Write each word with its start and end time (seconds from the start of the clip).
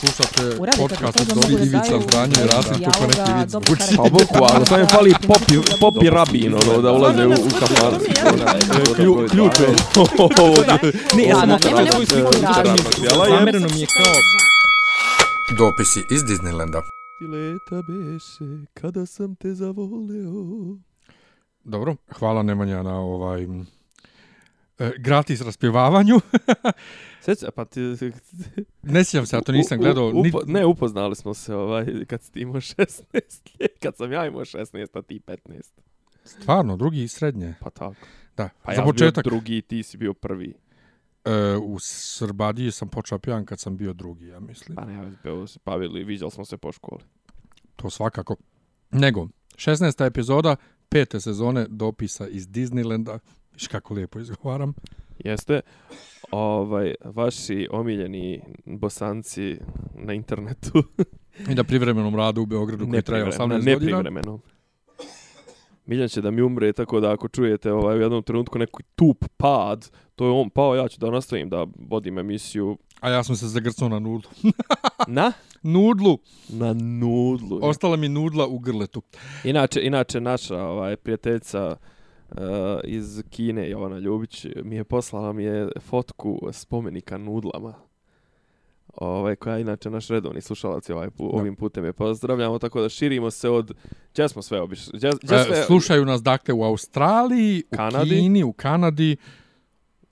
Slušate 0.00 0.60
Uradite 0.60 0.82
podcast 0.82 1.18
to, 1.18 1.34
od 1.34 1.46
da 1.50 1.64
Ivica 1.64 2.00
Zdranje 2.00 2.34
i 2.34 2.46
Rasim 2.46 2.72
neki 3.08 3.32
vic 3.32 3.50
dobro 3.50 3.66
zvuči. 3.66 3.80
karakter. 3.80 3.96
Pa 3.96 4.02
boku, 4.02 4.54
ali 4.54 4.66
sam 4.66 4.80
je 4.80 4.86
fali 4.86 5.14
popi, 5.22 5.54
popi 5.80 6.10
rabin, 6.10 6.54
ono, 6.54 6.82
da 6.82 6.92
ulaze 6.92 7.26
u, 7.26 7.30
u. 7.30 7.34
Klju- 8.96 9.28
Ključ 9.30 9.60
je. 9.60 9.66
Ne, 11.16 11.24
ja 11.24 11.36
sam 11.36 11.48
svoju 11.86 12.06
sliku 12.06 12.30
mi 13.68 13.80
je 13.80 13.86
kao... 13.86 14.14
Dopisi 15.58 16.00
iz 16.10 16.22
Disneylanda. 16.22 16.80
Ti 17.18 17.26
leta 17.26 17.82
beše, 17.82 18.44
kada 18.74 19.06
sam 19.06 19.36
te 19.36 19.54
zavoleo. 19.54 20.76
Dobro, 21.64 21.96
hvala 22.12 22.42
Nemanja 22.42 22.82
na 22.82 23.00
ovaj 23.00 23.46
e, 24.78 24.90
gratis 24.98 25.40
raspjevavanju. 25.40 26.16
Sjeća, 27.22 27.50
pa 27.50 27.64
ti... 27.64 27.80
ne 28.82 29.04
sjećam 29.04 29.26
se, 29.26 29.36
ja 29.36 29.40
to 29.40 29.52
nisam 29.52 29.78
u- 29.78 29.82
gledao. 29.82 30.12
Ni, 30.12 30.32
upo- 30.32 30.44
ne, 30.46 30.66
upoznali 30.66 31.16
smo 31.16 31.34
se 31.34 31.54
ovaj, 31.54 31.86
kad 32.06 32.22
si 32.22 32.32
ti 32.32 32.40
imao 32.40 32.54
16 32.76 33.02
ljet, 33.60 33.78
kad 33.82 33.96
sam 33.96 34.12
ja 34.12 34.26
imao 34.26 34.40
16, 34.40 34.98
a 34.98 35.02
ti 35.02 35.20
15. 35.20 35.38
stvarno, 36.24 36.76
drugi 36.76 37.02
i 37.02 37.08
srednje. 37.08 37.54
Pa 37.60 37.70
tako. 37.70 38.06
Da, 38.36 38.48
Pa 38.62 38.74
za 38.74 38.80
ja 38.80 38.84
početak. 38.84 39.24
bio 39.24 39.30
drugi, 39.30 39.62
ti 39.62 39.82
si 39.82 39.96
bio 39.96 40.14
prvi. 40.14 40.54
E, 41.24 41.30
u 41.56 41.78
Srbadiji 41.80 42.70
sam 42.70 42.88
počeo 42.88 43.18
pijan 43.18 43.44
kad 43.44 43.60
sam 43.60 43.76
bio 43.76 43.92
drugi, 43.92 44.26
ja 44.26 44.40
mislim. 44.40 44.76
Pa 44.76 44.84
ne, 44.84 44.94
ja 44.94 45.10
bio 45.22 45.46
se 45.46 45.58
bavili, 45.64 46.04
viđali 46.04 46.30
smo 46.30 46.44
se 46.44 46.56
po 46.56 46.72
školi. 46.72 47.02
To 47.76 47.90
svakako. 47.90 48.36
Nego, 48.90 49.28
16. 49.54 50.06
epizoda 50.06 50.56
pete 50.88 51.20
sezone 51.20 51.66
dopisa 51.68 52.28
iz 52.28 52.48
Disneylanda. 52.48 53.18
Viš 53.56 53.66
kako 53.66 53.94
lijepo 53.94 54.18
izgovaram. 54.18 54.74
Jeste, 55.18 55.60
ovaj, 56.30 56.94
vaši 57.04 57.68
omiljeni 57.70 58.40
bosanci 58.64 59.56
na 59.94 60.12
internetu. 60.12 60.82
I 61.50 61.54
na 61.54 61.64
privremenom 61.64 62.16
radu 62.16 62.42
u 62.42 62.46
Beogradu 62.46 62.88
koji 62.90 63.02
traje 63.02 63.24
18 63.24 63.64
ne 63.64 63.74
godina. 63.74 63.78
privremeno. 63.78 64.38
Miljan 65.86 66.08
će 66.08 66.20
da 66.20 66.30
mi 66.30 66.42
umre, 66.42 66.72
tako 66.72 67.00
da 67.00 67.12
ako 67.12 67.28
čujete 67.28 67.72
ovaj, 67.72 67.98
u 67.98 68.00
jednom 68.00 68.22
trenutku 68.22 68.58
neki 68.58 68.72
tup 68.96 69.24
pad, 69.36 69.90
to 70.14 70.24
je 70.24 70.30
on 70.30 70.50
pao, 70.50 70.74
ja 70.76 70.88
ću 70.88 71.00
da 71.00 71.10
nastavim 71.10 71.48
da 71.48 71.66
vodim 71.88 72.18
emisiju 72.18 72.78
A 73.00 73.10
ja 73.10 73.24
sam 73.24 73.36
se 73.36 73.48
zagrcnuo 73.48 73.88
na 73.94 73.98
nudlu. 73.98 74.30
na 75.06 75.32
Nudlu! 75.62 76.18
na 76.48 76.72
nudlu. 76.72 77.58
Ostala 77.62 77.96
mi 77.96 78.08
nudla 78.08 78.46
u 78.46 78.58
grletu. 78.58 79.02
Inače, 79.44 79.80
inače 79.82 80.20
naša 80.20 80.62
ovaj, 80.62 80.96
prijateljica 80.96 81.76
uh, 82.30 82.38
iz 82.84 83.22
Kine, 83.30 83.70
Jovana 83.70 83.98
Ljubić, 83.98 84.46
mi 84.64 84.76
je 84.76 84.84
poslala 84.84 85.32
mi 85.32 85.44
je 85.44 85.68
fotku 85.80 86.40
spomenika 86.52 87.18
nudlama. 87.18 87.74
Ovaj, 88.96 89.36
koja 89.36 89.54
je 89.54 89.60
inače 89.60 89.90
naš 89.90 90.08
redovni 90.08 90.40
slušalac 90.40 90.90
ovaj, 90.90 91.10
pu, 91.10 91.36
ovim 91.36 91.56
putem 91.56 91.84
je 91.84 91.92
pozdravljamo, 91.92 92.58
tako 92.58 92.80
da 92.80 92.88
širimo 92.88 93.30
se 93.30 93.48
od... 93.48 93.72
Gdje 94.12 94.28
smo 94.28 94.42
sve 94.42 94.60
obišli? 94.60 94.92
Gdje, 94.98 95.10
gdje 95.22 95.36
E, 95.36 95.44
sve... 95.44 95.62
slušaju 95.62 96.04
nas 96.04 96.22
dakle 96.22 96.54
u 96.54 96.62
Australiji, 96.62 97.62
u 97.72 97.76
Kanadi. 97.76 98.10
Kini, 98.10 98.44
u 98.44 98.52
Kanadi, 98.52 99.16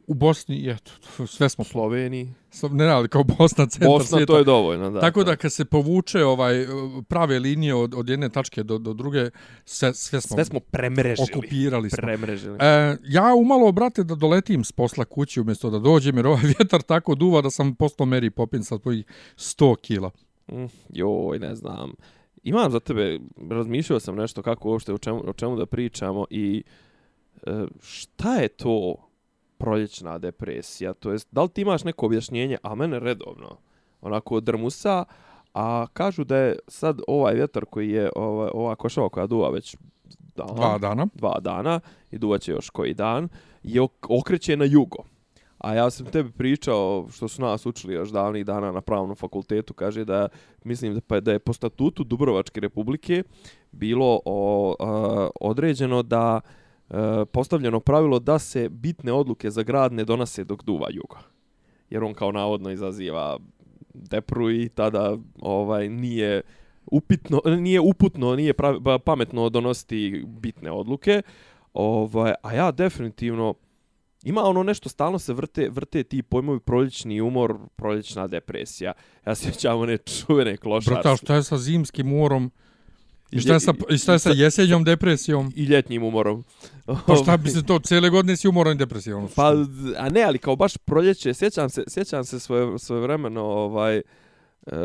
u 0.07 0.15
Bosni, 0.15 0.71
eto, 0.71 0.91
sve 1.27 1.49
smo, 1.49 1.63
U 1.63 1.65
Sloveniji. 1.65 2.33
ne 2.71 2.87
ali 2.87 3.09
kao 3.09 3.25
Bosna, 3.25 3.67
centar 3.67 3.89
Bosna, 3.89 4.17
svijeta. 4.17 4.33
to 4.33 4.39
je 4.39 4.45
dovoljno, 4.45 4.91
da. 4.91 5.01
Tako 5.01 5.25
da 5.25 5.37
kad 5.37 5.53
se 5.53 5.65
povuče 5.65 6.25
ovaj 6.25 6.67
prave 7.09 7.39
linije 7.39 7.75
od, 7.75 7.95
od 7.95 8.09
jedne 8.09 8.29
tačke 8.29 8.63
do, 8.63 8.79
do 8.79 8.93
druge, 8.93 9.31
sve, 9.65 9.95
sve 9.95 10.21
smo, 10.21 10.35
Sve 10.37 10.45
smo 10.45 10.61
premrežili. 10.61 11.29
okupirali. 11.33 11.91
Smo. 11.91 11.97
Premrežili. 11.97 12.59
E, 12.61 12.97
ja 13.05 13.35
umalo, 13.35 13.73
brate, 13.73 14.05
da 14.05 14.15
doletim 14.15 14.65
s 14.65 14.73
posla 14.73 15.05
kući 15.05 15.41
umjesto 15.41 15.71
da 15.71 15.79
dođem, 15.79 16.17
jer 16.17 16.27
ovaj 16.27 16.43
vjetar 16.59 16.83
tako 16.83 17.15
duva 17.15 17.41
da 17.43 17.51
sam 17.51 17.75
postao 17.75 18.07
Mary 18.07 18.31
Poppins 18.31 18.69
sa 18.69 18.79
tvojih 18.79 19.05
100 19.37 19.77
kila. 19.77 20.11
Mm, 20.53 20.65
joj, 20.89 21.39
ne 21.39 21.55
znam. 21.55 21.93
Imam 22.43 22.71
za 22.71 22.81
tebe, 22.81 23.19
razmišljao 23.51 24.01
sam 24.01 24.17
nešto 24.17 24.43
kako 24.43 24.69
uopšte 24.71 24.93
o 24.93 24.99
čemu, 24.99 25.23
o 25.27 25.33
čemu 25.33 25.57
da 25.57 25.67
pričamo 25.67 26.27
i 26.31 26.63
e, 27.47 27.51
šta 27.83 28.35
je 28.35 28.49
to 28.49 28.97
proljećna 29.59 30.19
depresija? 30.19 30.93
To 30.95 31.13
jest, 31.13 31.29
da 31.31 31.43
li 31.43 31.49
ti 31.49 31.61
imaš 31.61 31.85
neko 31.85 32.07
objašnjenje, 32.07 32.59
a 32.63 32.75
mene 32.75 32.99
redovno, 32.99 33.57
onako 34.01 34.41
drmusa, 34.41 35.05
a 35.55 35.87
kažu 35.93 36.25
da 36.25 36.37
je 36.37 36.59
sad 36.69 37.01
ovaj 37.09 37.35
vjetar 37.35 37.65
koji 37.65 37.91
je, 37.91 38.11
ova, 38.17 38.51
ova 38.55 38.75
košava 38.75 39.09
koja 39.09 39.27
duva 39.27 39.51
već 39.51 39.77
dan, 40.37 40.47
Dva 40.55 40.79
dana. 40.79 41.07
dva 41.15 41.41
dana 41.41 41.81
i 42.11 42.19
duvaće 42.19 42.53
još 42.53 42.71
koji 42.71 42.95
dan, 42.95 43.29
je 43.63 43.81
ok 43.81 44.07
okreće 44.09 44.57
na 44.57 44.65
jugo. 44.65 45.05
A 45.59 45.75
ja 45.75 45.91
sam 45.91 46.07
tebi 46.07 46.31
pričao, 46.33 47.07
što 47.13 47.29
su 47.29 47.43
nas 47.43 47.67
učili 47.67 47.95
još 47.95 48.09
davnih 48.09 48.47
dana 48.47 48.73
na 48.73 48.81
pravnom 48.81 49.17
fakultetu, 49.17 49.75
kaže 49.75 50.05
da, 50.05 50.29
mislim 50.65 50.95
da, 50.95 51.01
pa, 51.01 51.21
da 51.21 51.33
je 51.33 51.39
po 51.39 51.53
statutu 51.53 52.05
Dubrovačke 52.05 52.61
republike 52.61 53.23
bilo 53.73 54.21
o, 54.25 54.75
a, 54.81 55.29
određeno 55.41 56.03
da 56.03 56.41
postavljeno 57.33 57.81
pravilo 57.81 58.19
da 58.19 58.39
se 58.39 58.69
bitne 58.69 59.13
odluke 59.13 59.51
za 59.51 59.63
grad 59.63 59.93
ne 59.93 60.05
donose 60.05 60.45
dok 60.45 60.65
duva 60.65 60.89
jugo. 60.91 61.17
Jer 61.91 62.05
on 62.05 62.15
kao 62.15 62.33
navodno 62.33 62.71
izaziva 62.71 63.39
depru 63.95 64.51
i 64.51 64.69
tada 64.69 65.17
ovaj 65.41 65.89
nije 65.89 66.43
upitno, 66.87 67.41
nije 67.45 67.81
uputno, 67.81 68.37
nije 68.37 68.53
pravi, 68.53 68.81
ba- 68.81 68.99
pametno 68.99 69.49
donositi 69.49 70.25
bitne 70.27 70.71
odluke. 70.71 71.23
Ovaj, 71.73 72.33
a 72.43 72.55
ja 72.55 72.71
definitivno 72.71 73.55
ima 74.25 74.43
ono 74.43 74.63
nešto 74.63 74.89
stalno 74.89 75.19
se 75.19 75.33
vrte 75.33 75.69
vrte 75.71 76.03
ti 76.03 76.23
pojmovi 76.23 76.61
proljećni 76.61 77.21
umor, 77.21 77.59
proljećna 77.77 78.27
depresija. 78.27 78.93
Ja 79.27 79.35
se 79.35 79.53
sjećam 79.53 79.79
one 79.79 79.99
čuvene 79.99 80.57
klošarske. 80.57 81.03
Brata, 81.03 81.17
šta 81.17 81.35
je 81.35 81.43
sa 81.43 81.59
zimskim 81.59 82.13
umorom? 82.13 82.51
I 83.31 83.41
šta 83.41 83.61
sa, 83.61 83.73
i 83.91 83.99
šta 83.99 84.19
sa 84.19 84.31
jesenjom 84.31 84.85
depresijom? 84.85 85.53
i 85.57 85.65
ljetnim 85.65 86.03
umorom. 86.03 86.45
Pa 87.07 87.17
šta 87.23 87.37
bi 87.37 87.51
se 87.51 87.63
to, 87.63 87.79
cijele 87.79 88.11
godine 88.11 88.37
si 88.37 88.49
umoran 88.49 88.73
i 88.73 88.79
depresivan? 88.79 89.29
Pa, 89.37 89.53
a 89.99 90.09
ne, 90.09 90.23
ali 90.23 90.39
kao 90.39 90.57
baš 90.57 90.77
proljeće, 90.77 91.35
sjećam 91.35 91.71
se, 91.71 91.85
sjećam 91.89 92.25
se 92.25 92.41
svoje, 92.41 92.79
svoje 92.79 93.03
vremeno, 93.03 93.43
ovaj, 93.43 93.97
e, 93.97 94.03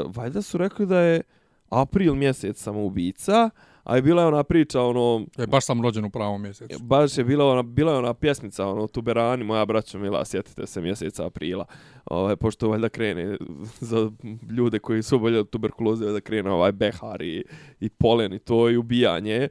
valjda 0.06 0.42
su 0.42 0.58
rekli 0.58 0.86
da 0.86 1.00
je 1.00 1.22
april 1.70 2.16
mjesec 2.16 2.62
samoubica, 2.62 3.50
a 3.90 3.96
je 3.96 4.02
bila 4.02 4.22
je 4.22 4.28
ona 4.28 4.44
priča, 4.44 4.82
ono, 4.82 5.26
E, 5.38 5.48
baš 5.48 5.66
sam 5.66 5.82
rođen 5.82 6.06
u 6.06 6.10
pravom 6.10 6.42
mjesecu. 6.42 6.80
baš 6.84 7.18
je 7.18 7.24
bila 7.24 7.46
ona, 7.46 7.64
bila 7.64 7.92
je 7.92 7.98
ona 7.98 8.14
pjesmica, 8.14 8.68
ono, 8.68 8.88
Tuberani, 8.88 9.44
moja 9.44 9.66
braća 9.66 9.98
mila, 9.98 10.26
sjetite 10.26 10.68
se 10.68 10.82
mjeseca 10.82 11.26
aprila, 11.26 11.66
ovaj, 12.06 12.36
pošto 12.36 12.70
valjda 12.70 12.90
krene 12.90 13.38
za 13.80 14.12
ljude 14.58 14.80
koji 14.80 15.04
su 15.04 15.16
oboljeli 15.16 15.40
od 15.40 15.50
tuberkuloze, 15.50 16.06
valjda 16.06 16.22
krene 16.22 16.52
ovaj 16.52 16.72
behar 16.72 17.22
i, 17.22 17.44
i 17.80 17.90
polen 17.90 18.34
i 18.34 18.40
to 18.40 18.70
i 18.70 18.78
ubijanje. 18.78 19.48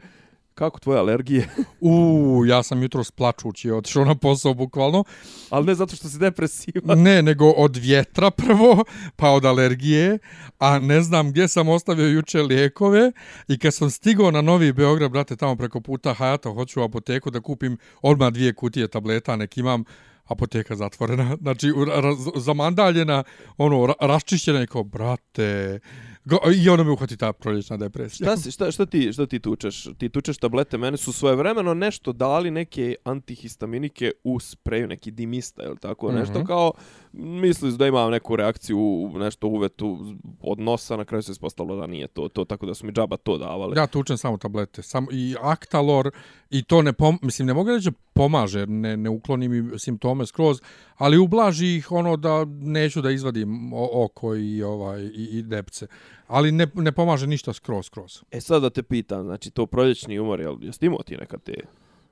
Kako 0.59 0.79
tvoje 0.81 0.99
alergije? 0.99 1.49
U, 1.81 2.43
ja 2.47 2.63
sam 2.63 2.83
jutro 2.83 3.05
splačući 3.05 3.71
otišao 3.71 4.05
na 4.05 4.15
posao 4.15 4.55
bukvalno. 4.55 5.05
Ali 5.51 5.67
ne 5.67 5.75
zato 5.75 5.97
što 5.97 6.09
si 6.09 6.19
depresivan. 6.19 7.03
Ne, 7.03 7.23
nego 7.23 7.51
od 7.51 7.77
vjetra 7.77 8.31
prvo, 8.31 8.85
pa 9.17 9.31
od 9.31 9.45
alergije, 9.45 10.19
a 10.59 10.79
ne 10.79 11.03
znam 11.03 11.31
gdje 11.31 11.49
sam 11.49 11.69
ostavio 11.69 12.07
juče 12.07 12.43
lijekove 12.43 13.13
i 13.49 13.59
kad 13.59 13.75
sam 13.75 13.91
stigao 13.91 14.31
na 14.31 14.43
Novi 14.43 14.73
Beograd, 14.73 15.11
brate, 15.11 15.37
tamo 15.37 15.57
preko 15.57 15.81
puta 15.81 16.15
Hayata, 16.15 16.55
hoću 16.55 16.81
u 16.81 16.85
apoteku 16.85 17.31
da 17.31 17.41
kupim 17.41 17.79
odmah 18.03 18.33
dvije 18.33 18.55
kutije 18.55 18.89
tableta, 18.89 19.37
nek 19.37 19.59
imam 19.59 19.85
apoteka 20.25 20.77
zatvorena, 20.77 21.37
znači 21.43 21.73
raz, 22.03 22.19
zamandaljena, 22.37 23.25
ono, 23.57 23.87
ra, 23.87 23.95
raščišćena 24.01 24.63
i 24.63 24.67
kao, 24.67 24.83
brate, 24.85 25.81
go, 26.25 26.39
i 26.57 26.69
ono 26.69 26.85
me 26.85 26.91
uhvati 26.91 27.17
ta 27.17 27.33
proljećna 27.33 27.77
depresija. 27.77 28.27
Šta, 28.27 28.37
si, 28.37 28.51
šta, 28.51 28.71
šta, 28.71 28.87
ti, 28.87 29.13
šta 29.13 29.27
ti 29.27 29.39
tučeš? 29.39 29.89
Ti 29.99 30.09
tučeš 30.09 30.39
tablete, 30.39 30.79
mene 30.79 30.97
su 30.97 31.13
svojevremeno 31.13 31.75
nešto 31.75 32.13
dali 32.13 32.51
neke 32.51 32.95
antihistaminike 33.05 34.13
u 34.25 34.41
spreju, 34.41 34.87
neki 34.87 35.11
dimista 35.11 35.63
ili 35.63 35.79
tako, 35.79 36.13
nešto 36.13 36.39
Mhm. 36.39 36.47
kao 36.47 36.73
misli 37.13 37.77
da 37.77 37.87
imam 37.87 38.11
neku 38.11 38.37
reakciju, 38.37 38.79
nešto 39.15 39.49
uvetu 39.49 39.99
od 40.41 40.61
nosa, 40.61 40.97
na 40.97 41.05
kraju 41.05 41.23
se 41.23 41.33
ispostavilo 41.33 41.77
da 41.77 41.87
nije 41.87 42.07
to, 42.09 42.29
to 42.29 42.45
tako 42.45 42.67
da 42.67 42.75
su 42.75 42.87
mi 42.87 42.93
džaba 42.93 43.17
to 43.17 43.39
davali. 43.39 43.79
Ja 43.79 43.87
tučem 43.87 44.17
samo 44.17 44.37
tablete, 44.37 44.83
samo 44.83 45.07
i 45.13 45.35
Actalor 45.41 46.11
i 46.51 46.63
to 46.63 46.83
ne 46.83 46.93
pom, 46.93 47.19
mislim 47.23 47.47
ne 47.47 47.55
mogu 47.55 47.71
reći 47.71 47.91
pomaže, 48.13 48.67
ne 48.67 48.97
ne 48.97 49.11
ukloni 49.11 49.49
mi 49.49 49.79
simptome 49.79 50.27
skroz, 50.27 50.61
ali 50.97 51.19
ublaži 51.19 51.77
ih 51.77 51.93
ono 51.93 52.17
da 52.17 52.45
neću 52.45 53.01
da 53.03 53.11
izvadim 53.11 53.71
oko 53.93 54.37
i 54.37 54.63
ovaj 54.63 55.03
i, 55.03 55.29
i 55.33 55.43
depce. 55.43 55.87
Ali 56.27 56.53
ne, 56.53 56.67
ne 56.75 56.93
pomaže 56.93 57.27
ništa 57.27 57.53
skroz 57.53 57.87
skroz. 57.87 58.23
E 58.31 58.41
sad 58.41 58.63
da 58.63 58.71
te 58.71 58.83
pitam, 58.83 59.25
znači 59.25 59.51
to 59.51 59.67
proljećni 59.67 60.19
umor, 60.19 60.41
jel, 60.41 60.57
jesi 60.61 60.87
imao 60.87 61.03
ti 61.03 61.17
nekad 61.17 61.43
te 61.43 61.55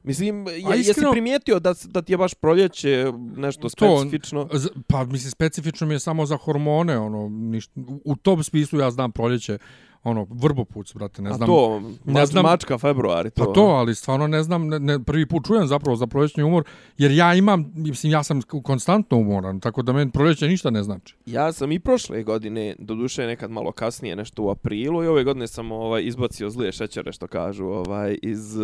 Mislim, 0.07 0.47
je, 0.47 0.63
A 0.67 0.75
jesi 0.75 0.91
iskreno- 0.91 1.11
primijetio 1.13 1.59
da, 1.59 1.75
da 1.85 2.03
ti 2.03 2.13
je 2.13 2.17
baš 2.17 2.35
proljeće 2.35 3.05
nešto 3.37 3.63
To- 3.63 3.69
specifično? 3.69 4.49
Z- 4.53 4.69
Pa, 4.87 5.05
mislim, 5.05 5.31
specifično 5.31 5.87
mi 5.87 5.95
je 5.95 6.01
samo 6.01 6.27
za 6.27 6.37
hormone, 6.37 6.99
ono, 6.99 7.29
niš, 7.29 7.69
u 8.05 8.17
tom 8.17 8.43
smislu 8.43 8.81
ja 8.81 8.91
znam 8.91 9.13
proljeće, 9.13 9.59
ono, 10.05 10.27
vrbopuc, 10.31 10.95
brate, 10.95 11.23
ne 11.23 11.31
A 11.31 11.35
znam. 11.35 11.47
to, 11.49 11.81
ne 12.05 12.13
mač, 12.13 12.29
znam- 12.29 12.43
mačka 12.43 12.79
februari, 12.79 13.31
to. 13.31 13.45
Pa 13.45 13.53
to, 13.53 13.61
ali 13.63 13.95
stvarno 13.95 14.27
ne 14.27 14.43
znam, 14.43 14.69
ne, 14.69 14.79
ne, 14.79 15.01
prvi 15.01 15.27
put 15.27 15.47
čujem 15.47 15.67
zapravo 15.67 15.97
za 15.97 16.07
proljećni 16.07 16.43
umor, 16.43 16.65
jer 16.99 17.11
ja 17.11 17.35
imam, 17.35 17.73
mislim, 17.75 18.13
ja 18.13 18.23
sam 18.23 18.43
konstantno 18.43 19.19
umoran, 19.19 19.61
tako 19.61 19.83
da 19.83 19.93
meni 19.93 20.11
proljeće 20.11 20.49
ništa 20.49 20.71
ne 20.71 20.83
znači. 20.83 21.15
Ja 21.27 21.53
sam 21.53 21.73
i 21.73 21.79
prošle 21.79 22.23
godine, 22.23 22.77
doduše 22.79 23.27
nekad 23.27 23.51
malo 23.51 23.73
kasnije, 23.73 24.17
nešto 24.17 24.43
u 24.43 24.51
aprilu, 24.51 25.05
i 25.05 25.09
ove 25.09 25.25
godine 25.25 25.47
sam 25.47 25.73
ovaj 25.73 26.03
izbacio 26.03 26.51
zlije 26.51 26.73
šećere, 26.73 27.13
što 27.13 27.27
kažu, 27.27 27.67
ovaj 27.67 28.19
iz, 28.23 28.57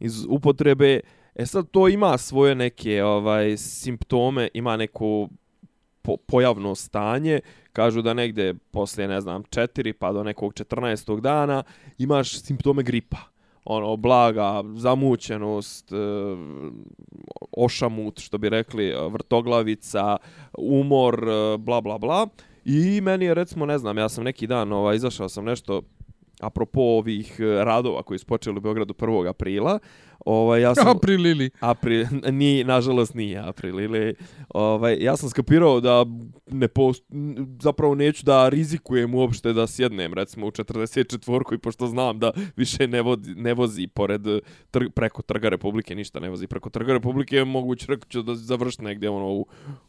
iz 0.00 0.24
upotrebe. 0.28 1.00
E 1.34 1.46
sad 1.46 1.70
to 1.70 1.88
ima 1.88 2.18
svoje 2.18 2.54
neke 2.54 3.04
ovaj 3.04 3.56
simptome, 3.56 4.48
ima 4.54 4.76
neko 4.76 5.28
po, 6.02 6.16
pojavno 6.16 6.74
stanje, 6.74 7.40
kažu 7.72 8.02
da 8.02 8.14
negde 8.14 8.54
poslije, 8.70 9.08
ne 9.08 9.20
znam, 9.20 9.42
4 9.42 9.92
pa 9.92 10.12
do 10.12 10.22
nekog 10.22 10.52
14. 10.52 11.20
dana 11.20 11.62
imaš 11.98 12.40
simptome 12.40 12.82
gripa. 12.82 13.18
Ono, 13.64 13.96
blaga, 13.96 14.62
zamućenost, 14.74 15.92
e, 15.92 15.96
ošamut, 17.56 18.20
što 18.20 18.38
bi 18.38 18.48
rekli, 18.48 18.94
vrtoglavica, 19.10 20.16
umor, 20.58 21.28
e, 21.28 21.58
bla, 21.58 21.80
bla, 21.80 21.98
bla. 21.98 22.26
I 22.64 23.00
meni 23.00 23.24
je, 23.24 23.34
recimo, 23.34 23.66
ne 23.66 23.78
znam, 23.78 23.98
ja 23.98 24.08
sam 24.08 24.24
neki 24.24 24.46
dan, 24.46 24.72
ovaj, 24.72 24.96
izašao 24.96 25.28
sam 25.28 25.44
nešto, 25.44 25.82
apropo 26.40 26.80
ovih 26.80 27.36
e, 27.40 27.64
radova 27.64 28.02
koji 28.02 28.18
su 28.18 28.26
počeli 28.26 28.56
u 28.56 28.60
Beogradu 28.60 28.94
1. 28.94 29.28
aprila, 29.28 29.78
ovaj, 30.24 30.60
ja 30.60 30.74
sam... 30.74 30.88
April 30.88 31.26
ili... 31.26 31.50
April, 31.60 32.06
ni, 32.40 32.64
nažalost 32.64 33.14
nije 33.14 33.38
april 33.38 33.80
ili 33.80 34.14
ovaj 34.48 34.96
ja 35.00 35.16
sam 35.16 35.30
skapirao 35.30 35.80
da 35.80 36.06
ne 36.46 36.68
post, 36.68 37.04
zapravo 37.60 37.94
neću 37.94 38.24
da 38.24 38.48
rizikujem 38.48 39.14
uopšte 39.14 39.52
da 39.52 39.66
sjednem 39.66 40.14
recimo 40.14 40.46
u 40.46 40.50
44 40.50 41.54
i 41.54 41.58
pošto 41.58 41.86
znam 41.86 42.18
da 42.18 42.30
više 42.56 42.88
ne 42.88 43.02
vozi, 43.02 43.34
ne 43.34 43.54
vozi 43.54 43.86
pored 43.86 44.22
tr, 44.70 44.90
preko 44.94 45.22
trga 45.22 45.48
Republike 45.48 45.94
ništa 45.94 46.20
ne 46.20 46.30
vozi 46.30 46.46
preko 46.46 46.70
trga 46.70 46.92
Republike 46.92 47.44
moguće 47.44 47.86
reći 47.88 48.22
da 48.22 48.34
završi 48.34 48.82
negdje 48.82 49.10
ono 49.10 49.28
u 49.28 49.46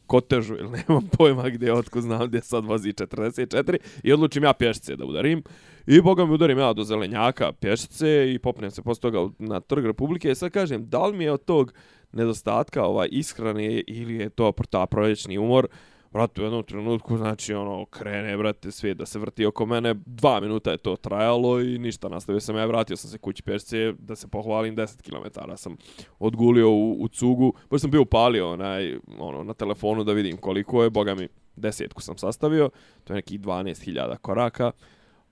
kotežu 0.07 0.55
ili 0.55 0.69
nemam 0.87 1.09
pojma 1.17 1.49
gdje 1.49 1.73
otko 1.73 2.01
znam 2.01 2.27
gdje 2.27 2.41
sad 2.41 2.65
vozi 2.65 2.93
44 2.93 3.77
i 4.03 4.13
odlučim 4.13 4.43
ja 4.43 4.53
pješice 4.53 4.95
da 4.95 5.05
udarim 5.05 5.43
I 5.87 6.01
boga 6.01 6.25
mi 6.25 6.33
udarim 6.33 6.59
ja 6.59 6.73
do 6.73 6.83
zelenjaka 6.83 7.51
pješice 7.51 8.33
i 8.33 8.39
popnem 8.39 8.71
se 8.71 8.81
posle 8.81 9.01
toga 9.01 9.33
na 9.39 9.59
trg 9.59 9.85
Republike. 9.85 10.31
I 10.31 10.35
sad 10.35 10.51
kažem, 10.51 10.89
da 10.89 11.05
li 11.05 11.17
mi 11.17 11.23
je 11.23 11.31
od 11.31 11.45
tog 11.45 11.73
nedostatka 12.11 12.83
ovaj 12.83 13.07
ishrane 13.11 13.83
ili 13.87 14.15
je 14.15 14.29
to 14.29 14.53
ta 14.69 14.85
proljećni 14.85 15.37
umor, 15.37 15.67
Brate, 16.11 16.41
u 16.41 16.43
jednom 16.43 16.63
trenutku, 16.63 17.17
znači, 17.17 17.53
ono, 17.53 17.85
krene, 17.85 18.37
brate, 18.37 18.71
svijet 18.71 18.97
da 18.97 19.05
se 19.05 19.19
vrti 19.19 19.45
oko 19.45 19.65
mene. 19.65 19.95
Dva 20.05 20.39
minuta 20.39 20.71
je 20.71 20.77
to 20.77 20.95
trajalo 20.95 21.61
i 21.61 21.77
ništa, 21.77 22.09
nastavio 22.09 22.39
sam 22.39 22.55
ja, 22.55 22.65
vratio 22.65 22.97
sam 22.97 23.09
se 23.09 23.17
kući 23.17 23.43
pešce, 23.43 23.93
da 23.99 24.15
se 24.15 24.27
pohvalim, 24.27 24.75
10 24.75 25.01
km 25.01 25.39
sam 25.55 25.77
odgulio 26.19 26.69
u, 26.69 27.03
u 27.03 27.07
cugu. 27.07 27.53
Baš 27.69 27.81
sam 27.81 27.91
bio 27.91 28.01
upalio 28.01 28.51
onaj, 28.51 28.97
ono, 29.19 29.43
na 29.43 29.53
telefonu 29.53 30.03
da 30.03 30.13
vidim 30.13 30.37
koliko 30.37 30.83
je, 30.83 30.89
boga 30.89 31.15
mi, 31.15 31.27
desetku 31.55 32.01
sam 32.01 32.17
sastavio, 32.17 32.69
to 33.03 33.13
je 33.13 33.15
nekih 33.15 33.39
12.000 33.39 34.17
koraka. 34.17 34.71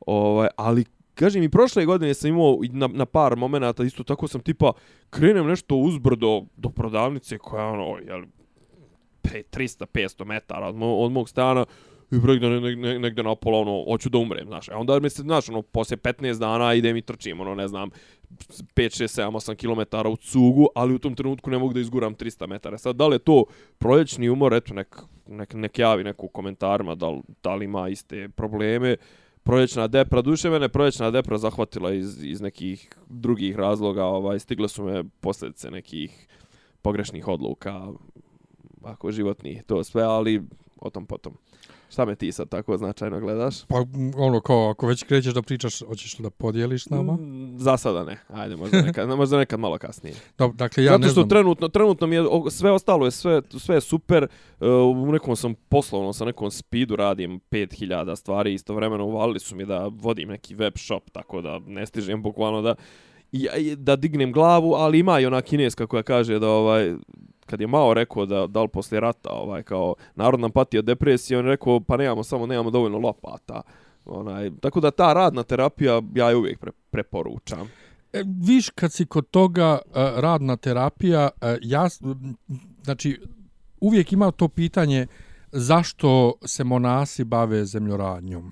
Ovaj, 0.06 0.48
ali 0.56 0.86
kažem 1.16 1.44
i 1.44 1.50
prošle 1.50 1.86
godine 1.86 2.14
sam 2.14 2.30
imao 2.30 2.60
i 2.64 2.68
na, 2.68 2.88
na 2.88 3.06
par 3.06 3.36
momenata 3.36 3.84
isto 3.84 4.04
tako 4.04 4.28
sam 4.28 4.42
tipa 4.42 4.72
krenem 5.10 5.48
nešto 5.48 5.76
uzbrdo 5.76 6.44
do 6.58 6.70
prodavnice 6.70 7.38
koja 7.38 7.64
je 7.64 7.72
ono 7.72 7.98
jel 7.98 8.24
300-500 9.24 10.26
metara 10.26 10.68
od, 10.68 10.76
mo, 10.76 10.96
od 10.96 11.12
mog 11.12 11.30
stana 11.30 11.66
i 12.12 12.22
pregde 12.22 12.50
ne, 12.50 12.76
ne, 12.76 13.00
negde 13.00 13.24
na 13.24 13.36
pola, 13.36 13.60
ono, 13.60 13.84
hoću 13.92 14.10
da 14.10 14.18
umrem, 14.18 14.48
znaš. 14.48 14.70
A 14.70 14.78
onda 14.78 15.00
mi 15.00 15.10
se, 15.10 15.22
znaš, 15.22 15.50
ono, 15.50 15.62
posle 15.62 15.98
15 15.98 16.40
dana 16.40 16.74
idem 16.74 16.98
i 16.98 17.02
trčim, 17.02 17.40
ono, 17.40 17.56
ne 17.56 17.68
znam, 17.68 17.90
5, 17.90 18.64
6, 18.76 19.22
7, 19.22 19.32
8 19.32 19.56
km 19.56 20.10
u 20.10 20.16
cugu, 20.16 20.68
ali 20.76 20.94
u 20.94 21.00
tom 21.00 21.16
trenutku 21.16 21.50
ne 21.50 21.58
mogu 21.58 21.74
da 21.74 21.80
izguram 21.80 22.16
300 22.16 22.48
metara. 22.48 22.78
Sad, 22.78 22.96
da 22.96 23.08
li 23.08 23.16
je 23.16 23.20
to 23.20 23.44
proljećni 23.78 24.30
umor, 24.30 24.54
eto, 24.54 24.74
nek, 24.74 24.96
nek, 25.28 25.54
nek 25.54 25.80
javi 25.80 26.04
neku 26.04 26.26
u 26.26 26.30
komentarima 26.30 26.96
da 26.96 27.14
da 27.44 27.56
li 27.56 27.66
ima 27.66 27.90
iste 27.90 28.30
probleme 28.30 28.96
proljećna 29.48 29.88
depra, 29.88 30.22
duše 30.22 30.50
mene 30.50 30.70
proljećna 30.70 31.12
depra 31.12 31.38
zahvatila 31.38 31.94
iz, 31.94 32.24
iz 32.24 32.42
nekih 32.42 32.90
drugih 33.10 33.56
razloga, 33.56 34.06
ovaj, 34.06 34.40
stigle 34.40 34.68
su 34.68 34.84
me 34.84 35.04
posljedice 35.20 35.72
nekih 35.72 36.28
pogrešnih 36.82 37.28
odluka, 37.28 37.88
ako 38.84 39.12
životnih, 39.12 39.64
to 39.64 39.84
sve, 39.84 40.04
ali 40.04 40.44
o 40.80 40.90
tom 40.90 41.06
potom. 41.06 41.34
Šta 41.90 42.06
me 42.06 42.16
ti 42.16 42.32
sad 42.32 42.50
tako 42.50 42.78
značajno 42.78 43.20
gledaš? 43.20 43.66
Pa, 43.66 43.76
ono, 44.18 44.40
kao, 44.42 44.70
ako 44.70 44.88
već 44.88 45.04
krećeš 45.04 45.34
da 45.34 45.42
pričaš, 45.42 45.80
hoćeš 45.80 46.20
li 46.20 46.24
da 46.24 46.30
podijeliš 46.30 46.86
nama? 46.86 47.14
Mm, 47.14 47.56
Za 47.58 47.78
sada 47.78 48.04
ne. 48.04 48.18
Ajde, 48.30 48.56
možda 48.56 48.82
nekad, 48.82 49.08
možda 49.18 49.38
nekad 49.38 49.60
malo 49.60 49.78
kasnije. 49.78 50.16
Dob, 50.38 50.56
dakle, 50.56 50.84
ja 50.84 50.88
Zato 50.88 51.00
ne 51.00 51.06
što 51.06 51.14
znam. 51.14 51.30
trenutno, 51.30 51.68
trenutno 51.68 52.08
mi 52.08 52.16
je, 52.16 52.24
sve 52.50 52.72
ostalo 52.72 53.06
je 53.06 53.12
sve, 53.12 53.42
sve 53.50 53.76
je 53.76 53.82
super. 53.82 54.28
Uh, 54.60 54.68
u 55.00 55.12
nekom 55.12 55.36
sam 55.36 55.54
poslovno, 55.56 56.14
sa 56.14 56.26
nekom 56.26 56.52
speedu 56.52 56.96
radim 56.96 57.40
5000 57.42 57.88
stvari, 58.16 58.54
istovremeno 58.54 59.06
uvalili 59.06 59.40
su 59.40 59.56
mi 59.56 59.66
da 59.66 59.88
vodim 59.92 60.30
neki 60.30 60.56
web 60.56 60.74
shop, 60.78 61.10
tako 61.10 61.42
da 61.42 61.60
ne 61.60 61.86
stižem 61.86 62.24
bukvalno 62.24 62.62
da 62.62 62.76
i- 63.32 63.76
da 63.76 63.96
dignem 63.96 64.32
glavu, 64.32 64.74
ali 64.74 65.00
ima 65.00 65.20
i 65.20 65.26
ona 65.26 65.42
kineska 65.42 65.88
koja 65.88 66.04
kaže 66.04 66.40
da 66.40 66.50
ovaj 66.50 66.94
kad 67.48 67.62
je 67.62 67.68
Mao 67.68 67.94
rekao 67.94 68.26
da 68.26 68.48
da 68.48 68.62
li 68.62 68.68
posle 68.68 69.00
rata 69.00 69.30
ovaj 69.30 69.64
kao 69.64 69.96
narod 70.16 70.40
nam 70.40 70.52
pati 70.52 70.78
od 70.78 70.86
depresije, 70.86 71.40
on 71.40 71.46
je 71.46 71.52
rekao 71.52 71.80
pa 71.80 71.98
nemamo 71.98 72.24
samo 72.24 72.46
nemamo 72.46 72.72
dovoljno 72.72 72.98
lopata. 72.98 73.62
Onaj, 74.06 74.52
tako 74.62 74.80
da 74.80 74.92
ta 74.92 75.14
radna 75.14 75.44
terapija 75.44 76.02
ja 76.16 76.30
je 76.30 76.36
uvijek 76.36 76.60
pre, 76.60 76.72
preporučam. 76.90 77.72
E, 78.14 78.24
viš, 78.42 78.70
kad 78.70 78.94
si 78.94 79.06
kod 79.06 79.30
toga 79.30 79.80
uh, 79.86 79.94
radna 79.96 80.56
terapija, 80.58 81.30
uh, 81.36 81.48
ja, 81.62 81.90
s- 81.90 82.02
m, 82.02 82.36
znači, 82.84 83.22
uvijek 83.82 84.14
ima 84.14 84.32
to 84.32 84.48
pitanje 84.48 85.08
zašto 85.52 86.34
se 86.46 86.64
monasi 86.64 87.24
bave 87.24 87.66
zemljoradnjom. 87.66 88.52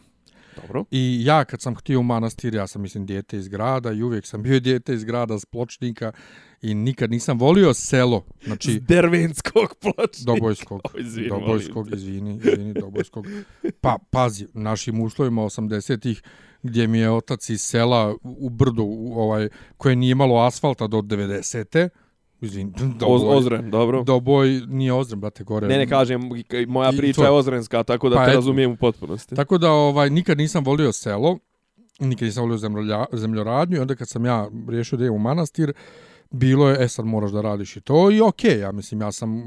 Dobro. 0.62 0.84
I 0.92 1.22
ja 1.26 1.46
kad 1.46 1.62
sam 1.62 1.76
htio 1.76 2.00
u 2.00 2.04
manastir, 2.04 2.54
ja 2.56 2.68
sam 2.68 2.82
mislim 2.82 3.06
dijete 3.06 3.38
iz 3.38 3.48
grada 3.48 3.92
i 3.92 4.04
uvijek 4.04 4.26
sam 4.26 4.44
bio 4.44 4.60
dijete 4.68 4.94
iz 4.94 5.04
grada 5.04 5.40
s 5.40 5.46
pločnika 5.46 6.12
i 6.66 6.74
nikad 6.74 7.12
nisam 7.12 7.40
volio 7.40 7.74
selo, 7.74 8.26
znači 8.46 8.72
Iz 8.72 8.82
dervenskog 8.82 9.76
pločnika. 9.82 10.26
Dobojskog, 10.26 10.82
Oj, 10.94 11.02
izvini, 11.02 11.30
Dobojskog, 11.30 11.94
izvini, 11.94 12.40
izvini, 12.44 12.74
Dobojskog. 12.74 13.26
Pa, 13.82 13.98
pazi, 14.10 14.48
našim 14.54 15.02
uslovima 15.02 15.42
80-ih, 15.42 16.22
gdje 16.64 16.88
mi 16.88 17.00
je 17.00 17.12
otac 17.12 17.50
iz 17.50 17.62
sela 17.62 18.16
u 18.24 18.50
brdu, 18.50 18.84
u 18.84 19.20
ovaj, 19.20 19.50
koje 19.78 19.96
nije 19.96 20.12
imalo 20.12 20.42
asfalta 20.42 20.88
do 20.88 20.98
90-te, 20.98 21.90
izvini, 22.42 22.72
Oz, 22.76 22.82
Doboj, 23.00 23.38
ozren, 23.38 23.72
dobro. 23.72 24.04
Doboj 24.04 24.62
nije 24.68 24.94
Ozren, 24.94 25.20
brate, 25.20 25.44
gore. 25.44 25.68
Ne, 25.68 25.78
ne 25.78 25.88
kažem, 25.88 26.22
moja 26.68 26.92
priča 26.92 27.22
to- 27.22 27.26
je 27.26 27.32
ozrenska, 27.32 27.84
tako 27.84 28.10
da 28.10 28.16
Pa 28.16 28.26
te 28.26 28.32
eto. 28.32 28.38
razumijem 28.38 28.72
u 28.72 28.78
potpunosti. 28.78 29.36
Tako 29.36 29.58
da 29.58 29.72
ovaj 29.72 30.10
nikad 30.10 30.38
nisam 30.38 30.64
volio 30.64 30.92
selo, 30.92 31.38
nikad 32.00 32.26
nisam 32.26 32.44
volio 32.44 32.58
zemljoradnju 33.14 33.78
i 33.78 33.82
onda 33.82 33.96
kad 33.96 34.10
sam 34.10 34.26
ja 34.26 34.50
riješio 34.70 34.98
da 34.98 35.04
idem 35.04 35.16
u 35.16 35.20
manastir, 35.20 35.74
bilo 36.32 36.70
je, 36.70 36.84
e 36.84 36.88
sad 36.88 37.06
moraš 37.06 37.32
da 37.32 37.42
radiš 37.42 37.78
i 37.78 37.82
to 37.82 38.12
i 38.12 38.22
okej, 38.22 38.52
okay, 38.52 38.60
ja 38.60 38.72
mislim, 38.72 39.02
ja 39.02 39.12
sam, 39.12 39.44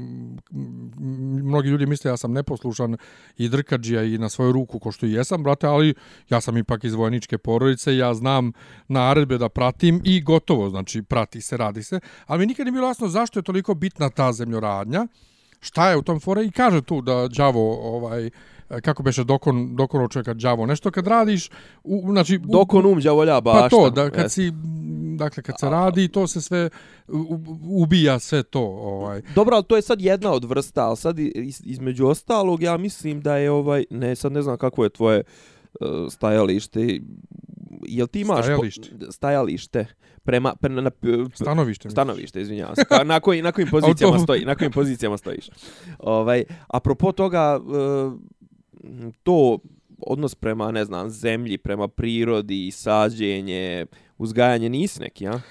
mnogi 1.43 1.69
ljudi 1.69 1.85
misle 1.85 2.11
ja 2.11 2.17
sam 2.17 2.31
neposlušan 2.31 2.97
i 3.37 3.49
drkađija 3.49 4.03
i 4.03 4.17
na 4.17 4.29
svoju 4.29 4.51
ruku 4.51 4.79
ko 4.79 4.91
što 4.91 5.05
i 5.05 5.11
jesam, 5.11 5.43
brate, 5.43 5.67
ali 5.67 5.93
ja 6.29 6.41
sam 6.41 6.57
ipak 6.57 6.83
iz 6.83 6.93
vojničke 6.93 7.37
porodice, 7.37 7.97
ja 7.97 8.13
znam 8.13 8.51
naredbe 8.87 9.37
da 9.37 9.49
pratim 9.49 10.01
i 10.05 10.21
gotovo, 10.21 10.69
znači 10.69 11.01
prati 11.01 11.41
se, 11.41 11.57
radi 11.57 11.83
se, 11.83 11.99
ali 12.25 12.39
mi 12.39 12.45
nikad 12.45 12.65
nije 12.65 12.73
bilo 12.73 12.87
jasno 12.87 13.07
zašto 13.07 13.39
je 13.39 13.43
toliko 13.43 13.73
bitna 13.73 14.09
ta 14.09 14.33
zemljoradnja, 14.33 15.07
šta 15.59 15.89
je 15.89 15.97
u 15.97 16.01
tom 16.01 16.19
fore 16.19 16.45
i 16.45 16.51
kaže 16.51 16.81
tu 16.81 17.01
da 17.01 17.27
đavo 17.27 17.95
ovaj 17.95 18.29
kako 18.77 19.03
beše 19.03 19.23
dokon 19.23 19.75
dokon 19.75 20.09
čovjeka 20.09 20.33
đavo 20.35 20.65
nešto 20.65 20.91
kad 20.91 21.07
radiš 21.07 21.49
u, 21.83 22.01
znači 22.05 22.35
u- 22.37 22.39
Dokon 22.41 22.85
um 22.85 22.99
đavolja 22.99 23.41
bašta. 23.41 23.61
pa 23.61 23.69
to 23.69 23.89
da 23.91 24.03
kad 24.05 24.13
Jeste. 24.15 24.29
si 24.31 24.51
dakle 25.15 25.43
kad 25.43 25.55
se 25.59 25.65
radi 25.67 26.07
to 26.07 26.27
se 26.27 26.41
sve 26.41 26.69
u- 27.07 27.39
ubija 27.63 28.19
sve 28.19 28.43
to 28.43 28.61
ovaj 28.61 29.21
Dobro, 29.35 29.55
ali 29.55 29.65
to 29.65 29.75
je 29.75 29.81
sad 29.81 30.01
jedna 30.01 30.31
od 30.31 30.43
vrsta, 30.45 30.81
ali 30.81 30.97
sad 30.97 31.19
iz, 31.19 31.61
između 31.65 32.07
ostalog 32.07 32.61
ja 32.61 32.77
mislim 32.77 33.21
da 33.21 33.37
je 33.37 33.51
ovaj, 33.51 33.85
ne, 33.89 34.15
sad 34.15 34.31
ne 34.31 34.41
znam 34.41 34.57
kako 34.57 34.83
je 34.83 34.89
tvoje 34.89 35.23
uh, 35.73 35.87
stajalište, 36.09 36.99
jel 37.81 38.07
ti 38.07 38.21
imaš 38.21 38.37
po- 38.37 38.43
Stajalište? 38.43 38.89
stajalište 39.09 39.85
prema, 40.23 40.55
prema 40.55 40.81
na, 40.81 40.91
stanovište 41.35 41.81
misliš? 41.81 41.91
stanovište, 41.91 42.41
izvinjavam 42.41 42.75
se. 42.75 42.81
Ka- 42.83 43.03
Na 43.03 43.19
kojim 43.19 43.43
na 43.43 43.51
kojim 43.51 43.69
pozicijama 43.71 44.19
stoji, 44.19 44.45
na 44.45 44.55
kojim 44.55 44.71
pozicijama 44.71 45.17
stojiš. 45.17 45.49
Ovaj, 45.99 46.43
apropo 46.67 47.11
toga 47.11 47.59
uh, 47.59 48.13
to 49.23 49.59
odnos 50.01 50.35
prema, 50.35 50.71
ne 50.71 50.85
znam, 50.85 51.09
zemlji, 51.09 51.57
prema 51.57 51.87
prirodi, 51.87 52.71
sađenje, 52.71 53.85
uzgajanje 54.17 54.69
nisi 54.69 54.99
neki, 54.99 55.27
a? 55.27 55.41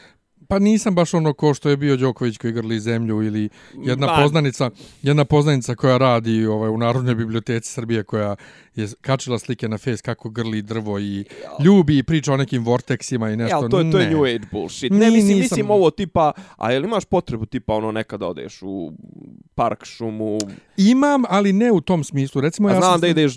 Pa 0.49 0.59
nisam 0.59 0.95
baš 0.95 1.14
ono 1.14 1.33
ko 1.33 1.55
što 1.55 1.71
je 1.71 1.76
bio 1.76 1.97
Đoković 1.97 2.38
koji 2.38 2.52
grli 2.52 2.81
zemlju 2.81 3.23
ili 3.23 3.49
jedna 3.76 4.07
Ma. 4.07 4.17
poznanica, 4.17 4.71
jedna 5.02 5.25
poznanica 5.25 5.75
koja 5.75 5.99
radi 5.99 6.47
ovaj 6.47 6.71
u 6.71 6.78
Narodnoj 6.78 7.14
biblioteci 7.14 7.73
Srbije 7.73 8.02
koja 8.02 8.37
je 8.75 8.88
kačila 9.00 9.38
slike 9.38 9.69
na 9.69 9.78
face 9.78 10.02
kako 10.02 10.31
grli 10.31 10.62
drvo 10.62 10.99
i 10.99 11.25
ljubi 11.61 11.99
i 11.99 12.02
priča 12.02 12.33
o 12.33 12.37
nekim 12.37 12.64
vorteksima 12.64 13.31
i 13.31 13.37
nešto. 13.37 13.57
Jel, 13.57 13.69
to, 13.71 13.81
je, 13.81 13.90
to 13.93 13.99
je 13.99 14.07
Ne. 14.07 14.12
New 14.12 14.25
Age 14.25 14.47
bullshit. 14.52 14.93
Ni- 14.93 14.99
Ne, 14.99 15.07
mislim, 15.07 15.26
nisam- 15.28 15.38
mislim 15.40 15.71
ovo 15.71 15.90
tipa, 15.90 16.33
a 16.57 16.73
jel 16.73 16.85
imaš 16.85 17.05
potrebu 17.05 17.47
tipa 17.47 17.75
ono 17.75 17.93
nekada 17.93 18.26
odeš 18.26 18.59
u 18.62 18.93
park, 19.55 19.85
šumu, 19.85 20.38
Imam, 20.76 21.23
ali 21.28 21.52
ne 21.52 21.73
u 21.73 21.81
tom 21.81 22.05
smislu. 22.05 22.40
Recimo 22.40 22.69
a 22.69 22.73
ja 22.73 22.76
znam 22.76 22.93
sam 22.93 23.00
da 23.00 23.09
ideš, 23.09 23.35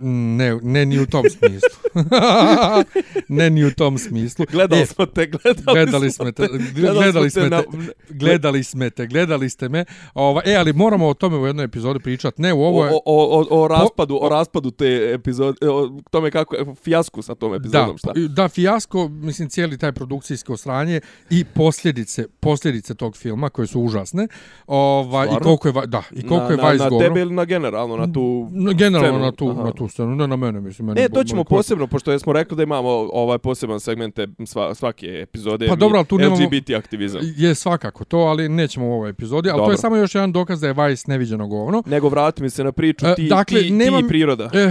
Ne, 0.00 0.58
ne 0.62 0.86
ni 0.86 0.98
u 0.98 1.06
tom 1.06 1.24
smislu. 1.30 1.68
ne 3.28 3.50
ni 3.50 3.64
u 3.64 3.70
tom 3.70 3.98
smislu. 3.98 4.46
gledali 4.50 4.82
E, 4.82 4.86
smo 4.86 5.06
te, 5.06 5.26
gledali, 5.26 5.64
gledali 5.64 6.10
smo 6.10 6.32
te, 6.32 6.48
gledali 6.74 7.30
smo 7.30 7.42
te, 7.42 7.50
na- 7.50 7.62
gledali 8.10 8.64
smo 8.64 8.90
te, 8.90 9.06
gledali 9.06 9.50
ste 9.50 9.68
me. 9.68 9.84
Ova, 10.14 10.42
e, 10.44 10.54
ali 10.54 10.72
moramo 10.72 11.08
o 11.08 11.14
tome 11.14 11.36
u 11.38 11.46
jednoj 11.46 11.64
epizodi 11.64 12.00
pričati. 12.00 12.42
Ne, 12.42 12.52
u 12.52 12.62
o, 12.62 12.66
ovo 12.66 12.84
je... 12.84 12.90
o, 12.92 13.00
o, 13.06 13.62
o, 13.62 13.68
raspadu, 13.68 14.18
o 14.22 14.28
raspadu 14.28 14.70
te 14.70 14.86
epizode, 15.14 15.58
o 15.62 15.90
tome 16.10 16.30
kako, 16.30 16.56
fijasku 16.74 17.22
sa 17.22 17.34
tom 17.34 17.50
Da, 17.50 17.56
epizodom, 17.56 17.98
šta? 17.98 18.12
da, 18.28 18.48
fijasko, 18.48 19.08
mislim, 19.08 19.48
cijeli 19.48 19.78
taj 19.78 19.92
produkcijsko 19.92 20.56
sranje 20.56 21.00
i 21.30 21.44
posljedice, 21.44 22.26
posljedice 22.40 22.94
tog 22.94 23.16
filma 23.16 23.48
koje 23.48 23.66
su 23.66 23.80
užasne. 23.80 24.28
Ova, 24.66 25.26
I 25.26 25.42
koliko 25.42 25.68
je, 25.68 25.86
da, 25.86 26.02
i 26.12 26.22
koliko 26.22 26.52
na, 26.52 26.62
je 26.62 26.72
Vice 26.72 26.84
na, 26.84 26.98
tebe 26.98 27.20
ili 27.20 27.34
na 27.34 27.44
generalno, 27.44 27.96
na 27.96 28.12
tu 28.12 28.48
Na- 28.52 28.72
Generalno 28.72 29.18
na 29.18 29.32
tu, 29.32 29.50
Aha. 29.50 29.62
na 29.62 29.72
tu 29.72 29.83
scenu, 29.88 30.08
ne 30.08 30.26
na 30.26 30.36
mene, 30.36 30.60
mislim. 30.60 30.86
Ne, 30.88 31.08
to 31.08 31.24
ćemo 31.24 31.38
moj 31.38 31.44
posebno, 31.46 31.86
pošto 31.86 32.18
smo 32.18 32.32
rekli 32.32 32.56
da 32.56 32.62
imamo 32.62 32.88
ovaj 33.12 33.38
poseban 33.38 33.80
segmente 33.80 34.26
sva, 34.46 34.74
svake 34.74 35.06
epizode. 35.22 35.66
Pa 35.68 35.76
dobro, 35.76 36.04
tu 36.04 36.18
nemamo- 36.18 36.36
LGBT 36.36 36.70
aktivizam. 36.70 37.20
Je 37.36 37.54
svakako 37.54 38.04
to, 38.04 38.18
ali 38.18 38.48
nećemo 38.48 38.86
u 38.88 38.92
ovoj 38.92 39.10
epizodi. 39.10 39.50
Ali 39.50 39.58
to 39.58 39.62
je 39.62 39.66
Dobro. 39.66 39.76
samo 39.76 39.96
još 39.96 40.14
jedan 40.14 40.32
dokaz 40.32 40.60
da 40.60 40.66
je 40.66 40.74
Vice 40.74 41.04
neviđeno 41.06 41.46
govno. 41.48 41.82
Nego 41.86 42.08
vrati 42.08 42.42
mi 42.42 42.50
se 42.50 42.64
na 42.64 42.72
priču 42.72 43.06
E, 43.06 43.14
ti, 43.14 43.26
dakle, 43.28 43.60
ti, 43.60 43.70
nemam- 43.70 44.00
ti 44.00 44.06
i 44.06 44.08
priroda. 44.08 44.50
E, 44.54 44.70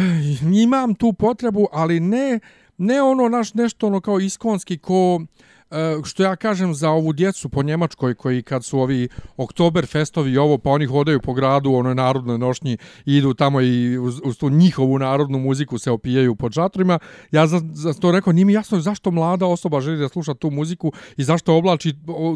imam 0.53 0.95
tu 0.95 1.13
potrebu, 1.13 1.67
ali 1.71 1.99
ne, 1.99 2.39
ne 2.77 3.01
ono 3.01 3.29
naš 3.29 3.53
nešto 3.53 3.87
ono 3.87 4.01
kao 4.01 4.19
iskonski 4.19 4.77
ko 4.77 5.21
e, 5.21 5.52
E, 5.73 6.01
što 6.03 6.23
ja 6.23 6.35
kažem 6.35 6.73
za 6.73 6.89
ovu 6.89 7.13
djecu 7.13 7.49
po 7.49 7.63
Njemačkoj 7.63 8.15
koji 8.15 8.43
kad 8.43 8.65
su 8.65 8.79
ovi 8.79 9.07
Oktoberfestovi 9.37 10.31
i 10.31 10.37
ovo 10.37 10.57
pa 10.57 10.69
oni 10.69 10.85
hodaju 10.85 11.19
po 11.19 11.33
gradu 11.33 11.71
u 11.71 11.75
onoj 11.75 11.95
narodnoj 11.95 12.37
nošnji 12.37 12.77
i 13.05 13.17
idu 13.17 13.33
tamo 13.33 13.61
i 13.61 13.97
uz, 13.97 14.21
uz 14.23 14.37
tu 14.37 14.49
njihovu 14.49 14.99
narodnu 14.99 15.39
muziku 15.39 15.77
se 15.77 15.91
opijaju 15.91 16.35
pod 16.35 16.53
šatorima. 16.53 16.99
Ja 17.31 17.47
za, 17.47 17.61
za 17.73 17.93
to 17.93 18.11
rekao, 18.11 18.33
nije 18.33 18.45
mi 18.45 18.53
jasno 18.53 18.79
zašto 18.79 19.11
mlada 19.11 19.45
osoba 19.45 19.81
želi 19.81 19.97
da 19.97 20.09
sluša 20.09 20.33
tu 20.33 20.51
muziku 20.51 20.91
i 21.17 21.23
zašto 21.23 21.55
oblači 21.55 21.93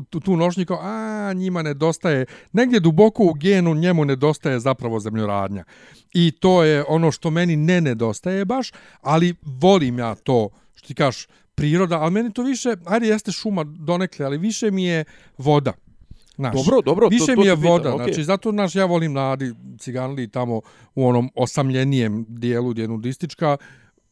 tu, 0.10 0.20
tu 0.20 0.38
nošnju 0.38 0.66
kao, 0.66 0.80
a 0.82 1.34
njima 1.34 1.62
nedostaje, 1.62 2.26
negdje 2.52 2.80
duboko 2.80 3.24
u 3.24 3.34
genu 3.34 3.76
njemu 3.76 4.06
nedostaje 4.06 4.60
zapravo 4.60 5.00
zemljoradnja. 5.00 5.64
I 6.14 6.32
to 6.32 6.64
je 6.64 6.84
ono 6.88 7.12
što 7.12 7.30
meni 7.30 7.56
ne 7.56 7.82
nedostaje 7.82 8.46
baš, 8.46 8.72
ali 9.02 9.36
volim 9.42 10.00
ja 10.00 10.16
to, 10.16 10.50
što 10.76 10.88
ti 10.88 10.94
kažeš, 10.94 11.28
priroda, 11.58 12.00
ali 12.00 12.12
meni 12.12 12.34
to 12.34 12.44
više, 12.44 12.76
ajde 12.86 13.08
jeste 13.08 13.32
šuma 13.32 13.64
donekle, 13.64 14.26
ali 14.26 14.38
više 14.38 14.72
mi 14.72 14.84
je 14.84 15.04
voda. 15.38 15.74
Znaš, 16.36 16.56
Dobro, 16.56 16.82
dobro, 16.82 17.06
to- 17.06 17.10
više 17.10 17.36
to 17.36 17.42
mi 17.42 17.48
je 17.48 17.56
pitam, 17.56 17.72
voda, 17.72 17.94
okej. 17.94 18.04
znači 18.04 18.24
zato 18.24 18.52
naš 18.52 18.76
ja 18.76 18.86
volim 18.86 19.14
nadi 19.14 19.54
ciganli 19.80 20.28
tamo 20.28 20.62
u 20.96 21.08
onom 21.08 21.30
osamljenijem 21.36 22.26
dijelu 22.30 22.70
gdje 22.70 22.82
je 22.82 22.88
nudistička, 22.88 23.58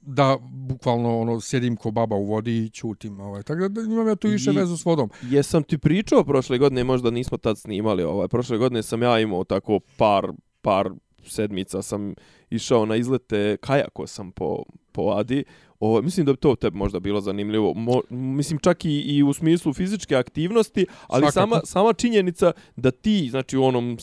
da 0.02 0.38
bukvalno 0.44 1.20
ono 1.20 1.42
sjedim 1.42 1.76
ko 1.76 1.92
baba 1.92 2.16
u 2.16 2.26
vodi 2.26 2.58
i 2.58 2.70
ćutim 2.70 3.20
ovaj 3.20 3.44
tako 3.44 3.68
da 3.68 3.82
imam 3.82 4.08
ja 4.08 4.16
tu 4.16 4.28
više 4.28 4.52
I- 4.52 4.56
vezu 4.56 4.78
s 4.78 4.86
vodom 4.86 5.10
Jesam 5.24 5.64
ti 5.64 5.78
pričao 5.78 6.24
prošle 6.24 6.58
godine, 6.58 6.84
možda 6.84 7.12
nismo 7.12 7.38
tad 7.38 7.58
snimali, 7.58 8.04
ovaj, 8.04 8.28
prošle 8.28 8.58
godine 8.58 8.84
sam 8.84 9.02
ja 9.02 9.20
imao 9.20 9.44
tako 9.44 9.80
par, 9.98 10.28
par 10.62 10.90
sedmica 11.28 11.82
sam 11.82 12.14
išao 12.50 12.86
na 12.86 12.96
izlete, 12.96 13.58
kajako 13.58 14.08
sam 14.08 14.32
po, 14.32 14.64
po 14.92 15.02
Adi, 15.12 15.44
Ovo, 15.86 16.02
mislim 16.02 16.26
da 16.26 16.34
bi 16.34 16.38
to 16.38 16.56
tebi 16.56 16.78
možda 16.78 17.00
bilo 17.00 17.22
zanimljivo. 17.22 17.74
Mo, 17.74 18.02
mislim 18.10 18.60
čak 18.60 18.86
i, 18.86 19.00
i 19.00 19.24
u 19.24 19.34
smislu 19.34 19.74
fizičke 19.74 20.16
aktivnosti, 20.16 20.86
ali 21.08 21.22
Svakako. 21.22 21.32
sama, 21.32 21.62
sama 21.64 21.94
činjenica 21.94 22.52
da 22.76 22.92
ti, 22.92 23.28
znači 23.30 23.58
u 23.58 23.64
onom 23.64 23.98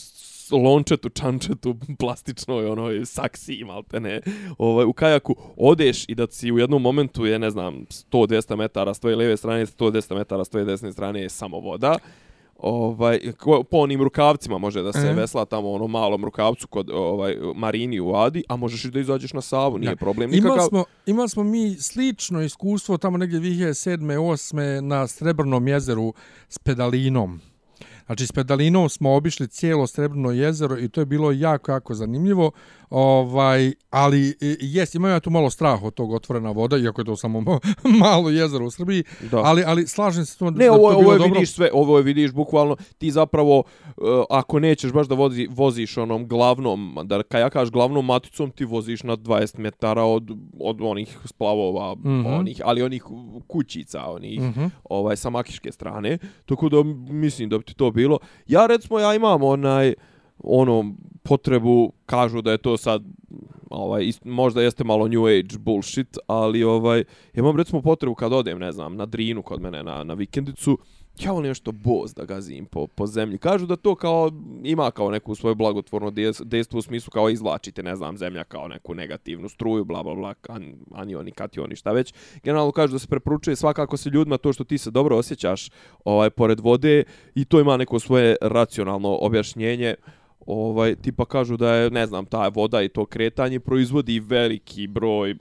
lončetu, 0.51 1.09
čančetu, 1.09 1.75
plastičnoj, 1.99 2.65
onoj 2.67 3.05
saksi, 3.05 3.63
malte 3.63 3.99
ne, 3.99 4.21
ovaj, 4.57 4.85
u 4.85 4.93
kajaku, 4.93 5.35
odeš 5.57 6.05
i 6.07 6.15
da 6.15 6.27
si 6.27 6.51
u 6.51 6.59
jednom 6.59 6.81
momentu 6.81 7.25
je, 7.25 7.39
ne 7.39 7.49
znam, 7.49 7.85
100-200 8.11 8.55
metara 8.55 8.93
s 8.93 8.99
tvoje 8.99 9.15
lijeve 9.15 9.37
strane, 9.37 9.65
110 9.65 10.15
metara 10.15 10.45
s 10.45 10.49
tvoje 10.49 10.65
desne 10.65 10.91
strane 10.91 11.21
je 11.21 11.29
samo 11.29 11.59
voda. 11.59 11.97
Ovaj, 12.57 13.19
ko- 13.33 13.63
po 13.63 13.77
onim 13.77 14.01
rukavcima 14.01 14.57
može 14.57 14.81
da 14.81 14.93
se 14.93 15.07
E. 15.07 15.13
vesla 15.13 15.45
tamo 15.45 15.71
ono 15.71 15.87
malom 15.87 16.25
rukavcu 16.25 16.67
kod 16.67 16.89
ovaj 16.89 17.35
Marini 17.55 17.99
u 17.99 18.15
Adi, 18.15 18.43
a 18.49 18.55
možeš 18.55 18.85
i 18.85 18.91
da 18.91 18.99
izađeš 18.99 19.33
na 19.33 19.41
Savu, 19.41 19.77
nije 19.77 19.89
Da. 19.89 19.95
problem 19.95 20.29
Imali 20.29 20.41
nikakav. 20.43 20.67
smo, 20.67 20.83
imali 21.05 21.29
smo 21.29 21.43
mi 21.43 21.71
slično 21.71 22.41
iskustvo 22.41 22.97
tamo 22.97 23.17
negdje 23.17 23.39
2007. 23.39 24.17
8. 24.17 24.53
na 24.81 25.07
Srebrnom 25.07 25.67
jezeru 25.67 26.13
s 26.49 26.57
pedalinom. 26.59 27.39
Znači, 28.05 28.27
s 28.27 28.31
pedalinom 28.31 28.89
smo 28.89 29.15
obišli 29.15 29.47
cijelo 29.47 29.87
Srebrno 29.87 30.31
jezero 30.31 30.79
i 30.79 30.89
to 30.89 31.01
je 31.01 31.05
bilo 31.05 31.31
jako, 31.31 31.71
jako 31.71 31.93
zanimljivo. 31.93 32.51
Ovaj, 32.93 33.73
ali, 33.89 34.29
e, 34.29 34.55
jes, 34.61 34.95
imam 34.95 35.11
ja 35.11 35.19
tu 35.19 35.29
malo 35.29 35.49
strah 35.49 35.83
od 35.83 35.93
tog 35.93 36.11
otvorena 36.13 36.51
voda, 36.51 36.77
iako 36.77 37.01
je 37.01 37.05
to 37.05 37.15
samo 37.15 37.41
ma- 37.41 37.59
malo 38.05 38.29
jezero 38.29 38.65
u 38.65 38.71
Srbiji, 38.71 39.03
Da. 39.31 39.37
ali, 39.37 39.63
ali 39.65 39.87
slažem 39.87 40.25
se 40.25 40.33
s 40.33 40.37
tom 40.37 40.53
Ne, 40.53 40.65
da 40.65 40.71
ovo, 40.73 40.91
to 40.91 40.97
ovo 40.97 41.13
je 41.13 41.17
dobro. 41.17 41.33
vidiš 41.33 41.53
sve, 41.53 41.69
ovo 41.73 41.97
je 41.97 42.03
vidiš 42.03 42.31
bukvalno, 42.31 42.75
ti 42.97 43.11
zapravo, 43.11 43.57
uh, 43.57 43.63
ako 44.29 44.59
nećeš 44.59 44.91
baš 44.91 45.07
da 45.07 45.15
vozi, 45.15 45.47
voziš 45.51 45.97
onom 45.97 46.27
glavnom, 46.27 46.97
da 47.03 47.23
kajakaš 47.23 47.71
glavnom 47.71 48.05
maticom, 48.05 48.51
ti 48.51 48.65
voziš 48.65 49.03
na 49.03 49.17
20 49.17 49.59
metara 49.59 50.03
od, 50.03 50.31
od 50.59 50.77
onih 50.81 51.17
splavova, 51.25 51.95
mm. 51.95 51.99
-hmm. 52.03 52.39
onih, 52.39 52.61
ali 52.65 52.81
onih 52.81 53.03
kućica, 53.47 54.05
onih, 54.05 54.41
mm. 54.41 54.53
-hmm. 54.57 54.69
ovaj, 54.83 55.15
sa 55.15 55.29
makiške 55.29 55.71
strane, 55.71 56.17
tako 56.45 56.69
da 56.69 56.83
mislim 57.13 57.49
da 57.49 57.57
bi 57.57 57.63
ti 57.63 57.73
to 57.73 57.91
bilo. 57.91 58.19
Ja 58.47 58.65
recimo, 58.65 58.99
ja 58.99 59.15
imam 59.15 59.43
onaj, 59.43 59.93
ono, 60.43 60.93
potrebu, 61.23 61.91
kažu 62.05 62.41
da 62.41 62.51
je 62.51 62.57
to 62.57 62.77
sad, 62.77 63.03
ovaj, 63.69 64.05
ist, 64.05 64.25
možda 64.25 64.61
jeste 64.61 64.83
malo 64.83 65.07
new 65.07 65.25
age 65.25 65.57
bullshit, 65.59 66.17
ali 66.27 66.63
ovaj, 66.63 66.99
ja 66.99 67.05
imam 67.33 67.57
recimo 67.57 67.81
potrebu 67.81 68.15
kad 68.15 68.33
odem, 68.33 68.59
ne 68.59 68.71
znam, 68.71 68.95
na 68.95 69.05
Drinu 69.05 69.41
kod 69.41 69.61
mene 69.61 69.83
na, 69.83 70.03
na 70.03 70.13
vikendicu, 70.13 70.77
ja 71.19 71.31
volim 71.31 71.47
nešto 71.47 71.71
boz 71.71 72.13
da 72.13 72.25
gazim 72.25 72.65
po, 72.65 72.87
po 72.87 73.07
zemlji. 73.07 73.37
Kažu 73.37 73.65
da 73.65 73.75
to 73.75 73.95
kao 73.95 74.31
ima 74.63 74.91
kao 74.91 75.11
neku 75.11 75.35
svoje 75.35 75.55
blagotvorno 75.55 76.11
dejstvo 76.43 76.79
u 76.79 76.81
smislu 76.81 77.11
kao 77.11 77.29
izvlačite, 77.29 77.83
ne 77.83 77.95
znam, 77.95 78.17
zemlja 78.17 78.43
kao 78.43 78.67
neku 78.67 78.95
negativnu 78.95 79.49
struju, 79.49 79.85
bla, 79.85 80.03
bla, 80.03 80.15
bla, 80.15 80.33
an, 80.49 80.73
anioni, 80.91 81.31
kationi, 81.31 81.75
šta 81.75 81.91
već. 81.91 82.13
Generalno 82.43 82.71
kažu 82.71 82.93
da 82.93 82.99
se 82.99 83.07
preporučuje 83.07 83.55
svakako 83.55 83.97
se 83.97 84.09
ljudima 84.09 84.37
to 84.37 84.53
što 84.53 84.63
ti 84.63 84.77
se 84.77 84.91
dobro 84.91 85.17
osjećaš 85.17 85.69
ovaj, 86.05 86.29
pored 86.29 86.59
vode 86.59 87.03
i 87.35 87.45
to 87.45 87.59
ima 87.59 87.77
neko 87.77 87.99
svoje 87.99 88.35
racionalno 88.41 89.17
objašnjenje. 89.21 89.95
Ovaj, 90.45 90.95
tipa 90.95 91.25
kažu 91.25 91.57
da 91.57 91.73
je, 91.73 91.89
ne 91.89 92.05
znam, 92.05 92.25
ta 92.25 92.47
voda 92.47 92.81
i 92.81 92.89
to 92.89 93.05
kretanje 93.05 93.59
proizvodi 93.59 94.19
veliki 94.19 94.87
broj 94.87 95.35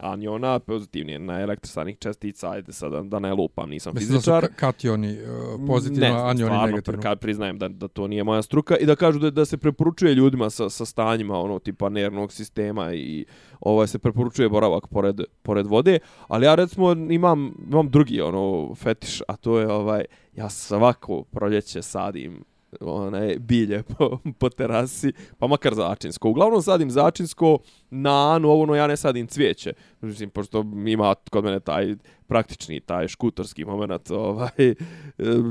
aniona, 0.00 0.58
pozitivni 0.58 1.18
na 1.18 1.40
elektrisanih 1.40 1.98
čestica, 1.98 2.50
ajde 2.50 2.72
sad 2.72 2.92
da, 2.92 3.02
da 3.02 3.18
ne 3.18 3.34
lupam, 3.34 3.70
nisam 3.70 3.92
Mislim 3.94 4.14
da 4.14 4.20
su 4.20 4.30
fizičar. 4.30 4.44
ka- 4.44 4.54
kationi 4.54 5.08
e, 5.12 5.26
pozitivno, 5.66 6.08
ne, 6.08 6.14
anioni 6.14 6.36
stvarno, 6.36 6.66
negativno. 6.66 7.02
Kad 7.02 7.18
priznajem 7.20 7.58
da, 7.58 7.68
da 7.68 7.88
to 7.88 8.06
nije 8.06 8.24
moja 8.24 8.42
struka 8.42 8.76
i 8.76 8.86
da 8.86 8.96
kažu 8.96 9.18
da, 9.18 9.30
da 9.30 9.44
se 9.44 9.56
preporučuje 9.56 10.14
ljudima 10.14 10.50
sa, 10.50 10.70
sa 10.70 10.84
stanjima 10.84 11.38
ono 11.38 11.58
tipa 11.58 11.88
nervnog 11.88 12.32
sistema 12.32 12.94
i 12.94 13.24
ovaj 13.60 13.86
se 13.86 13.98
preporučuje 13.98 14.48
boravak 14.48 14.86
pored, 14.86 15.20
pored 15.42 15.66
vode, 15.66 15.98
ali 16.28 16.46
ja 16.46 16.54
recimo 16.54 16.92
imam, 16.92 17.54
imam 17.70 17.90
drugi 17.90 18.20
ono 18.20 18.74
fetiš, 18.74 19.20
a 19.28 19.36
to 19.36 19.58
je 19.58 19.72
ovaj, 19.72 20.04
ja 20.36 20.48
svako 20.50 21.22
proljeće 21.22 21.82
sadim 21.82 22.44
onaj 22.80 23.36
bilje 23.38 23.82
po, 23.82 24.18
po 24.38 24.48
terasi, 24.48 25.12
pa 25.38 25.46
makar 25.46 25.74
začinsko. 25.74 26.28
Uglavnom 26.28 26.62
sadim 26.62 26.90
začinsko, 26.90 27.58
na 27.90 28.34
anu, 28.34 28.48
ovo 28.48 28.66
no 28.66 28.74
ja 28.74 28.86
ne 28.86 28.96
sadim 28.96 29.26
cvijeće. 29.26 29.72
Mislim, 30.00 30.30
pošto 30.30 30.64
ima 30.86 31.14
kod 31.30 31.44
mene 31.44 31.60
taj 31.60 31.94
praktični, 32.26 32.80
taj 32.80 33.08
škutorski 33.08 33.64
moment, 33.64 34.10
ovaj, 34.10 34.74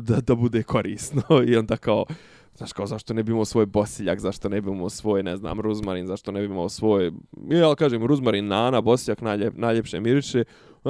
da, 0.02 0.22
da 0.22 0.36
bude 0.36 0.64
korisno. 0.64 1.22
I 1.48 1.58
onda 1.58 1.78
kao, 1.78 2.06
znaš 2.56 2.74
kao, 2.74 2.88
zašto 2.88 3.14
ne 3.14 3.24
bi 3.24 3.32
imao 3.32 3.46
svoj 3.46 3.66
bosiljak, 3.66 4.20
zašto 4.20 4.50
ne 4.50 4.62
bi 4.62 4.72
imao 4.72 4.90
svoj, 4.90 5.24
ne 5.24 5.38
znam, 5.38 5.60
ruzmarin, 5.60 6.08
zašto 6.08 6.32
ne 6.32 6.40
bi 6.40 6.46
imao 6.46 6.70
svoj, 6.70 7.12
ja 7.50 7.76
kažem, 7.76 8.06
ruzmarin, 8.06 8.48
nana, 8.48 8.82
bosiljak 8.82 9.22
najljep, 9.22 9.54
najljepše 9.58 10.00
miriše, 10.00 10.44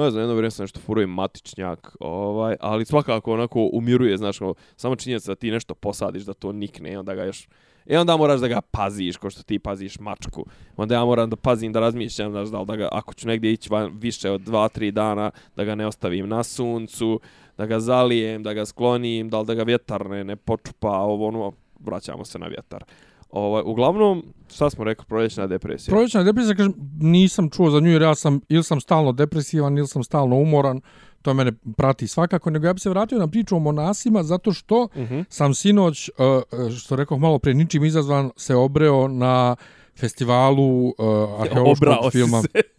ne 0.04 0.10
znam, 0.10 0.22
jedno 0.22 0.34
vrijeme 0.34 0.50
sam 0.50 0.62
nešto 0.62 0.80
furuje 0.80 1.06
matičnjak, 1.06 1.96
ovaj, 2.00 2.56
ali 2.60 2.84
svakako 2.84 3.32
onako 3.32 3.70
umiruje, 3.72 4.16
znaš, 4.16 4.38
kao, 4.38 4.54
samo 4.76 4.96
činjenica 4.96 5.30
da 5.30 5.36
ti 5.36 5.50
nešto 5.50 5.74
posadiš, 5.74 6.22
da 6.22 6.34
to 6.34 6.52
nikne, 6.52 6.98
onda 6.98 7.14
ga 7.14 7.24
još 7.24 7.48
E 7.88 7.98
onda 7.98 8.16
moraš 8.16 8.40
da 8.40 8.48
ga 8.48 8.60
paziš, 8.60 9.16
ko 9.16 9.30
što 9.30 9.42
ti 9.42 9.58
paziš 9.58 9.98
mačku. 9.98 10.46
Onda 10.76 10.94
ja 10.94 11.04
moram 11.04 11.30
da 11.30 11.36
pazim, 11.36 11.72
da 11.72 11.80
razmišljam, 11.80 12.30
znaš, 12.30 12.48
da, 12.48 12.64
da 12.64 12.76
ga, 12.76 12.88
ako 12.92 13.14
ću 13.14 13.28
negdje 13.28 13.52
ići 13.52 13.68
van 13.70 13.98
više 13.98 14.30
od 14.30 14.40
2-3 14.40 14.90
dana, 14.90 15.30
da 15.56 15.64
ga 15.64 15.74
ne 15.74 15.86
ostavim 15.86 16.28
na 16.28 16.42
suncu, 16.42 17.20
da 17.58 17.66
ga 17.66 17.80
zalijem, 17.80 18.42
da 18.42 18.52
ga 18.52 18.66
sklonim, 18.66 19.28
da 19.28 19.40
li 19.40 19.46
da 19.46 19.54
ga 19.54 19.62
vjetar 19.62 20.10
ne, 20.10 20.24
ne 20.24 20.36
počupa, 20.36 20.90
ovo 20.90 21.28
ono, 21.28 21.52
vraćamo 21.78 22.24
se 22.24 22.38
na 22.38 22.46
vjetar. 22.46 22.84
Ovaj, 23.30 23.62
uglavnom, 23.66 24.24
šta 24.54 24.70
smo 24.70 24.84
rekli, 24.84 25.04
proljećna 25.08 25.46
depresija? 25.46 25.92
Proljećna 25.92 26.22
depresija, 26.22 26.54
kažem, 26.54 26.74
nisam 27.00 27.50
čuo 27.50 27.70
za 27.70 27.80
nju 27.80 27.90
jer 27.90 28.02
ja 28.02 28.14
sam, 28.14 28.40
ili 28.48 28.64
sam 28.64 28.80
stalno 28.80 29.12
depresivan, 29.12 29.78
ili 29.78 29.86
sam 29.86 30.04
stalno 30.04 30.36
umoran, 30.36 30.80
to 31.22 31.34
mene 31.34 31.52
prati 31.76 32.06
svakako, 32.08 32.50
nego 32.50 32.66
ja 32.66 32.72
bi 32.72 32.80
se 32.80 32.90
vratio 32.90 33.18
na 33.18 33.28
priču 33.28 33.56
o 33.56 33.58
monasima, 33.58 34.22
zato 34.22 34.52
što 34.52 34.82
uh 34.82 34.96
Mhm. 34.96 35.14
-huh. 35.14 35.24
sam 35.28 35.54
sinoć, 35.54 36.10
uh, 36.18 36.76
što 36.76 36.96
rekao 36.96 37.18
malo 37.18 37.38
pre, 37.38 37.54
ničim 37.54 37.84
izazvan, 37.84 38.30
se 38.36 38.54
obreo 38.54 39.08
na 39.08 39.56
festivalu 39.96 40.86
uh, 40.88 40.94
arheološkog 41.40 41.88
Obrao 41.88 42.10
filma. 42.10 42.42
se. 42.42 42.77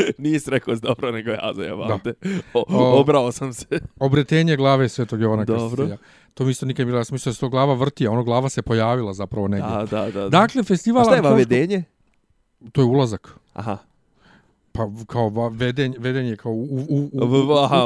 Nisi 0.18 0.50
rekao 0.50 0.74
dobro, 0.74 1.12
nego 1.12 1.30
ja 1.30 1.52
te. 2.04 2.14
O, 2.54 2.64
O- 2.68 3.00
obrao 3.00 3.32
sam 3.32 3.52
se. 3.52 3.66
Obretenje 4.00 4.56
glave 4.56 4.88
Svetog 4.88 5.20
Jovana 5.20 5.44
Dobro. 5.44 5.66
Krstitelja. 5.66 5.96
To 6.34 6.44
mi 6.44 6.50
isto 6.50 6.66
nikad 6.66 6.78
nije 6.78 6.86
bilo, 6.86 6.98
ja 6.98 7.04
sam 7.04 7.14
mislio 7.14 7.30
da 7.30 7.34
se 7.34 7.40
to 7.40 7.48
glava 7.48 7.74
vrti, 7.74 8.06
a 8.06 8.10
ono 8.10 8.24
glava 8.24 8.48
se 8.48 8.62
pojavila 8.62 9.12
zapravo 9.12 9.48
negdje. 9.48 9.70
Da, 9.70 9.86
da, 9.90 10.10
da. 10.10 10.20
da. 10.20 10.28
Dakle, 10.28 10.62
festival... 10.62 11.02
A 11.02 11.04
šta 11.04 11.14
je 11.14 11.22
vavedenje? 11.22 11.84
To 12.72 12.80
je 12.80 12.84
ulazak. 12.84 13.34
Aha. 13.52 13.78
Pa 14.72 14.90
kao 15.06 15.48
vedenje, 15.48 15.96
vedenje 15.98 16.36
kao 16.36 16.52
u, 16.52 16.64
u, 16.88 17.10
u, 17.12 17.24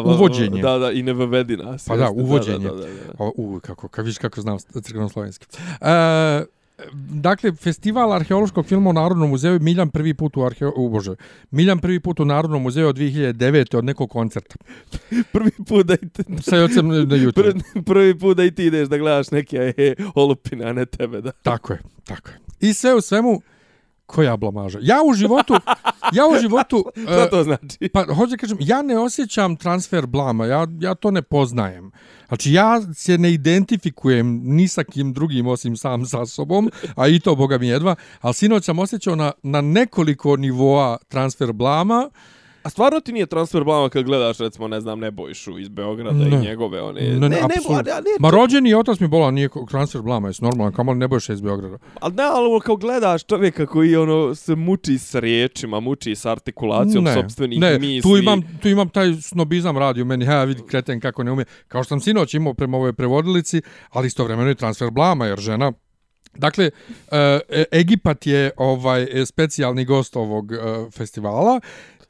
uvođenje. 0.04 0.62
Da, 0.62 0.78
da, 0.78 0.92
i 0.92 1.02
ne 1.02 1.12
vevedi 1.12 1.56
nas. 1.56 1.84
Pa 1.88 1.96
da, 1.96 2.10
uvođenje. 2.10 2.68
Da, 2.68 2.74
da, 2.74 2.76
da, 2.76 2.86
da. 3.18 3.30
U, 3.36 3.60
kako, 3.62 3.88
kako 3.88 4.06
viš 4.06 4.18
kako 4.18 4.40
znam 4.40 4.58
crkveno-slovenski. 4.58 5.46
E, 5.80 6.44
dakle, 7.10 7.52
festival 7.52 8.12
arheološkog 8.12 8.66
filma 8.66 8.90
u 8.90 8.92
Narodnom 8.92 9.30
muzeju 9.30 9.60
Miljan 9.60 9.90
prvi 9.90 10.14
put 10.14 10.37
u 10.37 10.42
arheo... 10.42 10.72
U, 10.76 10.88
bože, 10.88 11.14
Miljan 11.50 11.78
prvi 11.78 12.00
put 12.00 12.20
u 12.20 12.25
Narodnom 12.25 12.62
muzeju 12.62 12.88
od 12.88 12.96
2009. 12.96 13.76
od 13.76 13.84
nekog 13.84 14.10
koncerta. 14.10 14.54
Prvi 15.32 15.50
put 15.68 15.87
da 15.87 15.94
i 15.94 16.08
te, 16.08 16.25
Sa 16.42 16.56
ocem 16.56 16.88
na 16.88 16.94
YouTube. 17.22 17.32
prvi, 17.32 17.84
prvi 17.84 18.18
put 18.18 18.37
da 18.37 18.44
i 18.44 18.50
ti 18.50 18.64
ideš 18.64 18.88
da 18.88 18.99
gledaš 18.99 19.30
neke 19.30 19.75
e, 19.76 19.94
olupine, 20.14 20.64
a 20.64 20.72
ne 20.72 20.87
tebe, 20.87 21.20
da. 21.20 21.32
Tako 21.32 21.72
je, 21.72 21.78
tako 22.04 22.30
je. 22.30 22.38
I 22.60 22.75
sve 22.75 22.94
u 22.94 23.00
svemu, 23.00 23.40
koja 24.06 24.37
blamaža. 24.37 24.78
Ja 24.82 24.96
u 25.10 25.14
životu, 25.14 25.54
ja 26.12 26.26
u 26.26 26.40
životu... 26.40 26.85
Šta 27.12 27.23
e, 27.23 27.30
to 27.30 27.45
znači? 27.45 27.88
Pa, 27.92 28.04
hoću 28.14 28.30
da 28.30 28.37
kažem, 28.37 28.59
ja 28.61 28.83
ne 28.83 28.99
osjećam 28.99 29.57
transfer 29.57 30.07
blama, 30.07 30.47
ja, 30.47 30.66
ja 30.80 30.95
to 30.95 31.11
ne 31.11 31.23
poznajem. 31.23 31.90
Znači, 32.28 32.52
ja 32.52 32.80
se 32.95 33.19
ne 33.19 33.33
identifikujem 33.33 34.40
ni 34.45 34.69
sa 34.69 34.85
kim 34.85 35.12
drugim 35.12 35.47
osim 35.47 35.76
sam 35.76 36.07
sa 36.07 36.26
sobom, 36.26 36.71
a 36.97 37.09
i 37.09 37.21
to, 37.21 37.35
boga 37.35 37.59
mi 37.59 37.69
jedva, 37.69 37.95
ali 38.21 38.35
sinoć 38.35 38.64
sam 38.64 38.78
osjećao 38.78 39.16
na, 39.16 39.33
na 39.42 39.61
nekoliko 39.61 40.37
nivoa 40.37 40.99
transfer 41.09 41.52
blama, 41.52 42.11
A 42.62 42.70
stvarno 42.70 43.00
ti 43.00 43.12
nije 43.12 43.26
transfer 43.26 43.64
blama 43.64 43.88
kad 43.88 44.04
gledaš, 44.04 44.38
recimo, 44.38 44.68
ne 44.68 44.80
znam, 44.80 45.00
Nebojšu 45.00 45.58
iz 45.58 45.68
Beograda 45.68 46.18
Ne. 46.18 46.36
i 46.36 46.40
njegove, 46.40 46.82
one... 46.82 47.00
Ne, 47.00 47.20
ne, 47.20 47.28
ne, 47.28 47.40
apsolutno. 47.40 47.92
a 47.92 48.00
ne, 48.00 48.10
Ma 48.20 48.30
rođeni 48.30 48.74
otac 48.74 49.00
mi 49.00 49.08
bola, 49.08 49.30
nije 49.30 49.48
transfer 49.70 50.02
blama, 50.02 50.28
jesi 50.28 50.44
normalan, 50.44 50.72
kamo 50.72 50.92
li 50.92 50.98
ne 50.98 51.08
bojiš 51.08 51.28
iz 51.28 51.40
Beograda. 51.40 51.78
Ali 52.00 52.14
ne, 52.14 52.22
ali 52.22 52.60
kao 52.60 52.76
gledaš 52.76 53.24
čovjeka 53.24 53.66
koji 53.66 53.96
ono 53.96 54.34
se 54.34 54.56
muči 54.56 54.98
s 54.98 55.14
riječima, 55.14 55.80
muči 55.80 56.14
s 56.14 56.26
artikulacijom 56.26 57.04
ne, 57.04 57.14
sopstvenih 57.14 57.60
ne, 57.60 57.78
misli. 57.78 58.10
tu 58.10 58.16
imam, 58.16 58.58
tu 58.62 58.68
imam 58.68 58.88
taj 58.88 59.14
snobizam 59.14 59.78
radio 59.78 60.04
meni, 60.04 60.24
ha, 60.26 60.44
vidi 60.44 60.62
kreten 60.68 61.00
kako 61.00 61.22
ne 61.22 61.32
umije. 61.32 61.44
Kao 61.68 61.82
što 61.82 61.88
sam 61.88 62.00
sinoć 62.00 62.34
imao 62.34 62.54
prema 62.54 62.76
ovoj 62.76 62.92
prevodilici, 62.92 63.62
ali 63.90 64.06
istovremeno 64.06 64.50
i 64.50 64.54
transfer 64.54 64.90
blama, 64.90 65.26
jer 65.26 65.38
žena 65.38 65.72
Dakle, 66.34 66.70
e, 67.10 67.64
Egipat 67.72 68.26
je 68.26 68.50
ovaj 68.56 69.02
e, 69.02 69.26
specijalni 69.26 69.84
gost 69.84 70.16
ovog 70.16 70.52
e, 70.52 70.56
festivala 70.90 71.60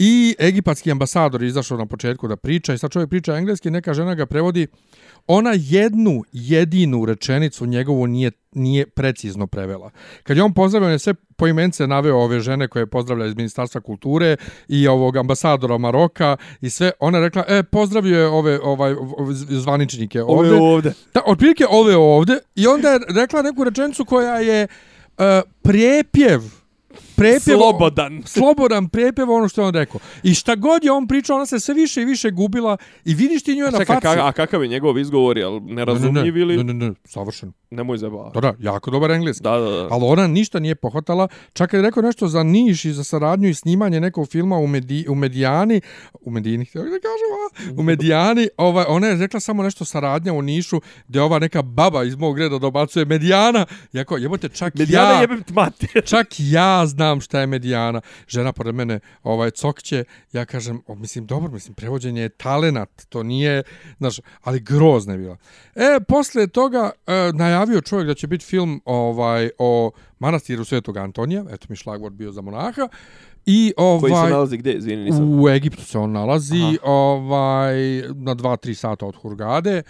i 0.02 0.36
egipatski 0.38 0.90
ambasador 0.90 1.42
je 1.42 1.48
izašao 1.48 1.78
na 1.78 1.86
početku 1.86 2.28
da 2.28 2.36
priča 2.36 2.74
i 2.74 2.78
sad 2.78 2.90
čovjek 2.90 3.10
priča 3.10 3.36
engleski, 3.36 3.70
neka 3.70 3.94
žena 3.94 4.14
ga 4.14 4.26
prevodi 4.26 4.66
ona 5.26 5.50
jednu 5.54 6.22
jedinu 6.32 7.04
rečenicu 7.04 7.66
njegovu 7.66 8.06
nije, 8.06 8.30
nije 8.52 8.86
precizno 8.86 9.46
prevela. 9.46 9.90
Kad 10.22 10.36
je 10.36 10.42
on 10.42 10.54
pozdravio, 10.54 10.86
on 10.86 10.92
je 10.92 10.98
sve 10.98 11.14
poimence 11.14 11.86
naveo 11.86 12.16
ove 12.16 12.40
žene 12.40 12.68
koje 12.68 12.86
pozdravlja 12.86 13.26
iz 13.26 13.36
Ministarstva 13.36 13.80
kulture 13.80 14.36
i 14.68 14.88
ovog 14.88 15.16
ambasadora 15.16 15.78
Maroka 15.78 16.36
i 16.60 16.70
sve. 16.70 16.90
Ona 17.00 17.18
je 17.18 17.24
rekla, 17.24 17.44
e, 17.48 17.62
pozdravio 17.62 18.20
je 18.20 18.26
ove 18.26 18.60
ovaj, 18.62 18.94
zvaničnike 19.48 20.22
ovde. 20.22 20.50
Ove 20.50 20.60
ovde. 20.60 20.92
Da, 21.14 21.20
otprilike 21.26 21.66
ove 21.70 21.96
ovde. 21.96 22.38
I 22.54 22.66
onda 22.66 22.88
je 22.88 23.00
rekla 23.08 23.42
neku 23.42 23.64
rečenicu 23.64 24.04
koja 24.04 24.38
je 24.38 24.66
uh, 25.18 25.24
prijepjev. 25.62 26.59
Prijepjev, 27.20 27.56
Slobodan. 27.56 28.22
Slobodan 28.26 28.88
prijepjev 28.88 29.30
ono 29.30 29.48
što 29.48 29.60
je 29.60 29.66
on 29.66 29.74
rekao. 29.74 30.00
I 30.22 30.34
šta 30.34 30.54
god 30.54 30.84
je 30.84 30.92
on 30.92 31.06
pričao, 31.06 31.36
ona 31.36 31.46
se 31.46 31.60
sve 31.60 31.74
više 31.74 32.02
i 32.02 32.04
više 32.04 32.30
gubila 32.30 32.76
i 33.04 33.14
vidiš 33.14 33.42
ti 33.42 33.54
njoj 33.54 33.70
na 33.70 33.84
faci. 33.84 34.00
ka, 34.00 34.26
a 34.26 34.32
kakav 34.32 34.62
je 34.62 34.68
njegov 34.68 34.98
izgovor, 34.98 35.38
jel 35.38 35.60
nerazumljiv 35.62 36.36
ili... 36.36 36.56
Ne, 36.56 36.64
ne, 36.64 36.74
ne, 36.74 36.94
savršeno. 37.04 37.52
Nemoj 37.70 37.98
zabavati. 37.98 38.34
Da, 38.34 38.40
da, 38.40 38.54
jako 38.58 38.90
dobar 38.90 39.10
engleski. 39.10 39.42
Da, 39.42 39.58
da, 39.58 39.70
da. 39.70 39.88
Ali 39.90 40.04
ona 40.04 40.26
ništa 40.26 40.58
nije 40.58 40.74
pohvatala. 40.74 41.28
Čak 41.52 41.72
je 41.72 41.82
rekao 41.82 42.02
nešto 42.02 42.28
za 42.28 42.42
Niš 42.42 42.84
i 42.84 42.92
za 42.92 43.04
saradnju 43.04 43.48
i 43.48 43.54
snimanje 43.54 44.00
nekog 44.00 44.28
filma 44.28 44.56
u, 44.56 44.66
Medi, 44.66 45.06
u 45.08 45.14
Medijani, 45.14 45.80
u 46.20 46.30
Medini, 46.30 46.64
htio 46.64 46.82
da 46.82 46.88
kažem, 46.88 47.30
a, 47.36 47.80
u 47.80 47.82
Medijani, 47.82 48.48
ovaj, 48.56 48.84
ona 48.88 49.06
je 49.06 49.16
rekla 49.16 49.40
samo 49.40 49.62
nešto 49.62 49.84
saradnja 49.84 50.32
u 50.32 50.42
Nišu, 50.42 50.80
gdje 51.08 51.22
ova 51.22 51.38
neka 51.38 51.62
baba 51.62 52.04
iz 52.04 52.16
mog 52.16 52.38
reda 52.38 52.58
dobacuje 52.58 53.04
Medijana. 53.04 53.66
Jako, 53.92 54.16
jebote, 54.16 54.48
čak 54.48 54.74
Medijana 54.74 55.10
ja... 55.10 55.20
jebem 55.20 55.42
ti 55.42 55.52
mater. 55.52 56.04
Čak 56.04 56.26
ja 56.38 56.86
znam 56.86 57.09
šta 57.18 57.40
je 57.40 57.46
medijana. 57.46 58.00
Žena 58.28 58.52
pored 58.52 58.74
mene 58.74 59.00
ovaj 59.22 59.50
cokće, 59.50 60.04
ja 60.32 60.44
kažem, 60.44 60.82
o, 60.86 60.94
mislim 60.94 61.26
dobro, 61.26 61.52
mislim 61.52 61.74
prevođenje 61.74 62.22
je 62.22 62.28
talenat, 62.28 63.06
to 63.08 63.22
nije, 63.22 63.62
znaš, 63.98 64.20
ali 64.42 64.60
grozna 64.60 65.12
je 65.12 65.18
bila. 65.18 65.36
E, 65.74 66.00
posle 66.08 66.46
toga 66.46 66.90
e, 67.06 67.12
najavio 67.34 67.80
čovjek 67.80 68.06
da 68.06 68.14
će 68.14 68.26
biti 68.26 68.44
film 68.44 68.80
ovaj 68.84 69.50
o 69.58 69.90
manastiru 70.18 70.64
Svetog 70.64 70.96
Antonija, 70.96 71.44
eto 71.50 71.66
mi 71.68 71.76
šlagvort 71.76 72.14
bio 72.14 72.32
za 72.32 72.40
monaha. 72.40 72.88
I 73.46 73.72
Koji 73.76 74.10
se 74.10 74.18
ovaj 74.18 74.30
nalazi 74.30 74.56
gdje, 74.56 74.74
izvini, 74.74 75.04
nisam. 75.04 75.40
u 75.40 75.48
Egiptu 75.48 75.84
se 75.84 75.98
on 75.98 76.12
nalazi, 76.12 76.62
Aha. 76.62 76.76
ovaj 76.82 77.76
na 78.14 78.34
2-3 78.34 78.74
sata 78.74 79.06
od 79.06 79.16
Hurgade 79.16 79.82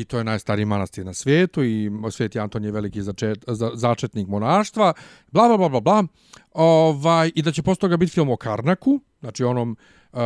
i 0.00 0.04
to 0.04 0.18
je 0.18 0.24
najstariji 0.24 0.64
manastir 0.64 1.06
na 1.06 1.14
svijetu 1.14 1.64
i 1.64 1.90
Sveti 2.10 2.40
Anton 2.40 2.64
je 2.64 2.72
veliki 2.72 3.02
začet, 3.02 3.44
za, 3.46 3.70
začetnik 3.74 4.28
monaštva, 4.28 4.92
bla, 5.32 5.48
bla, 5.48 5.56
bla, 5.56 5.68
bla, 5.68 5.80
bla. 5.80 6.04
Ovaj, 6.52 7.30
I 7.34 7.42
da 7.42 7.52
će 7.52 7.62
posle 7.62 7.80
toga 7.80 7.96
biti 7.96 8.12
film 8.12 8.30
o 8.30 8.36
Karnaku, 8.36 9.00
znači 9.20 9.44
onom 9.44 9.76
uh, 10.12 10.20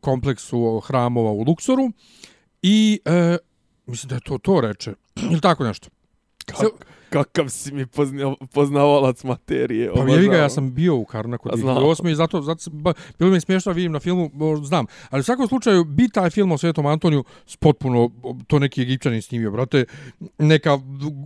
kompleksu 0.00 0.80
hramova 0.80 1.30
u 1.30 1.42
Luksoru. 1.42 1.92
I 2.62 3.00
uh, 3.04 3.36
mislim 3.86 4.08
da 4.08 4.14
je 4.14 4.20
to 4.20 4.38
to 4.38 4.60
reče. 4.60 4.94
Ili 5.30 5.40
tako 5.40 5.64
nešto. 5.64 5.88
Kak, 6.46 6.86
kakav 7.12 7.48
si 7.48 7.74
mi 7.74 7.86
pozna, 7.86 8.34
poznavalac 8.52 9.24
materije. 9.24 9.90
Pa 9.94 10.00
jevi 10.02 10.28
ga, 10.28 10.36
ja 10.36 10.48
sam 10.48 10.74
bio 10.74 10.96
u 10.96 11.04
Karnaku 11.04 11.48
A 11.52 11.56
znam. 11.56 11.76
2008. 11.76 12.10
i 12.10 12.14
zato, 12.14 12.42
zato 12.42 12.70
ba, 12.70 12.92
bilo 13.18 13.30
mi 13.30 13.36
je 13.36 13.40
smiješno 13.40 13.72
vidim 13.72 13.92
na 13.92 14.00
filmu, 14.00 14.30
bo, 14.34 14.56
znam. 14.56 14.86
Ali 15.10 15.20
u 15.20 15.24
svakom 15.24 15.48
slučaju, 15.48 15.84
bi 15.84 16.08
taj 16.08 16.30
film 16.30 16.52
o 16.52 16.58
Svetom 16.58 16.86
Antoniju 16.86 17.24
potpuno, 17.60 18.10
to 18.46 18.58
neki 18.58 18.82
egipćanin 18.82 19.22
snimio, 19.22 19.50
brate, 19.50 19.84
neka, 20.38 20.78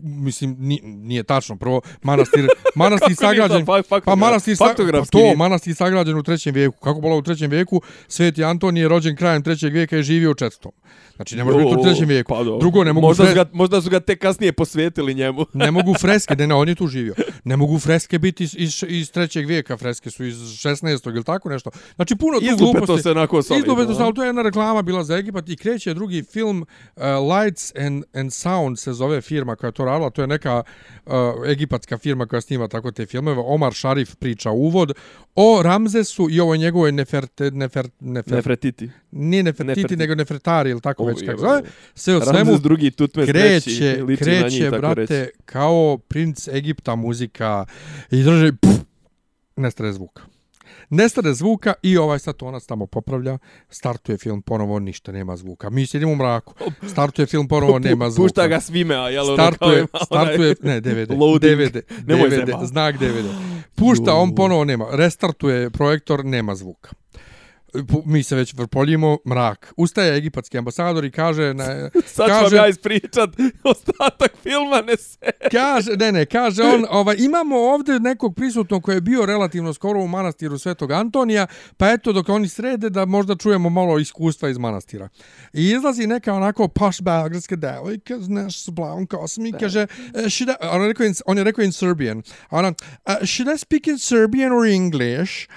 mislim, 0.02 0.56
ni, 0.58 0.80
nije 0.82 1.22
tačno, 1.22 1.56
prvo, 1.56 1.80
manastir, 2.02 2.48
manastir 2.74 3.16
sagrađen, 3.16 3.66
Pa 4.04 4.14
manastir 4.14 4.56
sa, 4.56 4.64
pa 4.64 4.74
to, 5.04 5.18
nije- 5.18 5.36
manastir 5.36 5.74
sagrađen 5.74 6.16
u 6.16 6.22
trećem 6.22 6.54
vijeku. 6.54 6.76
Kako 6.80 7.00
bilo 7.00 7.16
u 7.16 7.22
trećem 7.22 7.50
vijeku? 7.50 7.80
Sveti 8.08 8.44
Anton 8.44 8.76
je 8.76 8.88
rođen 8.88 9.16
krajem 9.16 9.42
trećeg 9.42 9.72
vijeka 9.72 9.98
i 9.98 10.02
živio 10.02 10.30
u 10.30 10.34
četvrtom. 10.34 10.72
Znači 11.16 11.36
ne 11.36 11.44
može 11.44 11.58
biti 11.58 11.74
u 11.78 11.82
trećem 11.82 12.08
vijeku. 12.08 12.28
Pa. 12.28 12.42
Drugo, 12.60 12.84
ne 12.84 12.92
mogu 12.92 13.06
možda, 13.06 13.26
su 13.26 13.34
ga, 13.34 13.44
možda 13.52 13.82
su 13.82 13.90
ga 13.90 14.00
tek 14.00 14.18
kasnije 14.18 14.52
posvetili 14.52 15.14
njemu. 15.14 15.46
ne 15.52 15.70
mogu 15.76 15.94
freske, 15.94 16.36
ne, 16.36 16.46
ne, 16.46 16.54
on 16.54 16.68
je 16.68 16.74
tu 16.74 16.86
živio. 16.86 17.14
Ne 17.44 17.56
mogu 17.56 17.78
freske 17.78 18.18
biti 18.18 18.44
iz, 18.44 18.54
iz, 18.58 18.84
iz 18.88 19.10
trećeg 19.10 19.46
vijeka, 19.46 19.76
freske 19.76 20.10
su 20.10 20.24
iz 20.24 20.36
16. 20.36 21.14
ili 21.14 21.24
tako 21.24 21.48
nešto. 21.48 21.70
Znači 21.96 22.16
puno 22.16 22.38
tu 22.38 22.44
Izlupe 22.44 22.62
gluposti. 22.62 22.86
to 22.86 22.98
se 22.98 23.10
onako 23.10 23.42
solidno. 23.42 23.72
Izlupe 23.72 23.86
to 23.86 23.94
se, 23.94 24.02
ali 24.02 24.14
to 24.14 24.22
je 24.22 24.28
jedna 24.28 24.42
reklama 24.42 24.82
bila 24.82 25.04
za 25.04 25.16
Egipat 25.16 25.48
i 25.48 25.56
kreće 25.56 25.94
drugi 25.94 26.22
film 26.22 26.66
uh, 26.96 27.02
Lights 27.02 27.72
and, 27.76 28.04
and 28.14 28.32
Sound 28.32 28.78
se 28.78 28.92
zove 28.92 29.20
firma 29.20 29.56
koja 29.56 29.72
to 29.72 29.84
radila. 29.84 30.10
To 30.10 30.20
je 30.20 30.26
neka 30.26 30.62
uh, 31.06 31.12
egipatska 31.46 31.98
firma 31.98 32.26
koja 32.26 32.40
snima 32.40 32.68
tako 32.68 32.90
te 32.90 33.06
filmove. 33.06 33.42
Omar 33.46 33.74
Sharif 33.74 34.14
priča 34.14 34.50
uvod 34.50 34.92
o 35.34 35.62
Ramzesu 35.62 36.28
i 36.30 36.40
ovoj 36.40 36.58
njegovoj 36.58 36.92
Neferte, 36.92 37.50
nefer, 37.50 37.88
nefer, 38.00 38.34
Nefretiti. 38.34 38.90
Nije 39.16 39.42
Nefertiti, 39.42 39.66
Nefertiti. 39.80 39.96
nego 39.96 40.14
Nefertari 40.14 40.70
ili 40.70 40.80
tako 40.80 41.02
O, 41.02 41.06
već 41.06 41.26
kako 41.26 41.40
zove. 41.40 41.62
Sve 41.94 42.16
u 42.16 42.20
svemu 42.20 42.58
drugi 42.58 42.90
Tutmez 42.90 43.28
kreće, 43.28 43.64
treći, 43.64 44.02
njih, 44.08 44.18
kreće, 44.18 44.64
tako 44.70 44.78
brate, 44.80 45.00
reći. 45.20 45.32
kao 45.44 45.98
princ 46.08 46.48
Egipta 46.48 46.94
muzika 46.94 47.64
i 48.10 48.22
drže, 48.22 48.52
pff, 48.52 48.80
nestaje 49.56 49.92
zvuk. 49.92 50.20
nestane 50.90 51.34
zvuka 51.34 51.72
i 51.82 51.96
ovaj 51.96 52.18
satonac 52.18 52.66
tamo 52.66 52.86
popravlja, 52.86 53.38
startuje 53.70 54.18
film 54.18 54.42
ponovo, 54.42 54.78
ništa, 54.78 55.12
nema 55.12 55.36
zvuka. 55.36 55.70
Mi 55.70 55.86
sjedimo 55.86 56.12
u 56.12 56.16
mraku, 56.16 56.54
startuje 56.88 57.26
film 57.26 57.48
ponovo, 57.48 57.78
nema 57.78 58.10
zvuka. 58.10 58.24
Pušta 58.28 58.46
ga 58.46 58.60
svime, 58.60 58.94
a 58.94 59.08
jel 59.08 59.24
ono 59.26 59.34
startuje, 59.34 59.86
kao 59.86 60.04
startuje, 60.04 60.54
ne, 60.62 60.80
DVD, 60.80 61.10
loading. 61.20 61.54
DVD, 61.54 61.76
DVD, 62.00 62.30
zajebavati. 62.30 62.66
znak 62.66 62.94
DVD. 62.96 63.26
Pušta, 63.74 64.14
on 64.14 64.34
ponovo 64.34 64.64
nema, 64.64 64.86
restartuje 64.92 65.70
projektor, 65.70 66.24
nema 66.24 66.54
zvuka. 66.54 66.90
Mi 68.04 68.22
se 68.22 68.36
već 68.36 68.54
vrpoljimo, 68.54 69.18
mrak. 69.28 69.72
Ustaje 69.76 70.16
egipatski 70.16 70.58
ambasador 70.58 71.04
i 71.04 71.10
kaže... 71.10 71.54
Na, 71.54 71.64
Sad 72.06 72.26
ću 72.26 72.44
vam 72.44 72.54
ja 72.54 72.68
ispričat 72.68 73.30
ostatak 73.64 74.32
filma, 74.42 74.80
ne 74.86 74.96
se. 74.96 75.18
kaže, 75.52 75.90
ne, 75.96 76.12
ne, 76.12 76.26
kaže 76.26 76.62
on, 76.62 76.84
ovaj, 76.90 77.16
imamo 77.18 77.56
ovdje 77.56 78.00
nekog 78.00 78.34
prisutnog 78.34 78.82
koji 78.82 78.96
je 78.96 79.00
bio 79.00 79.26
relativno 79.26 79.72
skoro 79.74 80.00
u 80.00 80.08
manastiru 80.08 80.58
Svetog 80.58 80.92
Antonija, 80.92 81.46
pa 81.76 81.90
eto 81.90 82.12
dok 82.12 82.28
oni 82.28 82.48
srede 82.48 82.90
da 82.90 83.04
možda 83.04 83.36
čujemo 83.36 83.70
malo 83.70 83.98
iskustva 83.98 84.48
iz 84.48 84.58
manastira. 84.58 85.08
I 85.52 85.70
izlazi 85.70 86.06
neka 86.06 86.34
onako 86.34 86.68
paš 86.68 87.00
beogradska 87.00 87.56
devojka, 87.56 88.18
znaš, 88.20 88.62
s 88.62 88.68
blavom 88.68 89.06
kosom 89.06 89.46
i 89.46 89.52
kaže, 89.52 89.86
"Uh, 90.14 90.30
should 90.30 90.48
I, 90.48 90.66
on, 90.70 90.82
je 90.82 90.88
rekao 90.88 91.06
in, 91.06 91.14
on 91.26 91.38
je 91.38 91.44
rekao 91.44 91.64
in 91.64 91.72
Serbian, 91.72 92.22
ona, 92.50 92.68
"Uh, 92.68 93.14
should 93.26 93.54
I 93.54 93.58
speak 93.58 93.86
in 93.86 93.98
Serbian 93.98 94.52
or 94.52 94.66
English? 94.66 95.48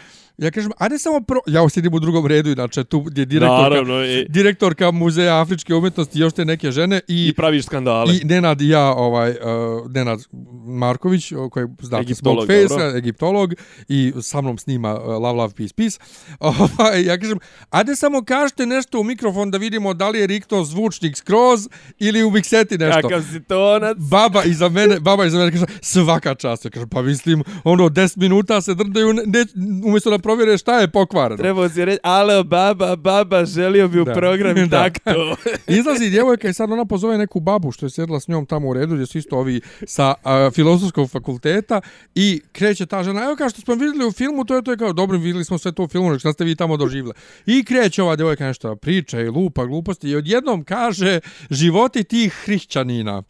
Ja 0.41 0.51
kažem, 0.51 0.71
ajde 0.77 0.97
samo 0.99 1.21
pro... 1.21 1.39
Ja 1.47 1.69
sjedim 1.69 1.93
u 1.93 1.99
drugom 1.99 2.25
redu, 2.25 2.51
inače 2.51 2.83
tu 2.83 3.05
je 3.15 3.25
direktorka, 3.25 3.61
Naravno, 3.61 4.05
i, 4.05 4.25
direktorka 4.29 4.91
Muzeja 4.91 5.41
Afričke 5.41 5.75
umjetnosti 5.75 6.19
i 6.19 6.21
još 6.21 6.33
te 6.33 6.45
neke 6.45 6.71
žene 6.71 7.01
i, 7.07 7.27
i 7.27 7.33
praviš 7.33 7.65
skandale. 7.65 8.13
i 8.15 8.25
Nenad 8.25 8.61
i 8.61 8.67
ja, 8.67 8.93
ovaj, 8.93 9.29
uh, 9.29 9.91
Nenad 9.91 10.19
Marković, 10.65 11.33
koji 11.51 11.67
znate 11.81 12.01
Egiptolog, 12.01 12.47
Face, 12.47 12.97
egiptolog, 12.97 13.53
i 13.87 14.13
sa 14.21 14.41
mnom 14.41 14.57
snima 14.57 14.99
uh, 14.99 15.07
Love, 15.07 15.31
Love, 15.31 15.53
Peace, 15.53 15.73
Peace. 15.73 15.99
Ovaj, 16.39 17.03
ja 17.03 17.17
kažem, 17.17 17.39
ajde 17.69 17.95
samo 17.95 18.23
kažete 18.23 18.65
nešto 18.65 18.99
u 18.99 19.03
mikrofon 19.03 19.51
da 19.51 19.57
vidimo 19.57 19.93
da 19.93 20.09
li 20.09 20.19
je 20.19 20.27
Rikto 20.27 20.63
zvučnik 20.63 21.17
skroz 21.17 21.67
ili 21.99 22.23
u 22.23 22.31
mikseti 22.31 22.77
nešto. 22.77 23.01
Kakav 23.01 23.21
si 23.21 23.39
tonac. 23.43 23.97
Baba 23.97 24.43
iza 24.43 24.69
mene, 24.69 24.99
baba 24.99 25.25
iza 25.25 25.37
mene 25.37 25.51
kaže, 25.51 25.65
svaka 25.81 26.35
čast. 26.35 26.65
Ja 26.65 26.71
kažem, 26.71 26.89
pa 26.89 27.01
mislim, 27.01 27.43
ono, 27.63 27.89
10 27.89 28.17
minuta 28.17 28.61
se 28.61 28.75
drndaju, 28.75 29.13
ne, 29.13 29.23
ne, 29.25 29.45
umjesto 29.85 30.09
da 30.09 30.19
provjere 30.29 30.57
šta 30.57 30.79
je 30.79 30.87
pokvareno. 30.87 31.37
Trebao 31.37 31.69
si 31.69 31.85
reći, 31.85 31.99
alo, 32.03 32.43
baba, 32.43 32.95
baba, 32.95 33.45
želio 33.45 33.87
bi 33.87 33.99
u 33.99 34.05
Da. 34.05 34.13
program 34.13 34.55
Da. 34.69 34.83
takto. 34.83 35.35
Izlazi 35.77 36.09
djevojka 36.09 36.49
i 36.49 36.53
sad 36.53 36.71
ona 36.71 36.85
pozove 36.85 37.17
neku 37.17 37.39
babu 37.39 37.71
što 37.71 37.85
je 37.85 37.89
sjedila 37.89 38.19
s 38.19 38.27
njom 38.27 38.45
tamo 38.45 38.67
u 38.69 38.73
redu, 38.73 38.93
gdje 38.95 39.05
su 39.05 39.17
isto 39.17 39.37
ovi 39.37 39.61
sa 39.85 40.13
a, 40.23 40.49
filozofskog 40.53 41.09
fakulteta 41.09 41.81
i 42.15 42.41
kreće 42.51 42.85
ta 42.85 43.03
žena, 43.03 43.23
evo 43.23 43.35
kao 43.35 43.49
što 43.49 43.61
smo 43.61 43.73
vidjeli 43.73 44.05
u 44.07 44.11
filmu, 44.11 44.45
to 44.45 44.55
je 44.55 44.63
to 44.63 44.71
je 44.71 44.77
kao, 44.77 44.93
dobro, 44.93 45.17
vidjeli 45.17 45.45
smo 45.45 45.57
sve 45.57 45.71
to 45.71 45.83
u 45.83 45.87
filmu, 45.87 46.19
šta 46.19 46.33
ste 46.33 46.43
vi 46.43 46.55
tamo 46.55 46.77
doživjeli. 46.77 47.13
I 47.45 47.63
kreće 47.63 48.03
ova 48.03 48.15
djevojka 48.15 48.45
nešto 48.45 48.75
priča 48.75 49.19
i 49.19 49.27
lupa 49.29 49.65
gluposti 49.65 50.09
i 50.09 50.15
odjednom 50.15 50.63
kaže 50.63 51.19
životi 51.49 52.03
tih 52.03 52.33
hrišćanina. 52.33 53.23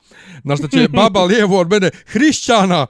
Na 0.44 0.56
što 0.56 0.68
će 0.68 0.88
baba 1.00 1.24
lijevo 1.24 1.60
od 1.60 1.70
mene, 1.70 1.90
hrišćana! 2.06 2.88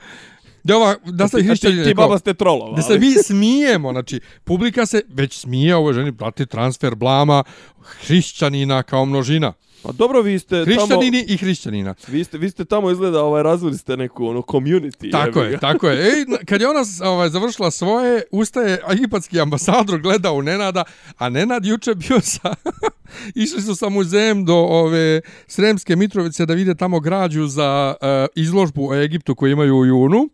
Da 0.63 0.77
ova, 0.77 0.95
da 1.05 1.27
sam 1.27 1.39
A 1.39 1.41
ti, 1.41 1.47
hrišćanin. 1.47 1.83
ti 1.83 1.93
baba 1.93 2.19
ste 2.19 2.33
trolovali. 2.33 2.75
Da 2.75 2.81
se 2.81 2.99
mi 2.99 3.11
smijemo, 3.23 3.91
znači, 3.91 4.19
publika 4.43 4.85
se 4.85 5.01
već 5.09 5.39
smije 5.39 5.75
ovoj 5.75 5.93
ženi, 5.93 6.17
prati 6.17 6.45
transfer 6.45 6.95
blama 6.95 7.43
hrišćanina 7.81 8.83
kao 8.83 9.05
množina. 9.05 9.53
Pa 9.83 9.91
dobro, 9.91 10.21
vi 10.21 10.39
ste 10.39 10.65
tamo... 10.65 10.65
Hrišćanini 10.65 11.25
i 11.27 11.37
hrišćanina. 11.37 11.95
Vi 12.07 12.23
ste, 12.23 12.37
vi 12.37 12.49
ste 12.49 12.65
tamo 12.65 12.91
izgleda 12.91 13.23
ovaj 13.23 13.43
razvili 13.43 13.77
ste 13.77 13.97
neku 13.97 14.27
ono 14.27 14.41
community. 14.41 15.11
Tako 15.11 15.41
je, 15.41 15.59
tako 15.59 15.87
je. 15.87 16.07
Ej, 16.07 16.25
kad 16.45 16.61
je 16.61 16.69
ona 16.69 16.83
ovaj, 17.03 17.29
završila 17.29 17.71
svoje, 17.71 18.23
ustaje 18.31 18.81
egipatski 18.91 19.39
ambasador, 19.39 20.01
gleda 20.01 20.31
u 20.31 20.41
Nenada, 20.41 20.83
a 21.17 21.29
Nenad 21.29 21.65
juče 21.65 21.95
bio 21.95 22.21
sa... 22.21 22.55
Išli 23.35 23.61
su 23.61 23.75
sa 23.75 23.89
muzejem 23.89 24.45
do 24.45 24.55
ove 24.55 25.21
Sremske 25.47 25.95
Mitrovice 25.95 26.45
da 26.45 26.53
vide 26.53 26.75
tamo 26.75 26.99
građu 26.99 27.47
za 27.47 27.95
uh, 28.01 28.07
izložbu 28.35 28.89
o 28.89 28.95
Egiptu 28.95 29.35
koju 29.35 29.51
imaju 29.51 29.75
u 29.77 29.85
junu. 29.85 30.29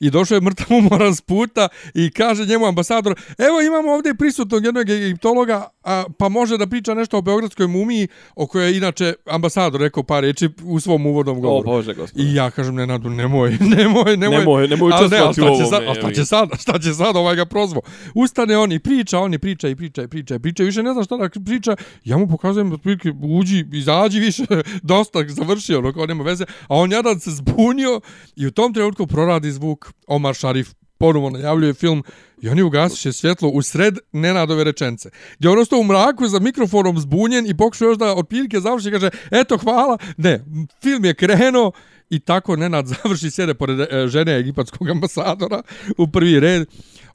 I 0.00 0.10
došao 0.10 0.36
je 0.36 0.40
mrtav 0.40 0.66
umoran 0.78 1.14
s 1.14 1.20
puta 1.20 1.68
i 1.94 2.10
kaže 2.10 2.46
njemu 2.46 2.66
ambasador, 2.66 3.14
evo 3.38 3.60
imamo 3.60 3.92
ovdje 3.92 4.14
prisutnog 4.14 4.64
jednog 4.64 4.90
egiptologa, 4.90 5.68
a, 5.84 6.04
pa 6.18 6.28
može 6.28 6.58
da 6.58 6.66
priča 6.66 6.94
nešto 6.94 7.18
o 7.18 7.22
Beogradskoj 7.22 7.66
mumiji, 7.66 8.08
o 8.36 8.46
kojoj 8.46 8.66
je 8.66 8.76
inače 8.76 9.14
ambasador 9.26 9.80
rekao 9.80 10.02
par 10.02 10.22
reči 10.22 10.48
u 10.64 10.80
svom 10.80 11.06
uvodnom 11.06 11.38
O 11.38 11.40
govoru. 11.40 11.64
Bože, 11.64 11.94
gospod. 11.94 12.20
I 12.20 12.34
ja 12.34 12.50
kažem 12.50 12.74
Nenadu, 12.74 13.10
nemoj, 13.10 13.50
nemoj, 13.76 14.16
nemoj. 14.16 14.38
Nemoj, 14.38 14.68
nemoj 14.68 14.92
Ali 14.92 15.08
ne, 15.08 15.28
u 15.28 15.32
šta 15.32 15.42
će 15.42 15.48
ovome, 15.48 15.66
sad, 15.66 15.82
a 15.88 15.94
šta 15.94 16.12
će 16.12 16.24
sad, 16.24 16.48
šta 16.60 16.78
će 16.78 16.92
sad, 16.92 17.16
ovaj 17.16 17.36
ga 17.36 17.44
prozvo. 17.44 17.80
Ustane 18.14 18.56
on 18.56 18.72
i 18.72 18.78
priča, 18.78 19.18
on 19.18 19.34
i 19.34 19.38
priča 19.38 19.68
i 19.68 19.76
priča 19.76 20.02
i 20.02 20.08
priča 20.08 20.34
i 20.34 20.38
priča, 20.38 20.62
više 20.62 20.82
ne 20.82 20.92
zna 20.92 21.04
šta 21.04 21.16
da 21.16 21.28
priča. 21.44 21.76
Ja 22.04 22.18
mu 22.18 22.28
pokazujem, 22.28 22.72
otprilike, 22.72 23.12
uđi, 23.22 23.64
izađi 23.72 24.20
više, 24.20 24.44
dosta, 24.82 25.18
završio, 25.28 25.78
ono, 25.78 25.92
kao 25.92 26.06
nema 26.06 26.24
veze. 26.24 26.44
A 26.44 26.76
on 26.76 26.92
jadan 26.92 27.20
se 27.20 27.30
zbunio 27.30 28.00
i 28.36 28.46
u 28.46 28.50
tom 28.50 28.74
trenutku 28.74 29.06
proradi 29.06 29.52
zvuk 29.52 29.81
Omar 30.06 30.34
Sharif 30.34 30.70
ponovo 30.98 31.30
najavljuje 31.30 31.74
film 31.74 32.02
i 32.42 32.48
oni 32.48 32.62
ugasiše 32.62 33.12
svjetlo 33.12 33.48
u 33.48 33.62
sred 33.62 33.98
Nenadove 34.12 34.64
rečence. 34.64 35.10
Gdje 35.38 35.50
on 35.50 35.58
ostao 35.58 35.78
u 35.78 35.84
mraku 35.84 36.28
za 36.28 36.38
mikrofonom 36.38 36.98
zbunjen 36.98 37.46
i 37.46 37.56
pokušao 37.56 37.88
još 37.88 37.98
da 37.98 38.14
otprilike 38.14 38.60
završi 38.60 38.88
i 38.88 38.92
kaže 38.92 39.10
eto 39.30 39.56
hvala. 39.58 39.98
Ne, 40.16 40.44
film 40.82 41.04
je 41.04 41.14
krenuo 41.14 41.72
i 42.10 42.20
tako 42.20 42.56
Nenad 42.56 42.86
završi 42.94 43.30
sjede 43.30 43.54
pored 43.54 43.80
e, 43.80 44.08
žene 44.08 44.36
egipatskog 44.36 44.88
ambasadora 44.88 45.62
u 45.98 46.06
prvi 46.06 46.40
red. 46.40 46.68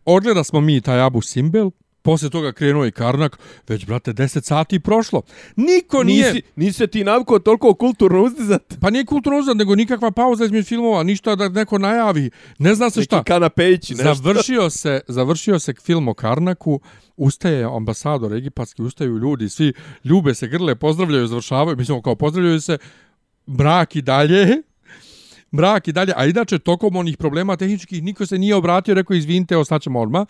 Odgleda 0.06 0.44
smo 0.44 0.62
mi 0.62 0.82
taj 0.82 1.02
Abu 1.02 1.22
Simbel, 1.22 1.70
Poslije 2.08 2.30
toga 2.30 2.52
krenuo 2.52 2.86
i 2.86 2.92
Karnak, 2.92 3.40
već, 3.68 3.86
brate, 3.86 4.14
10 4.14 4.44
sati 4.44 4.80
prošlo. 4.80 5.22
Niko 5.56 6.04
nije... 6.04 6.34
Nisi, 6.34 6.42
nisi 6.56 6.74
se 6.74 6.88
ti 6.88 7.04
naviko 7.04 7.40
toliko 7.40 7.74
kulturno 7.74 8.24
uzdizat. 8.24 8.78
Pa 8.82 8.90
nije 8.90 9.06
kulturno 9.06 9.40
uzad, 9.40 9.58
nego 9.58 9.76
nikakva 9.76 10.12
pauza 10.12 10.46
između 10.46 10.68
filmova, 10.68 11.04
ništa 11.04 11.36
da 11.36 11.50
neko 11.50 11.78
najavi. 11.78 12.30
Ne 12.60 12.76
zna 12.76 12.90
se 12.90 13.04
šta. 13.04 13.16
Neki 13.18 13.28
kanapejići, 13.28 13.96
nešto. 13.96 14.14
Završio 14.14 14.70
se, 14.70 15.02
završio 15.08 15.60
se 15.60 15.74
film 15.74 16.08
o 16.08 16.14
Karnaku, 16.14 16.80
ustaje 17.18 17.64
ambasador 17.64 18.34
egipatski, 18.34 18.82
ustaju 18.82 19.18
ljudi, 19.18 19.50
svi 19.50 19.74
ljube 20.04 20.36
se, 20.36 20.48
grle, 20.48 20.76
pozdravljaju, 20.76 21.28
završavaju, 21.28 21.78
mislim 21.78 22.02
kao 22.02 22.16
pozdravljaju 22.16 22.62
se, 22.62 22.78
mrak 23.48 23.96
i 23.96 24.02
dalje, 24.02 24.62
mrak 25.56 25.88
i 25.88 25.92
dalje, 25.92 26.14
a 26.16 26.26
inače 26.26 26.60
tokom 26.60 26.96
onih 26.96 27.18
problema 27.18 27.58
tehničkih 27.58 28.04
niko 28.04 28.26
se 28.26 28.38
nije 28.38 28.56
obratio, 28.56 28.94
rekao 28.94 29.16
izvinite, 29.16 29.58
ostaćemo 29.58 30.00
odmah. 30.00 30.28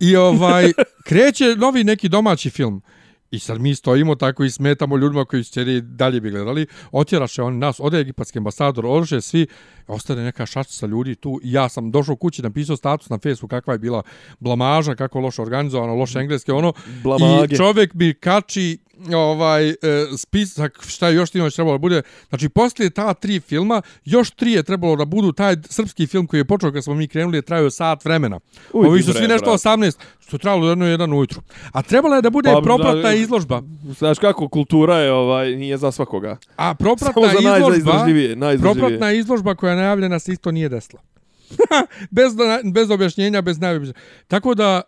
I 0.00 0.16
ovaj, 0.16 0.72
kreće 1.08 1.44
novi 1.56 1.84
neki 1.84 2.08
domaći 2.08 2.50
film. 2.50 2.82
I 3.30 3.38
sad 3.38 3.60
mi 3.60 3.74
stojimo 3.74 4.14
tako 4.14 4.44
i 4.44 4.50
smetamo 4.50 4.96
ljudima 4.96 5.24
koji 5.24 5.44
će 5.44 5.80
dalje 5.80 6.20
bi 6.20 6.30
gledali. 6.30 6.66
Otjeraše 6.92 7.42
oni 7.42 7.58
nas, 7.58 7.80
ode 7.80 8.00
egipatski 8.00 8.38
ambasador, 8.38 8.86
oruže 8.86 9.20
svi, 9.20 9.46
ostane 9.86 10.24
neka 10.24 10.46
šačica 10.46 10.86
ljudi 10.86 11.14
tu. 11.14 11.40
I 11.42 11.52
ja 11.52 11.68
sam 11.68 11.90
došao 11.90 12.16
kući, 12.16 12.42
napisao 12.42 12.76
status 12.76 13.08
na 13.08 13.18
Facebooku 13.18 13.48
kakva 13.48 13.72
je 13.72 13.78
bila 13.78 14.02
blamaža, 14.40 14.94
kako 14.94 15.20
loše 15.20 15.42
organizovano, 15.42 15.94
loše 15.94 16.18
engleske, 16.18 16.52
ono. 16.52 16.72
Blamage. 17.02 17.54
I 17.54 17.56
čovjek 17.56 17.94
mi 17.94 18.14
kači 18.14 18.78
ovaj 19.14 19.68
e, 19.68 19.74
spisak 20.16 20.78
šta 20.86 21.08
još 21.08 21.30
tinoć 21.30 21.54
trebalo 21.54 21.74
da 21.74 21.78
bude. 21.78 22.02
Znači, 22.28 22.48
poslije 22.48 22.90
ta 22.90 23.14
tri 23.14 23.40
filma, 23.40 23.82
još 24.04 24.30
tri 24.30 24.52
je 24.52 24.62
trebalo 24.62 24.96
da 24.96 25.04
budu 25.04 25.32
taj 25.32 25.56
srpski 25.68 26.06
film 26.06 26.26
koji 26.26 26.40
je 26.40 26.44
počeo 26.44 26.72
kad 26.72 26.84
smo 26.84 26.94
mi 26.94 27.08
krenuli, 27.08 27.38
je 27.38 27.42
trajao 27.42 27.70
sat 27.70 28.04
vremena. 28.04 28.40
Uj, 28.72 28.86
Ovi 28.86 29.02
su 29.02 29.12
svi 29.12 29.28
nešto 29.28 29.50
brate. 29.50 29.68
18, 29.68 29.96
što 30.18 30.36
je 30.36 30.40
trebalo 30.40 30.68
jedno 30.68 30.86
jedan 30.86 31.12
ujutru. 31.12 31.42
A 31.72 31.82
trebalo 31.82 32.14
je 32.14 32.22
da 32.22 32.30
bude 32.30 32.50
Pa, 32.52 32.60
propratna 32.64 33.02
da, 33.02 33.12
izložba. 33.12 33.62
Znaš 33.98 34.18
kako, 34.18 34.48
kultura 34.48 34.96
je, 34.96 35.12
ovaj, 35.12 35.56
nije 35.56 35.78
za 35.78 35.92
svakoga. 35.92 36.36
A 36.56 36.74
propratna 36.74 37.12
Samo 37.12 37.26
za 37.26 37.56
izložba, 37.56 37.92
najizdržljivije, 37.92 38.36
propratna 38.60 39.12
izložba 39.12 39.54
koja 39.54 39.70
je 39.70 39.76
najavljena 39.76 40.18
se 40.18 40.32
isto 40.32 40.50
nije 40.50 40.68
desila. 40.68 41.02
bez, 42.16 42.32
bez 42.74 42.90
objašnjenja, 42.90 43.42
bez 43.42 43.58
najavljenja. 43.58 43.94
Tako 44.28 44.54
da, 44.54 44.82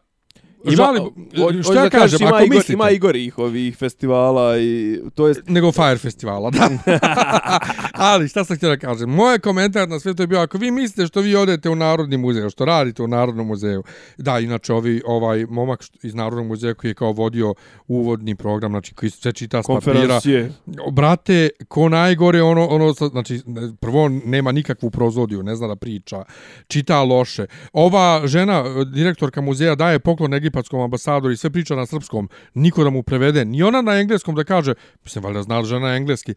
žalim, 0.65 1.03
ho- 1.03 1.13
što 1.33 1.43
hoćeš 1.43 1.67
ja 1.77 1.91
kažem, 1.91 2.19
ima 2.21 2.29
ako 2.29 2.45
Igor, 2.45 2.57
mislite, 2.57 2.73
Ima 2.73 2.91
Igorih 2.91 3.39
ovih 3.39 3.77
festivala 3.77 4.59
i 4.59 5.01
to 5.15 5.29
je 5.29 5.35
nego 5.47 5.73
Fire 5.73 5.99
festivala, 5.99 6.51
da. 6.51 6.69
Ali 8.11 8.29
šta 8.29 8.45
sam 8.45 8.57
htio 8.57 8.69
da 8.69 8.77
kažem, 8.77 9.11
moj 9.11 9.39
komentar 9.39 9.89
na 9.89 10.01
sve 10.01 10.15
to 10.15 10.23
je 10.23 10.27
bio, 10.27 10.41
ako 10.41 10.59
vi 10.59 10.71
mislite 10.71 11.07
što 11.07 11.21
vi 11.21 11.37
odete 11.37 11.71
u 11.71 11.75
Narodni 11.77 12.17
muzej, 12.17 12.51
što 12.51 12.65
radite 12.65 13.03
u 13.03 13.07
Narodnom 13.07 13.47
muzeju, 13.47 13.83
da, 14.17 14.39
inače 14.39 14.73
ovi, 14.73 15.03
ovaj 15.07 15.47
momak 15.47 15.85
iz 16.03 16.15
Narodnog 16.15 16.47
muzeja 16.47 16.75
koji 16.75 16.91
je 16.91 16.95
kao 16.95 17.13
vodio 17.13 17.55
uvodni 17.89 18.35
program, 18.35 18.73
znači 18.73 18.95
koji 18.95 19.11
sve 19.11 19.33
čita 19.33 19.63
s 19.63 19.67
papira, 19.67 20.21
brate, 20.93 21.51
ko 21.69 21.89
najgore, 21.89 22.43
ono, 22.43 22.67
ono, 22.67 22.93
znači, 22.93 23.41
prvo 23.81 24.09
nema 24.09 24.53
nikakvu 24.53 24.91
prozodiju, 24.91 25.43
ne 25.43 25.57
zna 25.57 25.67
da 25.67 25.77
priča, 25.77 26.25
čita 26.67 27.03
loše. 27.03 27.47
Ova 27.73 28.27
žena, 28.27 28.85
direktorka 28.85 29.41
muzeja, 29.41 29.75
daje 29.75 29.99
poklon 29.99 30.31
egipatskom 30.49 30.81
ambasadoru 30.81 31.33
i 31.33 31.37
sve 31.37 31.51
priča 31.51 31.77
na 31.77 31.87
srpskom, 31.87 32.29
niko 32.55 32.85
da 32.85 32.91
mu 32.91 33.03
prevede, 33.03 33.45
ni 33.45 33.63
ona 33.63 33.83
na 33.83 34.01
engleskom 34.01 34.35
da 34.35 34.45
kaže, 34.45 34.75
mislim, 35.05 35.25
valjda 35.25 35.43
zna 35.43 35.63
žena 35.63 35.97
engleski, 35.97 36.35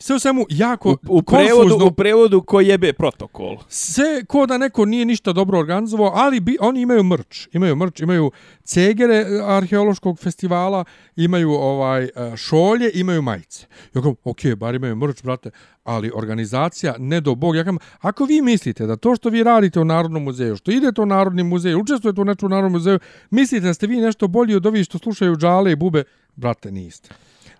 Sve 0.00 0.16
u 0.16 0.18
svemu 0.18 0.46
jako 0.50 0.90
U, 0.90 0.96
u, 1.08 1.22
prevodu, 1.22 1.56
konfuzno. 1.56 1.86
u 1.86 1.90
prevodu 1.90 2.42
ko 2.42 2.60
jebe 2.60 2.92
protokol. 2.92 3.56
Sve 3.68 4.24
ko 4.24 4.46
da 4.46 4.58
neko 4.58 4.84
nije 4.84 5.04
ništa 5.04 5.32
dobro 5.32 5.58
organizovao, 5.58 6.12
ali 6.14 6.40
bi, 6.40 6.56
oni 6.60 6.80
imaju 6.80 7.02
mrč. 7.02 7.48
Imaju 7.52 7.76
mrč, 7.76 8.00
imaju 8.00 8.30
cegere 8.64 9.14
e, 9.14 9.26
arheološkog 9.44 10.18
festivala, 10.18 10.84
imaju 11.16 11.50
ovaj 11.50 12.04
e, 12.04 12.10
šolje, 12.36 12.90
imaju 12.94 13.22
majice. 13.22 13.66
Ja 13.94 14.02
kažem, 14.02 14.16
ok, 14.24 14.38
bar 14.56 14.74
imaju 14.74 14.96
mrč, 14.96 15.22
brate, 15.22 15.50
ali 15.84 16.10
organizacija, 16.14 16.94
ne 16.98 17.20
do 17.20 17.34
bog. 17.34 17.56
Ja 17.56 17.64
kažem, 17.64 17.78
ako 18.00 18.24
vi 18.24 18.42
mislite 18.42 18.86
da 18.86 18.96
to 18.96 19.16
što 19.16 19.28
vi 19.28 19.42
radite 19.42 19.80
u 19.80 19.84
Narodnom 19.84 20.22
muzeju, 20.24 20.56
što 20.56 20.70
idete 20.70 21.00
u 21.00 21.06
Narodni 21.06 21.42
muzej, 21.42 21.74
učestvujete 21.74 22.20
u 22.20 22.24
nečem 22.24 22.46
u 22.46 22.48
Narodnom 22.48 22.72
muzeju, 22.72 22.98
mislite 23.30 23.66
da 23.66 23.74
ste 23.74 23.86
vi 23.86 23.96
nešto 23.96 24.28
bolji 24.28 24.54
od 24.54 24.66
ovih 24.66 24.84
što 24.84 24.98
slušaju 24.98 25.36
džale 25.36 25.72
i 25.72 25.76
bube, 25.76 26.04
brate, 26.36 26.70
niste. 26.70 27.10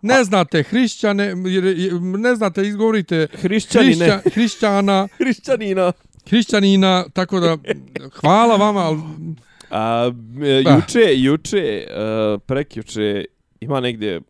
Ne 0.02 0.24
znate 0.24 0.62
hrišćane, 0.62 1.34
ne 2.18 2.34
znate, 2.34 2.62
izgovorite 2.62 3.26
Hrišćanine. 3.32 3.94
hrišća, 4.06 4.20
hrišćana, 4.34 5.08
Hrišćanina. 5.18 5.92
hrišćanina, 6.30 7.04
tako 7.12 7.40
da 7.40 7.56
hvala 8.20 8.56
vama, 8.56 8.80
ali 8.80 8.98
A, 9.70 10.12
e, 10.42 10.62
juče, 10.76 11.14
juče, 11.16 11.58
e, 11.58 11.86
prekjuče, 12.46 13.24
ima 13.60 13.80
negdje, 13.80 14.20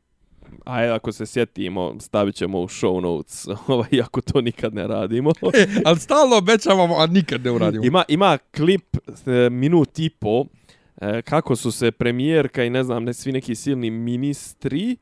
ajde 0.65 0.93
ako 0.93 1.13
se 1.13 1.27
sjetimo, 1.27 1.97
stavit 2.01 2.35
ćemo 2.35 2.61
u 2.61 2.69
show 2.69 3.01
notes, 3.01 3.47
ovaj, 3.67 3.89
iako 3.93 4.21
to 4.21 4.41
nikad 4.41 4.75
ne 4.75 4.87
radimo. 4.87 5.31
e, 5.55 5.67
ali 5.85 5.99
stalno 5.99 6.37
obećavamo, 6.37 6.97
a 6.97 7.07
nikad 7.07 7.45
ne 7.45 7.51
uradimo. 7.51 7.85
Ima, 7.85 8.05
ima 8.09 8.39
klip 8.57 8.97
e, 9.27 9.51
minut 9.51 9.99
i 9.99 10.11
po 10.11 10.45
kako 11.25 11.57
su 11.57 11.73
se 11.73 11.91
premijerka 11.91 12.65
i 12.65 12.71
ne 12.71 12.85
znam, 12.85 13.05
ne 13.05 13.15
svi 13.15 13.33
neki 13.33 13.55
silni 13.55 13.91
ministri 13.91 14.97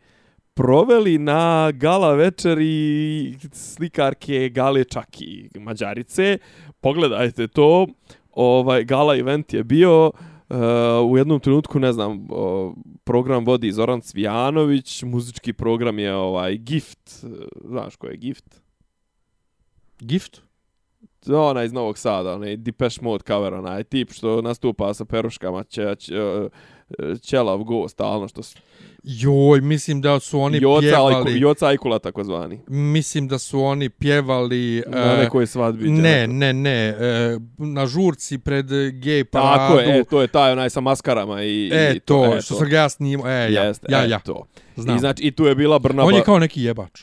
proveli 0.57 1.19
na 1.19 1.71
gala 1.73 2.15
večeri 2.15 3.37
slikarke 3.53 4.49
Gale 4.49 4.85
Čaki, 4.85 5.51
Mađarice. 5.59 6.39
Pogledajte 6.81 7.49
to. 7.49 7.87
Ovaj 8.33 8.85
gala 8.85 9.17
event 9.17 9.53
je 9.53 9.65
bio 9.65 10.11
Uh, 10.49 11.11
u 11.11 11.19
jednom 11.19 11.41
trenutku, 11.41 11.79
ne 11.79 11.93
znam, 11.93 12.27
o, 12.31 12.75
program 13.05 13.45
vodi 13.45 13.73
Zoran 13.73 14.01
Cvijanović, 14.01 15.03
muzički 15.03 15.53
program 15.53 15.99
je 15.99 16.15
ovaj 16.15 16.57
Gift, 16.57 17.25
znaš 17.65 17.97
ko 17.97 18.07
je 18.07 18.17
Gift? 18.17 18.63
Gift? 20.01 20.43
Onaj 21.29 21.67
iz 21.67 21.73
Novog 21.73 21.99
Sada, 21.99 22.35
onaj 22.35 22.57
Depeche 22.57 23.01
Mode 23.03 23.25
cover, 23.27 23.55
onaj 23.55 23.85
tip 23.85 24.13
što 24.13 24.43
nastupa 24.43 24.95
sa 24.95 25.05
peruškama, 25.05 25.65
će, 25.65 25.95
će, 25.99 26.15
ćelav 27.23 27.59
go 27.59 27.89
stalno, 27.89 28.29
što 28.29 28.43
su 28.43 28.59
Joj, 29.09 29.61
mislim 29.61 30.01
da 30.01 30.21
su 30.21 30.41
oni 30.41 30.59
Joca, 30.63 30.81
pjevali... 30.81 31.15
Ajku, 31.17 31.29
Joca 31.31 31.67
Ajkula 31.67 31.99
takozvani. 31.99 32.61
Mislim 32.69 33.29
da 33.29 33.39
su 33.39 33.61
oni 33.61 33.89
pjevali... 33.89 34.83
Na 34.87 35.13
e, 35.13 35.17
nekoj 35.17 35.47
svadbi. 35.47 35.91
Ne, 35.91 36.27
ne, 36.27 36.53
ne. 36.53 36.89
e, 36.89 37.39
na 37.59 37.87
žurci 37.87 38.39
pred 38.39 38.67
gej 38.93 39.25
paradu. 39.25 39.59
Tako 39.59 39.79
je, 39.79 39.99
e, 39.99 40.05
to 40.05 40.21
je 40.21 40.29
taj 40.29 40.53
onaj 40.53 40.71
sa 40.71 40.81
maskarama 40.81 41.43
i... 41.43 41.71
E, 41.73 41.93
i 41.97 42.01
to, 42.01 42.37
e, 42.37 42.41
što 42.41 42.55
sam 42.55 42.69
ga 42.69 42.77
ja 42.77 42.89
snimao. 42.89 43.29
E, 43.29 43.53
ja, 43.53 43.63
Jeste, 43.63 43.87
ja, 43.91 44.05
e, 44.05 44.09
ja. 44.09 44.19
to. 44.19 44.47
Znam. 44.77 44.97
I 44.97 44.99
znači, 44.99 45.23
i 45.23 45.31
tu 45.31 45.47
je 45.47 45.55
bila 45.55 45.79
Brnaba... 45.79 46.09
On 46.09 46.15
je 46.15 46.23
kao 46.23 46.39
neki 46.39 46.63
jebač. 46.63 47.03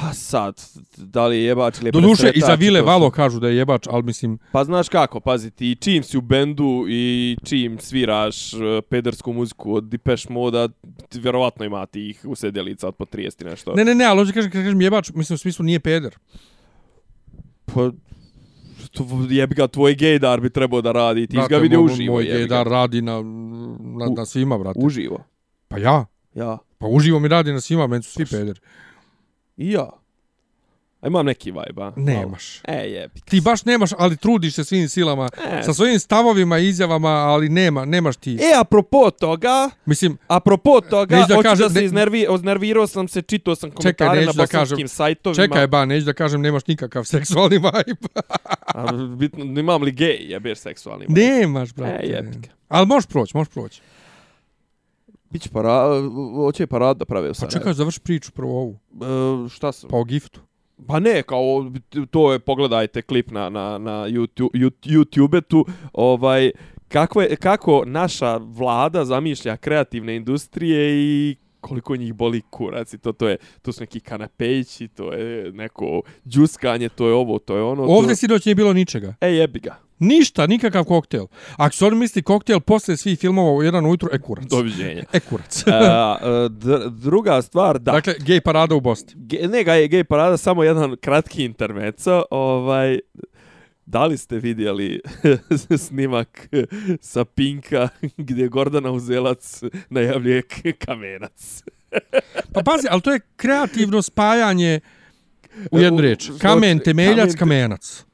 Pa 0.00 0.12
sad, 0.12 0.62
da 0.96 1.26
li 1.26 1.36
je 1.36 1.44
jebač 1.44 1.78
ili 1.78 1.88
je 1.88 1.92
Do 1.92 2.00
duše, 2.00 2.22
presretač, 2.22 2.36
i 2.36 2.40
za 2.40 2.54
Vile 2.54 2.82
Valo 2.82 3.10
kažu 3.10 3.40
da 3.40 3.48
je 3.48 3.56
jebač, 3.56 3.86
ali 3.90 4.02
mislim... 4.02 4.38
Pa 4.52 4.64
znaš 4.64 4.88
kako, 4.88 5.20
pazi 5.20 5.50
ti, 5.50 5.76
čim 5.80 6.02
si 6.02 6.18
u 6.18 6.20
bendu 6.20 6.84
i 6.88 7.36
čim 7.44 7.78
sviraš 7.78 8.52
uh, 8.52 8.60
pedersku 8.90 9.32
muziku 9.32 9.74
od 9.74 9.84
Depeche 9.84 10.32
Moda, 10.32 10.68
vjerovatno 11.14 11.64
ima 11.64 11.86
tih 11.86 12.20
usedjelica 12.24 12.88
od 12.88 12.94
po 12.94 13.04
30 13.04 13.42
i 13.42 13.44
nešto. 13.44 13.74
Ne, 13.74 13.84
ne, 13.84 13.94
ne, 13.94 14.04
ali 14.04 14.18
hoću 14.18 14.32
kažem, 14.32 14.50
kad 14.50 14.62
kažem 14.62 14.80
jebač, 14.80 15.10
mislim 15.14 15.34
u 15.34 15.38
smislu 15.38 15.64
nije 15.64 15.80
peder. 15.80 16.16
Pa, 17.64 17.90
jebi 19.30 19.54
ga, 19.54 19.66
tvoj 19.66 19.94
gejdar 19.94 20.40
bi 20.40 20.50
trebao 20.50 20.82
da 20.82 20.92
radi, 20.92 21.26
ti 21.26 21.36
Brate, 21.36 21.54
ga 21.54 21.58
vidio 21.58 21.80
uživo. 21.82 22.14
Moj 22.14 22.24
gaydar 22.24 22.68
radi 22.68 23.02
na, 23.02 23.22
na, 23.80 24.06
na 24.16 24.26
svima, 24.26 24.58
brate. 24.58 24.80
Uživo, 24.82 25.24
Pa 25.68 25.78
ja. 25.78 26.04
ja. 26.34 26.58
Pa 26.78 26.86
uživo 26.86 27.20
mi 27.20 27.28
radi 27.28 27.52
na 27.52 27.60
svima, 27.60 27.86
meni 27.86 28.02
su 28.02 28.12
svi 28.12 28.26
pederi. 28.26 28.60
I 29.56 29.70
ja. 29.70 29.90
A 31.00 31.06
imam 31.06 31.26
neki 31.26 31.50
vibe, 31.50 31.82
a? 31.82 31.92
Nemaš. 31.96 32.60
Malo. 32.64 32.78
E, 32.78 32.84
jebi. 32.84 33.20
Ti 33.20 33.40
baš 33.40 33.64
nemaš, 33.64 33.90
ali 33.92 34.16
trudiš 34.16 34.54
se 34.54 34.64
svim 34.64 34.88
silama. 34.88 35.28
E. 35.50 35.62
Sa 35.62 35.74
svojim 35.74 35.98
stavovima 35.98 36.58
i 36.58 36.68
izjavama, 36.68 37.08
ali 37.08 37.48
nema, 37.48 37.84
nemaš 37.84 38.16
ti. 38.16 38.34
E, 38.34 38.60
apropo 38.60 39.10
toga, 39.10 39.70
Mislim, 39.86 40.18
apropo 40.28 40.80
toga, 40.80 41.16
Neću 41.16 41.28
da 41.28 41.34
hoću 41.34 41.42
kažem- 41.44 41.62
da 41.62 41.70
se 41.70 41.78
ne- 41.78 41.84
iznervi, 41.84 42.26
oznervirao 42.28 42.86
sam 42.86 43.08
se, 43.08 43.22
čitao 43.22 43.54
sam 43.54 43.70
komentare 43.70 44.10
neću 44.10 44.26
na 44.26 44.32
da 44.32 44.42
bosanskim 44.42 44.76
kažem. 44.76 44.88
sajtovima. 44.88 45.42
čekaj 45.44 45.66
ba, 45.66 45.84
neću 45.84 46.06
da 46.06 46.12
kažem 46.12 46.40
nemaš 46.40 46.66
nikakav 46.66 47.04
seksualni 47.14 47.56
vibe. 47.56 48.20
A, 48.66 48.86
bitno, 48.92 49.44
imam 49.44 49.82
li 49.82 49.92
gej, 49.92 50.16
jebeš 50.20 50.58
seksualni. 50.58 51.06
vibe. 51.08 51.20
nemaš, 51.20 51.72
brate. 51.72 52.00
E, 52.02 52.08
jebi. 52.08 52.48
Ali 52.68 52.86
možeš 52.86 53.06
proći, 53.06 53.36
možeš 53.36 53.52
proći. 53.52 53.80
Biće 55.36 55.50
para, 55.52 56.02
hoće 56.34 56.66
parad 56.66 56.96
da 56.96 57.04
prave 57.04 57.30
u 57.30 57.32
Pa 57.40 57.46
čekaj, 57.46 57.72
završi 57.72 58.00
priču 58.00 58.32
prvo 58.32 58.60
ovu. 58.60 58.78
E, 58.92 59.48
šta 59.48 59.72
sam? 59.72 59.90
Pa 59.90 59.96
o 59.96 60.04
giftu. 60.04 60.40
Pa 60.86 61.00
ne, 61.00 61.22
kao 61.22 61.70
to 62.10 62.32
je 62.32 62.38
pogledajte 62.38 63.02
klip 63.02 63.30
na 63.30 63.50
na 63.50 63.78
na 63.78 64.08
YouTube 64.08 64.70
YouTube 64.84 65.40
tu 65.40 65.66
ovaj 65.92 66.50
kako 66.88 67.22
je 67.22 67.36
kako 67.36 67.82
naša 67.86 68.36
vlada 68.36 69.04
zamišlja 69.04 69.56
kreativne 69.56 70.16
industrije 70.16 70.92
i 70.96 71.36
koliko 71.60 71.96
njih 71.96 72.14
boli 72.14 72.42
kurac 72.50 72.92
i 72.92 72.98
to 72.98 73.12
to 73.12 73.28
je 73.28 73.36
to 73.62 73.72
su 73.72 73.80
neki 73.80 74.00
kanapejići, 74.00 74.88
to 74.88 75.12
je 75.12 75.52
neko 75.52 76.02
džuskanje, 76.26 76.88
to 76.88 77.08
je 77.08 77.14
ovo, 77.14 77.38
to 77.38 77.56
je 77.56 77.62
ono. 77.62 77.82
Ovdje 77.82 78.12
to... 78.12 78.16
sinoć 78.16 78.44
nije 78.44 78.54
bilo 78.54 78.72
ničega. 78.72 79.14
E 79.20 79.28
jebi 79.28 79.60
ga. 79.60 79.85
Ništa, 79.98 80.46
nikakav 80.46 80.84
koktel. 80.84 81.26
Ako 81.56 81.76
se 81.76 81.86
oni 81.86 81.96
misli 81.96 82.22
koktel 82.22 82.60
posle 82.60 82.96
svih 82.96 83.18
filmova 83.18 83.52
u 83.52 83.62
jedan 83.62 83.86
ujutru, 83.86 84.08
e 84.12 84.18
kurac. 84.18 84.44
Doviđenja. 84.44 85.04
E 85.12 85.20
kurac. 85.20 85.64
A, 85.72 86.48
dr 86.50 86.88
druga 86.90 87.42
stvar, 87.42 87.78
da. 87.78 87.92
Dakle, 87.92 88.14
gej 88.18 88.40
parada 88.40 88.74
u 88.74 88.80
Bosni. 88.80 89.12
Ge, 89.16 89.48
ne, 89.48 89.64
gej, 89.64 89.88
gej 89.88 90.04
parada, 90.04 90.36
samo 90.36 90.64
jedan 90.64 90.96
kratki 91.00 91.44
intermeco. 91.44 92.22
Ovaj, 92.30 92.98
da 93.86 94.06
li 94.06 94.18
ste 94.18 94.36
vidjeli 94.38 95.00
snimak 95.86 96.48
sa 97.00 97.24
Pinka 97.24 97.88
gdje 98.16 98.48
Gordana 98.48 98.90
Uzelac 98.90 99.62
najavljuje 99.90 100.42
kamenac? 100.78 101.62
Pa 102.54 102.62
pazi, 102.64 102.86
ali 102.90 103.00
to 103.00 103.12
je 103.12 103.20
kreativno 103.36 104.02
spajanje 104.02 104.80
u 105.70 105.78
jednu 105.78 106.00
riječ. 106.00 106.30
Kamen, 106.40 106.78
temeljac, 106.78 107.16
kamen 107.16 107.32
te- 107.32 107.38
kamenac. 107.38 108.05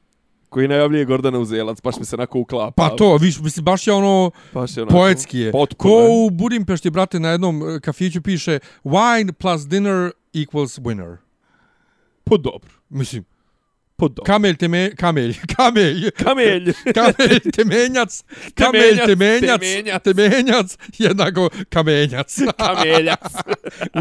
Koji 0.53 0.67
najavljuje 0.67 1.05
Gordana 1.05 1.39
Uzelac, 1.39 1.81
baš 1.81 1.95
mi 1.97 2.05
se 2.05 2.15
onako 2.15 2.39
uklapa. 2.39 2.73
Pa 2.79 2.89
to, 2.89 3.17
viš, 3.17 3.39
mislim, 3.39 3.63
baš 3.65 3.87
je 3.87 3.93
ono 3.93 4.31
baš 4.53 4.77
je 4.77 4.83
onako, 4.83 4.93
poetski 4.93 5.39
je. 5.39 5.51
potpuno 5.51 5.93
Ko 5.93 6.07
u 6.09 6.29
Budimpešti, 6.29 6.89
brate, 6.89 7.19
na 7.19 7.29
jednom 7.29 7.63
e, 7.65 7.79
kafiću 7.79 8.21
piše 8.21 8.59
wine 8.83 9.31
plus 9.31 9.61
dinner 9.61 10.11
equals 10.33 10.79
winner. 10.79 11.17
Po 12.23 12.37
dobro. 12.37 12.69
Mislim, 12.89 13.23
Po 13.95 14.07
dobro. 14.07 14.23
kamelj, 14.25 14.55
teme, 14.55 14.91
kamelj, 14.95 15.35
kamelj, 15.47 16.11
Kamelj. 16.13 16.73
kamelj, 16.93 17.39
temenjac, 17.57 18.23
kamelj, 18.55 18.97
Temenjac, 18.97 19.05
temenjac, 19.07 20.03
temenjac. 20.03 20.77
jednako 20.97 21.49
kamenjac, 21.69 22.39
Kameljac. 22.57 23.33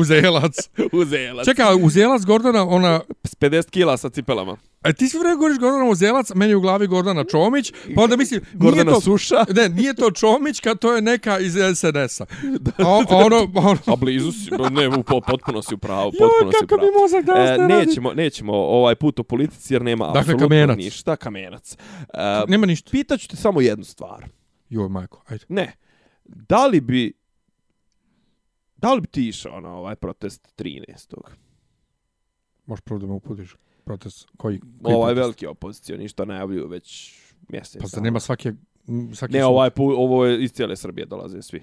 uzelac. 0.01 0.55
Uzelac. 0.93 1.45
Čekaj, 1.45 1.75
uzelac 1.83 2.25
Gordana, 2.25 2.69
ona, 2.69 3.01
S 3.25 3.35
50 3.37 3.71
kila 3.71 3.97
sa 3.97 4.11
cipelama. 4.11 4.57
A 4.83 4.93
ti 4.93 5.09
svi 5.09 5.19
vreme 5.19 5.37
govoriš 5.37 5.59
Gordana 5.59 5.85
uzelac, 5.85 6.31
a 6.31 6.35
meni 6.35 6.55
u 6.55 6.61
glavi 6.61 6.87
Gordana 6.87 7.25
Čomić, 7.25 7.73
pa 7.95 8.03
onda 8.03 8.17
mislim, 8.17 8.41
nije 8.43 8.59
Gordana 8.61 8.93
to, 8.93 9.01
Suša. 9.01 9.45
ne, 9.57 9.69
nije 9.69 9.95
to 9.95 10.11
Čomić, 10.11 10.61
kad 10.61 10.79
to 10.79 10.95
je 10.95 11.03
neka 11.03 11.39
iz 11.39 11.53
SNS-a. 11.75 12.25
A 12.79 12.89
ono, 13.17 13.51
ono, 13.55 13.79
A 13.87 13.97
blizu 13.97 14.33
si, 14.33 14.51
ne, 14.71 14.89
u, 14.91 15.03
po- 15.03 15.21
potpuno 15.21 15.63
si 15.63 15.75
u 15.75 15.79
pravu, 15.79 16.05
joj, 16.05 16.19
potpuno 16.21 16.53
si 16.53 16.57
u 16.57 16.61
kako 16.61 16.75
mi 16.77 16.81
pravu. 16.83 17.03
mozak 17.03 17.25
danas 17.25 17.49
E, 17.51 17.53
ne 17.53 17.69
radi. 17.69 17.87
nećemo, 17.87 18.13
nećemo 18.13 18.53
ovaj 18.55 18.95
put 18.95 19.19
o 19.19 19.25
politici 19.25 19.75
jer 19.75 19.83
nema 19.83 20.05
Dakle, 20.05 20.21
apsolutno 20.21 20.47
kamenac. 20.47 20.77
ništa. 20.77 21.17
Kamenac. 21.17 21.77
E, 22.15 22.43
Nema 22.49 22.67
ništa. 22.67 22.91
pitaću 22.91 23.29
te 23.29 23.37
samo 23.37 23.61
jednu 23.61 23.85
stvar. 23.85 24.27
Joj, 24.69 24.89
majko, 24.89 25.23
ajde. 25.29 25.45
Ne. 25.49 25.73
Da 26.25 26.67
li 26.67 26.81
bi 26.81 27.13
da 28.77 28.95
li 28.95 29.01
bi 29.01 29.07
ti 29.07 29.29
išao 29.29 29.61
na 29.61 29.71
ovaj 29.71 29.95
protest 29.97 30.49
13. 30.57 31.17
Možeš 32.67 32.81
prvo 32.81 33.01
da 33.01 33.07
me 33.07 33.13
uputiš 33.13 33.57
protest 33.85 34.29
koji, 34.37 34.61
koji 34.83 34.95
Ovaj 34.95 35.07
protest? 35.07 35.19
veliki 35.19 35.47
opozicija 35.47 35.99
ništa 35.99 36.25
najavljuju 36.25 36.69
već 36.69 37.15
mjesec. 37.49 37.83
Pa 37.83 37.89
dana. 37.89 38.03
nema 38.03 38.21
svake... 38.21 38.53
m, 38.89 39.15
svaki 39.15 39.35
Ne, 39.35 39.41
sud. 39.41 39.47
ovaj 39.47 39.71
pu, 39.71 39.85
ovo 39.85 40.27
je 40.27 40.45
iz 40.45 40.53
cijele 40.53 40.77
Srbije 40.77 41.07
dolaze 41.07 41.43
svi. 41.43 41.63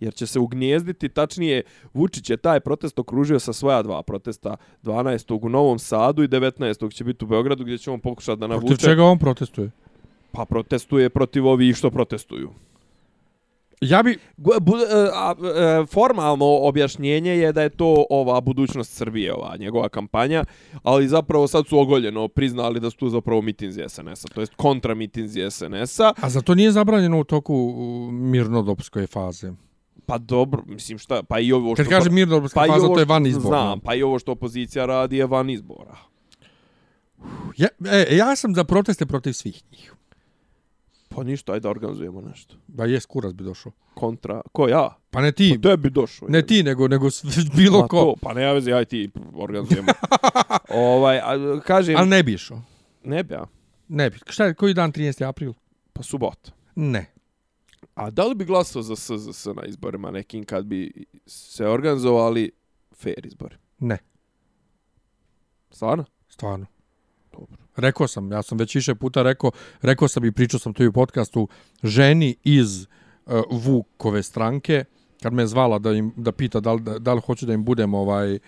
Jer 0.00 0.14
će 0.14 0.26
se 0.26 0.38
ugnjezditi, 0.38 1.08
tačnije, 1.08 1.62
Vučić 1.94 2.30
je 2.30 2.36
taj 2.36 2.60
protest 2.60 2.98
okružio 2.98 3.38
sa 3.38 3.52
svoja 3.52 3.82
dva 3.82 4.02
protesta, 4.02 4.56
12. 4.82 5.38
u 5.42 5.48
Novom 5.48 5.78
Sadu 5.78 6.22
i 6.22 6.28
19. 6.28 6.92
će 6.92 7.04
biti 7.04 7.24
u 7.24 7.28
Beogradu, 7.28 7.64
gdje 7.64 7.78
će 7.78 7.90
on 7.90 8.00
pokušati 8.00 8.40
da 8.40 8.48
Protiv 8.48 8.64
navuče. 8.64 8.84
čega 8.84 9.04
on 9.04 9.18
protestuje? 9.18 9.70
Pa 10.32 10.44
protestuje 10.44 11.10
protiv 11.10 11.46
ovih 11.46 11.76
što 11.76 11.90
protestuju. 11.90 12.50
Ja 13.80 14.02
bi, 14.02 14.18
Bu, 14.36 14.52
e, 14.52 14.60
a, 15.14 15.34
e, 15.82 15.86
formalno 15.86 16.46
objašnjenje 16.46 17.30
je 17.30 17.52
da 17.52 17.62
je 17.62 17.68
to 17.68 18.06
ova 18.10 18.40
budućnost 18.40 18.92
Srbije, 18.92 19.34
ova 19.34 19.56
njegova 19.56 19.88
kampanja, 19.88 20.44
ali 20.82 21.08
zapravo 21.08 21.48
sad 21.48 21.66
su 21.66 21.78
ogoljeno 21.78 22.28
priznali 22.28 22.80
da 22.80 22.90
su 22.90 22.96
tu 22.96 23.08
zapravo 23.08 23.42
mitinzi 23.42 23.82
SNS-a, 23.88 24.28
to 24.34 24.40
jest 24.40 24.52
kontra 24.56 24.94
mitinzi 24.94 25.50
SNS-a. 25.50 26.12
a 26.20 26.30
za 26.30 26.40
to 26.40 26.54
nije 26.54 26.72
zabranjeno 26.72 27.20
u 27.20 27.24
toku 27.24 27.54
u, 27.54 28.10
mirnodopske 28.10 29.06
faze. 29.06 29.52
Pa 30.06 30.18
dobro, 30.18 30.62
mislim 30.66 30.98
šta, 30.98 31.22
pa 31.22 31.38
i 31.38 31.52
ovo 31.52 31.74
što... 31.74 31.82
Kad 31.82 31.90
kaže 31.90 32.10
mirnodopska 32.10 32.60
pa 32.60 32.66
faza, 32.66 32.86
to 32.86 32.98
je 32.98 33.04
van 33.04 33.26
izbora. 33.26 33.58
Znam, 33.58 33.80
pa 33.80 33.94
i 33.94 34.02
ovo 34.02 34.18
što 34.18 34.32
opozicija 34.32 34.86
radi 34.86 35.16
je 35.16 35.26
van 35.26 35.50
izbora. 35.50 35.96
Ja, 37.56 37.68
e, 37.84 38.16
ja 38.16 38.36
sam 38.36 38.54
za 38.54 38.64
proteste 38.64 39.06
protiv 39.06 39.32
svih 39.32 39.62
njih. 39.72 39.94
Pa 41.16 41.22
ništa, 41.22 41.52
ajde 41.52 41.60
da 41.60 41.70
organizujemo 41.70 42.20
nešto. 42.20 42.54
Ba 42.66 42.84
jes, 42.84 43.06
kurac 43.06 43.32
bi 43.32 43.44
došao. 43.44 43.72
Kontra, 43.94 44.40
ko 44.52 44.68
ja? 44.68 44.96
Pa 45.10 45.20
ne 45.20 45.32
ti, 45.32 45.58
Pa 45.62 45.76
bi 45.76 45.90
došao. 45.90 46.28
ne 46.28 46.42
ti, 46.42 46.62
nego, 46.62 46.88
nego 46.88 47.08
bilo 47.56 47.80
Pa 47.80 47.88
ko. 47.88 48.00
To, 48.00 48.14
pa 48.22 48.34
ne 48.34 48.54
vezi, 48.54 48.72
aj 48.72 48.84
ti 48.84 49.10
organizujemo. 49.34 49.92
ovaj, 50.70 51.18
a, 51.18 51.60
kažem, 51.60 51.96
Ali 51.96 52.08
ne 52.08 52.22
bi 52.22 52.32
išao. 52.32 52.60
ne 53.04 53.24
bi, 53.24 53.34
a? 53.34 53.44
Ne 53.88 54.10
bi. 54.10 54.18
Šta 54.26 54.44
je, 54.44 54.54
koji 54.54 54.74
dan 54.74 54.92
13. 54.92 55.28
april? 55.28 55.52
Pa 55.92 56.02
subota. 56.02 56.50
Ne. 56.74 57.06
A 57.94 58.10
da 58.10 58.26
li 58.26 58.34
bi 58.34 58.44
glasao 58.44 58.82
za 58.82 58.96
SZS 58.96 59.44
na 59.46 59.64
izborima 59.64 60.10
nekim 60.10 60.44
kad 60.44 60.64
bi 60.64 61.04
se 61.26 61.66
organizovali 61.66 62.50
fair 62.94 63.26
izbori? 63.26 63.56
Ne. 63.78 63.98
Stvarno? 65.70 66.04
Stvarno. 66.28 66.66
Rekao 67.76 68.06
sam, 68.06 68.32
ja 68.32 68.42
sam 68.42 68.58
već 68.58 68.74
više 68.74 68.94
puta 68.94 69.22
rekao, 69.22 69.50
rekao 69.82 70.08
sam 70.08 70.24
i 70.24 70.32
pričao 70.32 70.60
sam 70.60 70.74
to 70.74 70.82
i 70.82 70.86
u 70.86 70.92
podcastu, 70.92 71.48
ženi 71.82 72.36
iz 72.44 72.86
uh, 73.26 73.42
Vukove 73.50 74.22
stranke, 74.22 74.84
kad 75.22 75.32
me 75.32 75.46
zvala 75.46 75.78
da, 75.78 75.92
im, 75.92 76.12
da 76.16 76.32
pita 76.32 76.60
da 76.60 76.72
li, 76.72 76.82
da, 76.98 77.14
li 77.14 77.20
hoću 77.20 77.46
da 77.46 77.52
im 77.52 77.64
budem 77.64 77.94
ovaj 77.94 78.34
uh, 78.34 78.40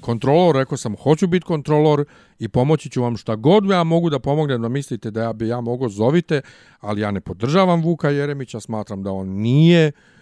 kontrolor, 0.00 0.56
rekao 0.56 0.78
sam 0.78 0.96
hoću 0.96 1.26
biti 1.26 1.46
kontrolor 1.46 2.04
i 2.38 2.48
pomoći 2.48 2.90
ću 2.90 3.02
vam 3.02 3.16
šta 3.16 3.36
god 3.36 3.64
ja 3.70 3.84
mogu 3.84 4.10
da 4.10 4.18
pomognem 4.18 4.62
da 4.62 4.68
mislite 4.68 5.10
da 5.10 5.22
ja 5.22 5.32
bi 5.32 5.48
ja 5.48 5.60
mogo 5.60 5.88
zovite, 5.88 6.40
ali 6.80 7.00
ja 7.00 7.10
ne 7.10 7.20
podržavam 7.20 7.82
Vuka 7.82 8.10
Jeremića, 8.10 8.60
smatram 8.60 9.02
da 9.02 9.12
on 9.12 9.28
nije 9.28 9.88
uh, 9.88 10.13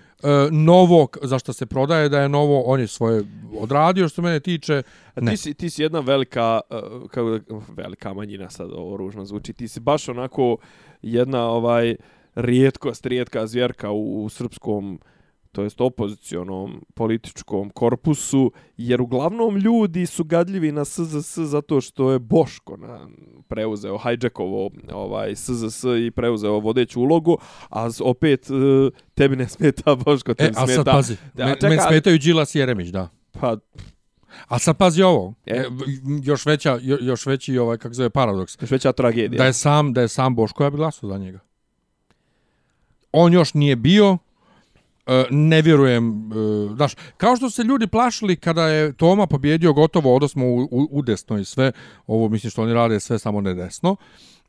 novo, 0.50 1.06
k- 1.06 1.18
za 1.22 1.38
što 1.38 1.52
se 1.52 1.66
prodaje 1.66 2.08
da 2.08 2.20
je 2.20 2.28
novo, 2.28 2.62
on 2.62 2.80
je 2.80 2.86
svoje 2.86 3.22
odradio 3.54 4.08
što 4.08 4.22
mene 4.22 4.40
tiče, 4.40 4.82
Ne. 5.16 5.30
ti 5.30 5.36
si, 5.36 5.54
ti 5.54 5.70
si 5.70 5.82
jedna 5.82 6.00
velika, 6.00 6.60
uh, 6.70 7.10
kako 7.10 7.30
da, 7.30 7.38
velika 7.68 8.14
manjina 8.14 8.50
sad 8.50 8.70
ovo 8.72 8.96
ružno 8.96 9.24
zvuči, 9.24 9.52
ti 9.52 9.68
si 9.68 9.80
baš 9.80 10.08
onako 10.08 10.56
jedna 11.02 11.42
ovaj 11.42 11.96
rijetkost, 12.34 13.06
rijetka 13.06 13.46
zvjerka 13.46 13.90
u, 13.90 14.24
u 14.24 14.28
srpskom 14.28 14.98
to 15.52 15.62
jest 15.62 15.80
opozicionom 15.80 16.84
političkom 16.94 17.70
korpusu, 17.70 18.52
jer 18.76 19.02
uglavnom 19.02 19.56
ljudi 19.56 20.06
su 20.06 20.24
gadljivi 20.24 20.72
na 20.72 20.84
SZS 20.84 21.38
zato 21.38 21.80
što 21.80 22.10
je 22.10 22.18
Boško 22.18 22.76
na, 22.76 23.08
preuzeo 23.48 23.98
hijackovo 23.98 24.70
ovaj, 24.92 25.36
SZS 25.36 25.84
i 25.98 26.10
preuzeo 26.10 26.52
vodeću 26.52 27.00
ulogu, 27.00 27.38
a 27.70 27.88
opet 28.00 28.46
e, 28.46 28.54
tebi 29.14 29.36
ne 29.36 29.48
smeta 29.48 29.94
Boško, 30.04 30.30
E, 30.30 30.34
tebi 30.34 30.50
a 30.50 30.54
sad 30.56 30.68
smeta... 30.68 30.92
pazi, 30.92 31.16
Da, 31.34 31.44
men, 31.46 31.56
ali- 31.62 31.78
smetaju 31.80 32.18
Đilas 32.18 32.54
i 32.54 32.58
Jeremić, 32.58 32.88
da. 32.88 33.08
Pa, 33.32 33.56
A 34.48 34.58
sad 34.58 34.76
pazi 34.76 35.02
ovo, 35.02 35.34
E. 35.46 35.52
e, 35.52 35.64
još 36.22 36.46
veća 36.46 36.78
jo- 36.82 36.98
još 37.00 37.26
veći 37.26 37.58
ovaj 37.58 37.78
kako 37.78 37.94
zove 37.94 38.10
paradoks. 38.10 38.58
još 38.60 38.70
veća 38.70 38.92
tragedija. 38.92 39.38
Da 39.38 39.44
je 39.44 39.52
sam 39.52 39.92
da 39.92 40.00
je 40.00 40.08
sam 40.08 40.34
Boško 40.34 40.64
ja 40.64 40.70
bi 40.70 40.76
glasao 40.76 41.08
za 41.08 41.18
njega. 41.18 41.38
On 43.12 43.32
još 43.32 43.54
nije 43.54 43.76
bio 43.76 44.18
e, 45.06 45.24
ne 45.30 45.62
vjerujem, 45.62 46.32
e, 46.32 46.74
znaš, 46.76 46.94
kao 47.16 47.36
što 47.36 47.50
se 47.50 47.62
ljudi 47.62 47.86
plašili 47.86 48.36
kada 48.36 48.68
je 48.68 48.92
Toma 48.92 49.26
pobjedio 49.26 49.72
gotovo 49.72 50.14
odnosno 50.16 50.44
u, 50.44 50.62
u, 50.62 50.88
u 50.90 51.02
desno 51.02 51.38
i 51.38 51.44
sve, 51.44 51.72
ovo 52.06 52.28
mislim 52.28 52.50
što 52.50 52.62
oni 52.62 52.74
rade 52.74 53.00
sve 53.00 53.18
samo 53.18 53.40
ne 53.40 53.54
desno, 53.54 53.96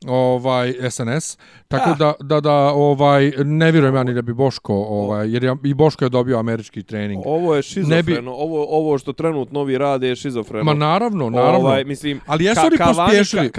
ovaj 0.04 0.74
SNS, 0.90 1.38
tako 1.68 1.90
Ah. 1.90 1.96
da, 1.96 2.12
da, 2.20 2.40
da 2.40 2.52
ovaj, 2.64 3.32
ne 3.38 3.72
vjerujem 3.72 3.94
ja 3.94 4.02
ni 4.02 4.14
da 4.14 4.22
bi 4.22 4.34
Boško, 4.34 4.74
ovaj, 4.74 5.30
jer 5.30 5.44
je, 5.44 5.56
i 5.64 5.74
Boško 5.74 6.04
je 6.04 6.08
dobio 6.08 6.38
američki 6.38 6.82
trening. 6.82 7.22
Ovo 7.26 7.54
je 7.54 7.62
šizofreno, 7.62 8.02
bi- 8.22 8.28
ovo, 8.32 8.66
ovo 8.70 8.98
što 8.98 9.12
trenutno 9.12 9.60
ovi 9.60 9.78
rade 9.78 10.08
je 10.08 10.16
šizofreno. 10.16 10.64
Ma 10.64 10.74
naravno, 10.74 11.30
naravno. 11.30 11.58
Ovaj, 11.58 11.84
mislim, 11.84 12.20
Ali 12.26 12.44
jesu 12.44 12.60
ka, 12.60 12.66
oni 12.66 12.76
ka 12.76 12.84
pospješili? 12.86 13.50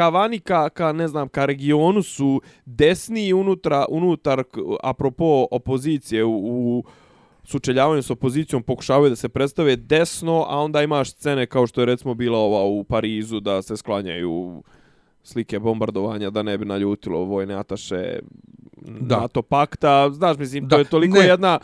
Ka, 0.42 0.70
ka 0.70 0.92
ne 0.92 1.08
znam, 1.08 1.28
ka 1.28 1.46
regionu 1.46 2.04
su 2.04 2.42
desni 2.66 3.34
unutra, 3.34 3.86
unutar, 3.90 4.44
apropo 4.84 5.48
opozicije 5.52 6.24
u, 6.24 6.32
u 6.36 6.84
sučeljavanju 7.44 8.02
s 8.02 8.10
opozicijom 8.10 8.64
pokušavaju 8.64 9.10
da 9.10 9.16
se 9.16 9.30
predstave 9.30 9.76
desno, 9.76 10.46
a 10.50 10.60
onda 10.60 10.82
imaš 10.82 11.12
scene 11.12 11.46
kao 11.46 11.68
što 11.68 11.82
je 11.82 11.86
recimo 11.86 12.14
bila 12.14 12.38
ova 12.40 12.64
u 12.64 12.84
Parizu 12.84 13.40
da 13.40 13.62
se 13.62 13.78
sklanjaju 13.78 14.64
slike 15.26 15.60
bombardovanja 15.60 16.30
da 16.30 16.44
ne 16.44 16.58
bi 16.58 16.66
naljutilo 16.66 17.20
vojne 17.20 17.54
ataše 17.56 18.20
Da. 18.82 19.18
NATO 19.18 19.42
pakta. 19.42 20.10
Znaš, 20.10 20.38
mislim, 20.38 20.64
to 20.64 20.68
Da, 20.70 20.78
je 20.78 20.84
toliko 20.86 21.18
ne. 21.18 21.26
jedna 21.26 21.60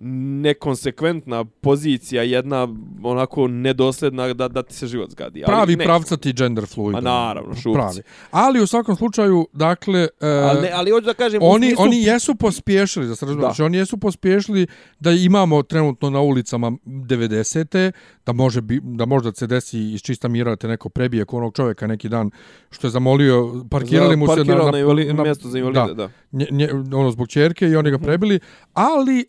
nekonsekventna 0.00 1.44
pozicija, 1.44 2.22
jedna 2.22 2.68
onako 3.02 3.48
nedosljedna 3.48 4.34
da, 4.34 4.48
da 4.48 4.62
ti 4.62 4.74
se 4.74 4.86
život 4.86 5.10
zgadi. 5.10 5.38
Ali 5.38 5.46
pravi 5.46 5.76
ne, 5.76 5.84
pravcati 5.84 6.32
gender 6.32 6.66
fluid. 6.66 6.92
Ma 6.92 7.00
naravno, 7.00 7.54
šupci. 7.54 7.72
Pravi. 7.72 8.02
Ali 8.30 8.60
u 8.60 8.66
svakom 8.66 8.96
slučaju, 8.96 9.46
dakle, 9.52 10.00
e, 10.20 10.26
Ali, 10.28 10.60
ne, 10.60 10.70
ali 10.74 10.90
hoću 10.90 11.06
da 11.06 11.14
kažem, 11.14 11.40
oni, 11.42 11.66
smislu- 11.66 11.82
oni 11.82 12.02
jesu 12.02 12.34
pospješili, 12.34 13.06
da 13.08 13.16
se 13.16 13.26
razumije, 13.26 13.42
Da. 13.42 13.46
znači 13.46 13.62
oni 13.62 13.76
jesu 13.78 13.98
pospješili 13.98 14.66
da 15.00 15.10
imamo 15.10 15.62
trenutno 15.62 16.10
na 16.10 16.20
ulicama 16.20 16.72
90. 16.84 17.92
da 18.26 18.32
može 18.32 18.60
bi, 18.60 18.80
da 18.82 19.04
možda 19.06 19.32
se 19.32 19.46
desi 19.46 19.80
iz 19.80 20.00
čista 20.00 20.28
mira 20.28 20.50
da 20.50 20.56
te 20.56 20.68
neko 20.68 20.88
prebije 20.88 21.24
ko 21.24 21.36
onog 21.36 21.54
čovjeka 21.54 21.86
neki 21.86 22.08
dan 22.08 22.30
što 22.70 22.86
je 22.86 22.90
zamolio, 22.90 23.64
parkirali 23.70 24.16
mu 24.16 24.26
se 24.26 24.44
na, 24.44 24.54
na, 24.54 24.70
na, 24.70 24.78
invali, 24.78 25.12
mjesto 25.14 25.48
za 25.48 25.58
invalide, 25.58 25.94
da. 25.94 26.08
Nje, 26.36 26.46
nje, 26.50 26.68
ono 26.92 27.10
zbog 27.10 27.28
ćerke 27.28 27.68
i 27.68 27.76
oni 27.76 27.90
Mhm. 27.90 27.96
ga 27.96 28.06
prebili, 28.06 28.40
ali 28.72 29.20
e, 29.20 29.24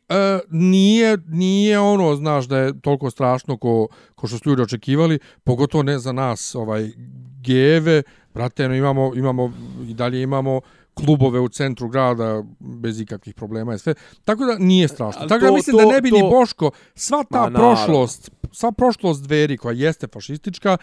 nije, 0.49 1.17
nije 1.27 1.79
ono, 1.79 2.15
znaš, 2.15 2.45
da 2.45 2.57
je 2.57 2.81
toliko 2.81 3.09
strašno 3.09 3.57
ko, 3.57 3.87
ko 4.15 4.27
što 4.27 4.37
su 4.37 4.49
ljudi 4.49 4.61
očekivali, 4.61 5.19
pogotovo 5.43 5.83
ne 5.83 5.99
za 5.99 6.11
nas, 6.11 6.55
ovaj, 6.55 6.91
geve, 7.41 8.03
brate, 8.33 8.67
no, 8.69 8.75
imamo, 8.75 9.11
imamo, 9.15 9.53
i 9.81 9.93
dalje 9.93 10.21
imamo 10.21 10.61
klubove 10.95 11.39
u 11.39 11.49
centru 11.49 11.87
grada 11.87 12.43
bez 12.59 12.99
ikakvih 12.99 13.35
problema 13.35 13.75
i 13.75 13.79
sve. 13.79 13.93
Tako 14.23 14.45
da 14.45 14.57
nije 14.57 14.87
strašno. 14.87 15.19
Ali 15.19 15.29
Tako 15.29 15.41
da 15.41 15.47
to- 15.47 15.53
mislim 15.53 15.77
to- 15.77 15.85
da 15.85 15.91
ne 15.91 16.01
bi 16.01 16.11
ni 16.11 16.19
to- 16.19 16.29
Boško, 16.29 16.71
sva 16.95 17.23
ta 17.23 17.41
Ma, 17.41 17.51
prošlost, 17.51 18.31
sva 18.51 18.71
prošlost 18.71 19.23
dveri 19.23 19.57
koja 19.57 19.73
jeste 19.75 20.07
fašistička, 20.07 20.77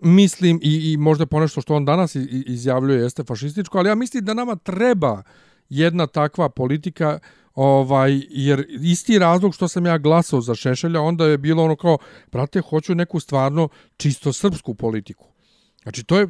mislim 0.00 0.60
i, 0.62 0.92
i 0.92 0.96
možda 0.96 1.26
ponešto 1.26 1.60
što 1.60 1.74
on 1.74 1.84
danas 1.84 2.14
izjavljuje 2.46 3.00
jeste 3.00 3.24
fašističko, 3.24 3.78
ali 3.78 3.88
ja 3.88 3.94
mislim 3.94 4.24
da 4.24 4.34
nama 4.34 4.56
treba 4.56 5.22
jedna 5.68 6.06
takva 6.06 6.48
politika 6.48 7.18
ovaj 7.54 8.20
jer 8.28 8.66
isti 8.68 9.18
razlog 9.18 9.54
što 9.54 9.68
sam 9.68 9.86
ja 9.86 9.98
glasao 9.98 10.40
za 10.40 10.54
Šešelja 10.54 11.00
onda 11.00 11.26
je 11.26 11.38
bilo 11.38 11.64
ono 11.64 11.76
kao 11.76 11.98
brate 12.32 12.60
hoću 12.60 12.94
neku 12.94 13.20
stvarno 13.20 13.68
čisto 13.96 14.32
srpsku 14.32 14.74
politiku. 14.74 15.26
Znači 15.82 16.04
to 16.04 16.18
je 16.18 16.26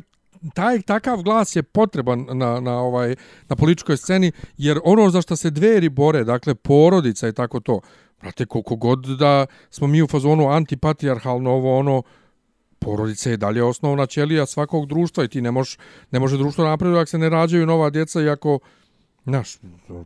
taj 0.55 0.83
takav 0.83 1.23
glas 1.23 1.57
je 1.57 1.63
potreban 1.63 2.27
na, 2.33 2.61
na 2.61 2.81
ovaj 2.81 3.17
na 3.49 3.57
političkoj 3.57 3.97
sceni 3.97 4.33
jer 4.57 4.81
ono 4.85 5.11
za 5.11 5.23
što 5.23 5.37
se 5.37 5.51
dveri 5.51 5.89
bore 5.89 6.25
dakle 6.25 6.55
porodica 6.55 7.29
i 7.29 7.33
tako 7.33 7.61
to 7.61 7.81
brate 8.21 8.47
koliko 8.47 8.77
god 8.77 9.07
da 9.19 9.47
smo 9.71 9.87
mi 9.87 10.03
u 10.03 10.07
fazonu 10.07 10.49
antipatrijarhalno 10.49 11.51
ovo 11.51 11.79
ono 11.79 12.03
porodica 12.79 13.31
je 13.31 13.37
dalje 13.37 13.63
osnovna 13.63 14.07
ćelija 14.07 14.47
svakog 14.47 14.87
društva 14.87 15.25
i 15.25 15.29
ti 15.29 15.41
ne 15.41 15.51
možeš 15.51 15.79
ne 16.11 16.21
može 16.21 16.37
društvo 16.37 16.65
napredovati 16.65 17.03
ako 17.03 17.11
se 17.11 17.19
ne 17.19 17.29
rađaju 17.29 17.67
nova 17.67 17.91
djeca 17.91 18.23
i 18.23 18.29
ako 18.29 18.59
Znaš, 19.29 19.59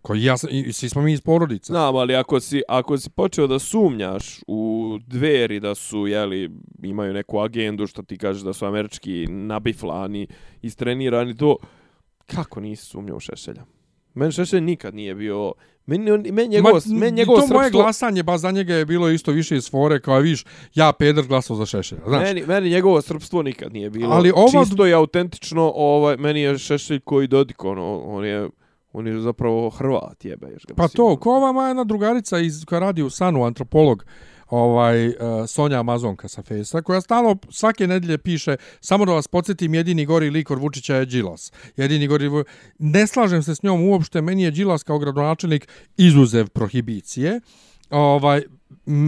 koji 0.02 0.24
ja 0.24 0.36
sam, 0.36 0.50
i, 0.52 0.72
svi 0.72 0.88
smo 0.88 1.02
mi 1.02 1.12
iz 1.12 1.20
porodica. 1.20 1.72
Znam, 1.72 1.96
ali 1.96 2.14
ako 2.14 2.40
si, 2.40 2.62
ako 2.68 2.98
si 2.98 3.10
počeo 3.10 3.46
da 3.46 3.58
sumnjaš 3.58 4.40
u 4.46 4.98
dveri 5.06 5.60
da 5.60 5.74
su, 5.74 6.06
jeli, 6.06 6.50
imaju 6.82 7.12
neku 7.12 7.38
agendu, 7.38 7.86
što 7.86 8.02
ti 8.02 8.18
kažeš 8.18 8.42
da 8.42 8.52
su 8.52 8.66
američki 8.66 9.26
nabiflani, 9.26 10.26
istrenirani, 10.62 11.36
to, 11.36 11.56
kako 12.26 12.60
nisi 12.60 12.84
sumnjao 12.86 13.16
u 13.16 13.20
Šešelja? 13.20 13.64
Meni 14.14 14.32
Šešelj 14.32 14.60
nikad 14.60 14.94
nije 14.94 15.14
bio... 15.14 15.52
Meni, 15.86 16.32
meni 16.32 16.48
njegovo, 16.48 16.74
Ma, 16.74 16.94
meni 16.94 17.08
i 17.08 17.12
njegovo 17.12 17.40
to 17.40 17.46
moje 17.46 17.66
srpstvo... 17.66 17.82
glasanje, 17.82 18.22
ba 18.22 18.38
za 18.38 18.50
njega 18.50 18.74
je 18.74 18.86
bilo 18.86 19.10
isto 19.10 19.32
više 19.32 19.56
iz 19.56 19.70
fore, 19.70 20.00
kao 20.00 20.18
viš, 20.18 20.44
ja 20.74 20.92
peder 20.92 21.26
glasao 21.26 21.56
za 21.56 21.66
Šešelja. 21.66 22.00
Znaš, 22.08 22.22
Meni, 22.22 22.46
meni 22.46 22.70
njegovo 22.70 23.02
srpstvo 23.02 23.42
nikad 23.42 23.72
nije 23.72 23.90
bilo 23.90 24.12
Ali 24.14 24.32
ova- 24.34 24.64
čisto 24.64 24.86
i 24.86 24.94
autentično, 24.94 25.72
ovaj, 25.74 26.16
meni 26.16 26.40
je 26.40 26.58
Šešelj 26.58 27.00
koji 27.00 27.26
Dodik, 27.26 27.64
ono, 27.64 27.98
on 27.98 28.24
je, 28.24 28.48
on 28.92 29.06
je 29.06 29.20
zapravo 29.20 29.70
Hrvat, 29.70 30.24
jebe. 30.24 30.46
Ješ 30.46 30.64
ga 30.66 30.74
pa 30.74 30.88
to, 30.88 31.06
ono. 31.06 31.16
ko 31.16 31.36
ova 31.36 31.52
moja 31.52 31.68
jedna 31.68 31.84
drugarica 31.84 32.38
iz, 32.38 32.64
koja 32.64 32.78
radi 32.78 33.02
u 33.02 33.10
Sanu, 33.10 33.44
antropolog, 33.44 34.04
ovaj 34.50 35.08
uh, 35.08 35.14
Sonja 35.48 35.80
Amazonka 35.80 36.28
sa 36.28 36.42
Fejsa, 36.42 36.82
koja 36.82 37.00
stalno 37.00 37.36
svake 37.50 37.86
nedelje 37.86 38.18
piše, 38.18 38.56
samo 38.80 39.04
da 39.04 39.12
vas 39.12 39.28
podsjetim, 39.28 39.74
jedini 39.74 40.06
gori 40.06 40.30
likor 40.30 40.58
Vučića 40.58 40.96
je 40.96 41.06
Đilas. 41.06 41.52
Jedini 41.76 42.06
gori... 42.06 42.30
Ne 42.78 43.06
slažem 43.06 43.42
se 43.42 43.54
s 43.54 43.62
njom 43.62 43.88
uopšte, 43.88 44.20
meni 44.20 44.42
je 44.42 44.50
Đilas 44.50 44.82
kao 44.82 44.98
gradonačelnik 44.98 45.68
izuzev 45.96 46.48
prohibicije. 46.48 47.40
Ovaj, 47.90 48.42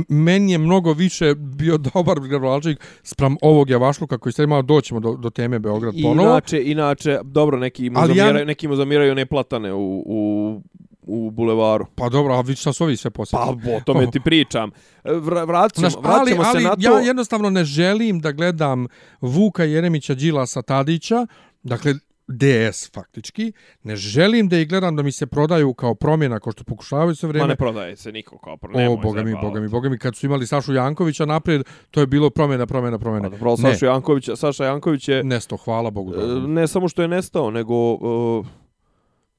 meni 0.09 0.53
je 0.53 0.59
mnogo 0.59 0.93
više 0.93 1.35
bio 1.35 1.79
dobar 1.95 2.21
gradonačelnik 2.21 2.81
sprem 3.03 3.37
ovog 3.43 3.71
Javašluka 3.71 4.19
koji 4.19 4.33
ste 4.33 4.43
imao 4.43 4.63
doćemo 4.63 5.01
do, 5.01 5.17
do 5.17 5.31
teme 5.31 5.59
Beograd 5.59 5.95
ponovo. 6.03 6.29
Inače, 6.29 6.63
inače, 6.65 7.19
dobro, 7.25 7.59
neki 7.59 7.91
mu, 7.91 8.01
zamiraju, 8.07 8.39
ja... 8.39 8.45
neki 8.45 8.69
mu 8.69 8.77
zamiraju 8.77 9.15
neplatane 9.15 9.73
u, 9.73 10.03
u 10.07 10.63
u 11.07 11.31
bulevaru. 11.31 11.87
Pa 11.95 12.09
dobro, 12.09 12.35
a 12.35 12.41
vi 12.41 12.57
šta 12.57 12.73
su 12.73 12.85
ovi 12.85 12.97
sve 12.97 13.11
posjeti? 13.11 13.45
Pa, 13.65 13.77
o 13.77 13.81
tome 13.87 14.11
ti 14.11 14.21
pričam. 14.21 14.71
Vr 15.05 15.45
vraćamo, 15.47 15.89
Znaš, 15.89 15.95
ali, 16.05 16.33
vraćamo 16.33 16.43
ali, 16.49 16.63
se 16.63 16.69
na 16.69 16.77
to. 16.77 16.99
ja 16.99 17.07
jednostavno 17.07 17.51
ne 17.51 17.65
želim 17.65 18.21
da 18.21 18.33
gledam 18.33 18.87
Vuka 19.21 19.65
Jeremića, 19.65 20.15
Đilasa, 20.15 20.63
Tadića, 20.63 21.27
dakle, 21.63 21.95
DS 22.29 22.93
faktički. 22.95 23.53
Ne 23.83 23.97
želim 23.97 24.49
da 24.49 24.59
ih 24.59 24.69
gledam 24.69 24.97
da 24.97 25.03
mi 25.03 25.13
se 25.13 25.27
prodaju 25.27 25.75
kao 25.75 25.95
promjena, 25.95 26.41
kao 26.41 26.53
što 26.53 26.65
pokušavaju 26.65 27.15
sve 27.15 27.29
vrijeme. 27.29 27.47
Ma 27.47 27.53
ne 27.53 27.57
prodaje 27.57 27.97
se 27.97 28.13
niko 28.13 28.39
kao 28.39 28.57
promjena. 28.57 28.91
O, 28.91 28.97
boga 28.97 29.23
mi, 29.23 29.35
boga 29.43 29.61
mi, 29.61 29.69
boga 29.69 29.89
mi. 29.89 29.99
Kad 29.99 30.17
su 30.17 30.27
imali 30.27 30.47
Sašu 30.47 30.75
Jankovića 30.75 31.27
naprijed, 31.27 31.63
to 31.91 32.01
je 32.01 32.07
bilo 32.07 32.31
promjena, 32.31 32.67
promjena, 32.67 32.99
promjena. 32.99 33.31
Pa, 33.31 33.37
dobro, 33.37 33.57
Saša 33.57 33.87
Janković, 33.87 34.29
Saša 34.37 34.65
Janković 34.65 35.09
je... 35.09 35.25
Nesto, 35.25 35.57
hvala 35.57 35.91
Bogu. 35.91 36.11
Uh, 36.11 36.49
ne 36.49 36.69
samo 36.69 36.89
što 36.89 37.03
je 37.03 37.09
nestao, 37.09 37.51
nego 37.51 37.93
uh, 37.93 38.47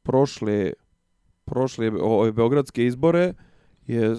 prošle 0.03 0.73
prošle 1.45 1.91
ove 2.01 2.31
beogradske 2.31 2.86
izbore 2.86 3.33
je 3.88 4.11
uh, 4.11 4.17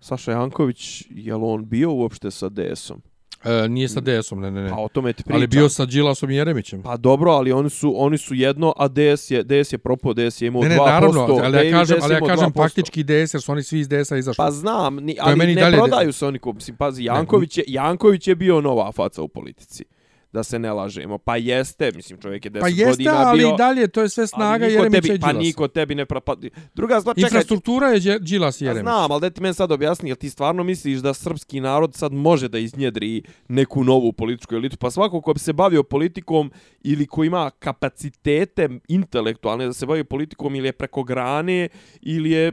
Saša 0.00 0.32
Janković, 0.32 1.06
je 1.10 1.34
on 1.34 1.68
bio 1.68 1.92
uopšte 1.92 2.30
sa 2.30 2.48
DS-om? 2.48 3.02
E, 3.44 3.68
nije 3.68 3.88
sa 3.88 4.00
DS-om, 4.00 4.40
ne, 4.40 4.50
ne, 4.50 4.62
ne. 4.62 4.70
Pa 4.70 4.76
o 4.76 4.88
tome 4.88 5.12
ti 5.12 5.22
pričam. 5.22 5.36
Ali 5.36 5.46
bio 5.46 5.68
sa 5.68 5.84
Đilasom 5.84 6.30
i 6.30 6.36
Jeremićem. 6.36 6.82
Pa 6.82 6.96
dobro, 6.96 7.30
ali 7.30 7.52
oni 7.52 7.70
su, 7.70 7.94
oni 7.96 8.18
su 8.18 8.34
jedno, 8.34 8.74
a 8.76 8.88
DS 8.88 9.30
je, 9.30 9.44
DS 9.44 9.72
je 9.72 9.78
propao, 9.78 10.14
DS 10.14 10.42
je 10.42 10.46
imao 10.46 10.62
2%. 10.62 10.68
Ne, 10.68 10.74
ne, 10.74 10.76
naravno, 10.76 11.40
ali 11.44 11.66
ja 11.66 11.72
kažem, 11.72 11.98
ali 12.02 12.14
ja 12.14 12.20
kažem 12.20 12.52
faktički 12.52 13.04
DS, 13.04 13.34
jer 13.34 13.42
su 13.42 13.52
oni 13.52 13.62
svi 13.62 13.78
iz 13.78 13.88
DS-a 13.88 14.16
izašli. 14.16 14.36
Pa 14.36 14.50
znam, 14.50 14.96
ni, 14.96 15.16
ali 15.20 15.54
ne 15.54 15.72
prodaju 15.72 16.12
se 16.12 16.26
oni, 16.26 16.38
mislim, 16.54 16.76
pazi, 16.76 17.04
Janković 17.04 17.58
je, 17.58 17.64
Janković 17.66 18.28
je 18.28 18.34
bio 18.34 18.60
nova 18.60 18.92
faca 18.92 19.22
u 19.22 19.28
politici 19.28 19.84
da 20.32 20.42
se 20.42 20.58
ne 20.58 20.72
lažemo. 20.72 21.18
Pa 21.18 21.36
jeste, 21.36 21.90
mislim, 21.94 22.20
čovjek 22.20 22.44
je 22.44 22.50
10 22.50 22.60
pa 22.60 22.68
jeste, 22.68 22.84
godina 22.84 23.12
ali 23.16 23.38
bio... 23.38 23.48
ali 23.48 23.56
dalje, 23.58 23.88
to 23.88 24.02
je 24.02 24.08
sve 24.08 24.26
snaga 24.26 24.66
Jeremića 24.66 25.00
tebi, 25.00 25.08
i 25.08 25.18
Đilasa. 25.18 25.32
Pa 25.32 25.38
niko 25.38 25.68
tebi 25.68 25.94
ne... 25.94 26.06
Pra, 26.06 26.20
pa, 26.20 26.36
druga 26.74 27.00
stvar, 27.00 27.16
čekaj... 27.16 27.28
Infrastruktura 27.28 27.88
je 27.88 28.18
Đilas 28.18 28.60
i 28.60 28.64
Jeremić. 28.64 28.84
Pa 28.84 28.90
znam, 28.90 29.12
ali 29.12 29.20
da 29.20 29.30
ti 29.30 29.42
meni 29.42 29.54
sad 29.54 29.72
objasni, 29.72 30.10
jel 30.10 30.16
ti 30.16 30.30
stvarno 30.30 30.64
misliš 30.64 30.98
da 30.98 31.14
srpski 31.14 31.60
narod 31.60 31.94
sad 31.94 32.12
može 32.12 32.48
da 32.48 32.58
iznjedri 32.58 33.22
neku 33.48 33.84
novu 33.84 34.12
političku 34.12 34.54
elitu? 34.54 34.76
Pa 34.76 34.90
svako 34.90 35.20
ko 35.20 35.32
bi 35.32 35.38
se 35.38 35.52
bavio 35.52 35.82
politikom 35.82 36.50
ili 36.82 37.06
ko 37.06 37.24
ima 37.24 37.50
kapacitete 37.50 38.68
intelektualne 38.88 39.66
da 39.66 39.72
se 39.72 39.86
bavi 39.86 40.04
politikom 40.04 40.54
ili 40.54 40.68
je 40.68 40.72
preko 40.72 41.02
grane 41.02 41.68
ili 42.00 42.30
je 42.30 42.52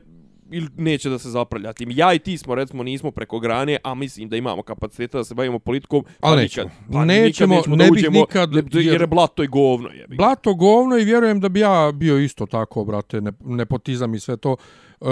ili 0.52 0.68
neće 0.78 1.10
da 1.10 1.20
se 1.20 1.30
zapravlja 1.30 1.74
tim. 1.74 1.92
Ja 1.92 2.14
i 2.14 2.20
ti 2.20 2.38
smo, 2.38 2.56
recimo, 2.56 2.84
nismo 2.84 3.12
preko 3.12 3.40
grane, 3.40 3.78
a 3.84 3.96
mislim 3.96 4.30
da 4.30 4.38
imamo 4.38 4.62
kapaciteta 4.62 5.18
da 5.18 5.24
se 5.24 5.36
bavimo 5.36 5.60
politikom. 5.60 6.04
Pa 6.20 6.28
Ali 6.28 6.42
nećemo. 6.42 6.70
Nikad, 6.70 6.94
pa 6.94 7.06
nećemo, 7.06 7.56
nikad 7.56 7.78
ne 7.78 7.92
bih 7.92 8.12
nikad... 8.12 8.54
Jer, 8.54 8.66
jer 8.74 9.02
je 9.02 9.08
blato 9.08 9.44
i 9.44 9.48
govno. 9.48 9.90
Je. 9.90 10.08
Blato 10.08 10.54
govno 10.54 10.98
i 10.98 11.04
vjerujem 11.04 11.40
da 11.40 11.50
bi 11.50 11.60
ja 11.60 11.92
bio 11.94 12.20
isto 12.20 12.46
tako, 12.46 12.86
brate, 12.86 13.22
ne, 13.22 13.32
nepotizam 13.46 14.16
i 14.16 14.20
sve 14.20 14.38
to. 14.38 14.56
Uh, 15.00 15.10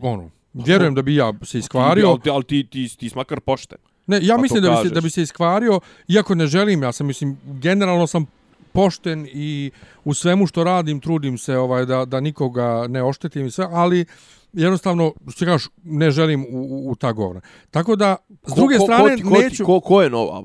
ono, 0.00 0.30
vjerujem 0.52 0.94
da 0.94 1.02
bi 1.02 1.14
ja 1.14 1.32
se 1.42 1.58
iskvario. 1.58 2.08
Ali, 2.08 2.30
ali 2.30 2.44
ti, 2.44 2.66
ti, 2.70 2.88
ti, 2.88 2.98
ti 2.98 3.08
smakar 3.08 3.40
pošten. 3.40 3.78
Ne, 4.06 4.18
ja 4.22 4.36
pa 4.36 4.42
mislim 4.42 4.62
da 4.62 4.70
bi, 4.70 4.88
se, 4.88 4.94
da 4.94 5.00
bi 5.00 5.10
se 5.10 5.22
iskvario, 5.22 5.80
iako 6.08 6.34
ne 6.34 6.46
želim, 6.46 6.82
ja 6.82 6.92
sam, 6.92 7.06
mislim, 7.06 7.38
generalno 7.44 8.06
sam 8.06 8.26
pošten 8.72 9.28
i 9.32 9.70
u 10.04 10.14
svemu 10.14 10.46
što 10.46 10.64
radim 10.64 11.00
trudim 11.00 11.38
se 11.38 11.56
ovaj 11.56 11.86
da 11.86 12.04
da 12.04 12.20
nikoga 12.20 12.86
ne 12.88 13.02
oštetim 13.02 13.46
i 13.46 13.50
sve, 13.50 13.66
ali 13.70 14.04
jednostavno, 14.52 15.12
što 15.28 15.44
kažeš, 15.44 15.68
ne 15.82 16.10
želim 16.10 16.46
u, 16.52 16.58
u, 16.58 16.90
u 16.90 16.94
ta 16.94 17.12
govna. 17.12 17.40
Tako 17.70 17.96
da, 17.96 18.16
s 18.46 18.54
druge 18.54 18.76
ko, 18.78 18.84
strane, 18.84 19.22
ko, 19.22 19.28
ko, 19.28 19.38
neću... 19.38 19.64
Ko, 19.64 19.80
ko 19.80 20.02
je 20.02 20.10
nova? 20.10 20.42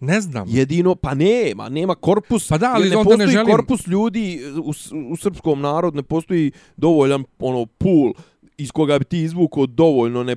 Ne 0.00 0.20
znam. 0.20 0.46
Jedino, 0.50 0.94
pa 0.94 1.14
nema, 1.14 1.68
nema 1.68 1.94
korpus. 1.94 2.48
Pa 2.48 2.58
da, 2.58 2.72
ali 2.74 2.90
ne 2.90 2.94
postoji 2.94 3.18
ne 3.18 3.26
želim... 3.26 3.56
korpus 3.56 3.86
ljudi 3.86 4.40
u, 4.64 4.72
u 5.12 5.16
srpskom 5.16 5.60
narodu, 5.60 5.96
ne 5.96 6.02
postoji 6.02 6.52
dovoljan 6.76 7.24
ono 7.38 7.66
pool 7.66 8.12
iz 8.58 8.70
koga 8.70 8.98
bi 8.98 9.04
ti 9.04 9.22
izvukao 9.22 9.66
dovoljno. 9.66 10.24
Ne, 10.24 10.36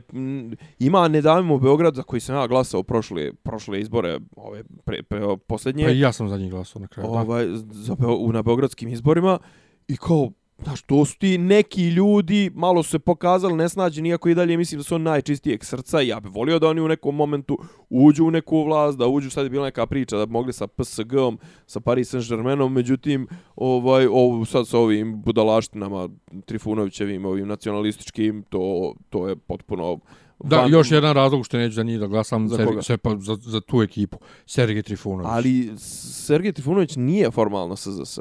ima 0.79 1.07
ne 1.07 1.21
davimo 1.21 1.59
Beograd 1.59 1.95
za 1.95 2.03
koji 2.03 2.19
sam 2.19 2.35
ja 2.35 2.47
glasao 2.47 2.83
prošle, 2.83 3.33
prošle 3.33 3.79
izbore, 3.79 4.19
ove 4.35 4.63
pre, 4.85 5.03
pre, 5.03 5.21
posljednje. 5.47 5.85
Pa 5.85 5.91
ja 5.91 6.11
sam 6.11 6.29
za 6.29 6.37
njih 6.37 6.51
glasao 6.51 6.79
na 6.79 6.87
kraju. 6.87 7.09
Ovaj, 7.09 7.47
za, 7.71 7.95
u, 8.19 8.31
na 8.31 8.41
Beogradskim 8.41 8.89
izborima. 8.89 9.39
I 9.87 9.97
kao, 9.97 10.31
Znaš, 10.63 10.81
to 10.81 11.05
su 11.05 11.17
ti 11.17 11.37
neki 11.37 11.89
ljudi, 11.89 12.51
malo 12.53 12.83
su 12.83 12.89
se 12.89 12.99
pokazali 12.99 13.55
nesnađeni, 13.55 14.09
iako 14.09 14.29
i 14.29 14.35
dalje 14.35 14.57
mislim 14.57 14.79
da 14.79 14.83
su 14.83 14.95
oni 14.95 15.03
najčistijeg 15.03 15.65
srca. 15.65 16.01
Ja 16.01 16.19
bih 16.19 16.31
volio 16.31 16.59
da 16.59 16.67
oni 16.67 16.81
u 16.81 16.87
nekom 16.87 17.15
momentu 17.15 17.57
uđu 17.89 18.25
u 18.25 18.31
neku 18.31 18.63
vlast, 18.63 18.97
da 18.97 19.07
uđu, 19.07 19.29
sad 19.29 19.43
je 19.43 19.49
bila 19.49 19.65
neka 19.65 19.85
priča 19.85 20.17
da 20.17 20.25
bi 20.25 20.31
mogli 20.31 20.53
sa 20.53 20.67
PSG-om, 20.67 21.39
sa 21.65 21.79
Paris 21.79 22.13
Saint-Germainom, 22.13 22.69
međutim, 22.69 23.27
ovaj, 23.55 24.07
ovo, 24.07 24.45
sad 24.45 24.67
sa 24.67 24.77
ovim 24.77 25.21
budalaštinama, 25.21 26.09
Trifunovićevim, 26.45 27.25
ovim 27.25 27.47
nacionalističkim, 27.47 28.43
to, 28.49 28.93
to 29.09 29.27
je 29.27 29.35
potpuno... 29.35 29.99
Da, 30.43 30.57
van... 30.57 30.71
još 30.71 30.91
jedan 30.91 31.13
razlog 31.13 31.45
što 31.45 31.57
neću 31.57 31.73
za 31.73 31.83
njih 31.83 31.99
da 31.99 32.07
glasam 32.07 32.47
za, 32.47 32.57
Sergi, 32.57 32.81
sve 32.81 32.97
pa 32.97 33.15
za, 33.19 33.35
za 33.35 33.61
tu 33.61 33.81
ekipu, 33.81 34.17
Sergej 34.45 34.83
Trifunović. 34.83 35.27
Ali 35.31 35.71
Sergej 35.77 36.51
Trifunović 36.51 36.95
nije 36.95 37.31
formalno 37.31 37.75
SZS. 37.75 38.19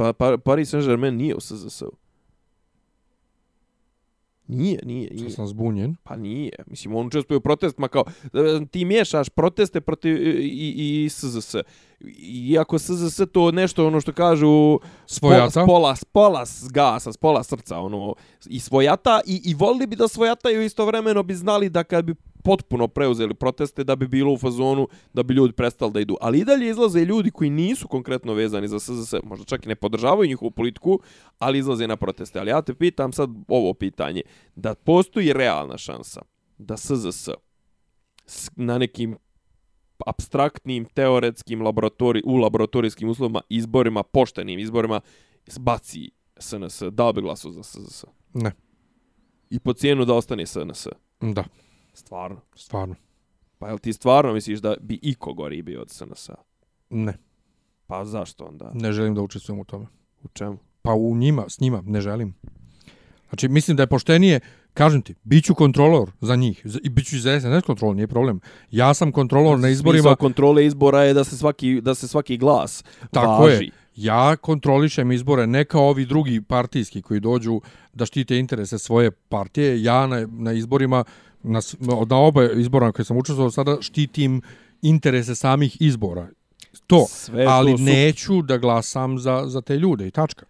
Pa, 0.00 0.12
pa 0.12 0.38
Paris 0.38 0.70
Saint-Germain 0.72 1.16
nije 1.16 1.34
u 1.34 1.40
SZS-u. 1.40 1.92
Nije, 4.46 4.80
nije, 4.84 5.10
nije. 5.14 5.30
sam 5.30 5.46
zbunjen. 5.46 5.96
Pa 6.02 6.16
nije. 6.16 6.52
Mislim, 6.66 6.94
on 6.94 7.06
učestvuje 7.06 7.36
u 7.36 7.40
protestima 7.40 7.88
kao... 7.88 8.04
Ti 8.70 8.84
miješaš 8.84 9.28
proteste 9.28 9.80
protiv 9.80 10.16
i, 10.16 10.30
i, 10.40 11.04
i 11.04 11.08
SZS. 11.08 11.54
Iako 12.50 12.78
SZS 12.78 13.20
to 13.32 13.50
nešto, 13.50 13.86
ono 13.86 14.00
što 14.00 14.12
kažu... 14.12 14.78
Svojata? 15.06 15.64
Spola, 15.64 15.96
spola 15.96 16.44
gasa, 16.70 17.12
spola 17.12 17.42
srca, 17.42 17.78
ono... 17.78 18.14
I 18.46 18.60
svojata, 18.60 19.20
i, 19.26 19.40
i 19.44 19.54
volili 19.54 19.86
bi 19.86 19.96
da 19.96 20.08
svojataju 20.08 20.62
istovremeno 20.62 21.22
bi 21.22 21.34
znali 21.34 21.70
da 21.70 21.84
kad 21.84 22.04
bi 22.04 22.14
potpuno 22.42 22.88
preuzeli 22.88 23.34
proteste 23.34 23.84
da 23.84 23.96
bi 23.96 24.08
bilo 24.08 24.32
u 24.32 24.38
fazonu 24.38 24.88
da 25.12 25.22
bi 25.22 25.34
ljudi 25.34 25.52
prestali 25.52 25.92
da 25.92 26.00
idu. 26.00 26.16
Ali 26.20 26.38
i 26.38 26.44
dalje 26.44 26.68
izlaze 26.68 27.04
ljudi 27.04 27.30
koji 27.30 27.50
nisu 27.50 27.88
konkretno 27.88 28.34
vezani 28.34 28.68
za 28.68 28.80
SZS, 28.80 29.14
možda 29.24 29.44
čak 29.44 29.66
i 29.66 29.68
ne 29.68 29.74
podržavaju 29.74 30.28
njihovu 30.28 30.50
politiku, 30.50 31.00
ali 31.38 31.58
izlaze 31.58 31.86
na 31.86 31.96
proteste. 31.96 32.38
Ali 32.38 32.50
ja 32.50 32.62
te 32.62 32.74
pitam 32.74 33.12
sad 33.12 33.30
ovo 33.48 33.74
pitanje, 33.74 34.22
da 34.54 34.74
postoji 34.74 35.32
realna 35.32 35.78
šansa 35.78 36.22
da 36.58 36.76
SZS 36.76 37.28
na 38.56 38.78
nekim 38.78 39.16
abstraktnim, 40.06 40.84
teoretskim 40.84 41.62
laboratori, 41.62 42.22
u 42.24 42.36
laboratorijskim 42.36 43.08
uslovima, 43.08 43.40
izborima, 43.48 44.02
poštenim 44.02 44.58
izborima, 44.58 45.00
zbaci 45.46 46.10
SNS, 46.38 46.82
da 46.82 47.12
bi 47.12 47.20
glasu 47.20 47.52
za 47.52 47.62
SZS? 47.62 48.04
Ne. 48.34 48.52
I 49.50 49.58
po 49.58 49.72
cijenu 49.72 50.04
da 50.04 50.14
ostane 50.14 50.46
SNS? 50.46 50.86
Da. 51.20 51.44
Stvarno? 51.94 52.40
Stvarno. 52.54 52.94
Pa 53.58 53.68
jel 53.68 53.78
ti 53.78 53.92
stvarno 53.92 54.32
misliš 54.32 54.58
da 54.58 54.74
bi 54.80 54.98
iko 55.02 55.32
gori 55.32 55.62
bio 55.62 55.80
od 55.80 55.90
SNS-a? 55.90 56.34
Ne. 56.90 57.18
Pa 57.86 58.04
zašto 58.04 58.44
onda? 58.44 58.70
Ne 58.74 58.92
želim 58.92 59.14
da 59.14 59.22
učestvujem 59.22 59.60
u 59.60 59.64
tome. 59.64 59.86
U 60.22 60.28
čemu? 60.32 60.58
Pa 60.82 60.94
u 60.94 61.16
njima, 61.16 61.44
s 61.48 61.60
njima, 61.60 61.82
ne 61.86 62.00
želim. 62.00 62.34
Znači, 63.28 63.48
mislim 63.48 63.76
da 63.76 63.82
je 63.82 63.86
poštenije, 63.86 64.40
kažem 64.74 65.02
ti, 65.02 65.14
bit 65.22 65.44
ću 65.44 65.54
kontrolor 65.54 66.10
za 66.20 66.36
njih. 66.36 66.66
I 66.82 66.88
bit 66.88 67.06
ću 67.06 67.18
za 67.18 67.40
SNS 67.40 67.64
kontrolor, 67.66 67.96
nije 67.96 68.06
problem. 68.06 68.40
Ja 68.70 68.94
sam 68.94 69.12
kontrolor 69.12 69.58
na 69.58 69.68
izborima. 69.68 70.02
Smisao 70.02 70.16
kontrole 70.16 70.66
izbora 70.66 71.02
je 71.02 71.14
da 71.14 71.24
se 71.24 71.36
svaki, 71.36 71.80
da 71.80 71.94
se 71.94 72.08
svaki 72.08 72.36
glas 72.36 72.84
Tako 73.10 73.42
važi. 73.42 73.64
je. 73.64 73.70
Ja 73.96 74.36
kontrolišem 74.36 75.12
izbore, 75.12 75.46
ne 75.46 75.64
kao 75.64 75.88
ovi 75.88 76.06
drugi 76.06 76.40
partijski 76.40 77.02
koji 77.02 77.20
dođu 77.20 77.60
da 77.92 78.06
štite 78.06 78.38
interese 78.38 78.78
svoje 78.78 79.10
partije. 79.10 79.82
Ja 79.82 80.06
na, 80.06 80.28
na 80.30 80.52
izborima 80.52 81.04
na, 81.42 81.60
na 82.08 82.16
oba 82.16 82.52
izbora 82.52 82.92
koje 82.92 83.04
sam 83.04 83.16
učestvovao 83.16 83.50
sada 83.50 83.76
štitim 83.80 84.42
interese 84.82 85.34
samih 85.34 85.76
izbora. 85.80 86.28
To, 86.86 87.06
Sve 87.08 87.44
ali 87.48 87.72
to 87.72 87.78
su... 87.78 87.84
neću 87.84 88.42
da 88.42 88.58
glasam 88.58 89.18
za, 89.18 89.42
za 89.46 89.60
te 89.60 89.76
ljude 89.76 90.06
i 90.06 90.10
tačka. 90.10 90.46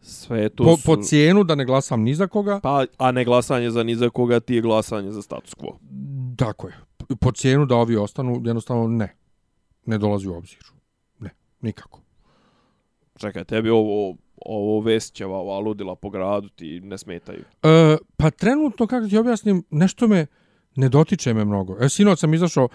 Sve 0.00 0.48
to 0.48 0.64
po, 0.64 0.76
su... 0.76 0.82
po 0.84 0.96
cijenu 0.96 1.44
da 1.44 1.54
ne 1.54 1.64
glasam 1.64 2.02
ni 2.02 2.14
za 2.14 2.26
koga. 2.26 2.60
Pa, 2.60 2.84
a 2.98 3.12
ne 3.12 3.24
glasanje 3.24 3.70
za 3.70 3.82
ni 3.82 3.96
za 3.96 4.10
koga 4.10 4.40
ti 4.40 4.54
je 4.54 4.60
glasanje 4.60 5.12
za 5.12 5.22
status 5.22 5.54
quo. 5.54 5.76
Tako 6.36 6.68
je. 6.68 6.74
Po 7.20 7.32
cijenu 7.32 7.66
da 7.66 7.76
ovi 7.76 7.96
ostanu, 7.96 8.42
jednostavno 8.44 8.88
ne. 8.88 9.16
Ne 9.86 9.98
dolazi 9.98 10.28
u 10.28 10.34
obzir. 10.34 10.64
Ne, 11.20 11.30
nikako. 11.60 12.00
Čekaj, 13.16 13.44
tebi 13.44 13.70
ovo 13.70 14.16
ovo 14.46 14.80
Vesićeva, 14.80 15.38
ova 15.38 15.58
ludila 15.58 15.94
po 15.94 16.10
gradu 16.10 16.48
ti 16.48 16.80
ne 16.80 16.98
smetaju? 16.98 17.44
E, 17.62 17.96
pa 18.16 18.30
trenutno, 18.30 18.86
kako 18.86 19.08
ti 19.08 19.18
objasnim, 19.18 19.64
nešto 19.70 20.08
me, 20.08 20.26
Ne 20.76 20.88
dotiče 20.88 21.34
me 21.34 21.44
mnogo. 21.44 21.76
E, 21.80 21.88
sinoć 21.88 22.18
sam 22.18 22.34
izašao, 22.34 22.68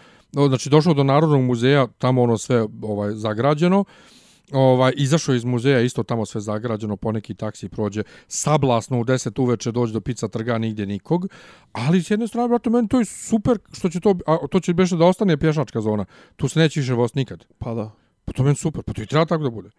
znači 0.47 0.69
došao 0.69 0.93
do 0.93 1.03
Narodnog 1.03 1.41
muzeja, 1.41 1.87
tamo 1.97 2.23
ono 2.23 2.37
sve 2.37 2.65
ovaj 2.81 3.11
zagrađeno, 3.11 3.85
ovaj, 4.51 4.93
izašao 4.97 5.35
iz 5.35 5.45
muzeja, 5.45 5.81
isto 5.81 6.03
tamo 6.03 6.25
sve 6.25 6.41
zagrađeno, 6.41 6.95
poneki 6.95 7.33
taksi 7.33 7.69
prođe 7.69 8.03
sablasno 8.27 8.99
u 8.99 9.03
10 9.03 9.41
uveče 9.41 9.71
dođe 9.71 9.93
do 9.93 10.01
pizza 10.01 10.27
trga, 10.27 10.57
nigdje 10.57 10.85
nikog, 10.85 11.27
ali 11.71 12.03
s 12.03 12.11
jedne 12.11 12.27
strane, 12.27 12.47
brate, 12.47 12.69
meni 12.69 12.87
to 12.87 12.99
je 12.99 13.05
super, 13.05 13.57
što 13.71 13.89
će 13.89 13.99
to, 13.99 14.15
a, 14.25 14.37
to 14.51 14.59
će 14.59 14.73
beše 14.73 14.95
da 14.95 15.05
ostane 15.05 15.37
pješačka 15.37 15.81
zona, 15.81 16.05
tu 16.35 16.47
se 16.47 16.59
neće 16.59 16.79
više 16.79 16.93
voz 16.93 17.15
nikad. 17.15 17.45
Pa 17.57 17.73
da. 17.73 17.91
Pa 18.25 18.33
to 18.33 18.43
meni 18.43 18.55
super, 18.55 18.83
pa 18.83 18.93
to 18.93 19.01
i 19.01 19.05
treba 19.05 19.25
tako 19.25 19.43
da 19.43 19.49
bude. 19.49 19.69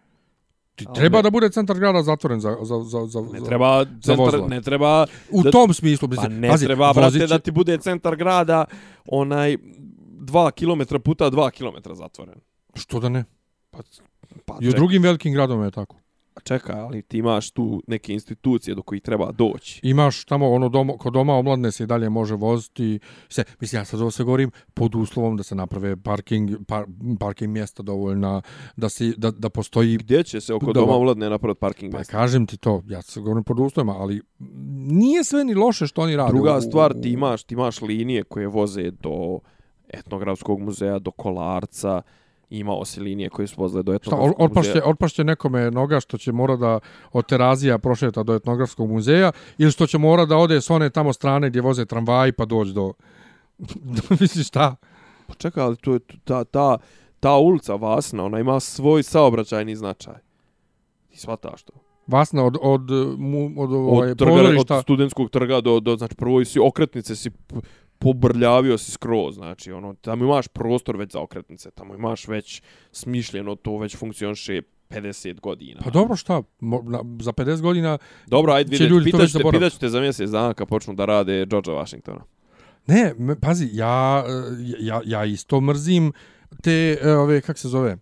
Ti 0.79 0.93
treba 0.95 1.17
ne- 1.17 1.21
da 1.21 1.29
bude 1.29 1.49
centar 1.49 1.77
grada 1.77 2.03
zatvoren 2.03 2.39
za, 2.39 2.57
za, 2.61 2.75
za, 2.83 3.05
za, 3.07 3.21
Ne 3.23 3.41
treba 3.41 3.83
za 3.83 3.89
centar, 4.03 4.17
vozila. 4.17 4.47
ne 4.47 4.61
treba 4.61 5.05
U 5.31 5.43
da- 5.43 5.51
tom 5.51 5.73
smislu, 5.73 6.07
Pa 6.07 6.11
mislim, 6.11 6.39
ne 6.39 6.49
pazi, 6.49 6.65
treba, 6.65 6.87
vozit 6.87 6.95
brate, 7.13 7.27
da 7.27 7.39
ti 7.39 7.51
bude 7.51 7.77
centar 7.77 8.15
grada 8.15 8.65
onaj 9.07 9.57
2 9.57 10.51
km 10.51 10.95
puta 10.97 11.25
2 11.25 11.51
km 11.51 11.93
zatvoren. 11.93 12.35
Što 12.75 12.99
da 12.99 13.09
ne? 13.09 13.23
Pa, 13.71 13.79
pa 14.45 14.57
I 14.61 14.69
u 14.69 14.71
drugim 14.71 15.03
velikim 15.03 15.33
gradovima 15.33 15.65
je 15.65 15.71
tako. 15.71 15.95
Čekaj, 16.43 16.79
ali 16.79 17.01
ti 17.01 17.17
imaš 17.17 17.51
tu 17.51 17.83
neke 17.87 18.13
institucije 18.13 18.75
do 18.75 18.81
kojih 18.81 19.01
treba 19.01 19.31
doći. 19.31 19.79
Imaš 19.83 20.25
tamo 20.25 20.49
ono 20.49 20.69
doma, 20.69 20.93
kod 20.93 21.13
doma 21.13 21.33
omladne 21.33 21.71
se 21.71 21.83
i 21.83 21.87
dalje 21.87 22.09
može 22.09 22.35
voziti. 22.35 22.99
Se, 23.29 23.43
mislim, 23.59 23.79
ja 23.79 23.85
sad 23.85 24.01
ovo 24.01 24.11
sve 24.11 24.25
govorim 24.25 24.51
pod 24.73 24.95
uslovom 24.95 25.37
da 25.37 25.43
se 25.43 25.55
naprave 25.55 25.97
parking, 25.97 26.51
par, 26.67 26.85
parking 27.19 27.51
mjesta 27.51 27.83
dovoljna, 27.83 28.41
da, 28.75 28.89
si, 28.89 29.13
da, 29.17 29.31
da 29.31 29.49
postoji... 29.49 29.97
Gdje 29.97 30.23
će 30.23 30.41
se 30.41 30.53
oko 30.53 30.65
Dobro. 30.65 30.81
doma 30.81 30.97
uladne 30.97 31.29
napraviti 31.29 31.59
parking 31.59 31.91
Pa 31.91 31.97
mjesta? 31.97 32.11
kažem 32.11 32.45
ti 32.45 32.57
to, 32.57 32.83
ja 32.87 33.01
se 33.01 33.21
govorim 33.21 33.43
pod 33.43 33.59
uslovima, 33.59 33.95
ali 33.99 34.21
nije 34.87 35.23
sve 35.23 35.43
ni 35.43 35.53
loše 35.53 35.87
što 35.87 36.01
oni 36.01 36.15
rade. 36.15 36.33
Druga 36.33 36.61
stvar, 36.61 36.93
ti 37.01 37.09
imaš, 37.11 37.43
ti 37.43 37.53
imaš 37.53 37.81
linije 37.81 38.23
koje 38.23 38.47
voze 38.47 38.91
do 38.91 39.39
etnografskog 39.89 40.59
muzeja, 40.59 40.99
do 40.99 41.11
Kolarca, 41.11 42.01
imao 42.49 42.85
si 42.85 42.99
linije 42.99 43.29
koje 43.29 43.47
su 43.47 43.61
vozile 43.61 43.83
do 43.83 43.93
etnografskog 43.93 44.29
or- 44.29 44.45
otpašće, 44.45 44.69
muzeja. 44.69 44.89
otpašće 44.89 45.23
nekome 45.23 45.71
noga 45.71 45.99
što 45.99 46.17
će 46.17 46.31
mora 46.31 46.55
da 46.55 46.79
od 47.11 47.25
terazija 47.25 47.77
prošeta 47.77 48.23
do 48.23 48.35
etnografskog 48.35 48.89
muzeja 48.89 49.31
ili 49.57 49.71
što 49.71 49.87
će 49.87 49.97
mora 49.97 50.25
da 50.25 50.37
ode 50.37 50.61
s 50.61 50.69
one 50.69 50.89
tamo 50.89 51.13
strane 51.13 51.49
gdje 51.49 51.61
voze 51.61 51.85
tramvaji 51.85 52.31
pa 52.31 52.45
doći 52.45 52.73
do... 52.73 52.93
Misliš 54.19 54.47
šta? 54.47 54.75
Pa 55.27 55.33
čekaj, 55.33 55.63
ali 55.63 55.77
to 55.77 55.93
je 55.93 55.99
ta, 56.23 56.43
ta, 56.43 56.77
ta 57.19 57.35
ulica 57.35 57.75
Vasna, 57.75 58.25
ona 58.25 58.39
ima 58.39 58.59
svoj 58.59 59.03
saobraćajni 59.03 59.75
značaj. 59.75 60.15
Ti 61.09 61.17
shvataš 61.19 61.63
to? 61.63 61.73
Vasna 62.07 62.45
od, 62.45 62.57
od, 62.61 62.81
mu- 63.17 63.53
od, 63.57 63.73
ovaj, 63.73 64.11
Od, 64.11 64.17
trga, 64.17 64.33
od 64.59 64.83
studentskog 64.83 65.29
trga 65.29 65.61
do, 65.61 65.79
do 65.79 65.95
znači 65.95 66.15
prvo 66.15 66.45
si 66.45 66.59
okretnice 66.59 67.15
si 67.15 67.31
pobrljavio 67.99 68.77
si 68.77 68.91
skroz, 68.91 69.35
znači 69.35 69.71
ono, 69.71 69.93
tamo 69.93 70.25
imaš 70.25 70.47
prostor 70.47 70.97
već 70.97 71.11
za 71.11 71.21
okretnice, 71.21 71.71
tamo 71.71 71.95
imaš 71.95 72.27
već 72.27 72.61
smišljeno 72.91 73.55
to, 73.55 73.77
već 73.77 73.97
funkcioniše 73.97 74.61
50 74.89 75.39
godina. 75.39 75.81
Pa 75.83 75.89
dobro 75.89 76.15
šta, 76.15 76.41
mo, 76.59 76.81
na, 76.85 76.99
za 77.19 77.31
50 77.31 77.61
godina... 77.61 77.97
Dobro, 78.27 78.53
ajde 78.53 78.77
će 78.77 78.83
ljudi 78.83 79.11
to 79.11 79.17
već 79.17 79.31
pitaću 79.31 79.51
te, 79.51 79.59
pitaću 79.59 79.89
za 79.89 79.99
mjesec 79.99 80.29
dana 80.29 80.53
kad 80.53 80.67
počnu 80.67 80.93
da 80.93 81.05
rade 81.05 81.45
Georgea 81.45 81.75
Washingtona. 81.75 82.21
Ne, 82.87 83.13
me, 83.17 83.39
pazi, 83.39 83.69
ja, 83.73 84.23
e, 84.27 84.31
ja, 84.79 85.01
ja 85.05 85.25
isto 85.25 85.61
mrzim 85.61 86.13
te, 86.61 86.97
e, 87.01 87.11
ove, 87.11 87.41
kak 87.41 87.57
se 87.57 87.67
zove, 87.67 87.97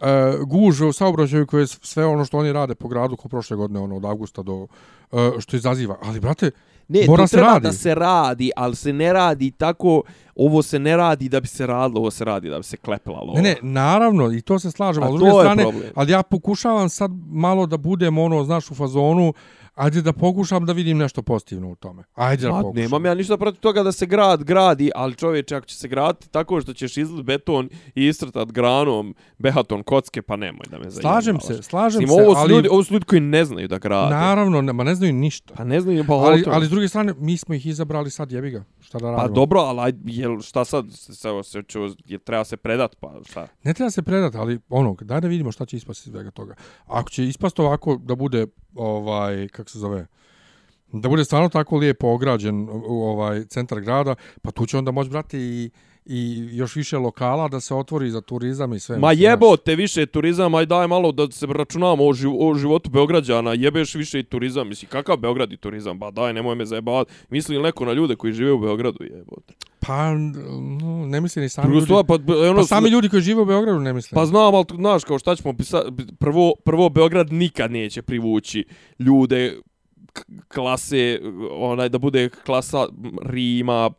uh, 0.00 0.06
gužve 0.48 0.86
u 0.86 0.92
saobraćaju 0.92 1.46
koje 1.46 1.62
je 1.62 1.66
sve 1.66 2.06
ono 2.06 2.24
što 2.24 2.38
oni 2.38 2.52
rade 2.52 2.74
po 2.74 2.88
gradu 2.88 3.16
ko 3.16 3.28
prošle 3.28 3.56
godine, 3.56 3.80
ono, 3.80 3.96
od 3.96 4.04
avgusta 4.04 4.42
do, 4.42 4.54
uh, 4.54 5.20
što 5.38 5.56
izaziva. 5.56 5.98
Ali, 6.02 6.20
brate, 6.20 6.50
Ne, 6.88 7.00
Mora 7.08 7.22
to 7.22 7.26
se 7.26 7.36
treba 7.36 7.48
radi. 7.48 7.62
da 7.62 7.72
se 7.72 7.94
radi, 7.94 8.50
ali 8.56 8.76
se 8.76 8.92
ne 8.92 9.12
radi 9.12 9.50
tako, 9.50 10.02
ovo 10.36 10.62
se 10.62 10.78
ne 10.78 10.96
radi 10.96 11.28
da 11.28 11.40
bi 11.40 11.46
se 11.48 11.66
radilo, 11.66 12.00
ovo 12.00 12.10
se 12.10 12.24
radi 12.24 12.50
da 12.50 12.56
bi 12.56 12.62
se 12.62 12.76
klepila 12.76 13.20
lova. 13.20 13.40
Ne, 13.40 13.42
ne, 13.42 13.56
naravno, 13.62 14.32
i 14.32 14.40
to 14.40 14.58
se 14.58 14.70
slažem, 14.70 15.02
A 15.02 15.06
ali 15.06 15.12
s 15.12 15.20
to 15.20 15.24
druge 15.24 15.38
je 15.38 15.42
strane, 15.42 15.62
problem. 15.62 15.90
ali 15.94 16.12
ja 16.12 16.22
pokušavam 16.22 16.88
sad 16.88 17.10
malo 17.26 17.66
da 17.66 17.76
budem 17.76 18.18
ono, 18.18 18.44
znaš, 18.44 18.70
u 18.70 18.74
fazonu, 18.74 19.32
ajde 19.76 20.02
da 20.02 20.12
pokušam 20.12 20.66
da 20.66 20.72
vidim 20.72 20.98
nešto 20.98 21.22
pozitivno 21.22 21.70
u 21.70 21.74
tome. 21.74 22.02
Ajde 22.14 22.42
da 22.42 22.52
Ma, 22.52 22.60
pokušam. 22.60 22.82
nemam 22.82 23.04
ja 23.06 23.14
ništa 23.14 23.36
protiv 23.36 23.60
toga 23.60 23.82
da 23.82 23.92
se 23.92 24.06
grad 24.06 24.44
gradi, 24.44 24.90
ali 24.94 25.14
čovječe, 25.14 25.56
ako 25.56 25.66
će 25.66 25.76
se 25.76 25.88
graditi 25.88 26.28
tako 26.30 26.60
što 26.60 26.72
ćeš 26.72 26.96
izlit 26.96 27.24
beton 27.26 27.68
i 27.94 28.06
istrtat 28.06 28.52
granom 28.52 29.14
behaton 29.38 29.82
kocke, 29.82 30.22
pa 30.22 30.36
nemoj 30.36 30.66
da 30.70 30.78
me 30.78 30.90
zajebavaš. 30.90 31.24
Slažem 31.24 31.40
se, 31.40 31.62
slažem 31.62 32.06
se, 32.06 32.12
ovo 32.12 32.34
su, 32.34 32.40
ali 32.40 32.50
ljudi, 32.54 32.68
ovo 32.68 32.84
su 32.84 32.94
ljudi 32.94 33.06
koji 33.06 33.20
ne 33.20 33.44
znaju 33.44 33.68
da 33.68 33.78
grade. 33.78 34.14
naravno, 34.14 34.62
ne, 34.62 34.72
ma 34.72 34.84
ne 34.84 34.94
znaju 34.94 35.12
ništa. 35.12 35.54
Pa 35.56 35.64
ne 35.64 35.80
znaju, 35.80 36.04
pa 36.06 36.14
ali, 36.14 36.42
to. 36.42 36.50
ali 36.50 36.66
s 36.66 36.70
druge 36.70 36.88
strane, 36.88 37.14
mi 37.18 37.36
smo 37.36 37.54
ih 37.54 37.66
izabrali 37.66 38.10
sad, 38.10 38.32
jebi 38.32 38.50
ga. 38.50 38.64
Šta 38.80 38.98
da 38.98 39.04
Pa 39.04 39.10
radimo? 39.10 39.34
dobro, 39.34 39.60
ali 39.60 39.80
aj, 39.80 39.92
jel, 40.04 40.40
šta 40.40 40.64
sad, 40.64 40.86
se, 40.92 41.14
se, 41.14 41.28
se, 41.42 41.62
će, 41.68 41.78
je, 42.06 42.18
treba 42.18 42.44
se 42.44 42.56
predat, 42.56 42.96
pa 43.00 43.12
šta? 43.24 43.46
Ne 43.64 43.74
treba 43.74 43.90
se 43.90 44.02
predati, 44.02 44.36
ali 44.36 44.58
ono, 44.68 44.96
daj 45.00 45.20
da 45.20 45.28
vidimo 45.28 45.52
šta 45.52 45.66
će 45.66 45.76
ispasti 45.76 46.08
iz 46.08 46.12
svega 46.12 46.30
toga. 46.30 46.54
Ako 46.86 47.10
će 47.10 47.24
ispasti 47.24 47.60
ovako 47.62 47.96
da 47.96 48.14
bude, 48.14 48.46
ovaj, 48.76 49.48
kako 49.48 49.70
se 49.70 49.78
zove, 49.78 50.06
da 50.92 51.08
bude 51.08 51.24
stvarno 51.24 51.48
tako 51.48 51.76
lijepo 51.76 52.08
ograđen 52.08 52.68
ovaj 52.88 53.44
centar 53.44 53.80
grada, 53.80 54.14
pa 54.42 54.50
tu 54.50 54.66
će 54.66 54.78
onda 54.78 54.90
moći 54.90 55.10
brati 55.10 55.38
i, 55.38 55.70
i 56.08 56.48
još 56.52 56.76
više 56.76 56.98
lokala 56.98 57.48
da 57.48 57.60
se 57.60 57.74
otvori 57.74 58.10
za 58.10 58.20
turizam 58.20 58.72
i 58.74 58.80
sve. 58.80 58.98
Ma 58.98 59.12
jebote 59.12 59.74
više 59.76 60.06
turizam, 60.06 60.54
aj 60.54 60.66
daj 60.66 60.86
malo 60.86 61.12
da 61.12 61.30
se 61.30 61.46
računamo 61.46 62.06
o, 62.06 62.12
živ, 62.12 62.30
o 62.38 62.54
životu 62.54 62.90
Beograđana, 62.90 63.52
jebeš 63.52 63.94
više 63.94 64.18
i 64.18 64.22
turizam, 64.22 64.68
misli, 64.68 64.88
kakav 64.88 65.16
Beograd 65.16 65.52
i 65.52 65.56
turizam, 65.56 65.98
ba 65.98 66.10
daj, 66.10 66.32
nemoj 66.32 66.54
me 66.54 66.66
zajebavati, 66.66 67.12
misli 67.30 67.56
li 67.56 67.62
neko 67.62 67.84
na 67.84 67.92
ljude 67.92 68.16
koji 68.16 68.32
žive 68.32 68.52
u 68.52 68.58
Beogradu, 68.58 68.98
jebote. 69.04 69.54
Pa, 69.80 70.14
no, 70.80 71.06
ne 71.06 71.20
misli 71.20 71.42
ni 71.42 71.48
sami 71.48 71.64
Drugo 71.64 71.76
ljudi. 71.76 71.86
stvar, 71.86 72.04
pa, 72.08 72.18
b- 72.18 72.48
ono, 72.50 72.56
Pa 72.60 72.64
sami 72.64 72.88
ljudi 72.90 73.08
koji 73.08 73.22
žive 73.22 73.42
u 73.42 73.44
Beogradu 73.44 73.80
ne 73.80 73.92
misle. 73.92 74.14
Pa 74.14 74.26
znam, 74.26 74.54
ali 74.54 74.64
znaš, 74.74 75.04
kao 75.04 75.18
šta 75.18 75.36
ćemo 75.36 75.56
pisa, 75.56 75.82
prvo, 76.18 76.54
prvo 76.64 76.88
Beograd 76.88 77.32
nikad 77.32 77.70
neće 77.70 78.02
privući 78.02 78.64
ljude 78.98 79.56
klase, 80.48 81.20
onaj, 81.50 81.88
da 81.88 81.98
bude 81.98 82.28
klasa 82.28 82.86
Rima, 83.22 83.90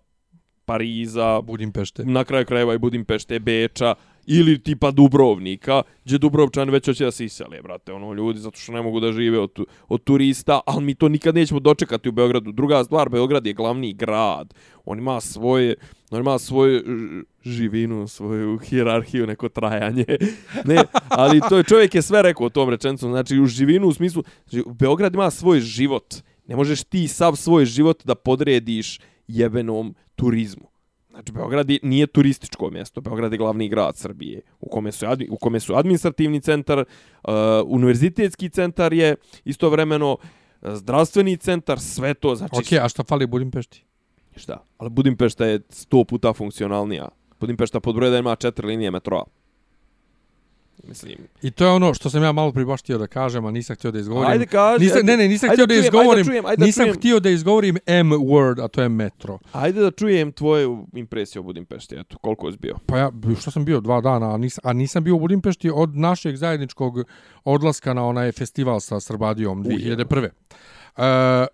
Pariza, 0.68 1.42
Budimpešte. 1.42 2.04
na 2.06 2.24
kraju 2.24 2.46
krajeva 2.46 2.74
i 2.74 2.78
Budimpešte, 2.78 3.40
Beča, 3.40 3.96
ili 4.26 4.60
tipa 4.60 4.92
Dubrovnika, 4.92 5.82
gdje 6.06 6.18
Dubrovčani 6.18 6.72
već 6.72 6.86
hoće 6.86 7.06
da 7.06 7.12
se 7.12 7.26
isele, 7.26 7.62
brate, 7.62 7.94
ono, 7.94 8.14
ljudi, 8.14 8.40
zato 8.40 8.58
što 8.60 8.72
ne 8.72 8.82
mogu 8.82 9.00
da 9.00 9.12
žive 9.12 9.40
od, 9.40 9.52
od 9.88 10.04
turista, 10.04 10.60
ali 10.66 10.84
mi 10.84 10.96
to 10.96 11.10
nikad 11.10 11.36
nećemo 11.36 11.60
dočekati 11.60 12.10
u 12.10 12.12
Beogradu. 12.12 12.52
Druga 12.52 12.84
stvar, 12.84 13.10
Beograd 13.10 13.46
je 13.46 13.54
glavni 13.54 13.94
grad, 13.94 14.54
on 14.86 15.00
ima 15.00 15.22
svoje, 15.22 15.76
on 16.12 16.20
ima 16.20 16.40
svoju 16.40 16.84
živinu, 17.44 18.08
svoju 18.08 18.58
hijerarhiju, 18.58 19.28
neko 19.28 19.50
trajanje. 19.50 20.06
Ne, 20.66 20.84
ali 21.10 21.42
to 21.50 21.58
je 21.58 21.64
čovjek 21.64 21.96
je 21.96 22.02
sve 22.02 22.22
rekao 22.22 22.46
o 22.46 22.50
tom 22.50 22.70
rečenicom, 22.70 23.12
znači 23.12 23.40
u 23.40 23.46
živinu 23.46 23.88
u 23.88 23.94
smislu, 23.94 24.24
ži- 24.52 24.74
Beograd 24.74 25.14
ima 25.14 25.32
svoj 25.32 25.60
život. 25.60 26.16
Ne 26.48 26.56
možeš 26.56 26.84
ti 26.84 27.08
sav 27.08 27.36
svoj 27.36 27.66
život 27.66 28.06
da 28.06 28.16
podrediš 28.16 29.00
jebenom 29.28 29.96
turizmu. 30.18 30.68
Znači, 31.10 31.32
Beograd 31.32 31.70
je, 31.70 31.80
nije 31.84 32.08
turističko 32.08 32.70
mjesto, 32.70 33.02
Beograd 33.02 33.32
je 33.32 33.38
glavni 33.38 33.70
grad 33.70 33.98
Srbije, 33.98 34.42
u 34.60 34.70
kome 34.70 34.92
su, 34.92 35.06
admi, 35.06 35.28
u 35.32 35.38
kome 35.38 35.60
su 35.60 35.76
administrativni 35.76 36.42
centar, 36.42 36.80
uh, 36.80 37.34
univerzitetski 37.66 38.50
centar 38.50 38.94
je 38.94 39.16
istovremeno 39.46 40.12
uh, 40.14 40.20
zdravstveni 40.74 41.38
centar, 41.38 41.80
sve 41.80 42.14
to, 42.14 42.36
znači... 42.36 42.56
Ok, 42.56 42.84
a 42.84 42.90
šta 42.90 43.04
fali 43.04 43.28
Budimpešti? 43.28 43.84
Šta? 44.36 44.64
Ali 44.78 44.90
Budimpešta 44.90 45.46
je 45.46 45.62
sto 45.70 46.04
puta 46.04 46.34
funkcionalnija. 46.34 47.10
Budimpešta 47.40 47.80
pod 47.80 47.96
broj 47.96 48.10
da 48.10 48.18
ima 48.18 48.36
četiri 48.36 48.68
linije 48.68 48.92
metroa. 48.92 49.24
Mislim, 50.84 51.16
I 51.42 51.52
to 51.52 51.66
je 51.66 51.72
ono 51.72 51.94
što 51.94 52.10
sam 52.10 52.24
ja 52.24 52.32
malo 52.32 52.52
prije 52.52 52.66
baš 52.66 52.82
htio 52.82 52.98
da 52.98 53.08
kažem, 53.08 53.46
a 53.46 53.52
nisam 53.52 53.76
htio 53.76 53.92
da 53.92 54.00
izgovorim. 54.00 54.32
Ajde 54.32 54.46
kaži, 54.46 54.84
nisam, 54.86 55.06
ne, 55.06 55.18
ne, 55.18 55.28
nisam 55.28 55.50
Ajde 55.50 55.56
htio 55.56 55.66
da 55.66 55.68
da 55.68 55.74
čujem, 55.74 55.86
izgovorim. 55.86 56.10
ajde 56.12 56.24
da 56.24 56.32
čujem, 56.32 56.46
ajde 56.46 56.58
da 56.58 56.66
nisam 56.66 56.86
čujem. 56.86 56.96
htio 56.96 57.20
da 57.20 57.30
izgovorim 57.30 57.78
M 57.86 58.10
word, 58.10 58.64
a 58.64 58.68
to 58.68 58.82
je 58.82 58.90
metro. 58.90 59.40
ajde 59.52 59.82
da 59.82 59.92
čujem 59.92 60.32
tvoje 60.32 60.68
impresije 60.94 61.40
o 61.40 61.44
Budimpešti, 61.44 61.96
eto, 61.96 62.18
koliko 62.18 62.48
je 62.48 62.58
bio. 62.58 62.76
Pa 62.86 62.98
ja, 62.98 63.12
što 63.40 63.52
sam 63.52 63.66
bio 63.66 63.80
dva 63.80 64.02
dana, 64.02 64.34
a 64.34 64.38
nisam, 64.38 64.62
a 64.64 64.74
nisam 64.74 65.04
bio 65.04 65.16
u 65.16 65.20
Budimpešti 65.20 65.72
od 65.74 65.96
našeg 65.96 66.36
zajedničkog 66.36 67.04
odlaska 67.44 67.94
na 67.94 68.06
onaj 68.06 68.32
festival 68.32 68.80
sa 68.80 69.00
Srbadijom 69.00 69.64
2001. 69.64 70.30
E, 70.98 71.48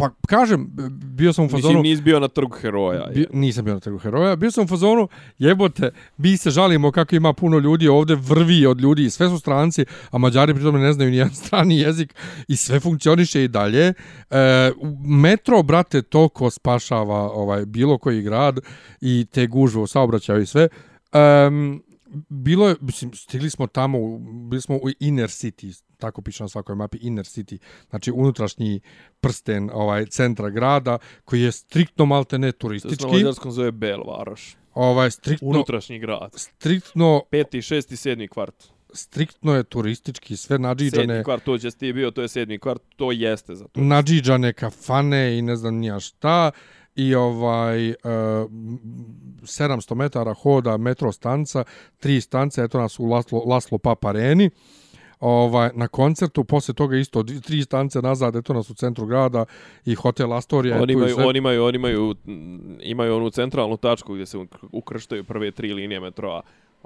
pa 0.00 0.10
kažem, 0.26 0.70
bio 0.90 1.32
sam 1.32 1.44
u 1.44 1.48
fazonu... 1.48 1.74
Mislim, 1.74 1.90
nisi 1.90 2.02
bio 2.02 2.20
na 2.20 2.28
trgu 2.28 2.56
heroja. 2.56 3.06
Bio, 3.14 3.26
nisam 3.32 3.64
bio 3.64 3.74
na 3.74 3.80
trgu 3.80 3.98
heroja. 3.98 4.36
Bio 4.36 4.50
sam 4.50 4.64
u 4.64 4.68
fazonu, 4.68 5.08
jebote, 5.38 5.90
mi 6.16 6.36
se 6.36 6.50
žalimo 6.50 6.92
kako 6.92 7.16
ima 7.16 7.32
puno 7.32 7.58
ljudi 7.58 7.88
ovde 7.88 8.14
vrvi 8.14 8.66
od 8.66 8.80
ljudi, 8.80 9.10
sve 9.10 9.28
su 9.28 9.38
stranci, 9.38 9.84
a 10.10 10.18
Mađari 10.18 10.54
pritom 10.54 10.80
ne 10.80 10.92
znaju 10.92 11.10
nijedan 11.10 11.34
strani 11.44 11.78
jezik 11.78 12.14
i 12.48 12.56
sve 12.56 12.80
funkcioniše 12.80 13.44
i 13.44 13.48
dalje. 13.48 13.92
E, 14.30 14.72
metro, 15.04 15.62
brate, 15.62 16.02
toko 16.02 16.50
spašava 16.50 17.30
ovaj 17.32 17.66
bilo 17.66 17.98
koji 17.98 18.22
grad 18.22 18.58
i 19.00 19.26
te 19.32 19.46
gužve 19.46 19.80
u 19.80 19.86
saobraćaju 19.86 20.42
i 20.42 20.46
sve. 20.46 20.68
Um, 21.48 21.82
bilo 22.28 22.68
je, 22.68 22.76
mislim, 22.80 23.12
stigli 23.14 23.50
smo 23.50 23.66
tamo, 23.66 24.18
bili 24.48 24.62
smo 24.62 24.76
u 24.76 24.88
inner 25.00 25.28
city, 25.28 25.82
tako 26.00 26.22
piše 26.22 26.44
na 26.44 26.48
svakoj 26.48 26.74
mapi, 26.74 26.98
inner 26.98 27.24
city, 27.24 27.58
znači 27.90 28.10
unutrašnji 28.10 28.80
prsten 29.20 29.70
ovaj 29.72 30.06
centra 30.06 30.50
grada, 30.50 30.98
koji 31.24 31.42
je 31.42 31.52
striktno 31.52 32.06
maltene 32.06 32.52
To 32.52 32.56
se 32.56 32.56
na 32.56 32.60
turistički. 32.60 33.06
mađarskom 33.06 33.52
zove 33.52 33.70
Bel 33.72 34.00
Varoš. 34.02 34.56
Ovaj, 34.74 35.10
striktno, 35.10 35.48
Unutrašnji 35.48 35.98
grad. 35.98 36.30
striktno, 36.34 37.22
Peti, 37.30 37.62
šesti, 37.62 37.96
sedmi 37.96 38.28
kvart. 38.28 38.64
striktno 38.92 39.54
je 39.54 39.64
turistički, 39.64 40.36
sve 40.36 40.54
Sedmi 40.54 40.62
nadžiđane, 40.62 41.24
kvart, 41.24 41.44
to 41.44 41.58
će 41.58 41.70
ti 41.70 41.92
bio, 41.92 42.10
to 42.10 42.22
je 42.22 42.28
sedmi 42.28 42.58
kvart, 42.58 42.82
to 42.96 43.12
jeste 43.12 43.54
za 43.54 43.64
to. 43.64 43.80
nadžiđane 43.80 44.52
kafane 44.52 45.38
i 45.38 45.42
ne 45.42 45.56
znam 45.56 45.74
nija 45.74 46.00
šta 46.00 46.50
i 46.94 47.14
ovaj 47.14 47.90
uh, 47.90 47.96
700 49.40 49.94
metara 49.94 50.34
hoda 50.34 50.76
metro 50.76 51.12
stanca, 51.12 51.64
tri 51.98 52.20
stance, 52.20 52.62
eto 52.62 52.80
nas 52.80 52.98
u 52.98 53.04
Laslo, 53.04 53.42
Laslo 53.46 53.78
Papareni. 53.78 54.50
Ovaj, 55.20 55.70
na 55.74 55.88
koncertu, 55.88 56.44
posle 56.44 56.74
toga 56.74 56.96
isto 56.96 57.22
tri 57.22 57.62
stance 57.62 58.02
nazad, 58.02 58.36
eto 58.36 58.52
nas 58.52 58.70
u 58.70 58.74
centru 58.74 59.06
grada 59.06 59.44
i 59.84 59.94
hotel 59.94 60.32
Astoria. 60.32 60.82
Oni 60.82 60.92
imaju, 60.92 61.14
sve. 61.14 61.24
oni 61.26 61.38
imaju, 61.38 61.64
oni 61.64 61.76
imaju, 61.76 62.14
imaju 62.80 63.16
onu 63.16 63.30
centralnu 63.30 63.76
tačku 63.76 64.14
gdje 64.14 64.26
se 64.26 64.38
uk- 64.38 64.68
ukrštaju 64.72 65.24
prve 65.24 65.50
tri 65.50 65.72
linije 65.74 66.00
metroa. 66.00 66.42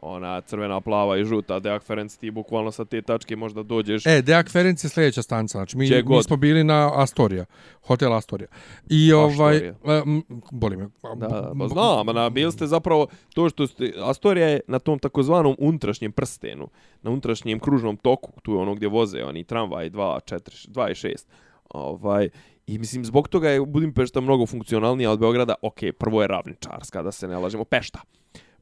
Ona 0.07 0.41
crvena, 0.41 0.81
plava 0.81 1.19
i 1.19 1.25
žuta, 1.25 1.59
Deak 1.59 1.83
Ferenc, 1.83 2.17
ti 2.17 2.31
bukvalno 2.31 2.73
sa 2.73 2.85
te 2.85 3.03
tačke 3.03 3.37
možda 3.37 3.63
dođeš. 3.63 4.07
E, 4.07 4.23
Deak 4.23 4.51
Ferenc 4.51 4.85
je 4.85 4.91
sljedeća 4.91 5.23
stanca, 5.23 5.59
znači 5.59 5.77
mi, 5.77 5.91
mi 6.07 6.23
smo 6.23 6.37
bili 6.37 6.65
na 6.65 6.91
Astoria, 6.95 7.45
hotel 7.87 8.15
Astoria. 8.15 8.49
I 8.91 9.13
ovaj, 9.13 9.57
Astoria. 9.57 9.75
e, 9.85 10.03
boli 10.51 10.77
me. 10.77 10.89
Da, 11.17 11.29
da, 11.29 11.53
pa 11.59 11.69
znam, 11.69 12.07
na, 12.07 12.31
bili 12.31 12.53
ste 12.53 12.67
zapravo, 12.67 13.07
to 13.35 13.49
što 13.49 13.67
ste, 13.67 13.93
Astoria 14.03 14.49
je 14.49 14.61
na 14.69 14.79
tom 14.79 14.99
takozvanom 14.99 15.57
unutrašnjem 15.59 16.13
prstenu, 16.13 16.69
na 17.03 17.11
unutrašnjem 17.11 17.59
kružnom 17.61 17.97
toku, 17.97 18.41
tu 18.43 18.53
je 18.53 18.59
ono 18.59 18.75
gdje 18.75 18.89
voze 18.89 19.25
oni 19.25 19.45
tramvaj 19.45 19.91
2, 19.91 20.35
4, 20.35 20.69
2 20.69 20.91
i 20.91 20.95
6. 20.95 21.25
Ovaj, 21.71 22.29
I 22.67 22.79
mislim, 22.79 23.05
zbog 23.05 23.29
toga 23.29 23.51
je 23.51 23.61
Budimpešta 23.61 24.21
mnogo 24.21 24.47
funkcionalnija 24.47 25.11
od 25.11 25.19
Beograda. 25.19 25.55
Ok, 25.63 25.79
prvo 25.99 26.23
je 26.23 26.29
ravničarska, 26.29 27.03
da 27.03 27.13
se 27.13 27.29
ne 27.29 27.39
lažemo, 27.39 27.65
Pešta. 27.65 28.01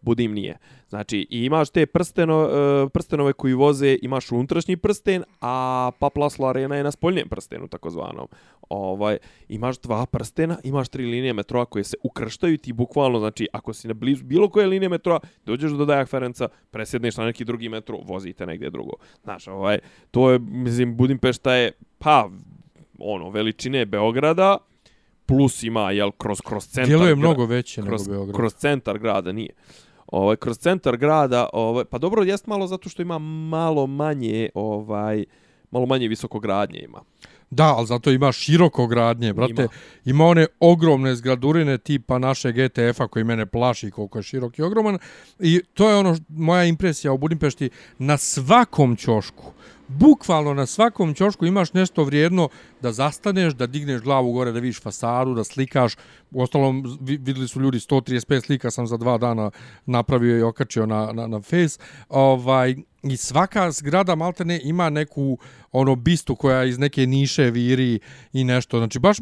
Budim 0.03 0.33
nije. 0.33 0.59
Znači, 0.89 1.27
imaš 1.31 1.71
te 1.71 1.87
prsteno, 1.87 2.49
e, 2.85 2.89
prstenove 2.89 3.33
koji 3.33 3.55
voze, 3.55 3.99
imaš 4.03 4.33
unutrašnji 4.33 4.77
prsten, 4.77 5.25
a 5.41 5.91
Paplaslo 5.99 6.49
Arena 6.49 6.77
je 6.77 6.83
na 6.83 6.91
spoljnjem 6.91 7.29
prstenu, 7.29 7.69
takozvanom. 7.69 8.29
Ovaj, 8.69 9.19
imaš 9.49 9.79
dva 9.79 10.07
prstena, 10.07 10.59
imaš 10.65 10.89
tri 10.89 11.05
linije 11.07 11.33
metroa 11.33 11.65
koje 11.65 11.85
se 11.85 11.97
ukrštaju 12.03 12.59
ti 12.59 12.73
bukvalno, 12.73 13.19
znači, 13.19 13.49
ako 13.53 13.73
si 13.73 13.89
na 13.89 13.95
blizu 13.95 14.25
bilo 14.25 14.49
koje 14.49 14.67
linije 14.67 14.89
metroa, 14.89 15.21
dođeš 15.47 15.73
do 15.73 15.85
Dajak 15.85 16.09
Ferenca, 16.09 16.49
presjedneš 16.71 17.17
na 17.17 17.25
neki 17.25 17.45
drugi 17.45 17.69
metro, 17.69 17.99
vozite 18.05 18.47
negdje 18.47 18.71
drugo. 18.71 18.93
Znaš, 19.23 19.49
ovaj, 19.49 19.79
to 20.11 20.31
je, 20.31 20.39
mislim, 20.39 20.97
Budimpešta 20.97 21.55
je, 21.55 21.73
pa, 21.99 22.31
ono, 22.99 23.31
veličine 23.31 23.87
Beograda, 23.87 24.59
plus 25.27 25.63
ima, 25.63 25.91
jel, 25.91 26.11
kroz, 26.11 26.41
kroz 26.41 26.65
centar. 26.65 26.87
Djeluje 26.87 27.15
mnogo 27.15 27.47
veće 27.47 27.83
kroz, 27.83 28.09
nego 28.09 28.19
Beograd. 28.19 28.37
kroz 28.37 28.55
centar 28.55 28.99
grada 28.99 29.33
nije. 29.33 29.51
Ovaj 30.13 30.37
kroz 30.37 30.59
centar 30.59 30.97
grada, 30.97 31.49
ovaj 31.53 31.85
pa 31.85 31.99
dobro 31.99 32.23
jest 32.23 32.47
malo 32.47 32.67
zato 32.67 32.89
što 32.89 33.03
ima 33.03 33.19
malo 33.19 33.87
manje 33.87 34.49
ovaj 34.55 35.25
malo 35.71 35.87
manje 35.87 36.09
visokogradnje 36.09 36.81
ima. 36.81 37.01
Da, 37.51 37.75
ali 37.77 37.87
zato 37.87 38.11
ima 38.11 38.33
široko 38.33 38.87
gradnje, 38.87 39.33
brate. 39.33 39.53
Ima, 39.53 39.69
Ima. 40.05 40.25
one 40.25 40.47
ogromne 40.61 41.15
zgradurine 41.15 41.79
tipa 41.79 42.19
naše 42.19 42.53
GTF-a 42.53 43.09
koji 43.09 43.25
mene 43.25 43.47
plaši 43.47 43.91
koliko 43.91 44.19
je 44.19 44.23
širok 44.23 44.59
i 44.59 44.63
ogroman. 44.63 44.99
I 45.39 45.61
to 45.75 45.91
je 45.91 45.97
ono 45.97 46.17
moja 46.29 46.65
impresija 46.65 47.13
o 47.13 47.17
Budimpešti. 47.17 47.71
Na 47.99 48.17
svakom 48.17 48.97
ćošku, 48.97 49.53
bukvalno 49.99 50.55
na 50.55 50.67
svakom 50.67 51.15
ćošku 51.15 51.47
imaš 51.47 51.73
nešto 51.73 52.05
vrijedno 52.05 52.49
da 52.81 52.93
zastaneš, 52.93 53.55
da 53.55 53.67
digneš 53.67 54.01
glavu 54.01 54.33
gore, 54.33 54.53
da 54.53 54.61
vidiš 54.61 54.81
fasadu, 54.81 55.35
da 55.35 55.45
slikaš. 55.45 55.97
U 56.31 56.43
ostalom, 56.43 56.99
videli 57.01 57.49
su 57.49 57.61
ljudi 57.61 57.79
135 57.79 58.45
slika 58.45 58.71
sam 58.71 58.87
za 58.87 58.97
dva 58.97 59.19
dana 59.19 59.51
napravio 59.87 60.39
i 60.39 60.43
okačio 60.43 60.87
na, 60.87 61.13
na, 61.13 61.27
na 61.27 61.41
face. 61.41 61.79
Ovaj, 62.09 62.75
I 63.03 63.17
svaka 63.17 63.71
zgrada 63.71 64.15
maltene 64.15 64.61
ima 64.65 64.91
neku 64.91 65.39
ono 65.73 65.95
bistu 65.95 66.37
koja 66.37 66.65
iz 66.65 66.79
neke 66.79 67.07
niše 67.07 67.51
viri 67.51 67.99
i 68.33 68.45
nešto. 68.45 68.79
Znači, 68.79 68.99
baš 68.99 69.17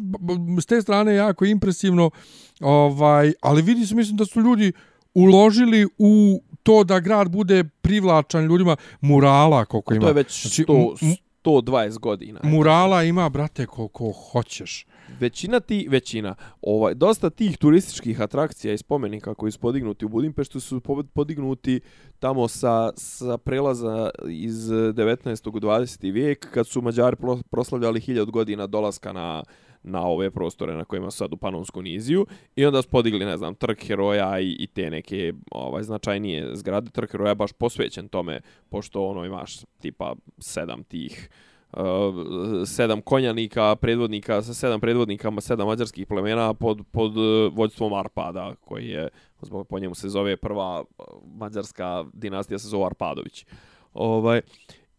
s 0.61 0.65
te 0.65 0.81
strane 0.81 1.15
jako 1.15 1.45
impresivno. 1.45 2.11
Ovaj, 2.59 3.33
ali 3.41 3.61
vidi 3.61 3.85
se, 3.85 3.95
mislim 3.95 4.17
da 4.17 4.25
su 4.25 4.41
ljudi 4.41 4.73
uložili 5.13 5.87
u 5.97 6.41
to 6.63 6.83
da 6.83 6.99
grad 6.99 7.29
bude 7.29 7.63
privlačan 7.63 8.43
ljudima 8.43 8.75
murala 9.01 9.65
koliko 9.65 9.93
ima. 9.93 10.01
To 10.01 10.07
je 10.07 10.13
već 10.13 10.41
Znači, 10.41 10.63
100, 10.63 10.95
m- 11.01 11.09
m- 11.09 11.15
120 11.43 11.99
godina. 11.99 12.39
Murala 12.43 13.03
ima, 13.03 13.29
brate, 13.29 13.65
koliko 13.65 14.11
hoćeš. 14.31 14.85
Većina 15.19 15.59
ti, 15.59 15.87
većina, 15.89 16.35
ovaj, 16.61 16.93
dosta 16.93 17.29
tih 17.29 17.57
turističkih 17.57 18.21
atrakcija 18.21 18.73
i 18.73 18.77
spomenika 18.77 19.33
koji 19.33 19.51
su 19.51 19.59
podignuti 19.59 20.05
u 20.05 20.09
Budimpeštu 20.09 20.59
su 20.59 20.79
po- 20.79 21.03
podignuti 21.03 21.79
tamo 22.19 22.47
sa, 22.47 22.89
sa 22.95 23.37
prelaza 23.37 24.09
iz 24.29 24.55
19. 24.55 25.49
u 25.49 25.59
20. 25.59 26.11
vijek 26.11 26.47
kad 26.53 26.67
su 26.67 26.81
Mađari 26.81 27.15
pro- 27.15 27.41
proslavljali 27.51 27.99
1000 27.99 28.25
godina 28.25 28.67
dolaska 28.67 29.13
na 29.13 29.43
na 29.83 30.05
ove 30.05 30.31
prostore 30.31 30.75
na 30.75 30.85
kojima 30.85 31.11
su 31.11 31.17
sad 31.17 31.33
u 31.33 31.37
Panonsku 31.37 31.81
niziju 31.81 32.25
i 32.55 32.65
onda 32.65 32.81
su 32.81 32.89
podigli, 32.89 33.25
ne 33.25 33.37
znam, 33.37 33.55
trg 33.55 33.77
heroja 33.79 34.39
i, 34.39 34.55
i 34.59 34.67
te 34.67 34.89
neke 34.89 35.33
ovaj 35.51 35.83
značajnije 35.83 36.55
zgrade. 36.55 36.91
Trg 36.91 37.11
heroja 37.11 37.35
baš 37.35 37.53
posvećen 37.53 38.07
tome, 38.07 38.41
pošto 38.69 39.05
ono 39.05 39.25
imaš 39.25 39.59
tipa 39.79 40.15
sedam 40.39 40.83
tih 40.83 41.29
uh, 41.73 42.65
sedam 42.65 43.01
konjanika, 43.01 43.75
predvodnika, 43.75 44.41
sa 44.41 44.53
sedam 44.53 44.79
predvodnikama, 44.79 45.41
sedam 45.41 45.67
mađarskih 45.67 46.07
plemena 46.07 46.53
pod, 46.53 46.83
pod 46.91 47.17
uh, 47.17 47.53
vođstvom 47.53 47.93
Arpada, 47.93 48.55
koji 48.61 48.87
je, 48.87 49.09
zbog 49.41 49.67
po 49.67 49.79
njemu 49.79 49.95
se 49.95 50.09
zove 50.09 50.37
prva 50.37 50.83
eh, 50.83 51.03
mađarska 51.35 52.05
dinastija, 52.13 52.59
se 52.59 52.67
zove 52.67 52.85
Arpadović. 52.85 53.45
Ovaj, 53.93 54.41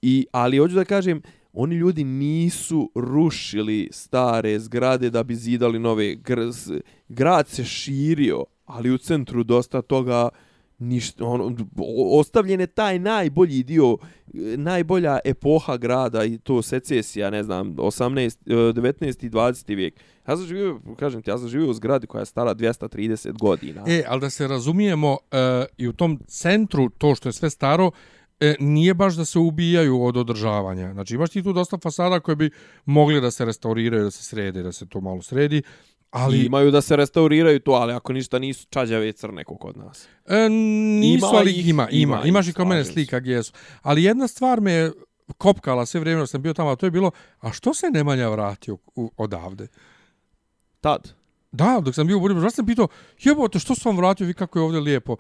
i, 0.03 0.27
ali 0.33 0.59
hoću 0.59 0.75
da 0.75 0.85
kažem, 0.85 1.23
oni 1.53 1.75
ljudi 1.75 2.05
nisu 2.05 2.91
rušili 2.95 3.89
stare 3.93 4.59
zgrade 4.59 5.11
da 5.11 5.23
bi 5.23 5.35
zidali 5.35 5.79
nove. 5.79 6.15
Grz. 6.15 6.71
grad 7.09 7.49
se 7.49 7.65
širio, 7.65 8.45
ali 8.65 8.91
u 8.91 8.99
centru 8.99 9.43
dosta 9.45 9.83
toga 9.83 10.29
ništa, 10.83 11.25
ono, 11.25 11.57
ostavljen 12.13 12.61
je 12.61 12.67
taj 12.67 12.99
najbolji 12.99 13.63
dio, 13.63 13.97
najbolja 14.57 15.19
epoha 15.25 15.77
grada 15.77 16.25
i 16.25 16.39
to 16.39 16.63
secesija, 16.63 17.31
ne 17.31 17.43
znam, 17.43 17.77
18, 17.77 18.37
19. 18.47 19.25
E, 19.25 19.27
i 19.27 19.31
20. 19.31 19.77
vijek. 19.77 19.95
Ja 20.29 20.37
sam 20.37 20.47
živio, 20.47 20.81
kažem 20.99 21.23
ti, 21.23 21.31
ja 21.31 21.39
sam 21.39 21.49
živio 21.49 21.71
u 21.71 21.75
zgradi 21.75 22.07
koja 22.07 22.21
je 22.21 22.27
stara 22.27 22.55
230 22.55 23.39
godina. 23.39 23.85
E, 23.87 24.05
ali 24.09 24.21
da 24.21 24.31
se 24.31 24.49
razumijemo, 24.49 25.19
e, 25.31 25.65
i 25.79 25.89
u 25.89 25.93
tom 25.93 26.21
centru, 26.27 26.91
to 26.91 27.15
što 27.15 27.29
je 27.29 27.33
sve 27.33 27.51
staro, 27.51 27.91
e, 28.43 28.57
nije 28.61 28.95
baš 28.95 29.15
da 29.15 29.25
se 29.25 29.39
ubijaju 29.39 30.03
od 30.03 30.17
održavanja. 30.17 30.93
Znači, 30.93 31.15
imaš 31.15 31.31
ti 31.31 31.43
tu 31.43 31.53
dosta 31.53 31.79
fasada 31.83 32.21
koje 32.21 32.37
bi 32.37 32.51
mogli 32.85 33.21
da 33.21 33.31
se 33.31 33.45
restauriraju, 33.45 34.05
da 34.05 34.11
se 34.11 34.23
srede, 34.23 34.63
da 34.63 34.73
se 34.73 34.89
to 34.89 35.01
malo 35.01 35.23
sredi, 35.23 35.63
ali 36.11 36.37
Ali 36.37 36.47
imaju 36.47 36.71
da 36.71 36.81
se 36.81 36.97
restauriraju 36.97 37.61
to, 37.61 37.73
ali 37.73 37.93
ako 37.93 38.13
ništa 38.13 38.39
nisu 38.39 38.67
čađave 38.71 39.09
i 39.09 39.13
crne 39.13 39.45
ko 39.45 39.57
kod 39.57 39.77
nas. 39.77 40.09
E, 40.27 40.49
nisu, 41.01 41.27
Ima 41.27 41.39
ali 41.39 41.51
ih, 41.51 41.69
ima, 41.69 41.89
ima. 41.91 42.17
ima 42.17 42.27
Imaš 42.27 42.49
i 42.49 42.53
kod 42.53 42.67
mene 42.67 42.85
slika 42.85 43.21
gdje 43.21 43.43
su. 43.43 43.53
Ali 43.83 44.05
jedna 44.05 44.29
stvar 44.29 44.61
me 44.61 44.91
kopkala 45.39 45.87
sve 45.87 46.01
vrijeme 46.01 46.27
sam 46.27 46.43
bio 46.43 46.55
tamo, 46.55 46.71
a 46.71 46.77
to 46.77 46.87
je 46.87 46.91
bilo, 46.91 47.11
a 47.41 47.53
što 47.53 47.75
se 47.75 47.91
Nemanja 47.91 48.29
vratio 48.29 48.77
u, 48.95 49.11
odavde? 49.17 49.67
Tad. 50.81 51.13
Da, 51.53 51.81
dok 51.85 51.95
sam 51.95 52.07
bio 52.07 52.17
u 52.17 52.21
Budimpešti, 52.21 52.45
baš 52.45 52.55
sam 52.55 52.67
pitao, 52.67 52.89
jebote, 53.23 53.59
što 53.59 53.75
sam 53.75 53.97
vratio, 53.97 54.27
vi 54.27 54.35
kako 54.35 54.59
je 54.59 54.63
ovdje 54.63 54.81
lijepo. 54.81 55.17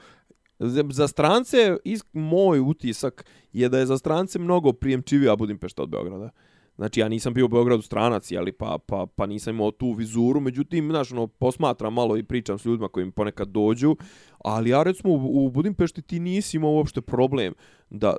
Za 0.90 1.08
strance, 1.08 1.76
is, 1.84 2.04
moj 2.12 2.60
utisak 2.60 3.24
je 3.52 3.68
da 3.68 3.78
je 3.78 3.86
za 3.86 3.98
strance 3.98 4.38
mnogo 4.38 4.72
prijemčivija 4.72 5.36
Budimpešta 5.36 5.82
od 5.82 5.88
Beograda. 5.88 6.30
Znači, 6.76 7.00
ja 7.00 7.08
nisam 7.08 7.34
bio 7.34 7.44
u 7.44 7.48
Beogradu 7.48 7.82
stranac, 7.82 8.30
jeli, 8.30 8.52
pa, 8.52 8.78
pa, 8.86 9.06
pa 9.16 9.26
nisam 9.26 9.54
imao 9.54 9.70
tu 9.70 9.92
vizuru, 9.92 10.40
međutim, 10.40 10.90
znaš, 10.90 11.12
ono, 11.12 11.26
posmatram 11.26 11.94
malo 11.94 12.16
i 12.16 12.22
pričam 12.22 12.58
s 12.58 12.64
ljudima 12.64 12.88
koji 12.88 13.06
mi 13.06 13.12
ponekad 13.12 13.48
dođu, 13.48 13.96
ali 14.38 14.70
ja, 14.70 14.82
recimo, 14.82 15.14
u, 15.14 15.46
u 15.46 15.50
Budimpešti 15.50 16.02
ti 16.02 16.20
nisi 16.20 16.56
imao 16.56 16.70
uopšte 16.70 17.00
problem 17.00 17.54
da, 17.90 18.16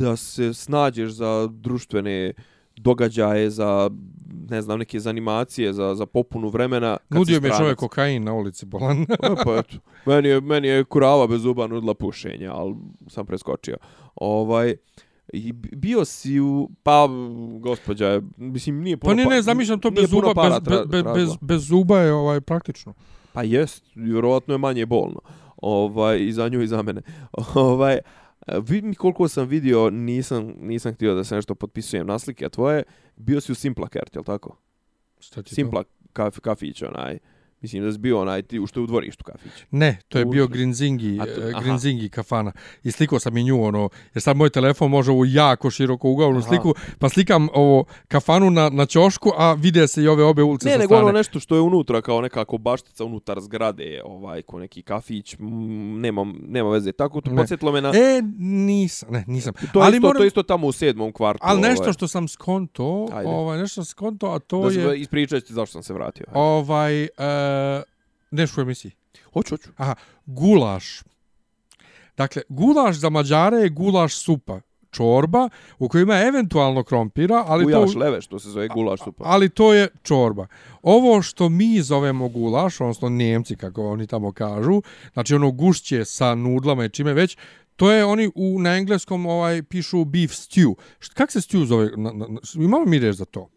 da 0.00 0.16
se 0.16 0.54
snađeš 0.54 1.10
za 1.10 1.48
društvene 1.52 2.32
događaje, 2.76 3.50
za, 3.50 3.90
ne 4.50 4.62
znam, 4.62 4.78
neke 4.78 5.00
zanimacije, 5.00 5.72
za, 5.72 5.94
za 5.94 6.06
popunu 6.06 6.48
vremena. 6.48 6.96
kad 7.08 7.18
Nudio 7.18 7.40
mi 7.40 7.48
je 7.48 7.54
čovjek 7.58 7.78
kokain 7.78 8.24
na 8.24 8.32
ulici 8.32 8.66
Bolan. 8.66 9.02
E, 9.22 9.34
pa 9.44 9.56
eto. 9.56 9.76
Meni 10.06 10.28
je, 10.28 10.40
meni 10.40 10.68
je 10.68 10.84
kurava 10.84 11.26
bez 11.26 11.42
zuba 11.42 11.66
nudila 11.66 11.94
pušenja, 11.94 12.52
ali 12.52 12.74
sam 13.08 13.26
preskočio. 13.26 13.76
Ovaj, 14.14 14.74
i 15.32 15.52
bi- 15.52 15.76
bio 15.76 16.04
si 16.04 16.40
u, 16.40 16.70
pa, 16.82 17.08
gospođa 17.60 18.20
mislim, 18.36 18.80
nije 18.80 18.96
puno 18.96 19.10
pa 19.10 19.16
ne, 19.16 19.24
pa- 19.24 19.30
ne, 19.30 19.42
zamišljam 19.42 19.80
to 19.80 19.90
bez 19.90 20.10
zuba, 20.10 20.26
bez, 20.26 20.52
tra- 20.52 20.86
bez, 20.86 21.02
bez, 21.14 21.36
bez 21.40 21.62
zuba 21.62 21.98
je 21.98 22.12
ovaj 22.12 22.40
praktično. 22.40 22.94
Pa 23.32 23.42
jest, 23.42 23.84
vjerovatno 23.94 24.54
je 24.54 24.58
manje 24.58 24.86
bolno. 24.86 25.20
Ovaj, 25.56 26.18
I 26.20 26.32
za 26.32 26.48
nju 26.48 26.62
i 26.62 26.66
za 26.66 26.82
mene. 26.82 27.02
Ovaj, 27.54 27.98
Vidi 28.46 28.86
mi 28.86 28.94
koliko 28.94 29.28
sam 29.28 29.48
vidio, 29.48 29.90
nisam, 29.90 30.54
nisam 30.60 30.94
htio 30.94 31.14
da 31.14 31.24
se 31.24 31.34
nešto 31.34 31.54
potpisujem 31.54 32.06
na 32.06 32.18
slike 32.18 32.48
tvoje. 32.48 32.82
Bio 33.16 33.40
si 33.40 33.52
u 33.52 33.54
Simpla 33.54 33.88
Kert, 33.88 34.14
jel 34.14 34.24
tako? 34.24 34.56
Šta 35.18 35.34
ti 35.34 35.38
je 35.40 35.50
to? 35.50 35.54
Simpla 35.54 35.84
kaf, 36.12 36.38
kafić, 36.40 36.82
onaj. 36.82 37.18
Mislim 37.60 37.82
da 37.82 37.92
si 37.92 37.98
bio 37.98 38.20
onaj, 38.20 38.42
ti, 38.42 38.60
što 38.68 38.80
je 38.80 38.84
u 38.84 38.86
dvorištu 38.86 39.24
kafić. 39.24 39.52
Ne, 39.70 39.98
to 40.08 40.18
je 40.18 40.24
bio 40.24 40.42
Unutra. 40.42 40.56
Grinzingi, 40.56 41.18
to- 41.18 41.24
aha. 41.48 41.60
Grinzingi 41.60 42.08
kafana. 42.08 42.52
I 42.82 42.92
slikao 42.92 43.18
sam 43.18 43.36
i 43.36 43.44
nju, 43.44 43.62
ono, 43.62 43.88
jer 44.14 44.22
sad 44.22 44.36
moj 44.36 44.50
telefon 44.50 44.90
može 44.90 45.10
ovu 45.10 45.24
jako 45.24 45.70
široko 45.70 46.08
ugavnu 46.10 46.38
Aha. 46.38 46.48
sliku, 46.48 46.74
pa 46.98 47.08
slikam 47.08 47.48
ovo 47.54 47.84
kafanu 48.08 48.50
na, 48.50 48.68
na 48.68 48.86
ćošku, 48.86 49.30
a 49.36 49.52
vide 49.52 49.88
se 49.88 50.02
i 50.02 50.08
ove 50.08 50.24
obe 50.24 50.42
ulice 50.42 50.66
Ne, 50.66 50.72
sa 50.72 50.78
nego 50.78 50.88
strane. 50.88 51.02
ono 51.02 51.12
nešto 51.12 51.40
što 51.40 51.54
je 51.54 51.60
unutra, 51.60 52.00
kao 52.00 52.20
nekako 52.20 52.58
baštica 52.58 53.04
unutar 53.04 53.40
zgrade, 53.40 54.00
ovaj, 54.04 54.42
ko 54.42 54.58
neki 54.58 54.82
kafić, 54.82 55.36
nema, 55.96 56.26
nema 56.40 56.70
veze. 56.70 56.92
Tako 56.92 57.20
to 57.20 57.30
Ne. 57.30 57.36
podsjetilo 57.36 57.72
me 57.72 57.80
na... 57.80 57.88
E, 57.88 58.22
nisam, 58.38 59.08
ne, 59.12 59.24
nisam. 59.26 59.54
to, 59.72 59.80
je 59.80 59.86
ali 59.86 59.96
isto, 59.96 60.06
moram- 60.06 60.16
to 60.16 60.22
je 60.22 60.28
isto 60.28 60.42
tamo 60.42 60.66
u 60.66 60.72
sedmom 60.72 61.12
kvartu. 61.12 61.40
Ali 61.42 61.60
nešto 61.60 61.82
ovaj. 61.82 61.92
što 61.92 62.08
sam 62.08 62.28
skonto, 62.28 63.08
Ajde. 63.12 63.28
ovaj, 63.28 63.58
nešto 63.58 63.84
skonto, 63.84 64.26
a 64.26 64.38
to 64.38 64.60
Da 64.62 64.80
je, 64.80 64.84
je... 64.84 65.00
ispričat 65.00 65.40
ću 65.40 65.46
ti 65.46 65.52
zašto 65.52 65.72
sam 65.72 65.82
se 65.82 65.94
vratio. 65.94 66.24
Ajde. 66.28 66.38
ovaj, 66.38 67.02
uh, 67.02 67.08
nešto 68.30 68.60
u 68.60 68.62
emisiji. 68.62 68.92
Hoću, 69.32 69.50
hoću. 69.50 69.70
Aha, 69.76 69.94
gulaš. 70.26 71.02
Dakle, 72.16 72.42
gulaš 72.48 72.96
za 72.96 73.10
Mađare 73.10 73.56
je 73.56 73.68
gulaš 73.68 74.14
supa, 74.14 74.60
čorba, 74.90 75.48
u 75.78 75.88
kojoj 75.88 76.02
ima 76.02 76.20
eventualno 76.20 76.82
krompira, 76.82 77.44
ali 77.46 77.64
Gujaš 77.64 77.92
to... 77.92 77.98
leve, 77.98 78.22
što 78.22 78.38
se 78.38 78.48
zove 78.48 78.68
gulaš 78.68 79.00
supa. 79.04 79.24
Ali 79.26 79.48
to 79.48 79.72
je 79.74 79.88
čorba. 80.02 80.46
Ovo 80.82 81.22
što 81.22 81.48
mi 81.48 81.82
zovemo 81.82 82.28
gulaš, 82.28 82.80
odnosno 82.80 83.08
njemci, 83.08 83.56
kako 83.56 83.88
oni 83.88 84.06
tamo 84.06 84.32
kažu, 84.32 84.82
znači 85.12 85.34
ono 85.34 85.50
gušće 85.50 86.04
sa 86.04 86.34
nudlama 86.34 86.84
i 86.84 86.88
čime 86.90 87.12
već, 87.12 87.36
to 87.76 87.92
je 87.92 88.04
oni 88.04 88.30
u, 88.34 88.58
na 88.60 88.76
engleskom 88.76 89.26
ovaj 89.26 89.62
pišu 89.62 90.04
beef 90.04 90.30
stew. 90.30 90.74
Št, 90.98 91.14
kak 91.14 91.32
se 91.32 91.40
stew 91.40 91.64
zove? 91.64 91.90
Na, 91.96 92.12
na, 92.12 92.26
imamo 92.54 92.84
mi 92.84 92.98
reč 92.98 93.16
za 93.16 93.24
to? 93.24 93.48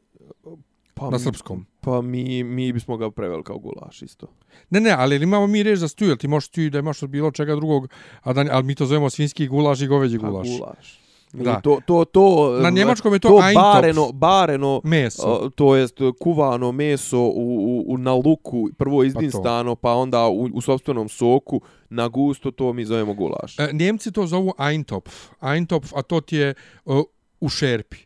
Pa, 1.00 1.10
Na 1.10 1.20
srpskom. 1.20 1.66
Pa 1.82 2.02
mi, 2.02 2.43
mi 2.43 2.74
bismo 2.74 2.97
ga 2.97 3.12
preveli 3.12 3.43
kao 3.43 3.58
gulaš 3.58 4.02
isto. 4.02 4.28
Ne, 4.70 4.80
ne, 4.80 4.91
ali 4.91 5.16
imamo 5.16 5.47
mi 5.47 5.64
reč 5.64 5.80
za 5.80 5.88
jel 6.00 6.18
ti 6.18 6.28
možeš 6.28 6.50
stew 6.50 6.70
da 6.70 6.80
imaš 6.80 7.04
od 7.04 7.10
bilo 7.10 7.32
čega 7.32 7.56
drugog, 7.56 7.89
a 8.22 8.34
da, 8.34 8.45
ali 8.52 8.64
mi 8.64 8.76
to 8.76 8.86
zovemo 8.86 9.10
svinski 9.10 9.47
gulaš 9.47 9.82
i 9.82 9.88
goveđi 9.88 10.20
Pa 10.20 10.30
gulaš. 10.30 10.47
gulaš. 10.50 11.00
Mi 11.34 11.43
Da. 11.43 11.62
To, 11.62 11.80
to, 11.86 12.06
to, 12.06 12.58
Na 12.62 12.70
njemačkom 12.70 13.14
je 13.14 13.20
to 13.20 13.28
to 13.30 13.47
Eintopf. 13.47 13.64
bareno, 13.66 14.12
bareno, 14.12 14.82
Meso. 14.84 15.28
a, 15.43 15.50
to 15.50 15.76
jest 15.76 15.97
kuvano 16.20 16.72
meso 16.72 17.20
u, 17.20 17.30
u, 17.30 17.93
u 17.93 17.97
na 17.97 18.14
luku, 18.14 18.70
prvo 18.78 19.04
izdinstano, 19.04 19.76
pa, 19.76 19.93
onda 19.93 20.28
u, 20.28 20.50
u 20.54 20.62
sopstvenom 20.62 21.10
soku, 21.10 21.62
na 21.89 22.08
gusto, 22.08 22.52
to 22.52 22.74
mi 22.74 22.86
zovemo 22.86 23.14
gulaš. 23.14 23.60
E, 23.60 23.70
Njemci 23.74 24.12
to 24.12 24.28
zovu 24.28 24.54
Eintopf. 24.72 25.14
Eintopf, 25.43 25.93
a 25.95 26.02
to 26.02 26.22
ti 26.22 26.36
je 26.36 26.54
uh, 26.86 27.04
u 27.41 27.50
šerpi. 27.50 27.97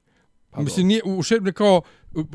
Pa 0.49 0.61
Mislim, 0.61 0.87
nije, 0.87 1.01
u 1.05 1.23
šerpi 1.23 1.51
kao 1.51 1.81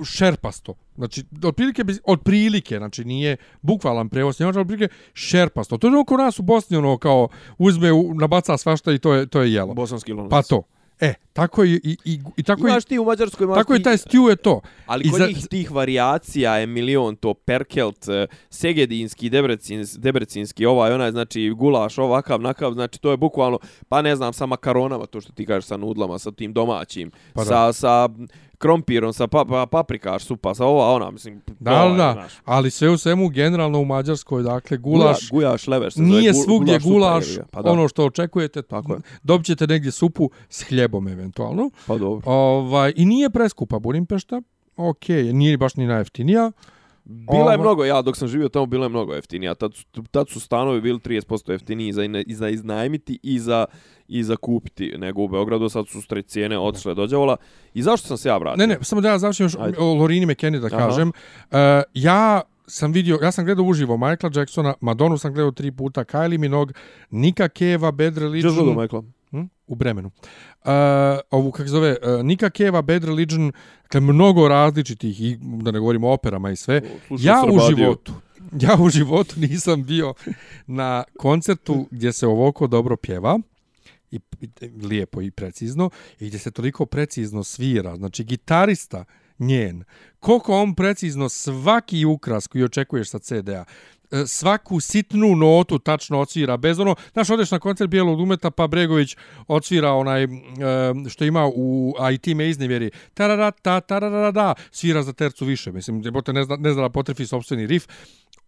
šerpasto. 0.04 0.74
Znači, 0.94 1.24
otprilike, 1.44 1.84
bi- 1.84 1.98
otprilike, 2.04 2.78
znači 2.78 3.04
nije 3.04 3.36
bukvalan 3.62 4.08
prevoz, 4.08 4.40
njemački, 4.40 4.60
otprilike 4.60 4.88
šerpasto. 5.14 5.78
To 5.78 5.86
je 5.86 5.90
ono 5.90 6.16
nas 6.18 6.38
u 6.38 6.42
Bosni, 6.42 6.76
ono 6.76 6.98
kao 6.98 7.28
uzme, 7.58 7.92
u, 7.92 8.14
nabaca 8.14 8.56
svašta 8.56 8.92
i 8.92 8.98
to 8.98 9.14
je, 9.14 9.26
to 9.26 9.40
je 9.40 9.52
jelo. 9.52 9.74
Bosanski 9.74 10.12
lonac. 10.12 10.30
Pa 10.30 10.42
to. 10.42 10.62
E, 11.00 11.14
tako 11.32 11.64
i, 11.64 11.72
i, 11.74 11.96
i, 12.04 12.20
i 12.36 12.42
tako, 12.42 12.68
Imaš 12.68 12.84
i, 12.84 12.86
ti 12.86 12.98
u 12.98 13.04
Mađarskoj, 13.04 13.44
imaš 13.44 13.56
tako 13.56 13.74
ti, 13.74 13.80
i 13.80 13.84
taj 13.84 13.96
stew 13.96 14.28
je 14.28 14.36
to. 14.36 14.60
ali 14.86 15.04
I 15.04 15.10
kod 15.10 15.18
za- 15.18 15.26
njih 15.26 15.46
tih 15.46 15.70
variacija 15.70 16.56
je 16.56 16.66
milion, 16.66 17.16
to 17.16 17.34
perkelt, 17.34 18.08
eh, 18.08 18.26
segedinski, 18.50 19.30
debrecins, 19.30 19.94
debrecinski, 19.94 20.66
ovaj, 20.66 20.92
onaj, 20.92 21.10
znači 21.10 21.50
gulaš, 21.50 21.98
ovakav, 21.98 22.40
nakav, 22.40 22.72
znači 22.72 23.00
to 23.00 23.10
je 23.10 23.16
bukvalno, 23.16 23.58
pa 23.88 24.02
ne 24.02 24.16
znam, 24.16 24.32
sa 24.32 24.46
makaronama, 24.46 25.06
to 25.06 25.20
što 25.20 25.32
ti 25.32 25.46
kažeš, 25.46 25.64
sa 25.64 25.76
nudlama, 25.76 26.18
sa 26.18 26.30
tim 26.32 26.52
domaćim, 26.52 27.10
Pa 27.34 27.40
da. 27.40 27.46
sa, 27.46 27.72
sa 27.72 28.08
krompirom, 28.58 29.12
sa 29.12 29.26
pa, 29.26 29.44
pa, 29.44 29.66
paprikaš, 29.66 30.24
supa, 30.24 30.54
sa 30.54 30.64
ova, 30.64 30.86
ona, 30.88 31.10
mislim, 31.10 31.40
Da, 31.60 31.82
ovaj, 31.82 31.96
da, 31.98 32.12
znaš. 32.12 32.32
ali 32.44 32.70
sve 32.70 32.90
u 32.90 32.96
svemu 32.96 33.28
generalno 33.28 33.80
u 33.80 33.84
Mađarskoj, 33.84 34.42
dakle, 34.42 34.76
gulaš, 34.78 35.18
Gula- 35.20 35.30
gujaš 35.30 35.66
leveš, 35.66 35.94
se 35.94 35.98
zove, 35.98 36.10
nije 36.10 36.32
gu- 36.32 36.44
svugdje 36.44 36.78
gulaš 36.80 37.36
ga. 37.36 37.44
pa 37.50 37.62
da, 37.62 37.70
ono 37.70 37.88
što 37.88 38.04
očekujete, 38.04 38.62
Tako 38.62 38.92
je. 38.92 39.00
dobit 39.22 39.46
ćete 39.46 39.66
negdje 39.66 39.90
supu 39.90 40.30
s 40.48 40.62
hljebom 40.62 41.08
eventualno. 41.08 41.70
pa 41.86 41.98
dobro. 41.98 42.22
Ovaj, 42.26 42.92
I 42.96 43.04
nije 43.04 43.30
preskupa 43.30 43.78
Budimpešta, 43.78 44.42
ok, 44.76 45.08
nije 45.32 45.56
baš 45.56 45.74
ni 45.74 45.86
najjeftinija. 45.86 46.52
Bila 47.10 47.52
je 47.52 47.58
mnogo, 47.58 47.84
ja 47.84 48.02
dok 48.02 48.16
sam 48.16 48.28
živio 48.28 48.48
tamo, 48.48 48.66
bila 48.66 48.84
je 48.84 48.88
mnogo 48.88 49.14
jeftinija. 49.14 49.54
Tad, 49.54 49.74
su- 49.74 50.02
tad 50.10 50.28
su 50.28 50.40
stanovi 50.40 50.80
bili 50.80 50.98
30% 50.98 51.50
jeftiniji 51.52 51.92
za, 51.92 52.02
i 52.26 52.34
za 52.34 52.48
iznajmiti 52.48 53.18
i 53.22 53.38
za, 53.38 53.66
i 54.08 54.22
za 54.22 54.36
kupiti 54.36 54.94
nego 54.98 55.22
u 55.22 55.28
Beogradu. 55.28 55.68
Sad 55.68 55.88
su 55.88 56.02
stre 56.02 56.22
cijene 56.22 56.58
otišle 56.58 56.94
do 56.94 57.06
đavola. 57.06 57.36
I 57.74 57.82
zašto 57.82 58.08
sam 58.08 58.16
se 58.16 58.28
ja 58.28 58.36
vratio? 58.38 58.56
Ne, 58.56 58.66
ne, 58.66 58.78
samo 58.82 59.00
da 59.00 59.08
ja 59.08 59.18
završim 59.18 59.44
još 59.46 59.56
Ajde. 59.60 59.78
o 59.78 59.94
Lorini 59.94 60.26
McKennie 60.26 60.60
da 60.60 60.66
Aha. 60.66 60.76
kažem. 60.78 61.08
Uh, 61.08 61.56
ja 61.94 62.40
sam 62.66 62.92
vidio, 62.92 63.18
ja 63.22 63.32
sam 63.32 63.44
gledao 63.44 63.64
uživo 63.64 63.96
Michaela 63.96 64.40
Jacksona, 64.40 64.74
Madonu 64.80 65.18
sam 65.18 65.34
gledao 65.34 65.50
tri 65.50 65.72
puta, 65.72 66.04
Kylie 66.04 66.38
Minogue, 66.38 66.74
Nika 67.10 67.48
Keva, 67.48 67.90
Bad 67.92 68.12
Gdje 68.12 68.20
Religion. 68.22 68.88
Hm? 69.30 69.42
U 69.66 69.74
Bremenu. 69.74 70.10
Uh, 70.64 70.70
ovu, 71.30 71.52
kako 71.52 71.64
se 71.64 71.70
zove, 71.70 71.96
uh, 72.02 72.24
Nika 72.24 72.50
Keva, 72.50 72.82
Bad 72.82 73.04
Religion, 73.04 73.52
dakle, 73.82 74.00
mnogo 74.00 74.48
različitih, 74.48 75.20
i, 75.20 75.38
da 75.40 75.70
ne 75.70 75.78
govorimo 75.78 76.08
o 76.08 76.12
operama 76.12 76.50
i 76.50 76.56
sve. 76.56 76.82
Slušao 77.06 77.26
Ja 77.26 77.44
u 77.52 77.76
životu, 77.76 78.12
ja 78.68 78.76
u 78.80 78.88
životu 78.88 79.40
nisam 79.40 79.84
bio 79.84 80.14
na 80.66 81.04
koncertu 81.18 81.86
gdje 81.90 82.12
se 82.12 82.26
ovako 82.26 82.66
dobro 82.66 82.96
pjeva 82.96 83.38
i, 84.10 84.20
i 84.40 84.48
lijepo 84.86 85.22
i 85.22 85.30
precizno 85.30 85.90
i 86.20 86.26
gdje 86.26 86.38
se 86.38 86.50
toliko 86.50 86.86
precizno 86.86 87.44
svira. 87.44 87.96
Znači, 87.96 88.24
gitarista 88.24 89.04
njen, 89.38 89.84
koliko 90.20 90.54
on 90.54 90.74
precizno 90.74 91.28
svaki 91.28 92.04
ukras 92.04 92.46
koji 92.46 92.64
očekuješ 92.64 93.10
sa 93.10 93.18
CD-a, 93.18 93.64
E, 94.10 94.26
svaku 94.26 94.80
sitnu 94.80 95.36
notu 95.36 95.78
tačno 95.78 96.20
odsvira, 96.20 96.56
bez 96.56 96.78
ono, 96.78 96.94
znaš, 97.12 97.30
odeš 97.30 97.50
na 97.50 97.58
koncert 97.58 97.90
Bijelog 97.90 98.20
umeta, 98.20 98.50
pa 98.50 98.66
Bregović 98.66 99.16
odsvira 99.48 99.92
onaj, 99.92 100.24
e, 100.24 100.28
što 101.08 101.24
ima 101.24 101.50
u 101.54 101.94
A 101.98 102.10
i 102.10 102.18
ti 102.18 102.34
me 102.34 102.48
iznevjeri, 102.48 102.90
tararata, 103.14 103.80
tararada, 103.80 104.54
svira 104.70 105.02
za 105.02 105.12
tercu 105.12 105.44
više, 105.44 105.72
mislim, 105.72 106.02
jebote, 106.04 106.32
ne 106.32 106.44
zna, 106.44 106.56
ne 106.56 106.72
zna 106.72 106.82
da 106.82 106.88
potrefi 106.88 107.26
sobstveni 107.26 107.66
rif, 107.66 107.86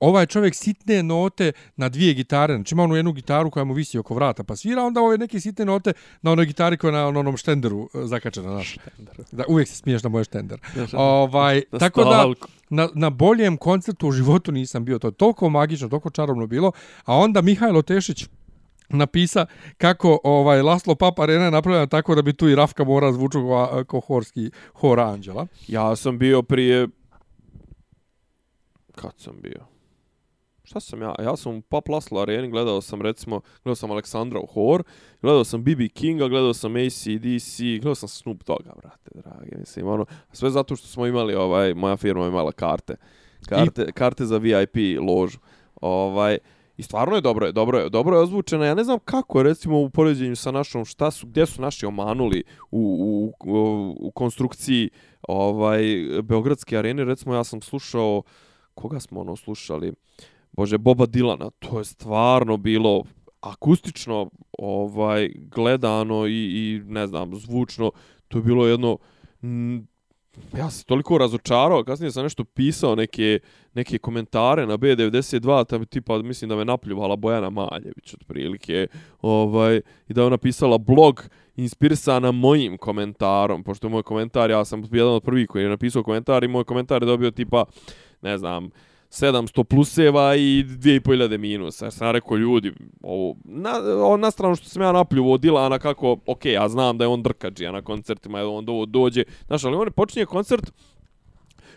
ovaj 0.00 0.26
čovjek 0.26 0.54
sitne 0.54 1.02
note 1.02 1.52
na 1.76 1.88
dvije 1.88 2.14
gitare, 2.14 2.54
znači 2.54 2.74
ima 2.74 2.82
onu 2.82 2.96
jednu 2.96 3.12
gitaru 3.12 3.50
koja 3.50 3.64
mu 3.64 3.74
visi 3.74 3.98
oko 3.98 4.14
vrata, 4.14 4.44
pa 4.44 4.56
svira 4.56 4.82
onda 4.82 5.00
ove 5.00 5.18
neke 5.18 5.40
sitne 5.40 5.64
note 5.64 5.92
na 6.22 6.30
onoj 6.30 6.46
gitari 6.46 6.76
koja 6.76 6.88
je 6.88 7.12
na 7.12 7.20
onom 7.20 7.36
štenderu 7.36 7.88
e, 7.94 8.06
zakačena 8.06 8.54
naš. 8.54 8.76
Da, 9.32 9.44
uvijek 9.48 9.68
se 9.68 9.74
smiješ 9.76 10.02
na 10.02 10.08
moj 10.08 10.24
štender. 10.24 10.60
ovaj, 10.92 11.62
Na 11.72 11.78
tako 11.78 12.04
da, 12.04 12.26
na, 12.70 12.88
na 12.94 13.10
boljem 13.10 13.56
koncertu 13.56 14.08
u 14.08 14.12
životu 14.12 14.52
nisam 14.52 14.84
bio. 14.84 14.98
To 14.98 15.08
je 15.08 15.12
toliko 15.12 15.50
magično, 15.50 15.88
toliko 15.88 16.10
čarobno 16.10 16.46
bilo. 16.46 16.72
A 17.04 17.16
onda 17.16 17.42
Mihajlo 17.42 17.82
Tešić 17.82 18.26
napisa 18.88 19.46
kako 19.78 20.18
ovaj 20.24 20.62
Laslo 20.62 20.94
Papa 20.94 21.22
Arena 21.22 21.44
je 21.44 21.50
napravljena 21.50 21.86
tako 21.86 22.14
da 22.14 22.22
bi 22.22 22.32
tu 22.32 22.48
i 22.48 22.54
Rafka 22.54 22.84
mora 22.84 23.12
zvuču 23.12 23.40
ko, 23.40 23.84
ko 23.88 24.00
horski 24.00 24.50
hor 24.74 25.00
anđela. 25.00 25.46
Ja 25.68 25.96
sam 25.96 26.18
bio 26.18 26.42
prije... 26.42 26.88
Kad 28.94 29.12
sam 29.16 29.34
bio? 29.42 29.69
Šta 30.70 30.80
sam 30.80 31.02
ja? 31.02 31.14
Ja 31.18 31.36
sam 31.36 31.56
u 31.56 31.60
Pop 31.60 31.88
Laslo 31.88 32.20
areni, 32.20 32.50
gledao 32.50 32.80
sam 32.80 33.02
recimo, 33.02 33.40
gledao 33.64 33.74
sam 33.74 33.90
Aleksandra 33.90 34.40
u 34.40 34.46
Hor, 34.46 34.82
gledao 35.22 35.44
sam 35.44 35.62
BB 35.62 35.80
Kinga, 35.94 36.28
gledao 36.28 36.54
sam 36.54 36.76
ACDC, 36.76 37.58
gledao 37.58 37.94
sam 37.94 38.08
Snoop 38.08 38.44
Dogga, 38.44 38.72
brate, 38.76 39.10
drage, 39.14 39.56
mislim, 39.58 39.86
ono, 39.86 40.06
sve 40.32 40.50
zato 40.50 40.76
što 40.76 40.86
smo 40.86 41.06
imali, 41.06 41.34
ovaj, 41.34 41.74
moja 41.74 41.96
firma 41.96 42.24
je 42.24 42.28
imala 42.28 42.52
karte, 42.52 42.96
karte, 43.48 43.92
karte 43.92 44.24
za 44.24 44.38
VIP 44.38 44.76
ložu, 45.00 45.38
ovaj, 45.80 46.38
I 46.76 46.82
stvarno 46.82 47.16
je 47.16 47.20
dobro, 47.20 47.46
je 47.46 47.52
dobro 47.52 47.78
je, 47.78 47.90
dobro 47.90 48.16
je 48.16 48.22
ozvučena. 48.22 48.66
Ja 48.66 48.74
ne 48.74 48.84
znam 48.84 48.98
kako, 49.04 49.42
recimo 49.42 49.80
u 49.80 49.90
poređenju 49.90 50.36
sa 50.36 50.50
našom, 50.50 50.84
šta 50.84 51.10
su, 51.10 51.26
gdje 51.26 51.46
su 51.46 51.62
naši 51.62 51.86
omanuli 51.86 52.44
u, 52.70 52.80
u, 52.80 53.50
u, 53.50 53.96
u 54.00 54.10
konstrukciji 54.10 54.90
ovaj 55.28 55.82
beogradske 56.22 56.78
arene. 56.78 57.04
Recimo 57.04 57.34
ja 57.34 57.44
sam 57.44 57.60
slušao 57.60 58.22
koga 58.74 59.00
smo 59.00 59.20
ono 59.20 59.36
slušali? 59.36 59.92
Bože 60.60 60.78
Boba 60.78 61.06
Dilana. 61.06 61.50
To 61.58 61.78
je 61.78 61.84
stvarno 61.84 62.56
bilo 62.56 63.04
akustično 63.40 64.30
ovaj 64.58 65.30
gledano 65.36 66.26
i, 66.26 66.32
i 66.32 66.80
ne 66.84 67.06
znam, 67.06 67.36
zvučno. 67.36 67.92
To 68.28 68.38
je 68.38 68.42
bilo 68.42 68.66
jedno 68.66 68.98
M, 69.42 69.86
ja 70.56 70.70
se 70.70 70.84
toliko 70.84 71.18
razočarao, 71.18 71.84
kasnije 71.84 72.10
sam 72.10 72.22
nešto 72.22 72.44
pisao 72.44 72.94
neke, 72.94 73.38
neke 73.74 73.98
komentare 73.98 74.66
na 74.66 74.78
B92, 74.78 75.66
tam 75.66 75.86
tipa 75.86 76.18
mislim 76.18 76.48
da 76.48 76.56
me 76.56 76.64
napljuvala 76.64 77.16
Bojana 77.16 77.50
Maljević 77.50 78.14
otprilike, 78.14 78.86
ovaj, 79.22 79.80
i 80.08 80.12
da 80.12 80.20
je 80.20 80.26
ona 80.26 80.38
pisala 80.38 80.78
blog 80.78 81.24
inspirisana 81.56 82.32
mojim 82.32 82.78
komentarom, 82.78 83.64
pošto 83.64 83.86
je 83.86 83.90
moj 83.90 84.02
komentar, 84.02 84.50
ja 84.50 84.64
sam 84.64 84.84
jedan 84.92 85.12
od 85.12 85.22
prvih 85.22 85.48
koji 85.48 85.62
je 85.62 85.68
napisao 85.68 86.02
komentar 86.02 86.44
i 86.44 86.48
moj 86.48 86.64
komentar 86.64 87.02
je 87.02 87.06
dobio 87.06 87.30
tipa, 87.30 87.64
ne 88.22 88.38
znam, 88.38 88.70
700 89.10 89.64
pluseva 89.64 90.36
i 90.36 90.64
2500 90.64 91.38
minusa. 91.38 91.84
Ja 91.84 91.90
sam 91.90 92.10
rekao, 92.10 92.36
ljudi, 92.36 92.72
ovo, 93.02 93.36
na, 93.44 93.70
ovo, 93.76 94.16
na 94.16 94.30
stranu 94.30 94.56
što 94.56 94.68
sam 94.68 94.82
ja 94.82 94.92
napljuvo 94.92 95.32
od 95.32 95.40
Dilana, 95.40 95.78
kako, 95.78 96.16
ok, 96.26 96.44
ja 96.44 96.68
znam 96.68 96.98
da 96.98 97.04
je 97.04 97.08
on 97.08 97.22
drkađija 97.22 97.72
na 97.72 97.82
koncertima, 97.82 98.38
je 98.38 98.44
on 98.44 98.64
do, 98.64 98.86
dođe, 98.86 99.24
znaš, 99.46 99.64
ali 99.64 99.76
on 99.76 99.92
počinje 99.92 100.26
koncert, 100.26 100.72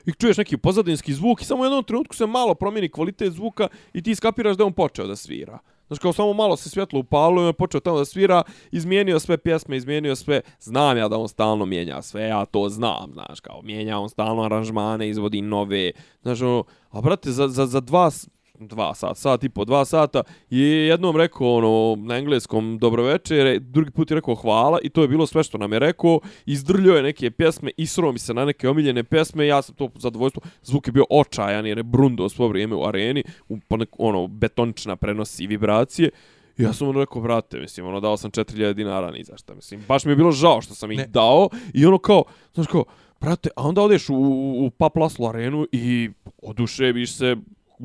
i 0.05 0.11
čuješ 0.11 0.37
neki 0.37 0.57
pozadinski 0.57 1.13
zvuk 1.13 1.41
i 1.41 1.45
samo 1.45 1.61
u 1.61 1.65
jednom 1.65 1.83
trenutku 1.83 2.15
se 2.15 2.27
malo 2.27 2.53
promijeni 2.53 2.89
kvalitet 2.89 3.33
zvuka 3.33 3.67
i 3.93 4.01
ti 4.01 4.15
skapiraš 4.15 4.57
da 4.57 4.65
on 4.65 4.73
počeo 4.73 5.07
da 5.07 5.15
svira. 5.15 5.59
Znaš, 5.93 5.99
kao 5.99 6.13
samo 6.13 6.33
malo 6.33 6.55
se 6.57 6.69
svjetlo 6.69 6.99
upalo 6.99 7.41
i 7.41 7.43
on 7.43 7.47
je 7.47 7.53
počeo 7.53 7.79
tamo 7.79 7.97
da 7.97 8.05
svira, 8.05 8.43
izmijenio 8.71 9.19
sve 9.19 9.37
pjesme, 9.37 9.77
izmijenio 9.77 10.15
sve. 10.15 10.41
Znam 10.59 10.97
ja 10.97 11.07
da 11.07 11.17
on 11.17 11.27
stalno 11.27 11.65
mijenja 11.65 12.01
sve, 12.01 12.23
ja 12.23 12.45
to 12.45 12.69
znam, 12.69 13.11
znaš, 13.13 13.39
kao 13.39 13.61
mijenja 13.61 13.99
on 13.99 14.09
stalno 14.09 14.43
aranžmane, 14.43 15.09
izvodi 15.09 15.41
nove. 15.41 15.91
Znaš, 16.21 16.41
ono, 16.41 16.63
a 16.89 17.01
brate, 17.01 17.31
za, 17.31 17.47
za, 17.47 17.65
za 17.65 17.79
dva, 17.79 18.11
dva 18.59 18.93
sata, 18.95 19.15
sat 19.15 19.43
i 19.43 19.49
po 19.49 19.65
dva 19.65 19.85
sata, 19.85 20.23
je 20.49 20.87
jednom 20.87 21.17
rekao 21.17 21.55
ono, 21.55 21.95
na 22.05 22.17
engleskom 22.17 22.77
dobro 22.77 23.03
večer, 23.03 23.59
drugi 23.59 23.91
put 23.91 24.11
je 24.11 24.15
rekao 24.15 24.35
hvala 24.35 24.79
i 24.83 24.89
to 24.89 25.01
je 25.01 25.07
bilo 25.07 25.25
sve 25.25 25.43
što 25.43 25.57
nam 25.57 25.73
je 25.73 25.79
rekao, 25.79 26.19
izdrljio 26.45 26.95
je 26.95 27.03
neke 27.03 27.31
pjesme, 27.31 27.71
isro 27.77 28.11
mi 28.11 28.19
se 28.19 28.33
na 28.33 28.45
neke 28.45 28.69
omiljene 28.69 29.03
pjesme, 29.03 29.47
ja 29.47 29.61
sam 29.61 29.75
to 29.75 29.89
zadovoljstvo, 29.95 30.41
zvuk 30.63 30.87
je 30.87 30.91
bio 30.91 31.05
očajan 31.09 31.65
jer 31.65 31.77
je 31.77 31.83
brundo 31.83 32.29
svo 32.29 32.47
vrijeme 32.47 32.75
u 32.75 32.85
areni, 32.85 33.23
u 33.49 33.57
ono, 33.97 34.27
betonična 34.27 34.95
prenosi 34.95 35.47
vibracije, 35.47 36.09
Ja 36.57 36.73
sam 36.73 36.87
ono 36.87 36.99
rekao, 36.99 37.21
brate, 37.21 37.59
mislim, 37.59 37.85
ono, 37.85 37.99
dao 37.99 38.17
sam 38.17 38.31
4000 38.31 38.73
dinara, 38.73 39.11
ni 39.11 39.23
za 39.23 39.37
šta, 39.37 39.55
mislim, 39.55 39.81
baš 39.87 40.05
mi 40.05 40.11
je 40.11 40.15
bilo 40.15 40.31
žao 40.31 40.61
što 40.61 40.75
sam 40.75 40.91
ih 40.91 40.97
ne. 40.97 41.07
dao, 41.07 41.49
i 41.73 41.85
ono 41.85 41.97
kao, 41.97 42.23
znaš 42.53 42.67
kao, 42.67 42.83
brate, 43.21 43.49
a 43.55 43.67
onda 43.67 43.81
odeš 43.81 44.09
u, 44.09 44.15
u, 44.15 44.65
u 44.65 44.69
Paplaslu 44.69 45.27
arenu 45.27 45.65
i 45.71 46.09
oduševiš 46.41 47.15
se, 47.15 47.35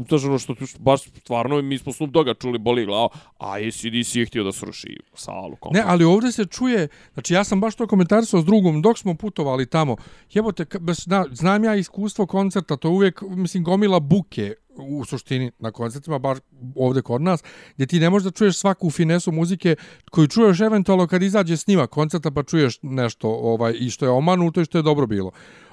Znaš 0.09 0.24
ono 0.24 0.38
što 0.38 0.55
baš 0.78 1.01
stvarno 1.03 1.62
mi 1.62 1.78
smo 1.78 1.92
Snoop 1.92 2.11
Doga 2.11 2.34
čuli 2.34 2.59
boli 2.59 2.84
glava, 2.84 3.09
a 3.38 3.53
ACDC 3.53 4.14
je 4.14 4.26
htio 4.26 4.44
da 4.44 4.53
sruši 4.53 4.96
salu. 5.14 5.57
Komplet. 5.57 5.84
Ne, 5.84 5.90
ali 5.90 6.05
ovdje 6.05 6.32
se 6.32 6.44
čuje, 6.44 6.88
znači 7.14 7.34
ja 7.34 7.44
sam 7.44 7.61
baš 7.61 7.74
to 7.74 7.86
komentarisao 7.86 8.40
s 8.40 8.44
drugom 8.44 8.82
dok 8.82 8.99
smo 8.99 9.14
putovali 9.14 9.66
tamo. 9.66 9.96
Jebote, 10.32 10.66
baš, 10.80 11.07
na, 11.07 11.24
znam 11.30 11.64
ja 11.64 11.74
iskustvo 11.74 12.26
koncerta, 12.26 12.76
to 12.76 12.90
uvijek, 12.90 13.22
mislim, 13.22 13.64
gomila 13.64 14.01
buke 14.01 14.55
u 14.76 15.05
suštini 15.05 15.51
na 15.59 15.70
koncertima, 15.70 16.18
bar 16.18 16.40
ovdje 16.74 17.03
kod 17.03 17.22
nas, 17.22 17.42
gdje 17.74 17.86
ti 17.86 18.01
ne 18.01 18.11
možeš 18.11 18.24
da 18.24 18.30
čuješ 18.30 18.59
svaku 18.59 18.90
finesu 18.90 19.32
muzike 19.32 19.76
koju 20.11 20.28
čuješ 20.28 20.61
eventualno 20.61 21.07
kad 21.07 21.22
izađe 21.22 21.57
snima 21.57 21.86
koncerta 21.86 22.30
pa 22.30 22.42
čuješ 22.42 22.78
nešto 22.82 23.28
ovaj 23.28 23.74
i 23.78 23.90
što 23.90 24.05
je 24.05 24.11
omanuto 24.11 24.61
i 24.61 24.64
što 24.64 24.78
je 24.78 24.82
dobro 24.82 25.07
bilo. 25.07 25.30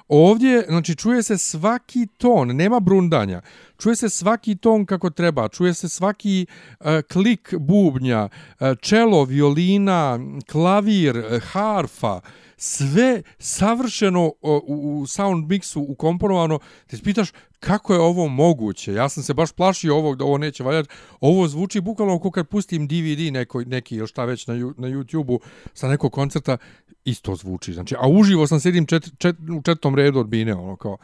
Ovdje, 0.08 0.64
znači, 0.68 0.94
čuje 0.94 1.22
se 1.22 1.38
svaki 1.38 2.06
ton, 2.18 2.48
nema 2.48 2.80
brundanja. 2.80 3.40
Čuje 3.78 3.96
se 3.96 4.08
svaki 4.08 4.56
ton 4.56 4.86
kako 4.86 5.10
treba, 5.10 5.48
čuje 5.48 5.74
se 5.74 5.88
svaki 5.88 6.46
uh, 6.80 6.86
klik 7.12 7.54
bubnja, 7.58 8.28
uh, 8.60 8.68
čelo, 8.80 9.24
violina, 9.24 10.18
klavir, 10.50 11.16
uh, 11.18 11.42
harfa, 11.42 12.20
sve 12.56 13.22
savršeno 13.38 14.32
u, 14.42 14.62
u 14.66 15.06
sound 15.06 15.46
mixu 15.46 15.84
ukomponovano. 15.88 16.58
Te 16.86 16.96
spitaš 16.96 17.32
kako 17.60 17.94
je 17.94 18.00
ovo 18.00 18.28
moguće? 18.28 18.92
Ja 18.92 19.08
sam 19.08 19.22
se 19.22 19.34
baš 19.34 19.52
plašio 19.52 19.96
ovog 19.96 20.16
da 20.16 20.24
ovo 20.24 20.38
neće 20.38 20.62
valjati. 20.62 20.88
Ovo 21.20 21.48
zvuči 21.48 21.80
bukvalno 21.80 22.20
kao 22.20 22.30
kad 22.30 22.48
pustim 22.48 22.88
DVD 22.88 23.32
neko, 23.32 23.62
neki 23.66 23.96
ili 23.96 24.08
šta 24.08 24.24
već 24.24 24.46
na, 24.46 24.54
na 24.54 24.88
YouTube-u 24.88 25.40
sa 25.74 25.88
nekog 25.88 26.12
koncerta 26.12 26.56
isto 27.04 27.34
zvuči. 27.34 27.72
Znači, 27.72 27.94
a 27.98 28.08
uživo 28.08 28.46
sam 28.46 28.60
sedim 28.60 28.86
čet, 28.86 29.08
čet, 29.18 29.36
u 29.58 29.62
četvrtom 29.62 29.94
redu 29.94 30.18
od 30.18 30.26
bine, 30.26 30.54
ono 30.54 30.76
kao. 30.76 30.96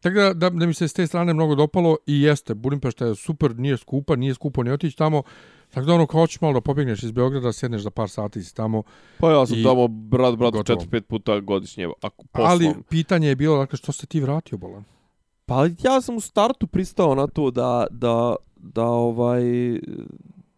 Tako 0.00 0.14
da, 0.14 0.32
da, 0.32 0.50
da 0.50 0.66
mi 0.66 0.74
se 0.74 0.88
s 0.88 0.92
te 0.92 1.06
strane 1.06 1.34
mnogo 1.34 1.54
dopalo 1.54 1.96
i 2.06 2.22
jeste, 2.22 2.54
Budimpešta 2.54 3.06
je 3.06 3.14
super, 3.14 3.56
nije 3.56 3.76
skupa, 3.76 4.16
nije 4.16 4.34
skupo 4.34 4.62
ni 4.62 4.70
otići 4.70 4.96
tamo. 4.96 5.22
Tako 5.74 5.86
da 5.86 5.94
ono, 5.94 6.06
kao 6.06 6.20
hoćeš 6.20 6.40
malo 6.40 6.54
da 6.54 6.60
pobjegneš 6.60 7.02
iz 7.02 7.12
Beograda, 7.12 7.52
sjedneš 7.52 7.82
za 7.82 7.90
par 7.90 8.08
sati 8.08 8.42
si 8.42 8.54
tamo. 8.54 8.82
Pa 9.18 9.30
ja 9.30 9.46
sam 9.46 9.62
tamo, 9.62 9.88
brat, 9.88 10.36
brat, 10.36 10.54
četiri, 10.66 10.88
pet 10.88 11.06
puta 11.06 11.40
godišnje. 11.40 11.88
Ako 12.02 12.24
poslom. 12.26 12.50
Ali 12.50 12.74
pitanje 12.88 13.28
je 13.28 13.36
bilo, 13.36 13.58
dakle, 13.58 13.76
što 13.76 13.92
se 13.92 14.06
ti 14.06 14.20
vratio, 14.20 14.58
Bolan? 14.58 14.84
Pa 15.46 15.66
ja 15.82 16.00
sam 16.00 16.16
u 16.16 16.20
startu 16.20 16.66
pristao 16.66 17.14
na 17.14 17.26
to 17.26 17.50
da, 17.50 17.86
da, 17.90 18.36
da 18.56 18.84
ovaj, 18.84 19.42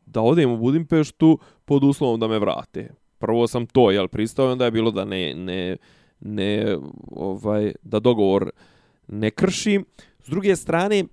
da 0.06 0.20
odem 0.20 0.50
u 0.50 0.56
Budimpeštu 0.56 1.38
pod 1.64 1.84
uslovom 1.84 2.20
da 2.20 2.28
me 2.28 2.38
vrate 2.38 2.90
prvo 3.18 3.46
sam 3.46 3.66
to 3.66 3.90
jel 3.90 4.08
pristao 4.08 4.52
onda 4.52 4.64
je 4.64 4.70
bilo 4.70 4.90
da 4.90 5.04
ne 5.04 5.34
ne 5.34 5.76
ne 6.20 6.76
ovaj 7.10 7.72
da 7.82 8.00
dogovor 8.00 8.50
ne 9.08 9.30
kršim 9.30 9.84
s 10.24 10.28
druge 10.28 10.56
strane 10.56 11.04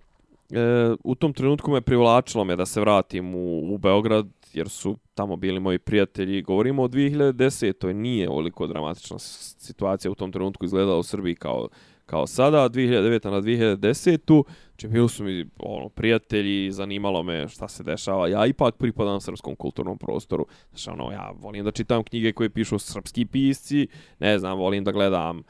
e, 0.53 0.95
u 1.03 1.15
tom 1.15 1.33
trenutku 1.33 1.71
me 1.71 1.81
privlačilo 1.81 2.43
me 2.43 2.55
da 2.55 2.65
se 2.65 2.81
vratim 2.81 3.35
u, 3.35 3.73
u 3.73 3.77
Beograd 3.77 4.27
jer 4.53 4.69
su 4.69 4.97
tamo 5.13 5.35
bili 5.35 5.59
moji 5.59 5.79
prijatelji 5.79 6.41
govorimo 6.41 6.83
o 6.83 6.87
2010 6.87 7.73
to 7.73 7.93
nije 7.93 8.29
oliko 8.29 8.67
dramatična 8.67 9.19
situacija 9.19 10.11
u 10.11 10.15
tom 10.15 10.31
trenutku 10.31 10.65
izgledala 10.65 10.97
u 10.97 11.03
Srbiji 11.03 11.35
kao 11.35 11.67
kao 12.05 12.27
sada, 12.27 12.69
2009. 12.69 13.29
na 13.31 13.41
2010. 13.41 14.43
Znači, 14.69 14.87
bili 14.87 15.09
su 15.09 15.23
mi 15.23 15.45
ono, 15.59 15.89
prijatelji, 15.89 16.71
zanimalo 16.71 17.23
me 17.23 17.47
šta 17.47 17.67
se 17.67 17.83
dešava. 17.83 18.27
Ja 18.27 18.45
ipak 18.45 18.75
pripadam 18.75 19.21
srpskom 19.21 19.55
kulturnom 19.55 19.97
prostoru. 19.97 20.45
Znači, 20.69 20.89
ono, 20.89 21.11
ja 21.11 21.31
volim 21.35 21.65
da 21.65 21.71
čitam 21.71 22.03
knjige 22.03 22.33
koje 22.33 22.49
pišu 22.49 22.79
srpski 22.79 23.25
pisci, 23.25 23.87
ne 24.19 24.39
znam, 24.39 24.57
volim 24.57 24.83
da 24.83 24.91
gledam 24.91 25.43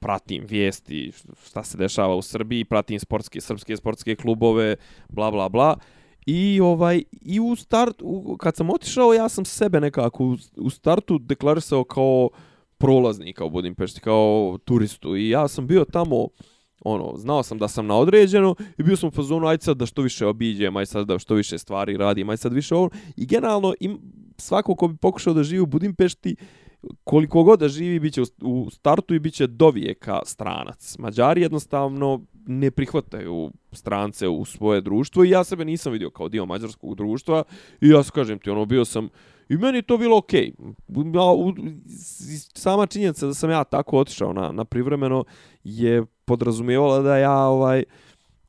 pratim 0.00 0.44
vijesti 0.48 1.12
šta 1.46 1.62
se 1.64 1.78
dešava 1.78 2.14
u 2.14 2.22
Srbiji, 2.22 2.64
pratim 2.64 3.00
sportske, 3.00 3.40
srpske 3.40 3.76
sportske 3.76 4.16
klubove, 4.16 4.76
bla, 5.08 5.30
bla, 5.30 5.48
bla. 5.48 5.76
I 6.26 6.60
ovaj 6.60 7.02
i 7.10 7.40
u 7.40 7.56
start 7.56 8.02
u, 8.02 8.36
kad 8.36 8.56
sam 8.56 8.70
otišao 8.70 9.12
ja 9.12 9.28
sam 9.28 9.44
sebe 9.44 9.80
nekako 9.80 10.24
u, 10.24 10.36
u 10.56 10.70
startu 10.70 11.18
deklarisao 11.18 11.84
kao 11.84 12.28
prolaznika 12.78 13.44
u 13.44 13.50
Budimpešti 13.50 14.00
kao 14.00 14.58
turistu 14.64 15.16
i 15.16 15.28
ja 15.28 15.48
sam 15.48 15.66
bio 15.66 15.84
tamo 15.84 16.28
ono, 16.80 17.16
znao 17.16 17.42
sam 17.42 17.58
da 17.58 17.68
sam 17.68 17.86
na 17.86 17.96
određeno 17.96 18.54
i 18.78 18.82
bio 18.82 18.96
sam 18.96 19.08
u 19.08 19.12
fazonu, 19.12 19.46
ajde 19.46 19.64
sad 19.64 19.76
da 19.76 19.86
što 19.86 20.02
više 20.02 20.26
obiđem, 20.26 20.76
ajde 20.76 20.86
sad 20.86 21.06
da 21.06 21.18
što 21.18 21.34
više 21.34 21.58
stvari 21.58 21.96
radim, 21.96 22.28
ajde 22.28 22.36
sad 22.36 22.52
više 22.52 22.74
ovo. 22.74 22.90
I 23.16 23.26
generalno, 23.26 23.74
im, 23.80 23.98
svako 24.38 24.74
ko 24.74 24.88
bi 24.88 24.96
pokušao 24.96 25.34
da 25.34 25.42
živi 25.42 25.60
u 25.60 25.66
Budimpešti, 25.66 26.36
koliko 27.04 27.42
god 27.42 27.60
da 27.60 27.68
živi, 27.68 28.00
bit 28.00 28.14
će 28.14 28.22
u 28.42 28.70
startu 28.70 29.14
i 29.14 29.18
bit 29.18 29.34
će 29.34 29.46
do 29.46 29.70
vijeka 29.70 30.20
stranac. 30.24 30.96
Mađari 30.98 31.42
jednostavno 31.42 32.20
ne 32.46 32.70
prihvataju 32.70 33.50
strance 33.72 34.28
u 34.28 34.44
svoje 34.44 34.80
društvo 34.80 35.24
i 35.24 35.30
ja 35.30 35.44
sebe 35.44 35.64
nisam 35.64 35.92
vidio 35.92 36.10
kao 36.10 36.28
dio 36.28 36.46
mađarskog 36.46 36.94
društva 36.94 37.44
i 37.80 37.88
ja 37.88 38.02
se 38.02 38.10
kažem 38.14 38.38
ti, 38.38 38.50
ono, 38.50 38.64
bio 38.64 38.84
sam 38.84 39.08
I 39.48 39.56
meni 39.56 39.82
to 39.82 39.98
bilo 39.98 40.18
okej. 40.18 40.52
Okay. 40.88 41.80
Sama 42.54 42.86
činjenica 42.86 43.26
da 43.26 43.34
sam 43.34 43.50
ja 43.50 43.64
tako 43.64 43.98
otišao 43.98 44.32
na, 44.32 44.52
na 44.52 44.64
privremeno 44.64 45.24
je 45.64 46.04
podrazumijevala 46.24 47.00
da 47.00 47.16
ja 47.16 47.38
ovaj 47.38 47.84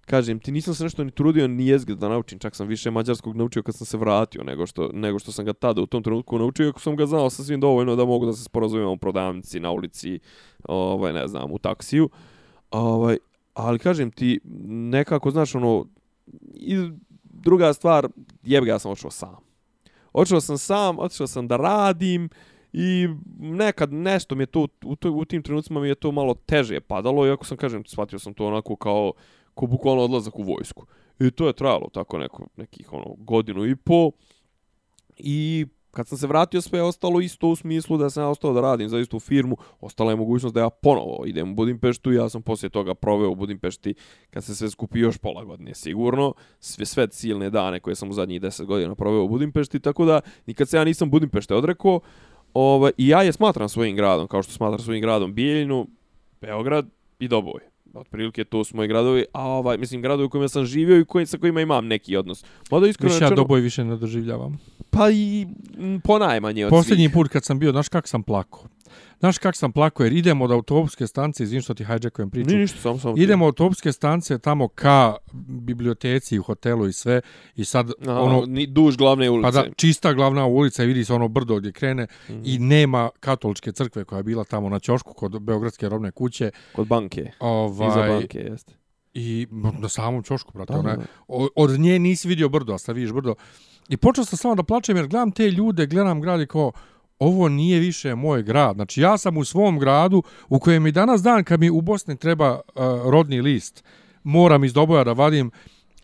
kažem 0.10 0.40
ti 0.40 0.52
nisam 0.52 0.74
se 0.74 0.84
nešto 0.84 1.04
ni 1.04 1.12
trudio 1.12 1.48
ni 1.48 1.68
jezgre 1.68 1.96
da 1.96 2.10
naučim, 2.10 2.40
čak 2.40 2.56
sam 2.56 2.68
više 2.68 2.92
mađarskog 2.92 3.36
naučio 3.36 3.64
kad 3.64 3.76
sam 3.76 3.86
se 3.86 3.98
vratio 3.98 4.44
nego 4.44 4.66
što, 4.66 4.90
nego 4.94 5.20
što 5.20 5.32
sam 5.32 5.46
ga 5.46 5.54
tada 5.54 5.82
u 5.82 5.86
tom 5.86 6.04
trenutku 6.04 6.40
naučio, 6.40 6.66
iako 6.66 6.80
sam 6.80 6.96
ga 6.96 7.06
znao 7.06 7.30
sa 7.30 7.44
svim 7.44 7.60
dovoljno 7.60 7.96
da 7.96 8.06
mogu 8.06 8.26
da 8.26 8.34
se 8.34 8.44
sporazumijem 8.44 8.90
u 8.90 8.98
prodavnici, 8.98 9.60
na 9.60 9.72
ulici, 9.72 10.20
ovaj, 10.64 11.14
ne 11.14 11.28
znam, 11.28 11.52
u 11.52 11.58
taksiju. 11.58 12.10
Ovaj, 12.72 13.18
ali 13.54 13.80
kažem 13.80 14.12
ti, 14.12 14.40
nekako, 14.68 15.32
znaš, 15.32 15.56
ono, 15.56 15.86
i 16.54 16.90
druga 17.24 17.74
stvar, 17.74 18.08
jeb 18.44 18.64
ga, 18.64 18.72
ja 18.72 18.80
sam 18.80 18.92
otišao 18.92 19.12
sam 19.12 19.50
otišao 20.14 20.42
sam 20.42 20.58
sam, 20.58 21.00
otišao 21.00 21.28
sam 21.28 21.48
da 21.48 21.58
radim 21.58 22.30
i 22.74 23.08
nekad 23.40 23.94
nešto 23.94 24.36
mi 24.36 24.44
je 24.44 24.48
to, 24.48 24.68
u, 24.86 24.96
to, 24.96 25.12
u 25.12 25.26
tim 25.26 25.44
trenucima 25.44 25.80
mi 25.80 25.88
je 25.88 25.96
to 25.96 26.12
malo 26.12 26.34
teže 26.34 26.80
padalo, 26.80 27.28
iako 27.28 27.46
sam, 27.46 27.58
kažem, 27.58 27.86
shvatio 27.86 28.20
sam 28.20 28.34
to 28.34 28.46
onako 28.46 28.76
kao, 28.76 29.14
ko 29.60 29.68
bukvalno 29.68 30.04
odlazak 30.04 30.40
u 30.40 30.44
vojsku. 30.44 30.86
I 31.20 31.32
to 31.32 31.48
je 31.48 31.54
trajalo 31.54 31.90
tako 31.94 32.18
neko, 32.18 32.48
nekih 32.56 32.94
ono, 32.94 33.16
godinu 33.18 33.66
i 33.66 33.76
po. 33.76 34.12
I 35.18 35.66
kad 35.92 36.08
sam 36.08 36.18
se 36.18 36.28
vratio 36.28 36.62
sve 36.62 36.80
je 36.80 36.84
ostalo 36.84 37.22
isto 37.22 37.48
u 37.48 37.56
smislu 37.56 37.98
da 37.98 38.10
sam 38.10 38.30
ostao 38.30 38.54
da 38.54 38.62
radim 38.62 38.90
za 38.90 39.00
istu 39.00 39.20
firmu, 39.20 39.58
ostala 39.82 40.12
je 40.12 40.16
mogućnost 40.16 40.56
da 40.56 40.62
ja 40.62 40.70
ponovo 40.70 41.26
idem 41.26 41.52
u 41.52 41.56
Budimpeštu. 41.56 42.12
I 42.12 42.16
ja 42.16 42.30
sam 42.30 42.42
poslije 42.42 42.70
toga 42.70 42.96
proveo 42.96 43.30
u 43.30 43.36
Budimpešti 43.36 43.94
kad 44.30 44.44
se 44.44 44.56
sve 44.56 44.70
skupi 44.70 45.00
još 45.00 45.18
pola 45.18 45.44
godine 45.44 45.76
sigurno, 45.76 46.34
sve, 46.60 46.86
sve 46.86 47.08
silne 47.12 47.50
dane 47.50 47.80
koje 47.80 47.96
sam 47.96 48.10
u 48.10 48.14
zadnjih 48.14 48.42
10 48.42 48.66
godina 48.66 48.96
proveo 48.96 49.24
u 49.24 49.30
Budimpešti, 49.30 49.80
tako 49.80 50.06
da 50.06 50.22
nikad 50.46 50.70
se 50.70 50.78
ja 50.78 50.84
nisam 50.84 51.10
Budimpešte 51.10 51.56
odrekao. 51.56 52.00
Ovaj, 52.54 52.92
i 52.98 53.08
ja 53.08 53.24
je 53.24 53.32
smatram 53.32 53.70
svojim 53.70 53.96
gradom, 53.96 54.28
kao 54.28 54.44
što 54.44 54.54
smatram 54.54 54.80
svojim 54.80 55.02
gradom 55.02 55.34
Bijeljinu, 55.34 55.88
Beograd 56.42 56.86
i 57.20 57.28
Doboj 57.28 57.69
otprilike 57.94 58.44
to 58.44 58.64
su 58.64 58.76
moji 58.76 58.88
gradovi, 58.88 59.26
a 59.34 59.48
ovaj, 59.48 59.78
mislim, 59.78 60.02
gradovi 60.02 60.26
u 60.26 60.30
kojima 60.30 60.48
sam 60.48 60.66
živio 60.66 61.00
i 61.00 61.06
koji, 61.06 61.26
sa 61.26 61.38
kojima 61.38 61.62
imam 61.62 61.88
neki 61.88 62.16
odnos. 62.16 62.46
Mada 62.72 62.88
iskreno 62.88 63.14
više 63.14 63.24
ja 63.24 63.30
doboj 63.30 63.62
više 63.62 63.84
ne 63.84 63.98
doživljavam. 63.98 64.60
Pa 64.90 65.10
i 65.10 65.48
po 66.04 66.20
najmanje 66.20 66.66
od 66.66 66.70
Posljednji 66.70 67.06
svih. 67.06 67.14
put 67.14 67.28
kad 67.28 67.46
sam 67.46 67.60
bio, 67.60 67.72
znaš 67.72 67.90
kak 67.90 68.08
sam 68.08 68.24
plako? 68.24 68.68
Znaš 69.20 69.38
kak 69.38 69.56
sam 69.56 69.72
plako, 69.72 70.04
jer 70.04 70.14
idemo 70.14 70.46
od 70.46 70.52
autobuske 70.52 71.08
stanice, 71.08 71.44
izvim 71.44 71.62
što 71.62 71.74
ti 71.74 71.86
hijackujem 71.86 72.30
priču. 72.30 72.50
Ništa, 72.50 72.98
samo. 72.98 73.16
ti. 73.16 73.22
Idemo 73.22 73.46
od 73.46 73.50
autobuske 73.50 73.92
stanice 73.92 74.40
tamo 74.40 74.68
ka 74.68 75.16
biblioteci 75.48 76.40
u 76.40 76.44
hotelu 76.44 76.88
i 76.88 76.94
sve. 76.94 77.22
I 77.56 77.66
sad, 77.66 77.92
Aha, 78.02 78.20
ono, 78.20 78.44
ni 78.48 78.68
duž 78.68 78.98
glavne 78.98 79.30
ulice. 79.30 79.46
pa 79.48 79.52
da, 79.54 79.74
čista 79.74 80.14
glavna 80.14 80.46
ulica 80.46 80.84
i 80.84 80.88
vidi 80.88 81.06
se 81.06 81.14
ono 81.14 81.28
brdo 81.28 81.56
gdje 81.56 81.72
krene 81.72 82.08
Mhm. 82.30 82.42
i 82.46 82.60
nema 82.60 83.10
katoličke 83.20 83.72
crkve 83.72 84.04
koja 84.04 84.18
je 84.18 84.24
bila 84.24 84.44
tamo 84.44 84.70
na 84.70 84.80
ćošku 84.80 85.14
kod 85.14 85.42
Beogradske 85.42 85.90
robne 85.90 86.12
kuće. 86.12 86.52
Kod 86.74 86.88
banke. 86.88 87.22
Iza 87.22 87.34
Ovaj, 87.40 88.10
banke, 88.10 88.40
jeste. 88.40 88.74
I 89.14 89.48
na 89.80 89.90
samom 89.90 90.24
ćošku, 90.24 90.52
brate. 90.54 90.74
Ona, 90.74 90.90
je- 90.90 90.98
da. 90.98 91.04
o- 91.28 91.50
od 91.56 91.70
nje 91.72 92.00
nisi 92.00 92.28
vidio 92.28 92.50
brdo, 92.50 92.74
a 92.74 92.78
sad 92.78 92.96
vidiš 92.96 93.12
brdo. 93.12 93.36
I 93.90 93.98
počeo 93.98 94.26
sam 94.26 94.38
samo 94.38 94.56
da 94.56 94.64
plačem 94.64 94.98
jer 94.98 95.08
gledam 95.08 95.32
te 95.32 95.52
ljude, 95.52 95.86
gledam 95.86 96.22
grad 96.22 96.42
i 96.42 96.48
kao, 96.48 96.72
ovo 97.20 97.50
nije 97.50 97.80
više 97.80 98.16
moj 98.16 98.44
grad. 98.44 98.76
Znači 98.76 99.02
ja 99.02 99.18
sam 99.18 99.38
u 99.38 99.46
svom 99.46 99.80
gradu 99.80 100.24
u 100.50 100.60
kojem 100.60 100.88
i 100.88 100.92
danas 100.92 101.22
dan 101.22 101.44
kad 101.44 101.60
mi 101.60 101.70
u 101.70 101.82
Bosni 101.82 102.18
treba 102.18 102.52
uh, 102.54 102.62
rodni 103.06 103.42
list, 103.42 103.84
moram 104.24 104.64
iz 104.64 104.74
doboja 104.74 105.04
da 105.04 105.14
vadim, 105.14 105.52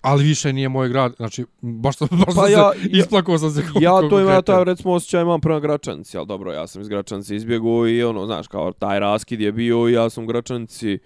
ali 0.01 0.23
više 0.23 0.53
nije 0.53 0.69
moj 0.69 0.89
grad. 0.89 1.13
Znači, 1.17 1.45
baš, 1.61 1.97
sam- 1.97 2.07
baš 2.25 2.25
Pa 2.25 2.31
sam 2.31 2.51
ja- 2.51 2.71
se, 2.73 2.89
isplakao 2.91 3.37
sam 3.37 3.51
se 3.51 3.61
kako 3.67 3.79
Ja 3.81 4.09
to 4.09 4.19
ima, 4.19 4.31
ja 4.31 4.41
to 4.41 4.63
recimo 4.63 4.93
osjećaj 4.93 5.21
imam 5.21 5.41
prema 5.41 5.59
Gračanici, 5.59 6.17
ali 6.17 6.27
dobro, 6.27 6.51
ja 6.53 6.67
sam 6.67 6.81
iz 6.81 6.87
Gračanice 6.87 7.35
izbjegao 7.35 7.87
i 7.87 8.03
ono, 8.03 8.25
znaš, 8.25 8.47
kao 8.47 8.71
taj 8.71 8.99
raskid 8.99 9.41
je 9.41 9.51
bio 9.51 9.89
i 9.89 9.93
ja 9.93 10.09
sam 10.09 10.23
u 10.23 10.27
Gračanici 10.27 10.99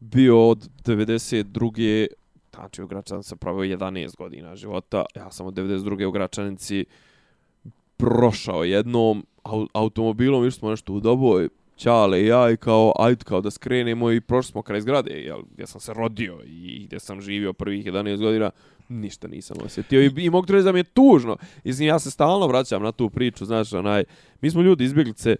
bio 0.00 0.48
od 0.48 0.68
92. 0.84 2.06
Znači 2.54 2.82
u 2.82 2.86
Gračanici 2.86 3.28
sam 3.28 3.38
pravio 3.38 3.76
11 3.76 4.16
godina 4.16 4.56
života, 4.56 5.04
ja 5.16 5.30
sam 5.30 5.46
od 5.46 5.54
92. 5.54 6.04
u 6.04 6.10
Gračanici 6.10 6.84
prošao 7.96 8.64
jednom 8.64 9.26
automobilom, 9.72 10.46
išli 10.46 10.58
smo 10.58 10.70
nešto 10.70 10.92
u 10.92 11.00
Doboj, 11.00 11.48
Ćale 11.76 12.22
i 12.22 12.26
ja 12.26 12.50
i 12.50 12.56
kao, 12.56 12.92
ajde 12.98 13.24
kao 13.24 13.40
da 13.40 13.50
skrenemo 13.50 14.12
i 14.12 14.20
prošli 14.20 14.50
smo 14.50 14.62
kraj 14.62 14.80
zgrade, 14.80 15.10
jel, 15.10 15.42
gdje 15.52 15.66
sam 15.66 15.80
se 15.80 15.94
rodio 15.94 16.40
i 16.46 16.84
gdje 16.86 17.00
sam 17.00 17.20
živio 17.20 17.52
prvih 17.52 17.86
11 17.86 18.16
godina, 18.16 18.50
ništa 18.88 19.28
nisam 19.28 19.56
osjetio 19.64 20.02
i, 20.02 20.10
i 20.16 20.30
mogu 20.30 20.46
reći 20.52 20.64
da 20.64 20.72
mi 20.72 20.78
je 20.78 20.84
tužno. 20.84 21.36
Izvim, 21.64 21.88
ja 21.88 21.98
se 21.98 22.10
stalno 22.10 22.46
vraćam 22.46 22.82
na 22.82 22.92
tu 22.92 23.10
priču, 23.10 23.44
znaš, 23.44 23.72
onaj, 23.72 24.04
mi 24.40 24.50
smo 24.50 24.62
ljudi 24.62 24.84
izbjeglice, 24.84 25.36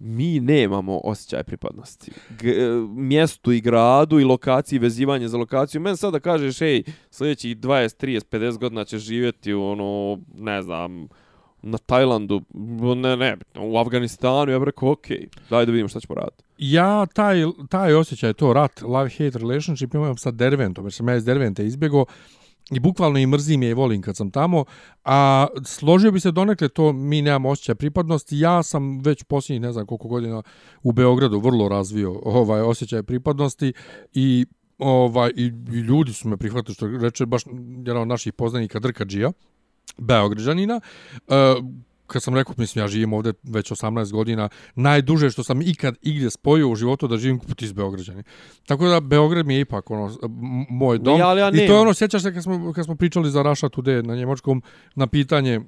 mi 0.00 0.40
nemamo 0.40 1.00
osjećaj 1.04 1.44
pripadnosti. 1.44 2.10
G 2.40 2.50
e, 2.50 2.70
mjestu 2.88 3.52
i 3.52 3.60
gradu 3.60 4.20
i 4.20 4.24
lokaciji, 4.24 4.78
vezivanje 4.78 5.28
za 5.28 5.36
lokaciju. 5.36 5.80
Men 5.80 5.96
sada 5.96 6.20
kažeš, 6.20 6.60
ej, 6.60 6.82
sljedećih 7.10 7.56
20, 7.56 8.06
30, 8.06 8.20
50 8.30 8.58
godina 8.58 8.84
ćeš 8.84 9.02
živjeti 9.02 9.54
u, 9.54 9.64
ono, 9.64 10.20
ne 10.34 10.62
znam, 10.62 11.08
na 11.62 11.78
Tajlandu, 11.78 12.42
ne, 12.96 13.16
ne, 13.16 13.36
u 13.60 13.78
Afganistanu, 13.78 14.52
ja 14.52 14.58
bih 14.58 14.66
rekao, 14.66 14.90
okej, 14.90 15.28
daj 15.50 15.66
da 15.66 15.72
vidimo 15.72 15.88
šta 15.88 16.00
ćemo 16.00 16.14
raditi. 16.14 16.44
Ja 16.58 17.06
taj, 17.06 17.42
taj 17.68 17.94
osjećaj, 17.94 18.32
to 18.32 18.52
rat, 18.52 18.82
love-hate 18.82 19.38
relationship 19.38 19.94
imam 19.94 20.16
sa 20.16 20.30
Derventom, 20.30 20.84
jer 20.84 20.92
sam 20.92 21.08
ja 21.08 21.16
iz 21.16 21.24
Dervente 21.24 21.66
izbjegao 21.66 22.06
i 22.70 22.80
bukvalno 22.80 23.18
i 23.18 23.26
mrzim 23.26 23.62
je 23.62 23.70
i 23.70 23.74
volim 23.74 24.02
kad 24.02 24.16
sam 24.16 24.30
tamo, 24.30 24.64
a 25.04 25.46
složio 25.64 26.12
bi 26.12 26.20
se 26.20 26.30
donekle 26.30 26.68
to 26.68 26.92
mi 26.92 27.22
nemamo 27.22 27.48
osjećaj 27.48 27.74
pripadnosti, 27.74 28.38
ja 28.38 28.62
sam 28.62 29.00
već 29.00 29.22
posljednjih 29.22 29.60
ne 29.60 29.72
znam 29.72 29.86
koliko 29.86 30.08
godina 30.08 30.42
u 30.82 30.92
Beogradu 30.92 31.40
vrlo 31.40 31.68
razvio 31.68 32.20
ovaj 32.24 32.60
osjećaj 32.60 33.02
pripadnosti 33.02 33.72
i 34.14 34.46
ovaj 34.78 35.30
i, 35.36 35.44
i 35.72 35.80
ljudi 35.80 36.12
su 36.12 36.28
me 36.28 36.36
prihvatili 36.36 36.74
što 36.74 36.86
reče 36.86 37.26
baš 37.26 37.42
jedan 37.86 38.02
od 38.02 38.08
naših 38.08 38.32
poznanika 38.32 38.78
Drkađija, 38.78 39.32
Beograđanina, 39.98 40.80
uh, 41.26 41.34
kad 42.08 42.22
sam 42.22 42.34
rekao, 42.34 42.54
mislim, 42.58 42.82
ja 42.82 42.88
živim 42.88 43.12
ovdje 43.12 43.32
već 43.42 43.70
18 43.70 44.12
godina, 44.12 44.48
najduže 44.74 45.30
što 45.30 45.44
sam 45.44 45.62
ikad 45.62 45.96
igdje 46.02 46.30
spojio 46.30 46.68
u 46.68 46.74
životu 46.74 47.08
da 47.08 47.16
živim 47.16 47.38
put 47.38 47.62
iz 47.62 47.72
Beograđani. 47.72 48.22
Tako 48.66 48.88
da 48.88 49.00
Beograd 49.00 49.46
mi 49.46 49.54
je 49.54 49.60
ipak 49.60 49.90
ono, 49.90 50.16
moj 50.70 50.98
dom. 50.98 51.20
Ja, 51.20 51.38
ja 51.38 51.48
I 51.48 51.66
to 51.66 51.72
je 51.72 51.80
ono, 51.80 51.94
sjećaš 51.94 52.22
se 52.22 52.34
kad 52.34 52.42
smo, 52.42 52.72
kad 52.72 52.84
smo 52.84 52.96
pričali 52.96 53.30
za 53.30 53.42
Russia 53.42 53.68
Today 53.68 54.06
na 54.06 54.14
njemačkom, 54.14 54.62
na 54.94 55.06
pitanje 55.06 55.60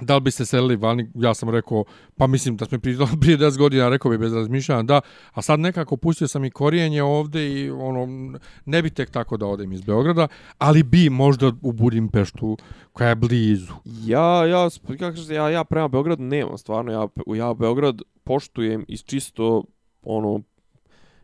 da 0.00 0.14
li 0.14 0.20
bi 0.20 0.30
se 0.30 0.46
selili 0.46 0.76
vani, 0.76 1.10
ja 1.14 1.34
sam 1.34 1.50
rekao, 1.50 1.84
pa 2.16 2.26
mislim 2.26 2.56
da 2.56 2.64
smo 2.64 2.78
prije, 2.82 2.98
prije 3.20 3.38
10 3.38 3.58
godina 3.58 3.88
rekao 3.88 4.10
bi 4.10 4.18
bez 4.18 4.34
razmišljanja, 4.34 4.82
da, 4.82 5.00
a 5.32 5.42
sad 5.42 5.60
nekako 5.60 5.96
pustio 5.96 6.28
sam 6.28 6.44
i 6.44 6.50
korijenje 6.50 7.02
ovde 7.02 7.52
i 7.52 7.70
ono, 7.70 8.32
ne 8.64 8.82
bi 8.82 8.90
tek 8.90 9.10
tako 9.10 9.36
da 9.36 9.46
odem 9.46 9.72
iz 9.72 9.82
Beograda, 9.82 10.28
ali 10.58 10.82
bi 10.82 11.10
možda 11.10 11.52
u 11.62 11.72
Budimpeštu, 11.72 12.56
koja 12.92 13.08
je 13.08 13.14
blizu. 13.14 13.72
Ja, 13.84 14.46
ja, 14.46 14.68
kako 14.86 14.98
kažete, 14.98 15.34
ja, 15.34 15.50
ja 15.50 15.64
prema 15.64 15.88
Beogradu 15.88 16.22
nemam, 16.22 16.58
stvarno, 16.58 16.92
ja, 16.92 17.08
ja 17.36 17.54
Beograd 17.54 18.02
poštujem 18.24 18.84
iz 18.88 19.04
čisto, 19.04 19.64
ono, 20.02 20.40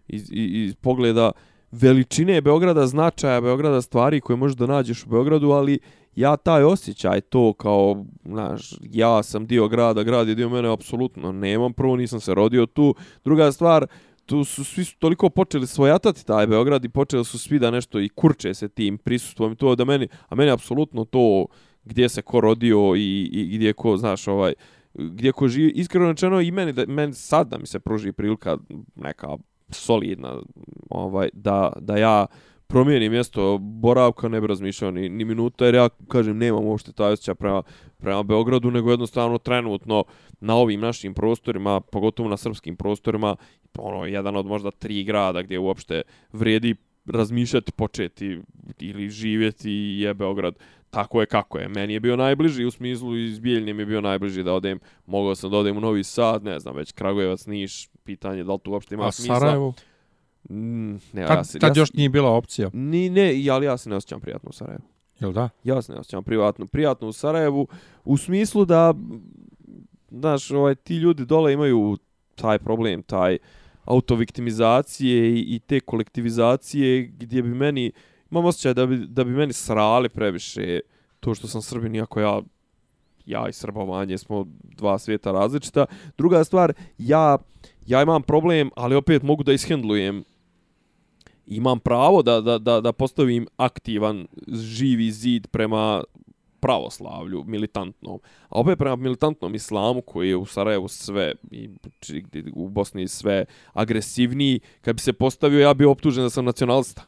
iz, 0.08 0.22
iz, 0.32 0.68
iz 0.68 0.74
pogleda 0.74 1.32
veličine 1.72 2.40
Beograda, 2.40 2.86
značaja 2.86 3.40
Beograda, 3.40 3.82
stvari 3.82 4.20
koje 4.20 4.36
možeš 4.36 4.56
da 4.56 4.66
nađeš 4.66 5.06
u 5.06 5.08
Beogradu, 5.08 5.50
ali 5.50 5.78
ja 6.16 6.36
taj 6.36 6.62
osjećaj 6.62 7.20
to 7.20 7.52
kao, 7.52 8.04
znaš, 8.24 8.74
ja 8.90 9.22
sam 9.22 9.46
dio 9.46 9.68
grada, 9.68 10.02
grad 10.02 10.28
je 10.28 10.34
dio 10.34 10.48
mene, 10.48 10.72
apsolutno 10.72 11.32
nemam. 11.32 11.72
Prvo 11.72 11.96
nisam 11.96 12.20
se 12.20 12.34
rodio 12.34 12.66
tu. 12.66 12.94
Druga 13.24 13.52
stvar, 13.52 13.86
tu 14.26 14.44
su 14.44 14.64
svi 14.64 14.84
su 14.84 14.98
toliko 14.98 15.30
počeli 15.30 15.66
svojatati 15.66 16.26
taj 16.26 16.46
Beograd 16.46 16.84
i 16.84 16.88
počeli 16.88 17.24
su 17.24 17.38
svi 17.38 17.58
da 17.58 17.70
nešto 17.70 18.00
i 18.00 18.08
kurče 18.08 18.54
se 18.54 18.68
tim 18.68 18.98
prisustvom 18.98 19.52
i 19.52 19.56
to 19.56 19.74
da 19.74 19.84
meni, 19.84 20.08
a 20.28 20.34
meni 20.34 20.50
apsolutno 20.50 21.04
to 21.04 21.46
gdje 21.84 22.08
se 22.08 22.22
ko 22.22 22.40
rodio 22.40 22.94
i, 22.96 23.30
i 23.32 23.56
gdje 23.56 23.72
ko, 23.72 23.96
znaš, 23.96 24.28
ovaj, 24.28 24.52
gdje 24.94 25.32
ko 25.32 25.48
živi, 25.48 25.72
iskreno 25.74 26.08
rečeno 26.08 26.40
i 26.40 26.50
meni, 26.50 26.72
da, 26.72 26.86
meni 26.86 27.12
sad 27.12 27.48
da 27.48 27.58
mi 27.58 27.66
se 27.66 27.78
pruži 27.78 28.12
prilika 28.12 28.58
neka 28.94 29.28
solidna, 29.70 30.38
ovaj, 30.90 31.28
da, 31.32 31.72
da 31.80 31.96
ja 31.96 32.26
promijenim 32.66 33.12
mjesto 33.12 33.58
boravka, 33.58 34.28
ne 34.28 34.40
bi 34.40 34.46
razmišljao 34.46 34.90
ni, 34.90 35.08
ni 35.08 35.24
minuta, 35.24 35.64
jer 35.64 35.74
ja, 35.74 35.88
kažem, 36.08 36.38
nemam 36.38 36.64
uopšte 36.64 36.92
taj 36.92 37.12
osjećaj 37.12 37.34
prema, 37.34 37.62
prema 37.98 38.22
Beogradu, 38.22 38.70
nego 38.70 38.90
jednostavno 38.90 39.38
trenutno 39.38 40.04
na 40.40 40.54
ovim 40.54 40.80
našim 40.80 41.14
prostorima, 41.14 41.80
pogotovo 41.80 42.28
na 42.28 42.36
srpskim 42.36 42.76
prostorima, 42.76 43.36
ono, 43.78 44.06
jedan 44.06 44.36
od 44.36 44.46
možda 44.46 44.70
tri 44.70 45.04
grada 45.04 45.42
gdje 45.42 45.58
uopšte 45.58 46.02
vrijedi 46.32 46.74
razmišljati, 47.06 47.72
početi 47.72 48.40
ili 48.80 49.10
živjeti 49.10 49.70
je 49.72 50.14
Beograd. 50.14 50.54
Tako 50.90 51.20
je 51.20 51.26
kako 51.26 51.58
je. 51.58 51.68
Meni 51.68 51.92
je 51.92 52.00
bio 52.00 52.16
najbliži 52.16 52.64
u 52.64 52.70
smislu 52.70 53.16
iz 53.16 53.38
Bijeljne 53.38 53.72
mi 53.72 53.82
je 53.82 53.86
bio 53.86 54.00
najbliži 54.00 54.42
da 54.42 54.52
odem. 54.52 54.78
Mogao 55.06 55.34
sam 55.34 55.50
da 55.50 55.56
odem 55.56 55.76
u 55.76 55.80
Novi 55.80 56.04
Sad, 56.04 56.44
ne 56.44 56.58
znam, 56.58 56.76
već 56.76 56.92
Kragujevac, 56.92 57.46
Niš, 57.46 57.88
pitanje 58.04 58.44
da 58.44 58.52
li 58.52 58.58
tu 58.58 58.70
uopšte 58.72 58.94
ima 58.94 59.06
A 59.06 59.12
smisla. 59.12 59.40
Sarajevo? 59.40 59.74
Mm, 60.50 60.92
ne, 61.12 61.26
Tad, 61.26 61.36
ja 61.36 61.44
se, 61.44 61.58
tad 61.58 61.70
ja 61.70 61.74
se- 61.74 61.80
još 61.80 61.92
nije 61.92 62.08
bila 62.08 62.30
opcija, 62.30 62.70
Ni, 62.72 63.10
ne, 63.10 63.46
ali 63.50 63.66
ja 63.66 63.76
se 63.76 63.90
ne 63.90 63.96
osjećam 63.96 64.20
prijatno 64.20 64.50
u 64.50 64.52
Sarajevu. 64.52 64.82
jel 65.20 65.32
da? 65.32 65.48
Ja 65.64 65.82
se 65.82 65.92
ne 65.92 65.98
osjećam 65.98 66.24
privatno, 66.24 66.66
prijatno 66.66 67.08
u 67.08 67.12
Sarajevu 67.12 67.68
u 68.04 68.16
smislu 68.16 68.64
da 68.64 68.94
znaš, 70.10 70.50
ovaj 70.50 70.74
ti 70.74 70.96
ljudi 70.96 71.24
dole 71.26 71.52
imaju 71.52 71.98
taj 72.34 72.58
problem, 72.58 73.02
taj 73.02 73.38
autoviktimizacije 73.84 75.30
i, 75.30 75.54
i 75.54 75.58
te 75.58 75.80
kolektivizacije 75.80 77.02
gdje 77.02 77.42
bi 77.42 77.48
meni 77.48 77.92
imam 78.30 78.44
osjećaj 78.44 78.74
da 78.74 78.86
bi, 78.86 78.96
da 79.06 79.24
bi 79.24 79.30
meni 79.30 79.52
srali 79.52 80.08
previše 80.08 80.80
to 81.20 81.34
što 81.34 81.46
sam 81.48 81.62
Srbin, 81.62 81.94
iako 81.94 82.20
ja 82.20 82.40
ja 83.26 83.48
i 83.48 83.52
srbovanje 83.52 84.18
smo 84.18 84.46
dva 84.62 84.98
svijeta 84.98 85.32
različita. 85.32 85.86
Druga 86.18 86.44
stvar, 86.44 86.72
ja, 86.98 87.38
ja 87.86 88.02
imam 88.02 88.22
problem, 88.22 88.70
ali 88.76 88.94
opet 88.94 89.22
mogu 89.22 89.42
da 89.42 89.52
ishendlujem 89.52 90.24
imam 91.46 91.80
pravo 91.80 92.22
da, 92.22 92.40
da, 92.40 92.58
da, 92.58 92.80
da 92.80 92.92
postavim 92.92 93.46
aktivan 93.56 94.26
živi 94.48 95.10
zid 95.10 95.46
prema 95.46 96.04
pravoslavlju, 96.60 97.44
militantnom. 97.46 98.20
A 98.48 98.60
opet 98.60 98.78
prema 98.78 98.96
militantnom 98.96 99.54
islamu 99.54 100.00
koji 100.00 100.28
je 100.28 100.36
u 100.36 100.46
Sarajevu 100.46 100.88
sve 100.88 101.32
i 101.50 101.68
u 102.52 102.68
Bosni 102.68 103.08
sve 103.08 103.44
agresivniji, 103.72 104.60
kad 104.80 104.96
bi 104.96 105.02
se 105.02 105.12
postavio 105.12 105.60
ja 105.60 105.74
bi 105.74 105.84
optužen 105.84 106.24
da 106.24 106.30
sam 106.30 106.44
nacionalista. 106.44 107.02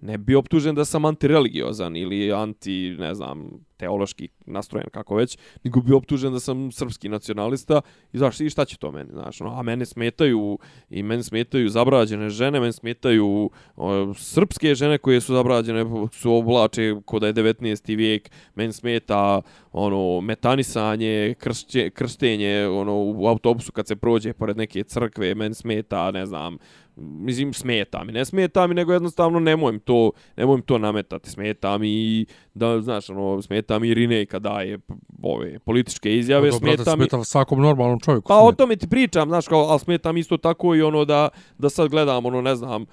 Ne 0.00 0.18
bi 0.18 0.34
optužen 0.34 0.74
da 0.74 0.84
sam 0.84 1.04
antireligiozan 1.04 1.96
ili 1.96 2.32
anti, 2.32 2.96
ne 2.98 3.14
znam, 3.14 3.50
teološki 3.76 4.28
nastrojen 4.46 4.88
kako 4.92 5.16
već, 5.16 5.38
nego 5.64 5.80
bi 5.80 5.92
optužen 5.92 6.32
da 6.32 6.40
sam 6.40 6.72
srpski 6.72 7.08
nacionalista 7.08 7.80
i 8.12 8.18
znaš, 8.18 8.40
i 8.40 8.50
šta 8.50 8.64
će 8.64 8.76
to 8.76 8.92
meni, 8.92 9.10
znaš, 9.12 9.40
ono, 9.40 9.58
a 9.58 9.62
mene 9.62 9.86
smetaju 9.86 10.58
i 10.90 11.02
meni 11.02 11.22
smetaju 11.22 11.68
zabrađene 11.68 12.30
žene, 12.30 12.60
meni 12.60 12.72
smetaju 12.72 13.50
o, 13.76 14.14
srpske 14.14 14.74
žene 14.74 14.98
koje 14.98 15.20
su 15.20 15.34
zabrađene, 15.34 15.84
su 16.12 16.32
oblače 16.32 16.94
ko 17.04 17.18
da 17.18 17.26
je 17.26 17.34
19. 17.34 17.96
vijek, 17.96 18.30
meni 18.54 18.72
smeta 18.72 19.42
ono 19.72 20.20
metanisanje, 20.20 21.34
kršće, 21.38 21.90
krštenje 21.90 22.66
ono 22.66 22.94
u 22.96 23.26
autobusu 23.26 23.72
kad 23.72 23.86
se 23.86 23.96
prođe 23.96 24.32
pored 24.32 24.56
neke 24.56 24.82
crkve, 24.82 25.34
meni 25.34 25.54
smeta, 25.54 26.10
ne 26.10 26.26
znam, 26.26 26.58
mislim 26.96 27.52
smeta 27.52 28.04
mi, 28.04 28.12
ne 28.12 28.24
smeta 28.24 28.66
mi, 28.66 28.74
nego 28.74 28.92
jednostavno 28.92 29.40
nemoj 29.40 29.78
to, 29.78 30.10
nemoj 30.36 30.62
to 30.62 30.78
nametati, 30.78 31.30
smeta 31.30 31.78
mi 31.78 31.88
i 31.88 32.26
da 32.54 32.80
znaš, 32.80 33.10
ono, 33.10 33.42
smeta 33.42 33.78
mi 33.78 33.88
Irinej 33.88 34.26
kad 34.26 34.42
daje 34.42 34.78
p- 34.78 34.94
ove 35.22 35.58
političke 35.58 36.16
izjave, 36.16 36.50
Dobro, 36.50 36.60
brate, 36.60 36.76
smeta 36.76 36.96
mi... 36.96 37.02
smeta 37.02 37.24
svakom 37.24 37.60
normalnom 37.62 38.00
čovjeku. 38.00 38.28
Pa 38.28 38.38
o 38.38 38.46
smeta. 38.48 38.56
tome 38.56 38.76
ti 38.76 38.88
pričam, 38.88 39.28
znaš, 39.28 39.48
kao, 39.48 39.60
ali 39.60 39.80
smeta 39.80 40.12
mi 40.12 40.20
isto 40.20 40.36
tako 40.36 40.74
i 40.74 40.82
ono 40.82 41.04
da, 41.04 41.28
da 41.58 41.70
sad 41.70 41.88
gledam, 41.88 42.26
ono, 42.26 42.40
ne 42.40 42.56
znam, 42.56 42.84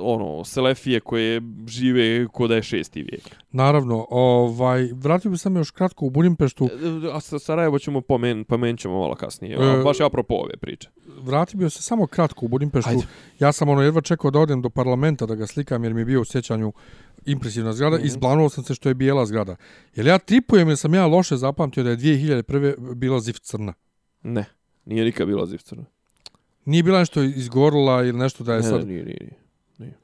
ono, 0.00 0.44
selefije 0.44 1.00
koje 1.00 1.42
žive 1.68 2.28
ko 2.28 2.48
da 2.48 2.54
je 2.54 2.62
šesti 2.62 3.02
vijek. 3.02 3.36
Naravno, 3.52 4.06
ovaj, 4.10 4.88
vratio 4.92 5.30
bi 5.30 5.38
sam 5.38 5.56
još 5.56 5.70
kratko 5.70 6.06
u 6.06 6.10
Budimpeštu. 6.10 6.68
A 7.12 7.20
sa 7.20 7.38
Sarajevo 7.38 7.78
ćemo 7.78 8.00
pomen, 8.00 8.44
pomenut 8.44 8.80
ćemo 8.80 8.98
malo 8.98 9.14
kasnije, 9.14 9.56
E, 9.60 9.80
e, 9.80 9.82
baš 9.84 10.00
apropo 10.00 10.34
ove 10.34 10.56
priče. 10.56 10.88
Vratio 11.22 11.58
bi 11.58 11.70
se 11.70 11.82
samo 11.82 12.06
kratko 12.06 12.44
u 12.44 12.48
Budimpeštu. 12.48 12.90
Ajde. 12.90 13.02
Ja 13.38 13.52
sam 13.52 13.68
ono 13.68 13.82
jedva 13.82 14.00
čekao 14.00 14.30
da 14.30 14.38
odem 14.38 14.62
do 14.62 14.70
parlamenta 14.70 15.26
da 15.26 15.34
ga 15.34 15.46
slikam 15.46 15.84
jer 15.84 15.94
mi 15.94 16.00
je 16.00 16.04
bio 16.04 16.20
u 16.20 16.24
sjećanju 16.24 16.72
impresivna 17.26 17.72
zgrada. 17.72 17.96
Mm. 17.96 18.00
-hmm. 18.00 18.06
Izblanuo 18.06 18.48
sam 18.48 18.64
se 18.64 18.74
što 18.74 18.88
je 18.88 18.94
bijela 18.94 19.26
zgrada. 19.26 19.56
Jer 19.94 20.06
ja 20.06 20.18
tripujem 20.18 20.68
jer 20.68 20.76
sam 20.76 20.94
ja 20.94 21.06
loše 21.06 21.36
zapamtio 21.36 21.82
da 21.82 21.90
je 21.90 21.96
2001. 21.96 22.94
bila 22.94 23.20
ziv 23.20 23.34
crna. 23.42 23.72
Ne, 24.22 24.44
nije 24.84 25.04
nikad 25.04 25.26
bilo 25.26 25.46
zivcrno. 25.46 25.84
Nije 26.64 26.82
bila 26.82 26.98
nešto 26.98 27.22
izgorila 27.22 28.02
ili 28.02 28.18
nešto 28.18 28.44
da 28.44 28.52
je 28.52 28.60
Ne, 28.60 28.68
sad... 28.68 28.80
ne, 28.80 28.86
nije, 28.86 29.04
nije, 29.04 29.18
nije. 29.20 29.43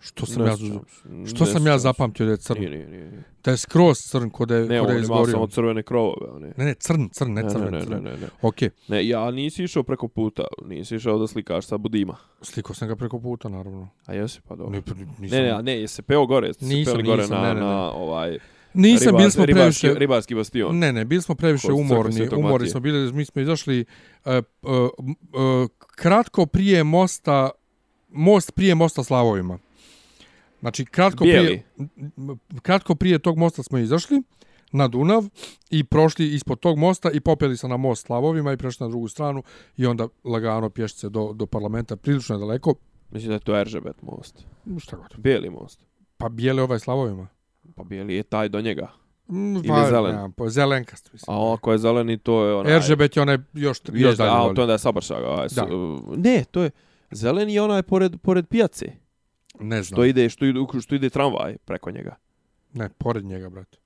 Što 0.00 0.26
sam, 0.26 0.42
Ne 0.42 0.48
ja, 0.48 0.56
sjećam 0.56 0.80
što 1.26 1.44
Ne 1.44 1.50
sam 1.50 1.66
ja 1.66 1.78
zapamtio 1.78 2.26
da 2.26 2.32
je 2.32 2.36
crn? 2.38 2.58
Nije, 2.60 2.70
nije, 2.70 2.86
nije. 2.88 3.10
nije. 3.10 3.22
Da 3.44 3.50
je 3.50 3.56
skroz 3.56 3.98
crn 4.00 4.30
kod 4.30 4.50
je, 4.50 4.60
Ne, 4.60 4.78
kod 4.78 4.86
on 4.86 4.92
ima 4.92 5.00
izgorio. 5.00 5.26
samo 5.26 5.46
crvene 5.46 5.82
krovove, 5.82 6.30
one. 6.30 6.52
Ne, 6.56 6.64
ne, 6.64 6.74
crn, 6.74 7.08
crn, 7.08 7.32
ne 7.32 7.42
Ne, 7.42 7.50
crven, 7.50 7.64
ne, 7.64 7.78
ne, 7.78 7.84
crn. 7.84 8.04
ne, 8.04 8.10
ne. 8.12 8.28
Okej, 8.42 8.70
Ne, 8.88 9.08
ja 9.08 9.30
nisi 9.30 9.64
išao 9.64 9.82
preko 9.82 10.08
puta, 10.08 10.44
nisi 10.64 10.96
išao 10.96 11.18
da 11.18 11.26
slikaš 11.26 11.66
sa 11.66 11.78
Budima. 11.78 12.16
slikao 12.42 12.74
sam 12.74 12.88
ga 12.88 12.96
preko 12.96 13.20
puta, 13.20 13.48
naravno. 13.48 13.88
A 14.06 14.14
jesi, 14.14 14.40
pa 14.48 14.56
dobro. 14.56 14.72
Ne, 14.72 14.82
nisam, 15.18 15.38
Ne, 15.38 15.52
ne, 15.52 15.62
ne, 15.62 15.80
jesi 15.80 16.02
peo 16.02 16.26
gore, 16.26 16.54
se 16.54 16.64
Nisam, 16.64 16.92
peli 16.92 17.04
gore 17.04 17.22
nisam, 17.22 17.36
na, 17.36 17.48
ne, 17.48 17.54
ne, 17.54 17.60
ne. 17.60 17.66
na 17.66 17.90
ovaj... 17.92 18.38
nisam 18.74 19.16
bili 19.16 19.30
smo 19.30 19.44
ribarski, 19.46 19.80
previše... 19.80 19.98
ribarski 19.98 20.34
bastion. 20.34 20.78
Ne, 20.78 20.92
ne, 20.92 21.04
bili 21.04 21.22
smo 21.22 21.34
previše 21.34 21.66
Kod 21.66 21.76
umorni. 21.76 22.28
Umorni 22.36 22.68
smo 22.68 22.80
bili, 22.80 23.12
mi 23.12 23.24
smo 23.24 23.42
izašli 23.42 23.84
uh, 24.24 24.32
uh, 24.62 24.70
uh, 24.72 25.68
kratko 25.96 26.46
prije 26.46 26.84
mosta, 26.84 27.50
most 28.10 28.52
prije 28.52 28.74
mosta 28.74 29.04
Slavovima. 29.04 29.58
Znači, 30.60 30.84
kratko 30.84 31.24
Bijeli. 31.24 31.62
prije, 31.76 32.08
kratko 32.62 32.94
prije 32.94 33.18
tog 33.18 33.38
mosta 33.38 33.62
smo 33.62 33.78
izašli 33.78 34.22
na 34.72 34.88
Dunav 34.88 35.24
i 35.70 35.84
prošli 35.84 36.34
ispod 36.34 36.60
tog 36.60 36.78
mosta 36.78 37.10
i 37.10 37.20
popeli 37.20 37.56
se 37.56 37.68
na 37.68 37.76
most 37.76 38.06
Slavovima 38.06 38.52
i 38.52 38.56
prešli 38.56 38.84
na 38.84 38.90
drugu 38.90 39.08
stranu 39.08 39.42
i 39.76 39.86
onda 39.86 40.08
lagano 40.24 40.70
pješce 40.70 41.08
do, 41.08 41.32
do 41.32 41.46
parlamenta, 41.46 41.96
prilično 41.96 42.34
je 42.34 42.40
daleko. 42.40 42.74
Mislim 43.10 43.28
da 43.28 43.34
je 43.34 43.40
to 43.40 43.60
Eržebet 43.60 44.02
most. 44.02 44.44
Šta 44.78 44.96
god. 44.96 45.14
Bijeli 45.16 45.50
most. 45.50 45.86
Pa 46.16 46.28
bijele 46.28 46.62
ovaj 46.62 46.78
Slavovima. 46.78 47.28
Pa 47.76 47.84
bijeli 47.84 48.14
je 48.14 48.22
taj 48.22 48.48
do 48.48 48.60
njega. 48.60 48.92
Mm, 49.28 49.56
Ili 49.56 49.68
pa, 49.68 49.86
zelen? 49.90 50.14
nemam 50.14 50.32
pa 50.32 50.48
zelenkast, 50.48 51.12
mislim. 51.12 51.36
A 51.36 51.54
ako 51.54 51.72
je 51.72 51.78
zeleni, 51.78 52.18
to 52.18 52.44
je 52.44 52.54
onaj... 52.54 52.76
Eržebet 52.76 53.16
je 53.16 53.22
onaj 53.22 53.38
još, 53.54 53.80
još 53.84 54.00
Još 54.00 54.16
dalje. 54.16 54.30
A, 54.30 54.54
to 54.54 54.60
onda 54.60 54.72
je 54.72 54.78
Sabaršaga. 54.78 55.28
Ovaj, 55.28 55.48
Da. 55.48 55.66
su- 55.68 56.14
Ne, 56.16 56.44
to 56.50 56.62
je... 56.62 56.70
Zeleni 57.10 57.54
je 57.54 57.62
onaj 57.62 57.82
pored, 57.82 58.16
pored 58.22 58.46
pijace. 58.48 58.92
Ne 59.60 59.82
znam. 59.82 59.96
Što 59.96 60.04
ide, 60.04 60.28
što 60.28 60.44
ide, 60.44 60.60
što 60.82 60.94
ide 60.94 61.10
tramvaj 61.10 61.56
preko 61.64 61.90
njega. 61.90 62.16
Ne, 62.72 62.88
pored 62.88 63.24
njega, 63.24 63.48
brate. 63.48 63.78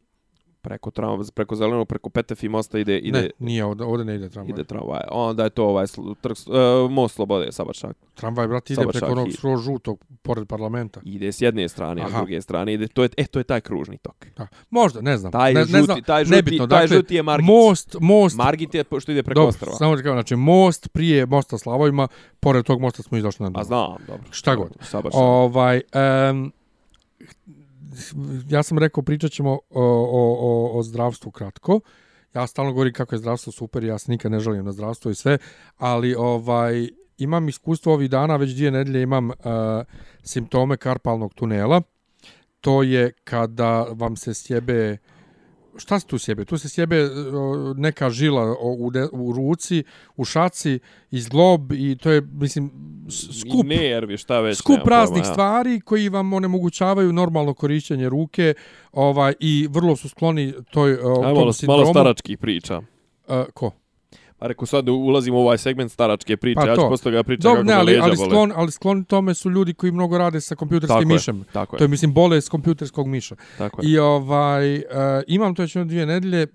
Preko 0.64 0.90
tramvaj, 0.90 1.26
preko 1.34 1.56
zelenog, 1.56 1.88
preko 1.88 2.10
Petefi 2.10 2.48
mosta 2.48 2.78
ide, 2.78 2.98
ide, 2.98 3.20
Ne, 3.20 3.30
nije, 3.38 3.64
ovdje, 3.64 3.86
ovdje 3.86 4.04
ne 4.04 4.14
ide 4.14 4.28
tramvaj. 4.28 4.50
ide 4.50 4.64
tramvaj. 4.64 5.00
Onda 5.10 5.44
je 5.44 5.50
to 5.50 5.64
ovaj 5.64 5.86
trg, 6.20 6.36
uh, 6.46 6.90
most 6.90 7.14
Slobode, 7.14 7.52
Sabaršak. 7.52 7.96
Tramvaj, 8.14 8.48
brate, 8.48 8.72
ide 8.72 8.82
Sabačak 8.82 9.00
preko 9.00 9.12
onog 9.12 9.32
skroz 9.32 9.60
žutog, 9.62 10.04
pored 10.22 10.48
parlamenta. 10.48 11.00
Ide 11.04 11.32
s 11.32 11.40
jedne 11.40 11.68
strane, 11.68 12.02
a 12.02 12.08
s 12.08 12.10
Aha. 12.10 12.18
druge 12.18 12.40
strane 12.40 12.74
ide, 12.74 12.88
to 12.88 13.02
je, 13.02 13.08
e, 13.16 13.24
to 13.24 13.38
je 13.40 13.44
taj 13.44 13.60
kružni 13.60 13.98
tok. 13.98 14.26
Da. 14.36 14.46
Možda, 14.70 15.00
ne 15.00 15.16
znam. 15.16 15.32
Taj 15.32 15.54
ne, 15.54 15.60
žuti, 15.60 15.72
ne 15.72 15.82
znam, 15.82 16.02
taj 16.02 16.24
žuti, 16.24 16.36
nebitno. 16.36 16.66
taj 16.66 16.80
Dakle, 16.80 16.96
žuti 16.96 17.14
je 17.14 17.22
Margit. 17.22 17.46
most, 17.46 17.96
most, 18.00 18.36
Margit 18.36 18.74
je 18.74 18.84
što 19.00 19.12
ide 19.12 19.22
preko 19.22 19.40
dobro, 19.40 19.48
ostrava. 19.48 19.76
samo 19.76 19.96
kažem, 19.96 20.12
znači, 20.12 20.36
most 20.36 20.88
prije 20.88 21.26
mosta 21.26 21.58
Slavojima, 21.58 22.08
pored 22.40 22.64
tog 22.64 22.80
mosta 22.80 23.02
smo 23.02 23.18
izašli 23.18 23.42
na 23.42 23.46
A 23.46 23.50
Dunav. 23.50 23.64
znam, 23.64 23.96
dobro. 24.06 24.22
Šta 24.30 24.54
god. 24.54 24.76
Sabaršak. 24.80 25.20
Ovaj, 25.20 25.80
um, 26.30 26.52
ja 28.48 28.62
sam 28.62 28.78
rekao, 28.78 29.02
pričat 29.02 29.32
ćemo 29.32 29.52
o, 29.52 29.60
o, 29.70 30.36
o, 30.40 30.78
o 30.78 30.82
zdravstvu 30.82 31.30
kratko. 31.30 31.80
Ja 32.34 32.46
stalno 32.46 32.72
govorim 32.72 32.92
kako 32.92 33.14
je 33.14 33.18
zdravstvo 33.18 33.52
super, 33.52 33.84
ja 33.84 33.98
se 33.98 34.10
nikad 34.10 34.32
ne 34.32 34.40
žalim 34.40 34.64
na 34.64 34.72
zdravstvo 34.72 35.10
i 35.10 35.14
sve, 35.14 35.38
ali 35.76 36.14
ovaj 36.14 36.88
imam 37.18 37.48
iskustvo 37.48 37.92
ovih 37.92 38.10
dana, 38.10 38.36
već 38.36 38.54
dvije 38.54 38.70
nedelje 38.70 39.02
imam 39.02 39.30
uh, 39.30 39.34
simptome 40.22 40.76
karpalnog 40.76 41.34
tunela. 41.34 41.82
To 42.60 42.82
je 42.82 43.12
kada 43.24 43.86
vam 43.90 44.16
se 44.16 44.34
sjebe 44.34 44.98
šta 45.76 46.00
se 46.00 46.06
tu 46.06 46.18
sjebe? 46.18 46.44
Tu 46.44 46.58
se 46.58 46.68
sjebe 46.68 47.04
uh, 47.04 47.10
neka 47.76 48.10
žila 48.10 48.56
u, 48.60 48.90
de, 48.90 49.08
u 49.12 49.32
ruci, 49.32 49.84
u 50.16 50.24
šaci, 50.24 50.78
iz 51.10 51.28
glob 51.28 51.72
i 51.72 51.96
to 51.96 52.10
je, 52.10 52.20
mislim, 52.32 52.70
skup 53.40 53.64
I 53.64 53.68
nervi, 53.68 54.16
šta 54.16 54.40
već. 54.40 54.58
skup 54.58 54.86
raznih 54.86 55.20
ja. 55.20 55.24
stvari 55.24 55.80
koji 55.80 56.08
vam 56.08 56.32
onemogućavaju 56.32 57.12
normalno 57.12 57.54
korišćenje 57.54 58.08
ruke 58.08 58.54
ovaj 58.92 59.34
i 59.40 59.68
vrlo 59.70 59.96
su 59.96 60.08
skloni 60.08 60.54
toj 60.70 60.92
uh, 60.92 61.00
Ajmo 61.00 61.22
tom 61.22 61.34
malo, 61.34 61.52
sindromu. 61.52 61.80
malo 61.82 61.92
staračkih 61.92 62.38
priča. 62.38 62.78
Uh, 62.78 63.34
ko? 63.54 63.70
Pa 64.38 64.46
rekao 64.46 64.66
sad 64.66 64.88
ulazimo 64.88 65.38
u 65.38 65.40
ovaj 65.40 65.58
segment 65.58 65.92
staračke 65.92 66.36
priče, 66.36 66.60
Pa 66.60 66.66
ja 66.66 66.74
ću 66.74 66.80
posle 66.88 67.04
toga 67.04 67.22
pričati 67.22 67.54
kako 67.54 67.62
ne, 67.62 67.72
ali, 67.72 67.92
leđa 67.92 68.04
ali, 68.04 68.16
bole. 68.16 68.28
sklon, 68.28 68.52
ali 68.56 68.70
skloni 68.72 69.04
tome 69.04 69.34
su 69.34 69.50
ljudi 69.50 69.74
koji 69.74 69.92
mnogo 69.92 70.18
rade 70.18 70.40
sa 70.40 70.54
kompjuterskim 70.54 70.94
Tako 70.94 71.10
je, 71.10 71.14
mišem. 71.14 71.44
Tako 71.52 71.76
je, 71.76 71.78
To 71.78 71.84
je, 71.84 71.88
mislim, 71.88 72.14
bolest 72.14 72.48
kompjuterskog 72.48 73.06
miša. 73.08 73.36
tako 73.58 73.82
je. 73.82 73.90
I 73.90 73.98
ovaj, 73.98 74.76
uh, 74.76 74.82
imam 75.26 75.54
to 75.54 75.62
već 75.62 75.76
dvije 75.76 76.06
nedelje, 76.06 76.46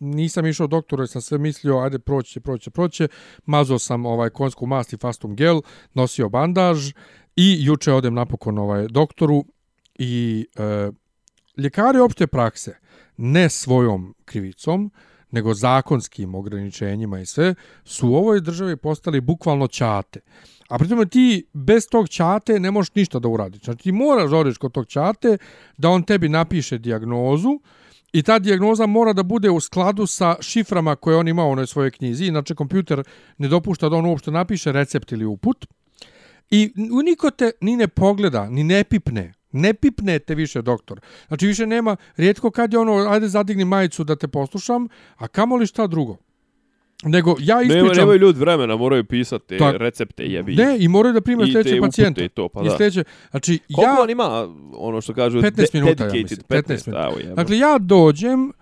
nisam 0.00 0.46
išao 0.46 0.66
doktoru, 0.66 1.02
jer 1.02 1.08
sam 1.08 1.22
sve 1.22 1.38
mislio, 1.38 1.78
ajde, 1.78 1.98
proći 1.98 2.32
će, 2.32 2.40
proći 2.40 2.64
će, 2.64 2.70
proći. 2.70 3.08
Mazao 3.46 3.78
sam 3.78 4.06
ovaj, 4.06 4.30
konjsku 4.30 4.66
mast 4.66 4.92
i 4.92 4.96
fastum 4.96 5.36
gel, 5.36 5.60
nosio 5.94 6.28
bandaž 6.28 6.90
i 7.36 7.56
juče 7.64 7.92
odem 7.92 8.14
napokon 8.14 8.58
ovaj, 8.58 8.86
doktoru 8.88 9.44
i 9.98 10.46
uh, 10.58 10.94
ljekari 11.56 11.98
opšte 11.98 12.26
prakse, 12.26 12.76
ne 13.16 13.50
svojom 13.50 14.14
krivicom, 14.24 14.90
nego 15.36 15.54
zakonskim 15.54 16.34
ograničenjima 16.34 17.20
i 17.20 17.26
sve, 17.26 17.54
su 17.84 18.08
u 18.08 18.14
ovoj 18.14 18.40
državi 18.40 18.76
postali 18.76 19.20
bukvalno 19.20 19.66
ćate. 19.66 20.20
A 20.68 20.78
pritom 20.78 21.08
ti 21.08 21.46
bez 21.52 21.88
tog 21.90 22.08
ćate 22.08 22.60
ne 22.60 22.70
možeš 22.70 22.94
ništa 22.94 23.18
da 23.18 23.28
uradiš. 23.28 23.64
Znači 23.64 23.82
ti 23.82 23.92
moraš 23.92 24.30
da 24.30 24.36
odeš 24.36 24.58
kod 24.58 24.72
tog 24.72 24.86
ćate 24.86 25.38
da 25.76 25.88
on 25.88 26.02
tebi 26.02 26.28
napiše 26.28 26.78
dijagnozu 26.78 27.60
i 28.12 28.22
ta 28.22 28.38
dijagnoza 28.38 28.86
mora 28.86 29.12
da 29.12 29.22
bude 29.22 29.50
u 29.50 29.60
skladu 29.60 30.06
sa 30.06 30.36
šiframa 30.40 30.96
koje 30.96 31.16
on 31.16 31.28
ima 31.28 31.44
u 31.44 31.50
onoj 31.50 31.66
svojoj 31.66 31.90
knjizi. 31.90 32.26
Inače 32.26 32.54
kompjuter 32.54 33.02
ne 33.38 33.48
dopušta 33.48 33.88
da 33.88 33.96
on 33.96 34.06
uopšte 34.06 34.30
napiše 34.30 34.72
recept 34.72 35.12
ili 35.12 35.24
uput. 35.24 35.66
I 36.50 36.72
niko 37.04 37.30
te 37.30 37.50
ni 37.60 37.76
ne 37.76 37.88
pogleda, 37.88 38.48
ni 38.50 38.64
ne 38.64 38.84
pipne. 38.84 39.35
Ne 39.52 39.74
pipne 39.74 40.18
te 40.18 40.34
više 40.34 40.62
doktor. 40.62 41.00
Znači 41.28 41.46
više 41.46 41.66
nema, 41.66 41.96
rijetko 42.16 42.50
kad 42.50 42.72
je 42.72 42.78
ono, 42.78 42.92
ajde 43.10 43.28
zadigni 43.28 43.64
majicu 43.64 44.04
da 44.04 44.16
te 44.16 44.28
poslušam, 44.28 44.88
a 45.16 45.28
kamoli 45.28 45.66
šta 45.66 45.86
drugo. 45.86 46.16
Nego 47.02 47.36
ja 47.38 47.56
Nema, 47.56 47.66
ispričam... 47.74 47.96
nemaju 47.96 48.18
ljudi 48.18 48.40
vremena, 48.40 48.76
moraju 48.76 49.04
pisati 49.04 49.46
te 49.46 49.58
Tak. 49.58 49.76
recepte 49.76 50.24
jebi. 50.24 50.54
Ne, 50.54 50.76
i 50.80 50.88
moraju 50.88 51.12
da 51.12 51.20
prime 51.20 51.48
I 51.48 51.52
te 51.52 51.80
upute 51.80 52.24
i 52.24 52.28
to, 52.28 52.48
pa 52.48 52.60
I 52.60 52.64
da. 52.64 52.76
sljedeće, 52.76 53.04
znači 53.30 53.58
Koliko 53.74 53.82
ja... 53.92 54.02
on 54.02 54.10
ima, 54.10 54.48
ono 54.72 55.00
što 55.00 55.14
kažu, 55.14 55.38
15 55.38 55.50
de- 55.56 55.66
minuta, 55.72 56.04
ja 56.06 56.12
mislim. 56.12 56.40
15, 56.40 56.62
15 56.62 56.86
minuta. 56.86 57.08
evo 57.08 57.18
jeba. 57.18 57.34
Dakle, 57.34 57.58
ja 57.58 57.78
dođem, 57.78 58.52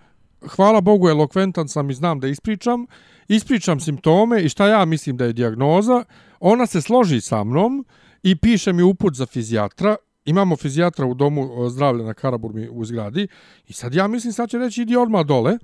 hvala 0.47 0.81
Bogu, 0.81 1.09
elokventan 1.09 1.67
sam 1.67 1.89
i 1.89 1.93
znam 1.93 2.19
da 2.19 2.27
ispričam, 2.27 2.85
ispričam 3.27 3.79
simptome 3.79 4.41
i 4.41 4.49
šta 4.49 4.67
ja 4.67 4.85
mislim 4.85 5.17
da 5.17 5.25
je 5.25 5.33
dijagnoza, 5.33 6.03
ona 6.39 6.65
se 6.65 6.81
složi 6.81 7.21
sa 7.21 7.43
mnom 7.43 7.85
i 8.23 8.35
piše 8.35 8.73
mi 8.73 8.83
uput 8.83 9.13
za 9.13 9.25
fizijatra, 9.25 9.95
imamo 10.25 10.55
fizijatra 10.55 11.05
u 11.05 11.13
domu 11.13 11.61
o, 11.61 11.69
zdravlja 11.69 12.05
na 12.05 12.13
Karaburmi 12.13 12.69
u 12.69 12.85
zgradi 12.85 13.27
i 13.67 13.73
sad 13.73 13.93
ja 13.93 14.07
mislim 14.07 14.33
sad 14.33 14.49
će 14.49 14.57
reći 14.57 14.81
idi 14.81 14.95
odmah 14.95 15.25
dole. 15.25 15.57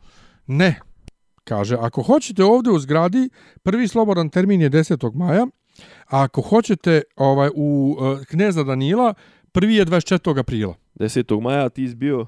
Ne. 0.48 0.80
Kaže, 1.44 1.78
ako 1.80 2.02
hoćete 2.02 2.44
ovdje 2.44 2.72
u 2.72 2.80
zgradi, 2.80 3.30
prvi 3.64 3.88
slobodan 3.88 4.30
termin 4.30 4.62
je 4.62 4.70
10. 4.70 5.16
maja, 5.16 5.48
a 6.08 6.22
ako 6.24 6.42
hoćete 6.42 7.02
ovaj 7.16 7.50
u 7.56 7.98
uh, 8.00 8.26
Kneza 8.26 8.64
Danila, 8.64 9.14
prvi 9.52 9.76
je 9.76 9.86
24. 9.86 10.40
aprila. 10.40 10.76
10. 10.96 11.42
maja 11.42 11.70
ti 11.70 11.84
izbio, 11.84 12.26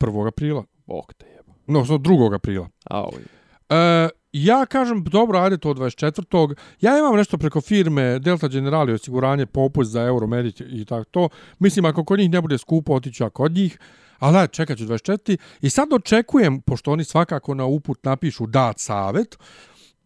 1. 0.00 0.28
aprila. 0.28 0.64
bok 0.86 1.14
te 1.14 1.26
jeba. 1.26 1.52
No, 1.66 1.86
so 1.86 1.94
2. 1.94 2.34
aprila. 2.34 2.68
A 2.90 3.02
ovo 3.02 3.18
je. 3.18 3.24
E, 3.68 4.08
ja 4.34 4.66
kažem, 4.66 5.04
dobro, 5.04 5.38
ajde 5.38 5.58
to 5.58 5.74
24. 5.74 6.54
Ja 6.80 6.98
imam 6.98 7.16
nešto 7.16 7.38
preko 7.38 7.60
firme 7.60 8.18
Delta 8.18 8.48
Generali 8.48 8.92
osiguranje, 8.92 9.46
popust 9.46 9.90
za 9.90 10.02
Euromedic 10.02 10.60
i 10.60 10.84
tako 10.84 11.04
to. 11.04 11.28
Mislim, 11.58 11.84
ako 11.84 12.04
kod 12.04 12.18
njih 12.18 12.30
ne 12.30 12.40
bude 12.40 12.58
skupo, 12.58 12.94
otiću 12.94 13.24
ja 13.24 13.30
kod 13.30 13.52
njih. 13.52 13.78
Ali 14.18 14.36
ajde, 14.36 14.52
čekat 14.52 14.78
ću 14.78 14.84
24. 14.84 15.36
I 15.60 15.70
sad 15.70 15.92
očekujem, 15.92 16.60
pošto 16.60 16.92
oni 16.92 17.04
svakako 17.04 17.54
na 17.54 17.64
uput 17.64 18.04
napišu 18.04 18.46
dat 18.46 18.78
savet, 18.78 19.38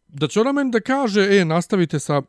da 0.09 0.29
će 0.29 0.41
ona 0.41 0.53
meni 0.53 0.71
da 0.71 0.81
kaže, 0.81 1.39
e, 1.39 1.45
nastavite 1.45 1.99
sa 1.99 2.23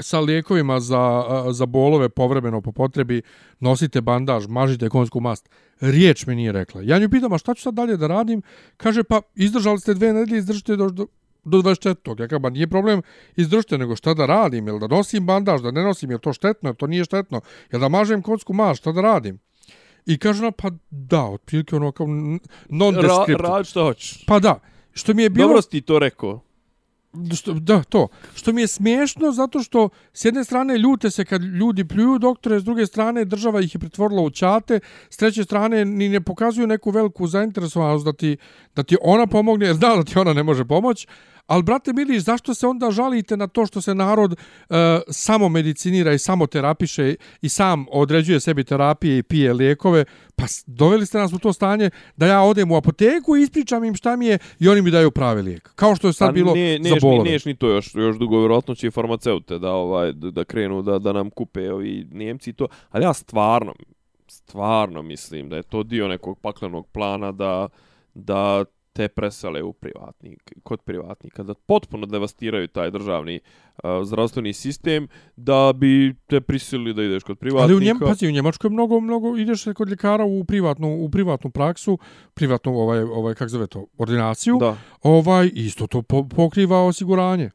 sa 0.00 0.20
lijekovima 0.20 0.80
za, 0.80 1.24
za 1.50 1.66
bolove 1.66 2.08
povremeno 2.08 2.60
po 2.60 2.72
potrebi, 2.72 3.22
nosite 3.60 4.00
bandaž, 4.00 4.46
mažite 4.46 4.88
konjsku 4.88 5.20
mast. 5.20 5.48
Riječ 5.80 6.26
mi 6.26 6.34
nije 6.34 6.52
rekla. 6.52 6.82
Ja 6.84 6.98
nju 6.98 7.10
pitam, 7.10 7.32
a 7.32 7.38
šta 7.38 7.54
ću 7.54 7.62
sad 7.62 7.74
dalje 7.74 7.96
da 7.96 8.06
radim? 8.06 8.42
Kaže, 8.76 9.04
pa 9.04 9.20
izdržali 9.34 9.78
ste 9.78 9.94
dve 9.94 10.12
nedelje, 10.12 10.38
izdržite 10.38 10.76
do, 10.76 10.88
do, 10.88 11.06
do 11.44 11.58
24. 11.58 12.20
Ja 12.20 12.28
kažem, 12.28 12.52
nije 12.52 12.66
problem 12.66 13.02
izdržite, 13.36 13.78
nego 13.78 13.96
šta 13.96 14.14
da 14.14 14.26
radim? 14.26 14.66
Jel 14.66 14.78
da 14.78 14.86
nosim 14.86 15.26
bandaž, 15.26 15.62
da 15.62 15.70
ne 15.70 15.82
nosim? 15.82 16.10
Jel 16.10 16.18
to 16.18 16.32
štetno? 16.32 16.68
Jel 16.68 16.74
to 16.74 16.86
nije 16.86 17.04
štetno? 17.04 17.40
Jel 17.72 17.80
da 17.80 17.88
mažem 17.88 18.22
konjsku 18.22 18.52
mast? 18.52 18.80
Šta 18.80 18.92
da 18.92 19.00
radim? 19.00 19.38
I 20.06 20.18
kaže 20.18 20.42
ona, 20.42 20.50
pa 20.50 20.70
da, 20.90 21.24
otprilike 21.24 21.76
ono 21.76 21.92
kao 21.92 22.06
non-descriptive. 22.68 23.38
Ra, 23.38 23.64
što 23.64 23.84
hoćeš. 23.84 24.26
Pa 24.26 24.38
da, 24.38 24.58
što 24.92 25.14
mi 25.14 25.22
je 25.22 25.30
bilo... 25.30 25.48
Dobro 25.48 25.62
si 25.62 25.70
ti 25.70 25.80
to 25.80 25.98
rekao. 25.98 26.40
Što, 27.34 27.52
da, 27.52 27.82
to. 27.82 28.08
Što 28.34 28.52
mi 28.52 28.60
je 28.60 28.66
smiješno 28.66 29.32
zato 29.32 29.62
što 29.62 29.88
s 30.12 30.24
jedne 30.24 30.44
strane 30.44 30.78
ljute 30.78 31.10
se 31.10 31.24
kad 31.24 31.42
ljudi 31.42 31.88
pljuju 31.88 32.18
doktore, 32.18 32.60
s 32.60 32.64
druge 32.64 32.86
strane 32.86 33.24
država 33.24 33.60
ih 33.60 33.74
je 33.74 33.78
pretvorila 33.78 34.22
u 34.22 34.30
čate, 34.30 34.80
s 35.10 35.16
treće 35.16 35.44
strane 35.44 35.84
ni 35.84 36.08
ne 36.08 36.20
pokazuju 36.20 36.66
neku 36.66 36.90
veliku 36.90 37.26
zainteresovanost 37.26 38.04
da 38.04 38.12
ti, 38.12 38.36
da 38.74 38.82
ti 38.82 38.96
ona 39.02 39.26
pomogne, 39.26 39.66
jer 39.66 39.76
zna 39.76 39.96
da 39.96 40.04
ti 40.04 40.18
ona 40.18 40.32
ne 40.32 40.42
može 40.42 40.64
pomoći, 40.64 41.06
Ali, 41.46 41.62
brate 41.62 41.92
Miliš, 41.92 42.22
zašto 42.22 42.54
se 42.54 42.66
onda 42.66 42.90
žalite 42.90 43.36
na 43.36 43.46
to 43.46 43.66
što 43.66 43.80
se 43.80 43.94
narod 43.94 44.32
uh, 44.32 44.76
samo 45.08 45.48
medicinira 45.48 46.12
i 46.12 46.18
samo 46.18 46.46
terapiše 46.46 47.14
i 47.42 47.48
sam 47.48 47.86
određuje 47.90 48.40
sebi 48.40 48.64
terapije 48.64 49.18
i 49.18 49.22
pije 49.22 49.52
lijekove? 49.52 50.04
Pa 50.36 50.44
doveli 50.66 51.06
ste 51.06 51.18
nas 51.18 51.32
u 51.32 51.38
to 51.38 51.52
stanje 51.52 51.90
da 52.16 52.26
ja 52.26 52.42
odem 52.42 52.70
u 52.70 52.76
apoteku 52.76 53.36
i 53.36 53.42
ispričam 53.42 53.84
im 53.84 53.94
šta 53.94 54.16
mi 54.16 54.26
je 54.26 54.38
i 54.58 54.68
oni 54.68 54.82
mi 54.82 54.90
daju 54.90 55.10
pravi 55.10 55.42
lijek. 55.42 55.74
Kao 55.74 55.96
što 55.96 56.06
je 56.06 56.12
sad 56.12 56.28
pa, 56.28 56.32
bilo 56.32 56.54
ne, 56.54 56.78
za 56.88 56.96
bolove. 57.02 57.28
Niješ 57.28 57.44
ni 57.44 57.56
to 57.56 57.68
još, 57.68 57.94
još 57.94 58.16
dugo, 58.16 58.38
vjerojatno 58.38 58.74
će 58.74 58.90
farmaceute 58.90 59.58
da, 59.58 59.70
ovaj, 59.70 60.12
da 60.12 60.44
krenu 60.44 60.82
da, 60.82 60.98
da 60.98 61.12
nam 61.12 61.30
kupe 61.30 61.72
ovi 61.72 62.06
Njemci 62.12 62.52
to. 62.52 62.66
Ali 62.90 63.04
ja 63.04 63.12
stvarno, 63.12 63.74
stvarno 64.28 65.02
mislim 65.02 65.48
da 65.48 65.56
je 65.56 65.62
to 65.62 65.82
dio 65.82 66.08
nekog 66.08 66.38
paklenog 66.38 66.86
plana 66.86 67.32
da 67.32 67.68
da 68.14 68.64
te 68.92 69.08
presele 69.08 69.62
u 69.62 69.72
privatnik, 69.72 70.52
kod 70.62 70.80
privatnika, 70.80 71.42
da 71.42 71.54
potpuno 71.54 72.06
devastiraju 72.06 72.68
taj 72.68 72.90
državni 72.90 73.40
uh, 73.40 73.90
zdravstveni 74.04 74.52
sistem, 74.52 75.08
da 75.36 75.72
bi 75.74 76.14
te 76.26 76.40
prisilili 76.40 76.94
da 76.94 77.02
ideš 77.02 77.22
kod 77.22 77.38
privatnika. 77.38 77.64
Ali 77.64 77.74
u, 77.74 77.80
Njem, 77.80 77.98
pazi, 77.98 78.28
u 78.28 78.30
Njemačkoj 78.30 78.70
mnogo, 78.70 79.00
mnogo 79.00 79.36
ideš 79.36 79.64
kod 79.74 79.88
ljekara 79.88 80.24
u 80.24 80.44
privatnu, 80.44 80.96
u 81.04 81.10
privatnu 81.10 81.50
praksu, 81.50 81.98
privatnu, 82.34 82.78
ovaj, 82.78 83.02
ovaj, 83.02 83.34
kak 83.34 83.48
zove 83.48 83.66
to, 83.66 83.86
ordinaciju, 83.98 84.56
da. 84.60 84.76
ovaj, 85.02 85.50
isto 85.54 85.86
to 85.86 86.02
po, 86.02 86.28
pokriva 86.28 86.84
osiguranje. 86.86 87.50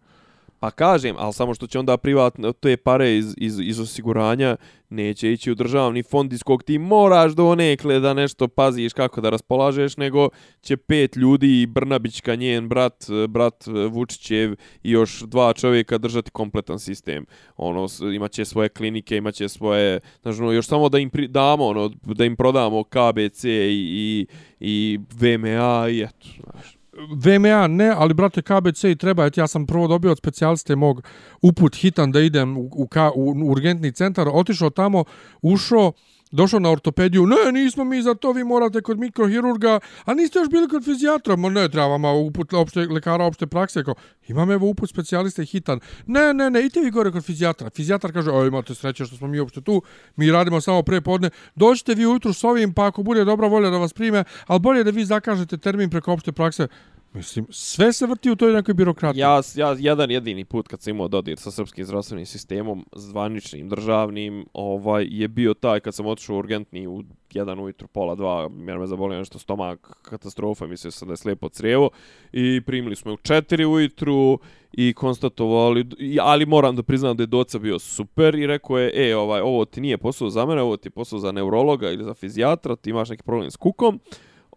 Pa 0.60 0.72
kažem, 0.72 1.16
ali 1.20 1.34
samo 1.34 1.54
što 1.54 1.68
će 1.68 1.80
onda 1.80 1.98
privatno 1.98 2.52
te 2.52 2.78
pare 2.78 3.18
iz, 3.18 3.34
iz, 3.38 3.60
iz 3.60 3.80
osiguranja 3.80 4.58
neće 4.90 5.32
ići 5.32 5.52
u 5.52 5.56
državni 5.56 6.04
fond 6.04 6.34
iz 6.34 6.44
kog 6.44 6.64
ti 6.64 6.78
moraš 6.78 7.32
do 7.32 7.48
onekle 7.48 8.00
da 8.00 8.14
nešto 8.14 8.48
paziš 8.48 8.94
kako 8.94 9.22
da 9.22 9.30
raspolažeš, 9.30 9.98
nego 9.98 10.30
će 10.62 10.78
pet 10.78 11.16
ljudi, 11.16 11.66
Brnabićka, 11.66 12.36
njen 12.36 12.70
brat, 12.70 13.06
brat 13.30 13.68
e, 13.68 13.72
Vučićev 13.72 14.56
i 14.84 14.92
još 14.92 15.22
dva 15.22 15.54
čovjeka 15.54 15.98
držati 15.98 16.32
kompletan 16.32 16.80
sistem. 16.80 17.26
Ono, 17.58 17.88
imaće 18.14 18.46
svoje 18.46 18.70
klinike, 18.70 19.18
imaće 19.18 19.50
svoje, 19.50 20.00
znači, 20.22 20.42
ono, 20.42 20.52
još 20.52 20.68
samo 20.68 20.90
da 20.90 21.00
im 21.00 21.10
pri, 21.10 21.28
damo, 21.28 21.66
ono, 21.66 21.92
da 22.04 22.26
im 22.26 22.36
prodamo 22.36 22.84
KBC 22.84 23.44
i, 23.44 23.48
i, 23.50 24.28
i 24.60 25.00
VMA 25.20 25.90
i 25.90 26.02
eto, 26.02 26.28
znaš. 26.44 26.77
VMA 27.16 27.68
ne, 27.68 27.94
ali 27.98 28.14
brate 28.14 28.42
KBC 28.42 28.84
i 28.84 28.96
treba, 28.96 29.30
ja 29.36 29.48
sam 29.48 29.66
prvo 29.66 29.88
dobio 29.88 30.12
od 30.12 30.18
specijaliste 30.18 30.76
mog 30.76 31.04
uput 31.42 31.76
hitan 31.76 32.12
da 32.12 32.20
idem 32.20 32.58
u, 32.58 32.62
u, 32.62 32.88
u, 33.16 33.32
u 33.32 33.52
urgentni 33.52 33.92
centar, 33.92 34.28
otišao 34.34 34.70
tamo, 34.70 35.04
ušao, 35.42 35.92
došao 36.32 36.60
na 36.60 36.72
ortopediju, 36.72 37.26
ne, 37.26 37.52
nismo 37.52 37.84
mi 37.84 38.02
za 38.02 38.14
to, 38.14 38.32
vi 38.32 38.44
morate 38.44 38.82
kod 38.82 39.00
mikrohirurga, 39.00 39.80
a 40.06 40.14
niste 40.14 40.40
još 40.40 40.50
bili 40.50 40.68
kod 40.68 40.86
fizijatra, 40.86 41.36
ma 41.36 41.50
ne, 41.50 41.70
treba 41.70 41.88
vama 41.88 42.12
uput 42.12 42.54
opšte, 42.54 42.80
lekara 42.80 43.26
opšte 43.26 43.48
prakse, 43.48 43.84
kao, 43.84 43.96
imam 44.28 44.52
evo 44.52 44.68
uput 44.68 44.90
specijaliste 44.90 45.46
hitan, 45.46 45.80
ne, 46.06 46.34
ne, 46.34 46.50
ne, 46.50 46.60
idite 46.60 46.80
vi 46.80 46.92
gore 46.92 47.12
kod 47.12 47.26
fizijatra, 47.26 47.70
fizijatar 47.70 48.14
kaže, 48.14 48.32
o, 48.32 48.46
imate 48.46 48.76
sreće 48.76 49.06
što 49.06 49.16
smo 49.16 49.28
mi 49.28 49.40
uopšte 49.40 49.62
tu, 49.62 49.82
mi 50.16 50.32
radimo 50.32 50.62
samo 50.62 50.84
pre 50.84 51.02
podne, 51.02 51.30
dođite 51.56 51.96
vi 51.96 52.06
ujutru 52.06 52.34
s 52.34 52.44
ovim, 52.44 52.74
pa 52.74 52.88
ako 52.88 53.04
bude 53.04 53.26
dobra 53.26 53.48
volja 53.48 53.70
da 53.70 53.78
vas 53.78 53.94
prime, 53.94 54.24
ali 54.48 54.60
bolje 54.60 54.84
da 54.84 54.92
vi 54.92 55.06
zakažete 55.06 55.58
termin 55.58 55.90
preko 55.90 56.14
opšte 56.14 56.32
prakse, 56.32 56.68
Mislim, 57.14 57.46
sve 57.50 57.94
se 57.94 58.08
vrti 58.08 58.32
u 58.32 58.36
toj 58.36 58.54
nekoj 58.54 58.74
birokratiji. 58.74 59.22
Ja, 59.22 59.42
ja, 59.56 59.76
jedan 59.80 60.12
jedini 60.12 60.46
put 60.46 60.68
kad 60.68 60.82
sam 60.82 60.92
imao 60.92 61.08
dodir 61.08 61.38
sa 61.38 61.52
srpskim 61.52 61.86
zdravstvenim 61.86 62.26
sistemom, 62.26 62.86
zvaničnim, 62.96 63.70
državnim, 63.70 64.46
ovaj, 64.54 65.08
je 65.10 65.28
bio 65.28 65.54
taj 65.54 65.80
kad 65.80 65.96
sam 65.96 66.06
otišao 66.06 66.38
urgentni 66.38 66.88
u 66.88 67.04
jedan 67.34 67.60
ujutru, 67.60 67.88
pola 67.88 68.16
dva, 68.16 68.50
jer 68.68 68.80
me 68.80 68.88
zabolio 68.88 69.20
nešto 69.20 69.40
stomak, 69.40 69.98
katastrofa, 70.02 70.68
mislio 70.68 70.92
sam 70.92 71.08
da 71.08 71.12
je 71.12 71.18
slijepo 71.18 71.50
crijevo, 71.50 71.90
i 72.32 72.62
primili 72.66 72.96
smo 72.96 73.14
u 73.14 73.18
četiri 73.18 73.66
ujutru 73.66 74.40
i 74.72 74.94
konstatovali, 74.94 75.86
ali 76.22 76.46
moram 76.46 76.76
da 76.76 76.84
priznam 76.84 77.18
da 77.18 77.24
je 77.24 77.28
doca 77.28 77.60
bio 77.60 77.80
super 77.80 78.36
i 78.36 78.48
rekao 78.48 78.78
je, 78.78 79.10
e, 79.10 79.16
ovaj, 79.16 79.42
ovo 79.42 79.66
ti 79.66 79.82
nije 79.82 79.98
posao 79.98 80.30
za 80.30 80.46
mene, 80.46 80.62
ovo 80.62 80.78
ti 80.78 80.88
je 80.88 80.92
posao 80.92 81.20
za 81.20 81.32
neurologa 81.32 81.92
ili 81.92 82.04
za 82.04 82.14
fizijatra, 82.14 82.76
ti 82.76 82.90
imaš 82.90 83.10
neki 83.10 83.24
problem 83.24 83.52
s 83.52 83.56
kukom, 83.56 84.00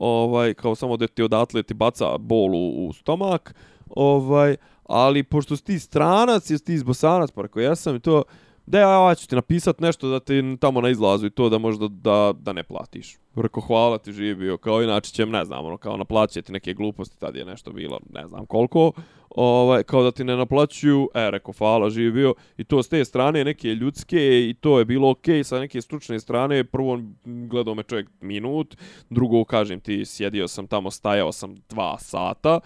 ovaj 0.01 0.55
kao 0.55 0.75
samo 0.75 0.97
da 0.97 1.07
ti 1.07 1.23
odatle 1.23 1.63
ti 1.63 1.75
baca 1.75 2.19
bol 2.19 2.55
u, 2.55 2.87
u 2.89 2.93
stomak, 2.93 3.55
ovaj 3.91 4.57
ali 4.85 5.23
pošto 5.23 5.57
si 5.57 5.65
ti 5.65 5.79
stranac, 5.79 6.51
jesi 6.51 6.65
ti 6.65 6.75
izbosanac, 6.75 7.31
pa 7.31 7.43
rekao 7.43 7.61
ja 7.61 7.77
sam 7.77 7.97
i 7.97 8.01
to, 8.01 8.23
da 8.67 8.79
ja, 8.79 9.15
ću 9.15 9.29
ti 9.29 9.35
napisat 9.35 9.81
nešto 9.81 10.09
da 10.09 10.21
ti 10.21 10.43
tamo 10.61 10.81
na 10.81 10.89
izlazu 10.89 11.27
i 11.27 11.31
to 11.31 11.49
da 11.49 11.59
možda 11.59 11.89
da, 11.89 12.33
da 12.39 12.53
ne 12.53 12.63
platiš. 12.63 13.17
Rekao, 13.37 13.63
hvala 13.63 13.99
ti 13.99 14.13
živi 14.13 14.35
bio, 14.35 14.57
kao 14.57 14.83
inače 14.83 15.11
ćem, 15.13 15.31
ne 15.31 15.45
znam, 15.45 15.67
ono, 15.67 15.77
kao 15.77 15.97
naplaćati 15.97 16.53
neke 16.53 16.75
gluposti, 16.75 17.19
tad 17.19 17.37
je 17.37 17.45
nešto 17.45 17.73
bilo, 17.73 18.01
ne 18.13 18.27
znam 18.27 18.47
koliko, 18.47 18.93
ovaj, 19.31 19.83
kao 19.83 20.03
da 20.03 20.11
ti 20.11 20.25
ne 20.25 20.37
naplaćuju, 20.37 21.09
e, 21.15 21.31
rekao, 21.31 21.55
hvala, 21.59 21.91
živi 21.91 22.13
bio, 22.13 22.35
i 22.57 22.65
to 22.65 22.83
s 22.83 22.89
te 22.89 23.05
strane 23.05 23.45
neke 23.45 23.69
ljudske, 23.69 24.49
i 24.49 24.55
to 24.61 24.79
je 24.79 24.85
bilo 24.85 25.11
okej, 25.11 25.39
okay, 25.39 25.43
sa 25.43 25.61
neke 25.61 25.81
stručne 25.81 26.21
strane, 26.21 26.65
prvo 26.65 27.01
gledao 27.25 27.75
me 27.75 27.83
čovjek 27.83 28.09
minut, 28.21 28.77
drugo, 29.11 29.45
kažem 29.45 29.81
ti, 29.81 30.05
sjedio 30.05 30.49
sam 30.49 30.67
tamo, 30.67 30.91
stajao 30.91 31.33
sam 31.33 31.55
dva 31.69 31.99
sata, 31.99 32.61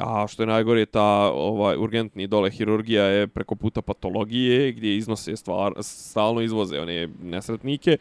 a 0.00 0.26
što 0.28 0.42
je 0.42 0.46
najgore, 0.46 0.86
ta 0.86 1.32
ovaj, 1.32 1.76
urgentni 1.76 2.26
dole 2.26 2.50
hirurgija 2.50 3.04
je 3.04 3.26
preko 3.26 3.54
puta 3.54 3.82
patologije, 3.82 4.72
gdje 4.72 4.96
iznose 4.96 5.36
stvar, 5.36 5.72
stalno 5.80 6.40
izvoze 6.40 6.80
one 6.80 7.08
nesretnike, 7.22 7.98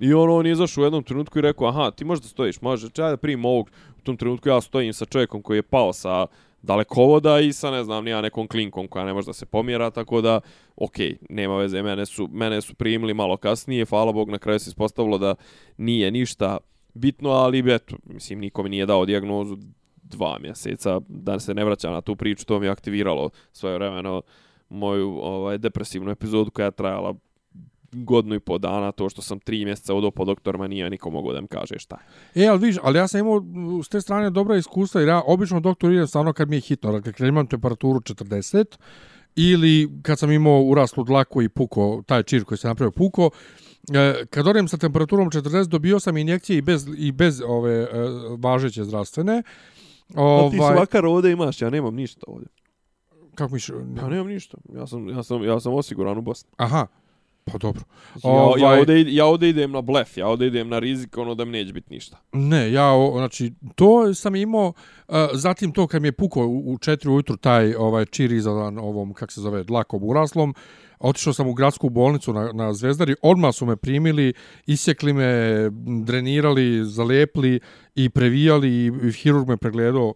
I 0.00 0.14
on, 0.14 0.30
on 0.30 0.46
je 0.46 0.52
izašao 0.52 0.82
u 0.82 0.84
jednom 0.84 1.02
trenutku 1.02 1.38
i 1.38 1.42
rekao, 1.42 1.68
aha, 1.68 1.90
ti 1.90 2.04
možda 2.04 2.28
stojiš, 2.28 2.60
može, 2.60 2.90
čaj 2.90 3.10
da 3.10 3.16
primim 3.16 3.44
ovog. 3.44 3.70
U 3.98 4.00
tom 4.02 4.16
trenutku 4.16 4.48
ja 4.48 4.60
stojim 4.60 4.92
sa 4.92 5.04
čovjekom 5.04 5.42
koji 5.42 5.58
je 5.58 5.62
pao 5.62 5.92
sa 5.92 6.26
dalekovoda 6.62 7.40
i 7.40 7.52
sa, 7.52 7.70
ne 7.70 7.84
znam, 7.84 8.04
nija 8.04 8.20
nekom 8.20 8.48
klinkom 8.48 8.88
koja 8.88 9.04
ne 9.04 9.12
može 9.12 9.26
da 9.26 9.32
se 9.32 9.46
pomjera, 9.46 9.90
tako 9.90 10.20
da, 10.20 10.40
okej, 10.76 11.10
okay, 11.10 11.16
nema 11.30 11.56
veze, 11.56 11.82
mene 11.82 12.06
su, 12.06 12.28
mene 12.32 12.60
su 12.60 12.74
primili 12.74 13.14
malo 13.14 13.36
kasnije, 13.36 13.84
hvala 13.84 14.12
Bog, 14.12 14.30
na 14.30 14.38
kraju 14.38 14.58
se 14.58 14.70
ispostavilo 14.70 15.18
da 15.18 15.34
nije 15.76 16.10
ništa 16.10 16.58
bitno, 16.94 17.30
ali, 17.30 17.74
eto, 17.74 17.96
mislim, 18.04 18.38
nikome 18.38 18.68
nije 18.68 18.86
dao 18.86 19.06
dijagnozu 19.06 19.56
dva 20.10 20.38
mjeseca, 20.38 21.00
da 21.08 21.38
se 21.38 21.54
ne 21.54 21.64
vraćam 21.64 21.92
na 21.92 22.00
tu 22.00 22.16
priču, 22.16 22.44
to 22.44 22.60
mi 22.60 22.66
je 22.66 22.70
aktiviralo 22.70 23.30
svoje 23.52 23.74
vremeno 23.74 24.22
moju 24.68 25.18
ovaj 25.22 25.58
depresivnu 25.58 26.10
epizodu 26.10 26.50
koja 26.50 26.64
je 26.64 26.70
trajala 26.70 27.14
godinu 27.92 28.34
i 28.34 28.40
po 28.40 28.58
dana, 28.58 28.92
to 28.92 29.08
što 29.08 29.22
sam 29.22 29.40
tri 29.40 29.64
mjeseca 29.64 29.94
odao 29.94 30.10
po 30.10 30.24
doktorima, 30.24 30.68
nije 30.68 30.90
niko 30.90 31.10
mogu 31.10 31.32
da 31.32 31.40
mi 31.40 31.48
kaže 31.48 31.78
šta 31.78 31.98
je. 32.34 32.44
E, 32.44 32.48
ali 32.48 32.66
viš, 32.66 32.76
ali 32.82 32.98
ja 32.98 33.08
sam 33.08 33.20
imao 33.20 33.42
s 33.84 33.88
te 33.88 34.00
strane 34.00 34.30
dobra 34.30 34.56
iskustva, 34.56 35.00
jer 35.00 35.08
ja 35.08 35.22
obično 35.26 35.60
doktor 35.60 35.92
idem 35.92 36.06
stvarno 36.06 36.32
kad 36.32 36.48
mi 36.48 36.56
je 36.56 36.60
hitno, 36.60 36.92
dakle, 36.92 37.12
kad 37.12 37.26
imam 37.28 37.46
temperaturu 37.46 38.00
40, 38.00 38.64
ili 39.36 39.90
kad 40.02 40.18
sam 40.18 40.32
imao 40.32 40.62
uraslu 40.62 41.04
dlaku 41.04 41.42
i 41.42 41.48
puko, 41.48 42.02
taj 42.06 42.22
čir 42.22 42.44
koji 42.44 42.58
se 42.58 42.68
napravio 42.68 42.90
puko, 42.90 43.30
e, 43.94 44.24
kad 44.30 44.46
odem 44.46 44.68
sa 44.68 44.76
temperaturom 44.76 45.30
40, 45.30 45.66
dobio 45.66 46.00
sam 46.00 46.16
injekcije 46.16 46.58
i 46.58 46.62
bez, 46.62 46.86
i 46.96 47.12
bez 47.12 47.42
ove 47.46 47.72
e, 47.72 47.88
važeće 48.38 48.84
zdravstvene. 48.84 49.42
Ovaj... 50.14 50.46
A 50.46 50.50
ti 50.50 50.56
svakar 50.56 51.06
ovdje 51.06 51.32
imaš, 51.32 51.62
ja 51.62 51.70
nemam 51.70 51.94
ništa 51.94 52.20
ovdje. 52.26 52.48
Kako 53.34 53.54
miš? 53.54 53.68
Ja 53.68 54.08
nemam 54.08 54.26
ništa. 54.26 54.58
Ja 54.74 54.86
sam, 54.86 55.08
ja 55.08 55.22
sam, 55.22 55.44
ja 55.44 55.60
sam 55.60 55.74
osiguran 55.74 56.18
u 56.18 56.22
Bosni. 56.22 56.50
Aha. 56.56 56.86
Pa 57.44 57.58
dobro. 57.58 57.82
Ja, 58.24 58.30
ovaj... 58.30 58.60
ja, 58.60 58.80
ovdje, 58.80 59.14
ja 59.14 59.26
ovdje 59.26 59.48
idem 59.48 59.72
na 59.72 59.80
blef, 59.80 60.16
ja 60.16 60.28
ovdje 60.28 60.46
idem 60.46 60.68
na 60.68 60.78
rizik, 60.78 61.16
ono 61.16 61.34
da 61.34 61.44
mi 61.44 61.50
neće 61.50 61.72
biti 61.72 61.94
ništa. 61.94 62.16
Ne, 62.32 62.72
ja, 62.72 62.92
o, 62.92 63.12
znači, 63.16 63.52
to 63.74 64.14
sam 64.14 64.34
imao, 64.34 64.72
uh, 65.08 65.14
zatim 65.32 65.72
to 65.72 65.86
kad 65.86 66.02
mi 66.02 66.08
je 66.08 66.12
pukao 66.12 66.46
u, 66.46 66.72
u 66.72 66.78
četiri 66.78 67.10
ujutru 67.10 67.36
taj 67.36 67.74
ovaj 67.74 68.04
čir 68.04 68.32
izadan 68.32 68.78
ovom, 68.78 69.14
kak 69.14 69.32
se 69.32 69.40
zove, 69.40 69.64
dlakom 69.64 70.04
uraslom, 70.04 70.54
otišao 71.00 71.32
sam 71.32 71.48
u 71.48 71.54
gradsku 71.54 71.88
bolnicu 71.88 72.32
na, 72.32 72.52
na 72.52 72.72
Zvezdari, 72.72 73.14
odmah 73.22 73.54
su 73.54 73.66
me 73.66 73.76
primili, 73.76 74.32
isjekli 74.66 75.12
me, 75.12 75.70
drenirali, 76.04 76.84
zalepli 76.84 77.60
i 77.94 78.08
previjali 78.10 78.86
i 78.86 79.12
hirurg 79.12 79.48
me 79.48 79.56
pregledao 79.56 80.14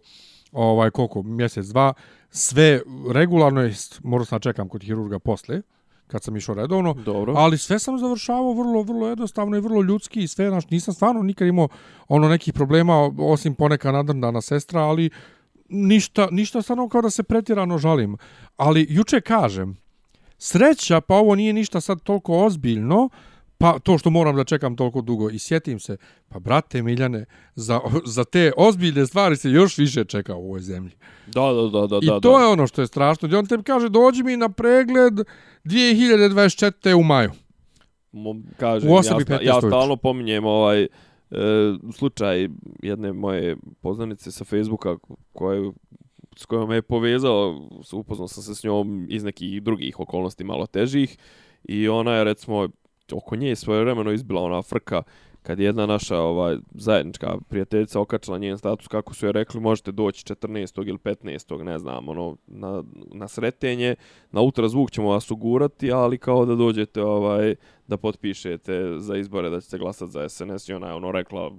ovaj, 0.51 0.91
koliko, 0.91 1.23
mjesec, 1.23 1.65
dva, 1.65 1.93
sve 2.29 2.81
regularno 3.13 3.61
je, 3.61 3.73
morao 4.03 4.25
sam 4.25 4.39
čekam 4.39 4.69
kod 4.69 4.83
hirurga 4.83 5.19
posle, 5.19 5.61
kad 6.07 6.23
sam 6.23 6.37
išao 6.37 6.55
redovno. 6.55 6.93
Dobro. 6.93 7.33
Ali 7.37 7.57
sve 7.57 7.79
sam 7.79 7.99
završavao 7.99 8.53
vrlo, 8.53 8.81
vrlo 8.83 9.07
jednostavno 9.07 9.57
i 9.57 9.61
vrlo 9.61 9.81
ljudski 9.81 10.23
i 10.23 10.27
sve, 10.27 10.49
znaš, 10.49 10.69
nisam 10.69 10.93
stvarno 10.93 11.23
nikad 11.23 11.47
imao 11.47 11.67
ono 12.07 12.29
nekih 12.29 12.53
problema, 12.53 13.11
osim 13.17 13.55
poneka 13.55 13.91
nadrndana 13.91 14.41
sestra, 14.41 14.81
ali 14.81 15.09
ništa, 15.69 16.27
ništa 16.31 16.61
stvarno 16.61 16.89
kao 16.89 17.01
da 17.01 17.09
se 17.09 17.23
pretjerano 17.23 17.77
žalim. 17.77 18.17
Ali 18.57 18.87
juče 18.89 19.21
kažem, 19.21 19.84
sreća, 20.45 21.01
pa 21.01 21.15
ovo 21.15 21.35
nije 21.35 21.53
ništa 21.53 21.81
sad 21.81 22.01
toliko 22.03 22.45
ozbiljno, 22.45 23.09
pa 23.57 23.79
to 23.79 23.97
što 23.97 24.09
moram 24.09 24.35
da 24.35 24.43
čekam 24.43 24.75
toliko 24.75 25.01
dugo 25.01 25.29
i 25.29 25.39
sjetim 25.39 25.79
se, 25.79 25.97
pa 26.27 26.39
brate 26.39 26.81
Miljane, 26.81 27.25
za, 27.55 27.79
za 28.05 28.23
te 28.23 28.51
ozbiljne 28.57 29.07
stvari 29.07 29.35
se 29.35 29.49
još 29.49 29.77
više 29.77 30.03
čeka 30.03 30.35
u 30.35 30.45
ovoj 30.45 30.59
zemlji. 30.59 30.91
Da, 31.27 31.41
da, 31.41 31.61
da, 31.69 31.87
da. 31.87 31.99
I 32.03 32.21
to 32.21 32.37
da. 32.37 32.43
je 32.43 32.47
ono 32.47 32.67
što 32.67 32.81
je 32.81 32.87
strašno. 32.87 33.29
I 33.29 33.35
on 33.35 33.45
tebi 33.45 33.63
kaže, 33.63 33.89
dođi 33.89 34.23
mi 34.23 34.37
na 34.37 34.49
pregled 34.49 35.13
2024. 35.63 36.93
u 36.93 37.03
maju. 37.03 37.31
Mo, 38.11 38.35
kažem, 38.57 38.89
U 38.91 38.93
ja, 38.93 38.99
8 38.99 39.21
i 39.21 39.23
sta, 39.23 39.33
15 39.33 39.45
ja 39.45 39.61
stalno 39.61 39.97
pominjem 39.97 40.45
ovaj 40.45 40.83
e, 40.83 40.87
slučaj 41.93 42.49
jedne 42.83 43.13
moje 43.13 43.57
poznanice 43.81 44.31
sa 44.31 44.43
Facebooka 44.43 44.97
koje 45.33 45.71
s 46.35 46.45
kojom 46.45 46.69
me 46.69 46.75
je 46.75 46.81
povezao, 46.81 47.69
upoznao 47.93 48.27
sam 48.27 48.43
se 48.43 48.55
s 48.55 48.63
njom 48.63 49.07
iz 49.09 49.23
nekih 49.23 49.63
drugih 49.63 49.99
okolnosti 49.99 50.43
malo 50.43 50.65
težih 50.65 51.17
i 51.63 51.87
ona 51.87 52.13
je 52.13 52.23
recimo 52.23 52.69
oko 53.11 53.35
nje 53.35 53.55
svoje 53.55 53.81
vremeno 53.81 54.11
izbila 54.11 54.41
ona 54.41 54.61
frka 54.61 55.03
kad 55.45 55.59
je 55.59 55.65
jedna 55.65 55.85
naša 55.85 56.19
ovaj 56.19 56.57
zajednička 56.73 57.37
prijateljica 57.49 57.99
okačila 57.99 58.37
njen 58.37 58.57
status 58.57 58.87
kako 58.87 59.13
su 59.13 59.25
je 59.25 59.31
rekli 59.31 59.61
možete 59.61 59.91
doći 59.91 60.25
14. 60.25 60.87
ili 60.87 60.97
15. 60.97 61.63
ne 61.63 61.79
znam 61.79 62.09
ono 62.09 62.37
na, 62.47 62.83
na 63.13 63.27
sretenje 63.27 63.95
na 64.31 64.41
ultrazvuk 64.41 64.91
ćemo 64.91 65.09
vas 65.09 65.31
ugurati 65.31 65.91
ali 65.91 66.17
kao 66.17 66.45
da 66.45 66.55
dođete 66.55 67.03
ovaj 67.03 67.55
da 67.87 67.97
potpišete 67.97 68.99
za 68.99 69.17
izbore 69.17 69.49
da 69.49 69.61
ćete 69.61 69.77
glasati 69.77 70.11
za 70.11 70.29
SNS 70.29 70.69
i 70.69 70.73
ona 70.73 70.87
je 70.87 70.93
ono 70.93 71.11
rekla 71.11 71.51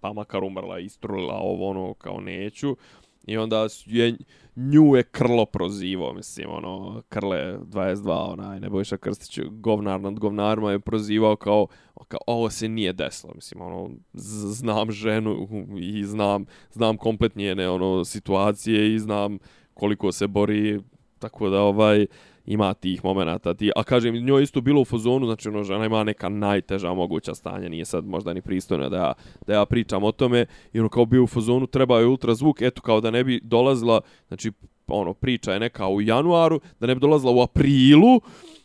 pa 0.00 0.12
makar 0.12 0.44
umrla 0.44 0.78
istrulila 0.78 1.34
ovo 1.34 1.68
ono 1.68 1.94
kao 1.94 2.20
neću 2.20 2.76
I 3.26 3.36
onda 3.36 3.68
su- 3.68 3.90
je, 3.90 4.16
nju 4.56 4.96
je 4.96 5.02
Krlo 5.02 5.46
prozivao, 5.46 6.12
mislim, 6.12 6.50
ono, 6.50 7.02
Krle 7.08 7.58
22, 7.58 8.32
onaj, 8.32 8.60
Nebojša 8.60 8.96
Krstić, 8.96 9.38
govnar 9.50 10.00
nad 10.00 10.18
govnarima 10.18 10.72
je 10.72 10.80
prozivao 10.80 11.36
kao, 11.36 11.66
kao, 12.08 12.20
ovo 12.26 12.50
se 12.50 12.68
nije 12.68 12.92
desilo, 12.92 13.32
mislim, 13.34 13.62
ono, 13.62 13.90
znam 14.12 14.90
ženu 14.90 15.48
i 15.78 16.04
znam, 16.04 16.44
znam 16.70 16.96
komplet 16.96 17.36
njene, 17.36 17.68
ono, 17.68 18.04
situacije 18.04 18.94
i 18.94 18.98
znam 18.98 19.38
koliko 19.74 20.12
se 20.12 20.26
bori, 20.26 20.80
tako 21.18 21.50
da, 21.50 21.60
ovaj, 21.62 22.06
ima 22.46 22.74
tih 22.74 23.04
momenata. 23.04 23.54
Ti, 23.54 23.70
a 23.76 23.82
kažem, 23.82 24.14
njoj 24.14 24.42
isto 24.42 24.60
bilo 24.60 24.80
u 24.80 24.84
fazonu, 24.84 25.26
znači 25.26 25.48
ono, 25.48 25.62
žena 25.62 25.86
ima 25.86 26.04
neka 26.04 26.28
najteža 26.28 26.94
moguća 26.94 27.34
stanja, 27.34 27.68
nije 27.68 27.84
sad 27.84 28.06
možda 28.06 28.34
ni 28.34 28.42
pristojno 28.42 28.88
da 28.88 28.96
ja, 28.96 29.12
da 29.46 29.54
ja 29.54 29.64
pričam 29.64 30.04
o 30.04 30.12
tome, 30.12 30.46
i 30.72 30.80
ono 30.80 30.88
kao 30.88 31.04
bio 31.04 31.22
u 31.22 31.26
fazonu, 31.26 31.66
treba 31.66 31.98
je 31.98 32.06
ultrazvuk, 32.06 32.62
eto 32.62 32.82
kao 32.82 33.00
da 33.00 33.10
ne 33.10 33.24
bi 33.24 33.40
dolazila, 33.42 34.00
znači 34.28 34.52
ono, 34.86 35.14
priča 35.14 35.52
je 35.52 35.60
neka 35.60 35.88
u 35.88 36.00
januaru, 36.00 36.60
da 36.80 36.86
ne 36.86 36.94
bi 36.94 37.00
dolazila 37.00 37.32
u 37.32 37.40
aprilu, 37.40 38.20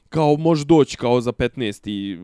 kao 0.09 0.37
možeš 0.37 0.65
doći 0.65 0.97
kao 0.97 1.21
za 1.21 1.31
15. 1.31 1.89
i 1.89 2.17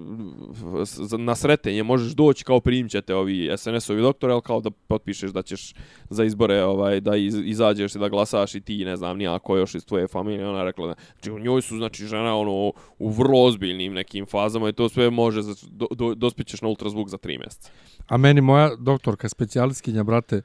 na 1.17 1.35
sretenje 1.35 1.83
možeš 1.83 2.13
doći 2.13 2.43
kao 2.43 2.59
primit 2.59 2.91
ćete 2.91 3.15
ovi 3.15 3.49
SNS-ovi 3.57 4.01
doktore, 4.01 4.33
ali 4.33 4.41
kao 4.41 4.61
da 4.61 4.69
potpišeš 4.69 5.31
da 5.31 5.41
ćeš 5.41 5.73
za 6.09 6.23
izbore 6.23 6.63
ovaj 6.63 7.01
da 7.01 7.15
iz, 7.15 7.35
izađeš 7.43 7.95
i 7.95 7.99
da 7.99 8.09
glasaš 8.09 8.55
i 8.55 8.61
ti 8.61 8.85
ne 8.85 8.95
znam 8.95 9.17
ni 9.17 9.27
ako 9.27 9.57
još 9.57 9.75
iz 9.75 9.85
tvoje 9.85 10.07
familije 10.07 10.47
ona 10.47 10.63
rekla 10.63 10.87
da 10.87 10.95
znači 11.13 11.31
u 11.31 11.39
njoj 11.39 11.61
su 11.61 11.77
znači 11.77 12.05
žena 12.05 12.37
ono 12.37 12.71
u 12.99 13.09
vrlo 13.09 13.43
ozbiljnim 13.43 13.93
nekim 13.93 14.25
fazama 14.25 14.69
i 14.69 14.73
to 14.73 14.89
sve 14.89 15.09
može 15.09 15.41
za, 15.41 15.55
do, 15.71 15.87
do, 15.91 16.15
dospićeš 16.15 16.61
na 16.61 16.67
ultrazvuk 16.67 17.09
za 17.09 17.17
3 17.17 17.39
mjeseca. 17.39 17.69
A 18.07 18.17
meni 18.17 18.41
moja 18.41 18.75
doktorka, 18.75 19.29
specijalistkinja, 19.29 20.03
brate, 20.03 20.41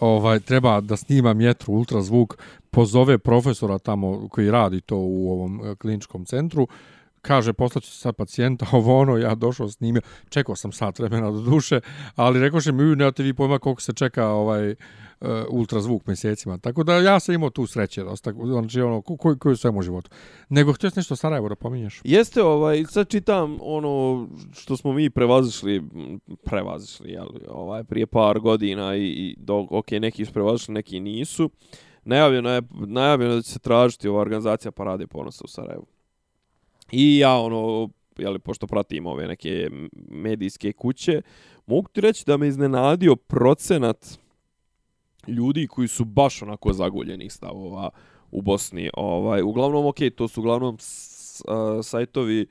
ovaj, 0.00 0.40
treba 0.40 0.80
da 0.80 0.96
snima 0.96 1.34
jetru 1.38 1.72
ultrazvuk, 1.72 2.36
pozove 2.70 3.18
profesora 3.18 3.78
tamo 3.78 4.28
koji 4.28 4.50
radi 4.50 4.80
to 4.80 4.96
u 4.96 5.32
ovom 5.32 5.60
e, 5.64 5.74
kliničkom 5.74 6.24
centru, 6.24 6.68
kaže 7.22 7.52
poslaću 7.52 7.90
sad 7.90 8.16
pacijenta, 8.16 8.66
ovo 8.72 8.98
ono, 8.98 9.16
ja 9.16 9.34
došao 9.34 9.68
snimio, 9.68 10.02
čekao 10.28 10.56
sam 10.56 10.72
sat 10.72 10.98
vremena 10.98 11.30
do 11.30 11.40
duše, 11.40 11.80
ali 12.14 12.40
rekoše 12.40 12.72
mi, 12.72 12.82
ne 12.82 12.96
nemate 12.96 13.22
vi 13.22 13.34
pojma 13.34 13.58
koliko 13.58 13.82
se 13.82 13.92
čeka 13.92 14.28
ovaj 14.28 14.70
uh, 14.70 14.76
ultrazvuk 15.50 16.06
mjesecima. 16.06 16.58
Tako 16.58 16.84
da 16.84 16.94
ja 16.94 17.20
sam 17.20 17.34
imao 17.34 17.50
tu 17.50 17.66
sreće, 17.66 18.02
dosta, 18.02 18.32
znači 18.32 18.80
ono, 18.80 19.02
ko- 19.02 19.16
koji, 19.16 19.38
koji 19.38 19.56
u 19.74 19.82
životu. 19.82 20.10
Nego 20.48 20.72
htio 20.72 20.90
sam 20.90 20.98
nešto 20.98 21.16
Sarajevo 21.16 21.48
da 21.48 21.54
pominješ. 21.54 22.00
Jeste 22.04 22.42
ovaj 22.42 22.84
sad 22.84 23.08
čitam 23.08 23.58
ono 23.60 24.28
što 24.52 24.76
smo 24.76 24.92
mi 24.92 25.10
prevazišli 25.10 25.82
prevazišli 26.44 27.10
jel, 27.10 27.26
ovaj 27.48 27.84
prije 27.84 28.06
par 28.06 28.38
godina 28.38 28.96
i, 28.96 29.04
i 29.04 29.36
do 29.38 29.66
ok 29.70 29.90
neki 29.90 30.24
su 30.24 30.32
prevazišli 30.32 30.74
neki 30.74 31.00
nisu. 31.00 31.50
Najavljeno 32.04 32.50
je 32.50 32.62
najavljeno 32.72 33.32
je 33.32 33.36
da 33.36 33.42
će 33.42 33.50
se 33.50 33.58
tražiti 33.58 34.08
ova 34.08 34.20
organizacija 34.20 34.72
Parade 34.72 35.06
ponosa 35.06 35.44
u 35.44 35.48
Sarajevu. 35.48 35.86
I 36.92 37.18
ja 37.18 37.36
ono 37.36 37.88
jeli, 38.18 38.38
pošto 38.38 38.66
pratim 38.66 39.06
ove 39.06 39.26
neke 39.26 39.70
medijske 40.10 40.72
kuće, 40.72 41.22
mogu 41.66 41.88
ti 41.88 42.00
reći 42.00 42.24
da 42.26 42.36
me 42.36 42.48
iznenadio 42.48 43.16
procenat 43.16 44.18
ljudi 45.26 45.66
koji 45.66 45.88
su 45.88 46.04
baš 46.04 46.42
onako 46.42 46.72
zaguljenih 46.72 47.32
stavova 47.32 47.90
u 48.30 48.42
Bosni. 48.42 48.90
Ovaj, 48.94 49.42
uglavnom, 49.42 49.86
ok, 49.86 49.96
to 50.16 50.28
su 50.28 50.40
uglavnom 50.40 50.76
s, 50.80 51.42
a, 51.48 51.82
sajtovi 51.82 52.46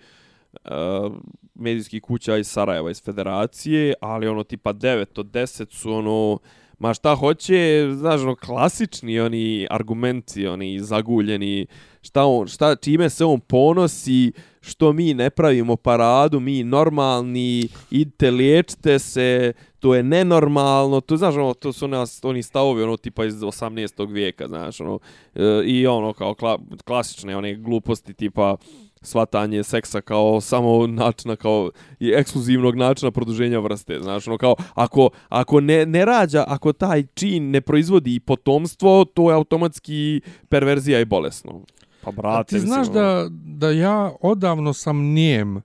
a, 0.65 1.09
medijskih 1.55 2.01
kuća 2.01 2.37
iz 2.37 2.47
Sarajeva, 2.47 2.91
iz 2.91 3.03
Federacije, 3.03 3.93
ali 4.01 4.27
ono 4.27 4.43
tipa 4.43 4.73
9 4.73 5.19
od 5.19 5.25
10 5.25 5.73
su 5.73 5.93
ono, 5.93 6.39
ma 6.79 6.93
šta 6.93 7.15
hoće, 7.15 7.89
znaš, 7.93 8.21
ono, 8.21 8.35
klasični 8.35 9.19
oni 9.19 9.67
argumenti, 9.69 10.47
oni 10.47 10.79
zaguljeni, 10.79 11.67
šta 12.01 12.25
on, 12.25 12.47
šta, 12.47 12.75
čime 12.75 13.09
se 13.09 13.25
on 13.25 13.39
ponosi, 13.39 14.31
što 14.61 14.93
mi 14.93 15.13
ne 15.13 15.29
pravimo 15.29 15.75
paradu, 15.75 16.39
mi 16.39 16.63
normalni, 16.63 17.67
idite 17.91 18.31
liječite 18.31 18.99
se, 18.99 19.53
to 19.79 19.95
je 19.95 20.03
nenormalno, 20.03 21.01
to 21.01 21.17
znaš 21.17 21.35
ono, 21.35 21.53
to 21.53 21.73
su 21.73 21.87
nas 21.87 22.19
oni 22.23 22.43
stavovi 22.43 22.83
ono 22.83 22.97
tipa 22.97 23.25
iz 23.25 23.35
18. 23.35 24.13
vijeka, 24.13 24.47
znaš, 24.47 24.81
ono 24.81 24.99
e, 25.35 25.63
i 25.65 25.87
ono 25.87 26.13
kao 26.13 26.33
kla, 26.33 26.59
klasične 26.85 27.37
one 27.37 27.55
gluposti 27.55 28.13
tipa 28.13 28.57
svatanje 29.01 29.63
seksa 29.63 30.01
kao 30.01 30.41
samo 30.41 30.87
načina 30.87 31.35
kao 31.35 31.71
i 31.99 32.09
ekskluzivnog 32.09 32.75
načina 32.75 33.11
produženja 33.11 33.59
vrste, 33.59 33.99
znaš, 34.01 34.27
ono 34.27 34.37
kao 34.37 34.55
ako 34.73 35.09
ako 35.29 35.59
ne 35.59 35.85
ne 35.85 36.05
rađa, 36.05 36.45
ako 36.47 36.73
taj 36.73 37.03
čin 37.13 37.51
ne 37.51 37.61
proizvodi 37.61 38.19
potomstvo, 38.19 39.05
to 39.05 39.29
je 39.31 39.35
automatski 39.35 40.21
perverzija 40.49 40.99
i 40.99 41.05
bolesno. 41.05 41.61
Pa 42.03 42.11
brate, 42.11 42.39
A 42.39 42.43
ti 42.43 42.59
znaš 42.59 42.79
mislim, 42.79 42.97
ono- 42.97 43.23
da, 43.23 43.29
da 43.45 43.69
ja 43.71 44.11
odavno 44.21 44.73
sam 44.73 44.97
nijem 44.97 45.61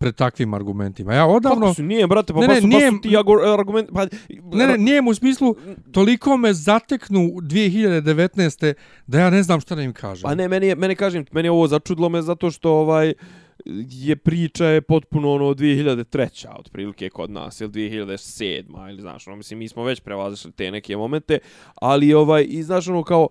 pred 0.00 0.14
takvim 0.14 0.54
argumentima. 0.54 1.14
Ja 1.14 1.26
odavno... 1.26 1.60
Kako 1.60 1.74
su, 1.74 1.82
nije, 1.82 2.06
brate, 2.06 2.32
pa 2.32 2.40
Ne, 2.40 2.46
ne, 2.46 2.48
ne, 2.48 2.54
baš, 2.54 2.62
su, 2.62 2.68
nije- 2.68 2.90
su 2.90 3.00
ti 3.00 3.08
agor- 3.08 3.52
argumenti, 3.52 3.92
pa... 3.92 4.06
Ne, 4.52 4.66
ne, 4.66 4.78
nijem 4.78 5.08
u 5.08 5.14
smislu, 5.14 5.56
toliko 5.92 6.36
me 6.36 6.52
zateknu 6.52 7.20
2019. 7.20 8.74
da 9.06 9.20
ja 9.20 9.30
ne 9.30 9.42
znam 9.42 9.60
šta 9.60 9.74
da 9.74 9.82
im 9.82 9.92
kažem. 9.92 10.22
Pa 10.22 10.34
ne, 10.34 10.48
meni, 10.48 10.66
je, 10.66 10.74
meni 10.74 10.96
kažem, 10.96 11.24
meni 11.32 11.48
ovo 11.48 11.66
začudlo 11.66 12.08
me 12.08 12.22
zato 12.22 12.50
što 12.50 12.72
ovaj 12.72 13.12
je 13.86 14.16
priča 14.16 14.66
je 14.66 14.80
potpuno 14.80 15.32
ono 15.32 15.44
2003. 15.46 16.48
otprilike 16.58 17.08
kod 17.08 17.30
nas 17.30 17.60
ili 17.60 17.70
2007. 17.70 18.62
ili 18.90 19.00
znaš, 19.00 19.26
ono, 19.26 19.36
mislim, 19.36 19.58
mi 19.58 19.68
smo 19.68 19.84
već 19.84 20.00
prevazišli 20.00 20.52
te 20.52 20.70
neke 20.70 20.96
momente, 20.96 21.38
ali 21.74 22.14
ovaj, 22.14 22.46
i 22.48 22.62
znaš, 22.62 22.88
ono, 22.88 23.02
kao, 23.02 23.28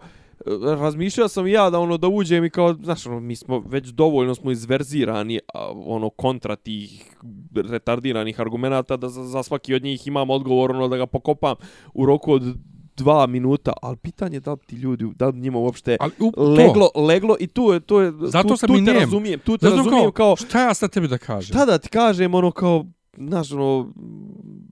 razmišljao 0.79 1.27
sam 1.27 1.47
i 1.47 1.51
ja 1.51 1.69
da 1.69 1.79
ono 1.79 1.97
da 1.97 2.07
uđem 2.07 2.45
i 2.45 2.49
kao 2.49 2.73
znaš 2.73 3.05
ono 3.05 3.19
mi 3.19 3.35
smo 3.35 3.63
već 3.67 3.87
dovoljno 3.87 4.35
smo 4.35 4.51
izverzirani 4.51 5.39
a, 5.53 5.71
ono 5.85 6.09
kontra 6.09 6.55
tih 6.55 7.15
retardiranih 7.55 8.39
argumenata 8.41 8.97
da 8.97 9.09
za, 9.09 9.23
za 9.23 9.43
svaki 9.43 9.75
od 9.75 9.83
njih 9.83 10.07
imam 10.07 10.29
odgovor 10.29 10.71
ono 10.71 10.87
da 10.87 10.97
ga 10.97 11.05
pokopam 11.05 11.55
u 11.93 12.05
roku 12.05 12.33
od 12.33 12.43
dva 12.95 13.27
minuta, 13.27 13.73
ali 13.81 13.97
pitanje 13.97 14.35
je 14.35 14.39
da 14.39 14.51
li 14.51 14.57
ti 14.67 14.75
ljudi, 14.75 15.05
da 15.15 15.27
li 15.27 15.39
njima 15.39 15.59
uopšte 15.59 15.97
Ali, 15.99 16.11
u, 16.19 16.31
to. 16.31 16.43
leglo, 16.43 16.89
leglo 16.95 17.35
i 17.39 17.47
tu 17.47 17.63
je, 17.63 17.79
to 17.79 18.01
je, 18.01 18.11
Zato 18.19 18.49
tu, 18.49 18.57
sam 18.57 18.67
tu 18.67 18.73
te 18.75 18.81
nijem. 18.81 18.97
razumijem, 18.99 19.39
tu 19.39 19.57
te 19.57 19.65
Zato 19.69 19.77
razumijem 19.77 20.11
kao, 20.11 20.35
Šta 20.35 20.61
ja 20.61 20.73
sad 20.73 20.91
tebi 20.91 21.07
da 21.07 21.17
kažem? 21.17 21.53
šta 21.53 21.65
da 21.65 21.77
ti 21.77 21.89
kažem, 21.89 22.33
ono 22.33 22.51
kao, 22.51 22.85
znaš, 23.17 23.51
ono, 23.51 23.93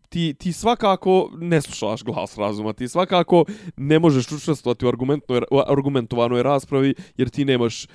ti, 0.09 0.33
ti 0.33 0.53
svakako 0.53 1.29
ne 1.37 1.61
slušaš 1.61 2.03
glas 2.03 2.37
razuma, 2.37 2.73
ti 2.73 2.87
svakako 2.87 3.45
ne 3.77 3.99
možeš 3.99 4.31
učestvovati 4.31 4.85
u, 4.85 4.89
u 5.51 5.59
argumentovanoj 5.67 6.43
raspravi, 6.43 6.95
jer 7.17 7.29
ti 7.29 7.45
nemaš 7.45 7.85
uh, 7.85 7.89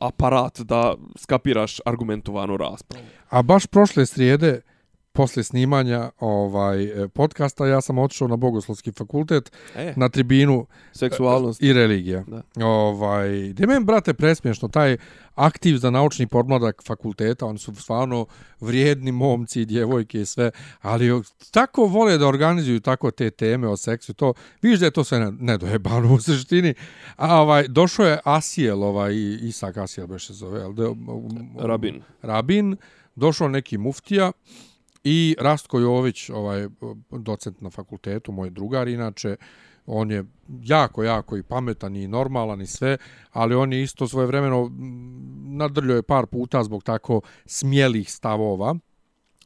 aparat 0.00 0.60
da 0.60 0.94
skapiraš 1.16 1.80
argumentovanu 1.86 2.56
raspravu. 2.56 3.04
A 3.28 3.42
baš 3.42 3.66
prošle 3.66 4.06
srijede 4.06 4.60
posle 5.12 5.42
snimanja 5.42 6.10
ovaj 6.20 6.84
e, 7.04 7.08
podcasta 7.08 7.66
ja 7.66 7.80
sam 7.80 7.98
otišao 7.98 8.28
na 8.28 8.36
Bogoslovski 8.36 8.92
fakultet 8.92 9.52
E, 9.76 9.94
na 9.96 10.08
tribinu 10.08 10.66
seksualnost. 10.92 11.62
i 11.62 11.72
religija. 11.72 12.24
Da. 12.26 12.66
Ovaj, 12.66 13.48
gdje 13.48 13.66
meni, 13.66 13.84
brate, 13.84 14.14
presmiješno, 14.14 14.68
taj 14.68 14.96
aktiv 15.34 15.76
za 15.76 15.90
naučni 15.90 16.26
podmladak 16.26 16.82
fakulteta, 16.86 17.46
oni 17.46 17.58
su 17.58 17.74
stvarno 17.74 18.26
vrijedni 18.60 19.12
momci 19.12 19.60
i 19.60 19.66
djevojke 19.66 20.20
i 20.20 20.26
sve, 20.26 20.50
ali 20.80 21.22
tako 21.50 21.86
vole 21.86 22.18
da 22.18 22.26
organizuju 22.26 22.80
tako 22.80 23.10
te 23.10 23.30
teme 23.30 23.68
o 23.68 23.76
seksu, 23.76 24.14
to, 24.14 24.32
vidiš 24.62 24.80
da 24.80 24.86
je 24.86 24.90
to 24.90 25.04
sve 25.04 25.18
ne- 25.20 25.32
nedojebano 25.32 26.14
u 26.14 26.20
suštini. 26.20 26.74
A 27.16 27.40
ovaj, 27.40 27.68
došao 27.68 28.06
je 28.06 28.18
Asiel, 28.24 28.82
ovaj, 28.84 29.12
Isak 29.40 29.76
Asiel 29.76 30.06
beše 30.06 30.32
zove, 30.32 30.60
da, 30.72 30.88
Rabin. 31.58 32.02
Rabin, 32.22 32.76
došao 33.16 33.48
neki 33.48 33.78
muftija 33.78 34.32
i 35.04 35.36
Rastko 35.40 35.78
Jović, 35.78 36.30
ovaj 36.30 36.68
docent 37.10 37.60
na 37.60 37.70
fakultetu, 37.70 38.32
moj 38.32 38.50
drugar 38.50 38.88
inače, 38.88 39.36
on 39.86 40.10
je 40.10 40.24
jako, 40.62 41.02
jako 41.02 41.36
i 41.36 41.42
pametan 41.42 41.96
i 41.96 42.08
normalan 42.08 42.60
i 42.60 42.66
sve, 42.66 42.96
ali 43.30 43.54
on 43.54 43.72
je 43.72 43.82
isto 43.82 44.08
svoje 44.08 44.26
vremeno 44.26 44.70
nadrljao 45.44 45.96
je 45.96 46.02
par 46.02 46.26
puta 46.26 46.64
zbog 46.64 46.82
tako 46.82 47.20
smjelih 47.46 48.12
stavova. 48.12 48.74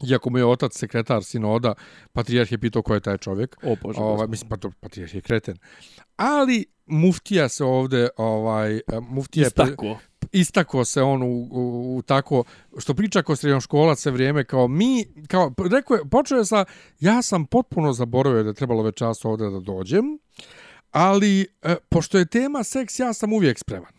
Iako 0.09 0.31
mu 0.31 0.39
je 0.39 0.45
otac 0.45 0.79
sekretar 0.79 1.25
sinoda, 1.25 1.75
patrijarh 2.13 2.53
je 2.53 2.59
pitao 2.59 2.83
ko 2.83 2.95
je 2.95 3.01
taj 3.01 3.19
čovjek. 3.19 3.57
O, 3.63 3.77
Bože, 3.83 4.01
Ovaj, 4.01 4.13
gospod. 4.13 4.31
mislim, 4.31 4.49
pa 4.49 4.57
to 4.57 4.71
patrijarh 4.81 5.15
je 5.15 5.21
kreten. 5.21 5.57
Ali 6.17 6.65
muftija 6.87 7.49
se 7.49 7.65
ovde, 7.65 8.09
ovaj, 8.17 8.81
muftija 9.09 9.43
je... 9.43 9.47
Istako. 9.47 9.99
Istako 10.41 10.85
se 10.85 11.03
on 11.03 11.23
u, 11.23 11.49
u, 11.51 11.97
u 11.97 12.03
tako 12.03 12.45
što 12.79 12.95
priča 12.95 13.23
ko 13.23 13.37
srednjoškolac 13.37 13.99
sve 13.99 14.13
vrijeme 14.13 14.45
kao 14.45 14.69
mi 14.69 15.05
kao 15.29 15.53
rekao 15.71 15.95
je 15.95 16.09
počeo 16.11 16.39
je 16.39 16.45
sa 16.45 16.65
ja 17.01 17.23
sam 17.23 17.47
potpuno 17.47 17.93
zaboravio 17.93 18.43
da 18.43 18.49
je 18.49 18.55
trebalo 18.55 18.83
večeras 18.83 19.25
ovdje 19.25 19.51
da 19.51 19.61
dođem 19.61 20.19
ali 20.91 21.47
e, 21.63 21.77
pošto 21.89 22.19
je 22.19 22.27
tema 22.27 22.65
seks 22.65 22.99
ja 22.99 23.13
sam 23.13 23.33
uvijek 23.33 23.59
spreman 23.59 23.93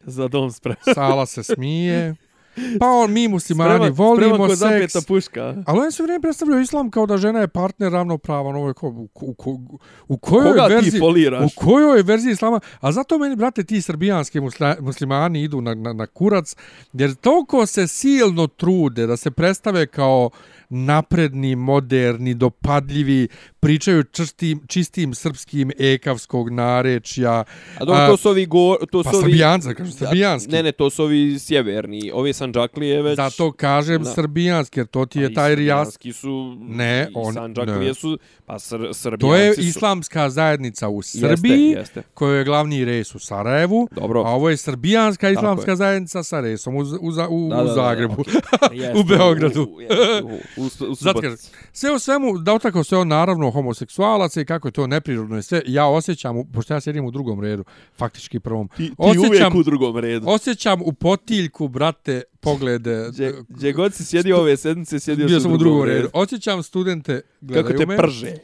Za 0.00 0.28
dom 0.28 0.52
sprem. 0.52 0.76
sala 0.94 1.26
se 1.26 1.42
smije 1.42 2.14
pa 2.80 2.86
on 2.86 3.12
mi 3.12 3.28
muslimani 3.28 3.84
Spreman- 3.84 3.96
volimo 3.96 4.34
spreman 4.34 4.48
ko 4.48 4.56
seks 4.56 4.60
zapeta 4.60 5.00
puška. 5.08 5.54
Ali 5.66 5.80
on 5.80 5.92
sve 5.92 6.02
vrijeme 6.02 6.22
predstavljao 6.22 6.60
islam 6.60 6.90
kao 6.90 7.06
da 7.06 7.16
žena 7.16 7.40
je 7.40 7.48
partner 7.48 7.92
ravnopravan. 7.92 8.56
Ovo 8.56 8.68
je 8.68 8.74
kao, 8.74 8.88
u, 8.90 9.08
u, 9.14 9.34
u, 9.44 9.78
u 10.08 10.16
kojoj 10.16 10.50
Koga 10.50 10.68
ti 10.68 10.74
verziji, 10.74 11.00
foliraš? 11.00 11.52
U 11.52 11.60
kojoj 11.60 12.02
verziji 12.02 12.32
islama? 12.32 12.60
A 12.80 12.92
zato 12.92 13.18
meni, 13.18 13.36
brate, 13.36 13.64
ti 13.64 13.82
srbijanski 13.82 14.40
musla, 14.40 14.76
muslimani 14.80 15.42
idu 15.42 15.60
na, 15.60 15.74
na, 15.74 15.92
na 15.92 16.06
kurac, 16.06 16.56
jer 16.92 17.14
toliko 17.14 17.66
se 17.66 17.86
silno 17.86 18.46
trude 18.46 19.06
da 19.06 19.16
se 19.16 19.30
predstave 19.30 19.86
kao 19.86 20.30
napredni, 20.72 21.56
moderni, 21.56 22.34
dopadljivi, 22.34 23.28
pričaju 23.60 24.04
čistim, 24.04 24.60
čistim 24.66 25.14
srpskim 25.14 25.70
ekavskog 25.78 26.50
narečja. 26.50 27.44
A 27.78 27.84
dobro, 27.84 28.06
to 28.06 28.16
su 28.16 28.28
ovi 28.28 28.46
go, 28.46 28.76
to 28.90 29.02
Pa 29.02 29.10
su 29.10 29.16
ovi 29.16 29.24
srbijanca, 29.24 29.74
kažem, 29.74 29.92
srbijanski. 29.92 30.52
Ne, 30.52 30.62
ne, 30.62 30.72
to 30.72 30.90
su 30.90 31.02
ovi 31.02 31.38
sjeverni. 31.38 32.10
Ovi 32.14 32.32
Sanđaklije 32.42 33.02
već 33.02 33.16
Zato 33.16 33.52
kažem 33.52 34.02
Da. 34.02 34.10
srbijanski, 34.10 34.80
jer 34.80 34.86
to 34.86 35.06
ti 35.06 35.20
je 35.20 35.34
taj 35.34 35.54
rijas... 35.54 35.78
srbijanski 35.88 36.12
su 36.12 36.56
Ne, 36.60 37.08
on- 37.14 37.34
Sanđaklije 37.34 37.78
ne. 37.80 37.94
su 37.94 38.18
pa 38.46 38.58
sr, 38.58 38.88
srbijanci 38.92 39.20
To 39.20 39.36
je 39.36 39.54
su. 39.54 39.60
islamska 39.60 40.30
zajednica 40.30 40.88
u 40.88 41.02
Srbiji, 41.02 41.52
Jeste, 41.60 41.78
jeste. 41.80 42.02
kojoj 42.14 42.38
je 42.38 42.44
glavni 42.44 42.84
res 42.84 43.14
u 43.14 43.18
Sarajevu, 43.20 43.88
Dobro. 43.92 44.20
a 44.20 44.30
ovo 44.30 44.50
je 44.50 44.56
srbijanska 44.58 45.26
Tako 45.26 45.32
islamska 45.34 45.70
je. 45.70 45.76
zajednica 45.76 46.22
sa 46.22 46.40
resom 46.40 46.74
u, 46.74 46.78
u, 46.78 46.82
u, 46.82 47.12
Da, 47.12 47.26
da, 47.56 47.62
u 47.62 47.66
da, 47.66 47.72
Zagrebu. 47.74 48.14
okej. 48.14 48.34
Jeste, 48.72 48.98
U 48.98 49.04
Beogradu. 49.04 49.62
U, 49.62 49.64
u, 49.64 50.28
u, 50.56 50.64
u, 50.80 50.90
u, 50.90 50.94
Zato 50.94 51.20
kažem, 51.20 51.36
sve 51.72 51.92
u 51.92 51.98
svemu, 51.98 52.38
da 52.38 52.54
otako 52.54 52.84
se 52.84 52.96
on 52.96 53.08
naravno 53.08 53.50
homoseksualac 53.50 54.36
i 54.36 54.44
kako 54.44 54.68
je 54.68 54.72
to 54.72 54.86
neprirodno 54.86 55.38
i 55.38 55.42
sve, 55.42 55.62
ja 55.66 55.86
osjećam, 55.86 56.52
pošto 56.52 56.74
ja 56.74 56.80
sjedim 56.80 57.04
u 57.04 57.10
drugom 57.10 57.40
redu, 57.40 57.64
faktički 57.96 58.40
prvom, 58.40 58.68
Ti, 58.68 58.76
ti 58.78 58.92
Osjećam- 58.98 59.28
uvijek 59.28 59.54
u 59.56 59.62
drugom 59.62 59.96
redu. 59.98 60.28
osjećam 60.28 60.82
u 60.82 60.92
potiljku, 60.92 61.68
brate, 61.68 62.22
poglede, 62.42 63.08
Gdje, 63.12 63.34
gdje 63.48 63.72
god 63.72 63.94
si 63.94 64.04
sjedio 64.04 64.38
ove 64.38 64.56
sedmice, 64.56 65.00
sjedio 65.00 65.26
bio 65.26 65.40
sam 65.40 65.52
u 65.52 65.56
drugom 65.56 65.84
redu. 65.84 66.08
Osjećam 66.12 66.62
studente, 66.62 67.20
gledaju 67.40 67.66
Kako 67.66 67.78
te 67.78 67.86
me. 67.86 67.96
prže. 67.96 68.34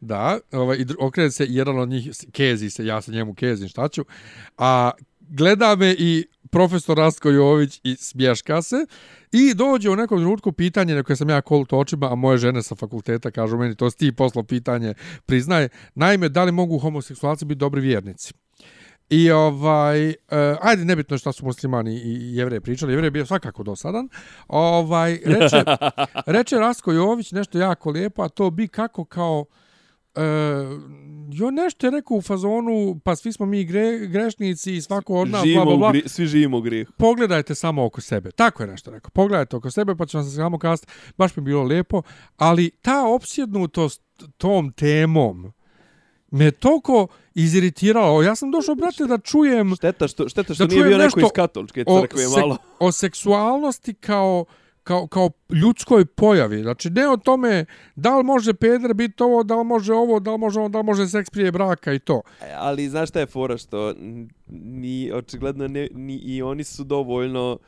Da, 0.00 0.38
ovaj, 0.52 0.76
i 0.76 0.86
okrene 0.98 1.30
se 1.30 1.46
jedan 1.48 1.78
od 1.78 1.88
njih, 1.88 2.10
kezi 2.32 2.70
se, 2.70 2.86
ja 2.86 3.02
se 3.02 3.12
njemu 3.12 3.34
kezim, 3.34 3.68
šta 3.68 3.88
ću. 3.88 4.04
A 4.58 4.90
gleda 5.20 5.76
me 5.76 5.94
i 5.98 6.26
profesor 6.50 6.96
Rastko 6.96 7.30
Jović 7.30 7.80
i 7.84 7.96
smješka 7.96 8.62
se. 8.62 8.86
I 9.32 9.54
dođe 9.54 9.90
u 9.90 9.96
nekom 9.96 10.18
trenutku 10.18 10.52
pitanje 10.52 10.94
na 10.94 11.02
koje 11.02 11.16
sam 11.16 11.30
ja 11.30 11.40
kolut 11.40 11.72
očima, 11.72 12.12
a 12.12 12.14
moje 12.14 12.38
žene 12.38 12.62
sa 12.62 12.74
fakulteta 12.74 13.30
kažu 13.30 13.56
meni, 13.56 13.74
to 13.74 13.90
si 13.90 13.96
ti 13.96 14.12
poslo 14.12 14.42
pitanje, 14.42 14.94
priznaje. 15.26 15.68
Naime, 15.94 16.28
da 16.28 16.44
li 16.44 16.52
mogu 16.52 16.78
homoseksualci 16.78 17.44
biti 17.44 17.58
dobri 17.58 17.80
vjernici? 17.80 18.34
I 19.10 19.30
ovaj, 19.30 20.08
uh, 20.08 20.14
ajde, 20.60 20.84
nebitno 20.84 21.14
je 21.14 21.18
šta 21.18 21.32
su 21.32 21.44
muslimani 21.44 21.94
i 21.94 22.36
jevreji 22.36 22.60
pričali, 22.60 22.92
jevrej 22.92 23.06
je 23.06 23.10
bio 23.10 23.26
svakako 23.26 23.62
dosadan. 23.62 24.08
Ovaj, 24.48 25.20
reče, 25.24 25.64
reče 26.36 26.56
Rasko 26.56 26.92
Jović 26.92 27.32
nešto 27.32 27.58
jako 27.58 27.90
lijepo, 27.90 28.22
a 28.22 28.28
to 28.28 28.50
bi 28.50 28.68
kako 28.68 29.04
kao, 29.04 29.44
uh, 30.14 30.22
jo 31.32 31.50
nešto 31.50 31.86
je 31.86 31.90
rekao 31.90 32.16
u 32.16 32.22
fazonu, 32.22 33.00
pa 33.04 33.16
svi 33.16 33.32
smo 33.32 33.46
mi 33.46 33.64
gre, 33.64 34.06
grešnici 34.06 34.76
i 34.76 34.80
svako 34.80 35.14
od 35.14 35.28
nas, 35.28 35.40
bla, 35.40 35.46
Živimo 35.46 35.64
bla, 35.64 35.76
bla. 35.76 35.92
gri, 35.92 36.02
svi 36.06 36.26
živimo 36.26 36.60
u. 36.60 36.86
Pogledajte 36.96 37.54
samo 37.54 37.84
oko 37.84 38.00
sebe. 38.00 38.30
Tako 38.30 38.62
je 38.62 38.66
nešto 38.66 38.90
rekao. 38.90 39.10
Pogledajte 39.10 39.56
oko 39.56 39.70
sebe, 39.70 39.96
pa 39.96 40.06
ću 40.06 40.16
vam 40.16 40.26
se 40.26 40.36
samo 40.36 40.58
kazati, 40.58 40.92
baš 41.18 41.36
mi 41.36 41.42
bilo 41.42 41.62
lijepo. 41.62 42.02
Ali 42.36 42.70
ta 42.70 43.06
opsjednutost 43.06 44.02
tom 44.36 44.72
temom 44.72 45.52
me 46.30 46.50
toliko 46.50 47.06
iziritiralo. 47.34 48.22
Ja 48.22 48.34
sam 48.34 48.50
došao, 48.50 48.74
brate, 48.74 49.06
da 49.06 49.18
čujem 49.18 49.76
Šteta 49.76 50.08
što, 50.08 50.28
šteta 50.28 50.54
što 50.54 50.66
Da 50.66 50.74
nije 50.74 50.88
bio 50.88 50.98
neko 50.98 51.20
iz 51.20 51.26
katoličke 51.34 51.84
o, 51.86 52.00
crkve 52.00 52.22
sek- 52.22 52.40
malo. 52.40 52.56
o 52.78 52.92
seksualnosti 52.92 53.94
kao 53.94 54.44
kao, 54.88 55.06
kao 55.06 55.30
ljudskoj 55.50 56.04
pojavi. 56.04 56.62
Znači, 56.62 56.90
ne 56.90 57.08
o 57.08 57.16
tome 57.16 57.64
da 57.96 58.16
li 58.16 58.24
može 58.24 58.54
peder 58.54 58.94
biti 58.94 59.22
ovo, 59.22 59.42
da 59.42 59.56
li 59.56 59.64
može 59.64 59.92
ovo, 59.92 60.20
da 60.20 60.32
li 60.32 60.38
može 60.38 60.60
ovo, 60.60 60.68
da 60.68 60.78
li 60.78 60.84
može 60.84 61.06
seks 61.06 61.30
prije 61.30 61.52
braka 61.52 61.92
i 61.92 61.98
to. 61.98 62.22
E, 62.42 62.52
Ali 62.56 62.88
znaš 62.88 63.08
šta 63.08 63.20
je 63.20 63.26
fora 63.26 63.58
što 63.58 63.94
ni 64.46 65.12
očigledno 65.12 65.68
ne, 65.68 65.88
ni 65.92 66.14
i 66.14 66.42
oni 66.42 66.64
su 66.64 66.84
dovoljno 66.84 67.58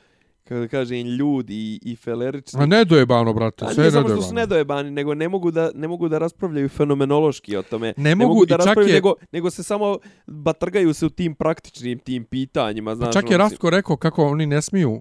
kako 0.51 0.60
da 0.60 0.68
kažem 0.68 1.06
ljudi 1.09 1.55
i, 1.55 1.81
i 1.82 1.97
felerični. 1.97 2.62
A 2.62 2.66
ne 2.66 2.85
dojebano, 2.85 3.32
brate, 3.32 3.64
sve 3.66 3.74
ne 3.77 3.85
je 3.85 3.90
samo 3.90 4.09
što 4.09 4.22
su 4.22 4.35
nedojebano. 4.35 4.40
nedojebani, 4.40 4.90
nego 4.90 5.14
ne 5.14 5.28
mogu 5.28 5.51
da 5.51 5.70
ne 5.74 5.89
mogu 5.89 6.09
da 6.09 6.18
raspravljaju 6.18 6.68
fenomenološki 6.68 7.56
o 7.56 7.62
tome. 7.62 7.94
Ne 7.97 8.14
mogu, 8.14 8.35
da 8.36 8.44
i 8.44 8.48
čak 8.48 8.59
raspravljaju, 8.59 8.89
je- 8.89 8.94
nego, 8.94 9.14
nego 9.32 9.51
se 9.51 9.62
samo 9.62 9.98
batrgaju 10.27 10.94
se 10.94 11.06
u 11.06 11.10
tim 11.10 11.35
praktičnim 11.35 11.98
tim 11.98 12.24
pitanjima. 12.24 12.94
Znaš, 12.94 13.09
Pa 13.09 13.12
čak 13.12 13.31
je 13.31 13.36
ono, 13.36 13.44
Rastko 13.44 13.70
rekao 13.70 13.97
kako 13.97 14.27
oni 14.27 14.47
ne 14.47 14.62
smiju 14.62 15.01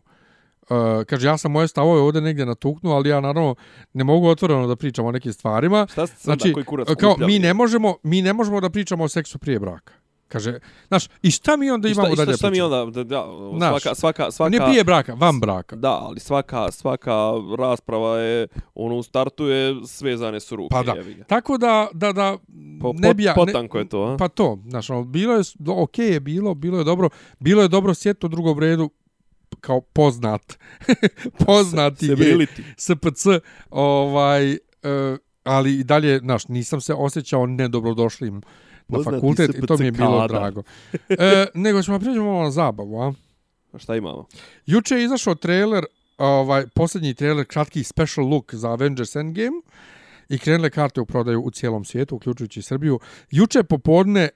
Uh, 0.64 0.76
kaže, 1.04 1.28
ja 1.28 1.38
sam 1.38 1.52
moje 1.52 1.68
stavove 1.68 2.02
ovdje 2.02 2.22
negdje 2.22 2.46
natuknuo, 2.46 2.96
ali 2.96 3.10
ja 3.10 3.20
naravno 3.20 3.56
ne 3.94 4.04
mogu 4.04 4.28
otvoreno 4.28 4.68
da 4.68 4.76
pričam 4.76 5.06
o 5.06 5.12
nekim 5.12 5.34
stvarima. 5.34 5.88
Šta 5.92 6.08
ste 6.08 6.16
Znači, 6.22 6.54
koji 6.54 6.66
kurac 6.66 6.88
kao 6.96 7.16
mi 7.20 7.40
ne 7.40 7.54
možemo, 7.54 7.96
mi 8.04 8.22
ne 8.22 8.34
možemo 8.34 8.62
da 8.62 8.70
pričamo 8.70 9.04
o 9.04 9.08
seksu 9.08 9.40
prije 9.40 9.60
braka. 9.60 9.94
Kaže, 10.30 10.60
znaš, 10.88 11.10
i 11.22 11.32
šta 11.32 11.58
mi 11.58 11.72
onda 11.72 11.90
I 11.90 11.94
šta, 11.94 12.02
imamo 12.02 12.14
i 12.14 12.16
šta, 12.16 12.26
dalje 12.26 12.38
šta 12.38 12.50
mi 12.50 12.62
onda, 12.62 12.86
da, 12.86 13.04
da, 13.04 13.26
Znaš, 13.58 13.82
svaka, 13.82 13.96
svaka, 13.96 14.32
svaka, 14.32 14.50
Ne 14.50 14.66
prije 14.66 14.84
braka, 14.84 15.14
van 15.14 15.40
braka. 15.40 15.76
Da, 15.76 15.92
ali 15.92 16.20
svaka, 16.20 16.72
svaka 16.72 17.32
rasprava 17.60 18.18
je, 18.18 18.48
ono 18.76 18.96
u 18.96 19.04
startu 19.04 19.48
je 19.48 19.76
svezane 19.86 20.40
su 20.40 20.56
ruke. 20.56 20.72
Pa 20.72 20.84
da. 20.84 20.92
jebi 20.92 21.14
ga. 21.14 21.24
Tako 21.24 21.58
da, 21.58 21.88
da, 21.94 22.14
da, 22.14 22.38
Po, 22.82 22.94
ne 22.94 23.14
bi 23.14 23.24
ja... 23.24 23.34
potanko 23.34 23.78
je 23.80 23.90
to, 23.90 24.02
a? 24.02 24.18
Pa 24.18 24.28
to, 24.28 24.60
znaš, 24.68 24.90
ono, 24.90 25.04
bilo 25.04 25.34
je, 25.34 25.42
ok 25.68 25.98
je 25.98 26.20
bilo, 26.20 26.54
bilo 26.54 26.78
je 26.78 26.84
dobro, 26.84 27.10
bilo 27.40 27.62
je 27.62 27.68
dobro 27.68 27.94
sjeti 27.94 28.26
u 28.26 28.30
drugom 28.30 28.60
redu 28.60 28.90
kao 29.62 29.82
poznat, 29.82 30.58
poznati 31.46 32.16
briliti. 32.16 32.64
SPC, 32.78 33.26
ovaj, 33.70 34.52
uh, 34.52 34.58
ali 35.44 35.80
i 35.80 35.84
dalje, 35.84 36.20
znaš, 36.20 36.48
nisam 36.48 36.82
se 36.82 36.94
osjećao 36.94 37.46
nedobrodošlim 37.46 38.42
na 38.90 39.04
fakultet 39.04 39.56
i 39.56 39.68
to 39.68 39.78
mi 39.78 39.86
je 39.86 39.92
bilo 39.92 40.20
kadar. 40.20 40.30
drago. 40.30 40.64
E, 41.10 41.46
nego 41.54 41.82
ćemo 41.82 42.00
prijeđemo 42.00 42.26
malo 42.26 42.44
na 42.44 42.52
zabavu, 42.52 43.02
a? 43.02 43.14
A 43.74 43.80
šta 43.80 43.96
imamo? 43.96 44.26
Juče 44.66 44.96
je 44.96 45.04
izašao 45.04 45.36
trailer, 45.36 45.86
ovaj, 46.18 46.68
posljednji 46.68 47.14
trailer, 47.14 47.46
kratki 47.46 47.84
special 47.84 48.28
look 48.28 48.54
za 48.54 48.72
Avengers 48.72 49.16
Endgame 49.16 49.62
i 50.30 50.38
krenule 50.38 50.70
karte 50.70 51.02
u 51.02 51.06
prodaju 51.06 51.42
u 51.42 51.52
cijelom 51.52 51.86
svijetu, 51.86 52.16
uključujući 52.16 52.62
Srbiju. 52.62 53.00
Juče 53.32 53.64
popodne 53.64 54.22
e, 54.22 54.30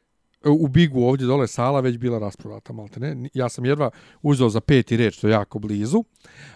u 0.49 0.67
Bigu 0.67 1.03
ovdje 1.03 1.27
dole 1.27 1.47
sala 1.47 1.79
već 1.79 1.97
bila 1.97 2.19
rasprodata, 2.19 2.73
malte 2.73 2.99
ne. 2.99 3.29
Ja 3.33 3.49
sam 3.49 3.65
jedva 3.65 3.89
uzeo 4.21 4.49
za 4.49 4.61
peti 4.61 4.97
reč, 4.97 5.19
to 5.19 5.27
je 5.27 5.31
jako 5.31 5.59
blizu. 5.59 6.03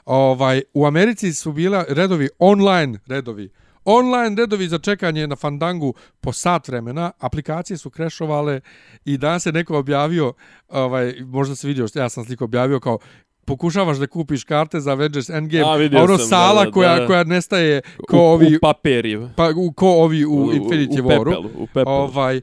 Ovaj, 0.06 0.62
u 0.74 0.86
Americi 0.86 1.34
su 1.34 1.52
bila 1.52 1.86
redovi 1.90 2.30
online 2.40 3.00
redovi 3.08 3.50
online 3.88 4.36
redovi 4.36 4.68
za 4.68 4.78
čekanje 4.78 5.28
na 5.28 5.36
Fandangu 5.36 5.94
po 6.22 6.32
sat 6.34 6.68
vremena, 6.68 7.12
aplikacije 7.20 7.78
su 7.78 7.90
krešovale 7.90 8.62
i 9.06 9.18
danas 9.18 9.46
je 9.46 9.52
neko 9.52 9.78
objavio, 9.78 10.34
ovaj, 10.68 11.16
možda 11.26 11.56
se 11.56 11.68
vidio, 11.68 11.88
ja 11.96 12.10
sam 12.10 12.26
sliko 12.26 12.44
objavio 12.44 12.80
kao 12.80 12.98
pokušavaš 13.46 13.98
da 13.98 14.08
kupiš 14.08 14.44
karte 14.44 14.80
za 14.80 14.92
Avengers 14.92 15.30
Endgame, 15.30 15.64
A, 15.64 16.00
a, 16.00 16.04
ono 16.04 16.18
sam, 16.18 16.28
sala 16.28 16.64
da, 16.64 16.66
da, 16.66 16.72
koja, 16.72 17.00
da. 17.00 17.08
koja 17.08 17.24
nestaje 17.24 17.82
ko 18.08 18.18
u, 18.18 18.20
ovi, 18.20 18.56
u 18.56 18.60
paperi. 18.62 19.20
pa, 19.36 19.50
u, 19.56 19.72
ko 19.72 19.90
ovi 19.90 20.26
u, 20.26 20.52
Infinity 20.54 21.02
u, 21.02 21.04
Waru. 21.04 21.24
pepelu, 21.24 21.50
u 21.58 21.68
pepelu. 21.68 21.96
Ovaj, 21.96 22.38
e, 22.38 22.42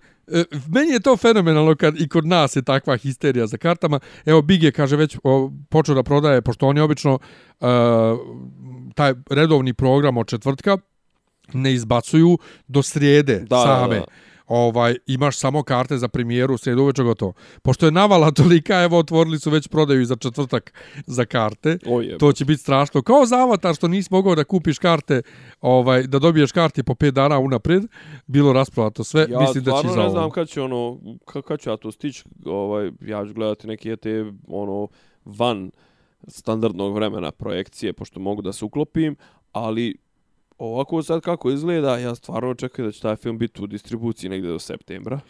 meni 0.69 0.93
je 0.93 1.01
to 1.01 1.17
fenomenalno 1.17 1.75
kad 1.77 2.01
i 2.01 2.09
kod 2.09 2.27
nas 2.27 2.57
je 2.57 2.63
takva 2.63 2.97
histerija 2.97 3.47
za 3.47 3.57
kartama. 3.57 4.01
Evo, 4.25 4.43
Big 4.43 4.63
je, 4.63 4.73
kaže, 4.73 4.97
već 4.97 5.19
o, 5.25 5.51
počeo 5.69 5.95
da 5.95 6.03
prodaje, 6.03 6.43
pošto 6.43 6.67
oni 6.67 6.81
obično 6.81 7.19
uh, 7.61 7.69
taj 8.95 9.15
redovni 9.31 9.75
program 9.75 10.17
od 10.17 10.27
četvrtka 10.27 10.79
ne 11.53 11.73
izbacuju 11.73 12.39
do 12.69 12.83
srijede 12.83 13.39
Da, 13.41 13.57
same. 13.59 13.95
da, 13.95 14.01
da. 14.01 14.07
Ovaj, 14.47 14.97
imaš 15.07 15.39
samo 15.39 15.63
karte 15.63 15.99
za 15.99 16.09
premijeru, 16.09 16.59
srijedu 16.59 16.83
uveče 16.83 17.03
gotovo. 17.03 17.33
Pošto 17.63 17.87
je 17.87 17.93
navala 17.93 18.31
tolika, 18.43 18.83
evo, 18.83 18.99
otvorili 18.99 19.39
su 19.39 19.51
već 19.51 19.69
prodaju 19.69 20.01
i 20.01 20.07
za 20.07 20.17
četvrtak 20.17 20.73
za 21.07 21.25
karte. 21.25 21.79
To 22.19 22.33
će 22.33 22.45
biti 22.45 22.63
strašno. 22.63 23.03
Kao 23.03 23.27
za 23.27 23.37
avatar 23.37 23.75
što 23.75 23.89
nisi 23.89 24.09
mogao 24.11 24.35
da 24.35 24.45
kupiš 24.45 24.79
karte, 24.79 25.23
ovaj, 25.61 26.03
da 26.03 26.19
dobiješ 26.19 26.53
karte 26.53 26.83
po 26.83 26.95
5 26.95 27.11
dana 27.11 27.39
unapred, 27.39 27.83
bilo 28.27 28.53
rasprodato 28.53 29.05
sve, 29.05 29.27
Ja 29.31 29.41
mislim 29.41 29.65
da 29.65 29.73
će 29.73 29.89
za 29.89 29.95
ne 29.95 30.01
ovo. 30.03 30.11
znam 30.11 30.31
kad 30.31 30.49
će 30.49 30.63
ono, 30.63 30.99
kad, 31.45 31.61
ću 31.61 31.71
ja 31.71 31.77
to 31.77 31.93
stići, 31.93 32.25
ovaj, 32.45 32.91
ja 33.01 33.27
ću 33.27 33.33
gledati 33.35 33.67
neke 33.67 33.97
te, 33.97 34.25
ono, 34.49 34.89
van 35.25 35.71
standardnog 36.29 36.95
vremena 36.95 37.31
projekcije, 37.31 37.93
pošto 37.93 38.21
mogu 38.21 38.43
da 38.43 38.53
se 38.53 38.65
uklopim, 38.65 39.17
ali 39.53 39.97
ovako 40.59 41.03
sad 41.03 41.21
kako 41.21 41.51
izgleda, 41.51 41.99
ja 41.99 42.15
stvarno 42.15 42.51
očekujem 42.51 42.89
da 42.89 42.93
će 42.93 43.01
taj 43.01 43.17
film 43.17 43.39
biti 43.39 43.63
u 43.63 43.67
distribuciji 43.67 44.31
negdje 44.31 44.51
do 44.51 44.59
septembra. 44.59 45.21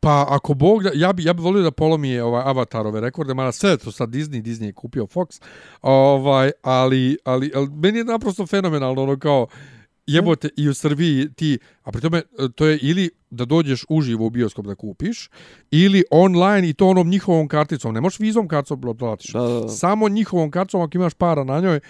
Pa 0.00 0.26
ako 0.28 0.54
Bog 0.54 0.82
da, 0.82 0.90
ja 0.94 1.12
bi 1.12 1.24
ja 1.24 1.32
bi 1.32 1.42
volio 1.42 1.62
da 1.62 1.70
polomi 1.70 2.18
ovaj 2.18 2.42
Avatarove 2.44 3.00
rekorde, 3.00 3.34
mada 3.34 3.52
sve 3.52 3.70
je 3.70 3.76
to 3.76 3.92
sad 3.92 4.08
Disney, 4.08 4.42
Disney 4.42 4.64
je 4.64 4.72
kupio 4.72 5.06
Fox. 5.06 5.42
Ovaj, 5.82 6.50
ali, 6.62 7.16
ali, 7.24 7.52
ali 7.54 7.68
meni 7.68 7.98
je 7.98 8.04
naprosto 8.04 8.46
fenomenalno 8.46 9.02
ono 9.02 9.18
kao 9.18 9.46
jebote 10.06 10.48
i 10.56 10.68
u 10.68 10.74
Srbiji 10.74 11.28
ti, 11.32 11.58
a 11.82 11.92
pri 11.92 12.00
tome 12.00 12.18
e, 12.18 12.22
to 12.54 12.66
je 12.66 12.78
ili 12.82 13.10
da 13.30 13.44
dođeš 13.44 13.84
uživo 13.88 14.26
u 14.26 14.30
bioskop 14.30 14.66
da 14.66 14.74
kupiš, 14.74 15.30
ili 15.70 16.04
online 16.10 16.68
i 16.68 16.74
to 16.74 16.88
onom 16.88 17.08
njihovom 17.08 17.48
karticom. 17.48 17.94
Ne 17.94 18.00
možeš 18.00 18.20
vizom 18.20 18.48
karticom 18.48 18.96
platiš. 18.98 19.32
Da, 19.32 19.40
da, 19.40 19.60
da. 19.60 19.68
Samo 19.68 20.08
njihovom 20.08 20.50
karticom 20.50 20.80
ako 20.80 20.90
imaš 20.94 21.14
para 21.14 21.44
na 21.44 21.60
njoj, 21.60 21.80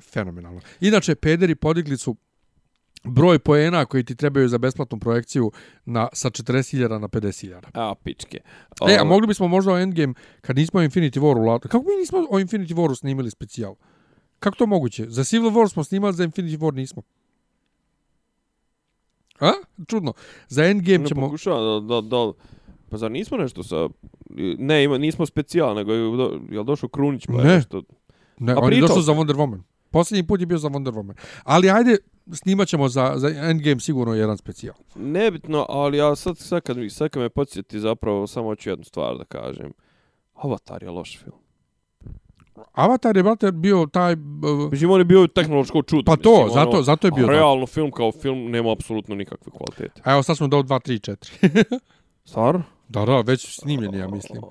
fenomenalno. 0.00 0.60
Inače, 0.80 1.14
pederi 1.14 1.54
podigli 1.54 1.96
su 1.98 2.16
broj 3.04 3.38
poena 3.38 3.84
koji 3.84 4.04
ti 4.04 4.14
trebaju 4.16 4.48
za 4.48 4.58
besplatnu 4.58 4.98
projekciju 4.98 5.52
na, 5.84 6.08
sa 6.12 6.30
40.000 6.30 6.98
na 6.98 7.08
50.000. 7.08 7.60
A, 7.74 7.94
pičke. 8.04 8.38
E, 8.88 8.96
a 9.00 9.04
mogli 9.04 9.26
bismo 9.26 9.48
možda 9.48 9.72
o 9.72 9.78
Endgame, 9.78 10.14
kad 10.40 10.56
nismo 10.56 10.80
o 10.80 10.82
Infinity 10.82 11.18
Waru, 11.20 11.58
kako 11.68 11.78
mi 11.78 11.96
nismo 12.00 12.18
o 12.30 12.38
Infinity 12.38 12.74
Waru 12.74 12.94
snimili 12.98 13.30
specijal? 13.30 13.74
Kako 14.38 14.56
to 14.56 14.66
moguće? 14.66 15.06
Za 15.08 15.24
Civil 15.24 15.50
War 15.50 15.72
smo 15.72 15.84
snimali, 15.84 16.14
za 16.14 16.24
Infinity 16.26 16.58
War 16.58 16.74
nismo. 16.74 17.02
A? 19.40 19.52
Čudno. 19.86 20.12
Za 20.48 20.64
Endgame 20.64 20.98
Ne 20.98 21.06
ćemo... 21.06 21.20
pokušavam 21.20 21.86
da, 21.88 21.94
da, 21.94 22.00
da, 22.00 22.32
pa 22.88 22.96
zar 22.96 23.10
nismo 23.10 23.36
nešto 23.36 23.62
sa, 23.62 23.88
ne, 24.58 24.84
ima, 24.84 24.98
nismo 24.98 25.26
specijal, 25.26 25.74
nego 25.74 25.92
je, 25.92 26.16
do, 26.16 26.40
je 26.50 26.64
došao 26.64 26.88
Krunić 26.88 27.26
pa 27.26 27.32
je 27.32 27.44
Ne. 27.44 27.54
nešto, 27.54 27.82
Ne, 28.38 28.52
A 28.52 28.56
on 28.58 28.64
je 28.64 28.68
pričao 28.68 28.88
došao 28.88 29.02
si. 29.02 29.06
za 29.06 29.12
Wonder 29.12 29.34
Woman. 29.36 29.60
Posljednji 29.90 30.26
put 30.26 30.40
je 30.40 30.46
bio 30.46 30.58
za 30.58 30.68
Wonder 30.68 30.92
Woman. 30.92 31.14
Ali 31.44 31.70
ajde, 31.70 31.96
snimat 32.32 32.68
ćemo 32.68 32.88
za, 32.88 33.12
za 33.16 33.28
Endgame 33.28 33.80
sigurno 33.80 34.14
jedan 34.14 34.38
specijal. 34.38 34.74
Nebitno, 34.94 35.66
ali 35.68 35.98
ja 35.98 36.16
sad, 36.16 36.38
sad, 36.38 36.62
kad, 36.62 36.76
mi- 36.76 36.90
sad 36.90 37.10
kad 37.10 37.22
me 37.22 37.28
podsjeti 37.28 37.80
zapravo, 37.80 38.26
samo 38.26 38.46
hoću 38.46 38.70
jednu 38.70 38.84
stvar 38.84 39.18
da 39.18 39.24
kažem. 39.24 39.72
Avatar 40.34 40.82
je 40.82 40.90
loš 40.90 41.18
film. 41.18 41.36
Avatar 42.72 43.16
je, 43.16 43.22
brate, 43.22 43.52
bio 43.52 43.86
taj... 43.92 44.12
uh, 44.12 44.70
Mislim, 44.70 44.90
on 44.90 45.00
je 45.00 45.04
bio 45.04 45.26
tehnološko 45.26 45.82
čudo. 45.82 46.02
Pa 46.06 46.16
to, 46.16 46.44
mislim, 46.44 46.54
zato, 46.54 46.82
zato 46.82 47.06
je 47.06 47.10
bio 47.10 47.26
realno 47.26 47.66
film 47.66 47.90
kao 47.90 48.12
film 48.12 48.50
nema 48.50 48.72
apsolutno 48.72 49.14
nikakve 49.14 49.52
kvalitete. 49.52 50.02
A 50.04 50.12
evo 50.12 50.22
sad 50.22 50.36
smo 50.36 50.48
dao 50.48 50.62
2, 50.62 51.16
3, 51.40 51.50
4. 51.72 51.78
Stvarno? 52.24 52.62
da, 52.90 53.04
da, 53.04 53.20
već 53.20 53.60
snimljeni, 53.60 53.98
ja 53.98 54.08
mislim. 54.08 54.42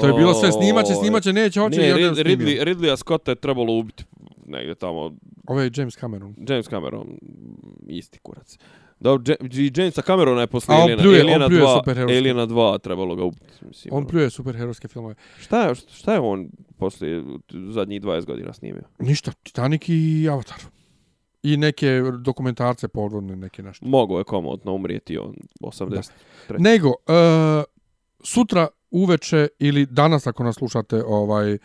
To 0.00 0.06
je 0.06 0.12
bilo 0.12 0.34
sve 0.34 0.52
snimaće, 0.52 0.94
snimaće, 0.94 1.32
neće, 1.32 1.60
hoće 1.60 1.80
Ne, 1.80 1.88
i 1.88 1.92
Rid, 1.92 2.06
odem 2.12 2.24
Ridley, 2.24 2.64
Ridleya 2.64 2.96
Scotta 2.96 3.30
je 3.30 3.34
trebalo 3.34 3.72
ubiti 3.72 4.04
negdje 4.48 4.74
tamo. 4.74 5.16
Ovo 5.46 5.60
je 5.60 5.70
James 5.76 5.96
Cameron. 5.96 6.34
James 6.48 6.68
Cameron, 6.68 7.18
isti 7.86 8.18
kurac. 8.18 8.58
Da, 9.00 9.18
i 9.52 9.72
Jamesa 9.76 10.02
Camerona 10.02 10.40
je 10.40 10.46
posle 10.46 10.74
A 10.74 10.78
on 10.78 10.82
Aliena, 10.82 11.02
pljuje- 11.02 11.20
Aliena, 11.20 11.46
pljuje 11.48 11.62
2, 11.62 11.78
superherojske. 11.78 12.16
Aliena 12.18 12.46
2 12.46 12.78
trebalo 12.78 13.16
ga 13.16 13.24
ubiti. 13.24 13.46
Mislim, 13.62 13.94
On 13.94 13.98
ono. 13.98 14.06
pljuje 14.08 14.30
superherojske 14.30 14.88
filmove. 14.88 15.14
Šta 15.38 15.62
je, 15.62 15.74
šta 15.74 16.12
je 16.12 16.20
on 16.20 16.48
posle 16.78 17.08
zadnjih 17.70 18.02
20 18.02 18.26
godina 18.26 18.52
snimio? 18.52 18.82
Ništa, 18.98 19.32
Titanic 19.42 19.82
i 19.88 20.28
Avatar. 20.30 20.58
I 21.42 21.56
neke 21.56 21.86
dokumentarce 22.20 22.88
podvodne, 22.88 23.36
neke 23.36 23.62
nešto. 23.62 23.86
Mogo 23.86 24.18
je 24.18 24.24
komotno 24.24 24.74
umrijeti 24.74 25.18
on 25.18 25.34
80. 25.60 26.10
Treći. 26.48 26.62
Nego, 26.62 26.88
uh, 26.88 26.94
sutra 28.24 28.68
uveče 28.90 29.48
ili 29.58 29.86
danas 29.86 30.26
ako 30.26 30.44
nas 30.44 30.56
slušate 30.56 31.02
ovaj 31.06 31.52
uh, 31.54 31.58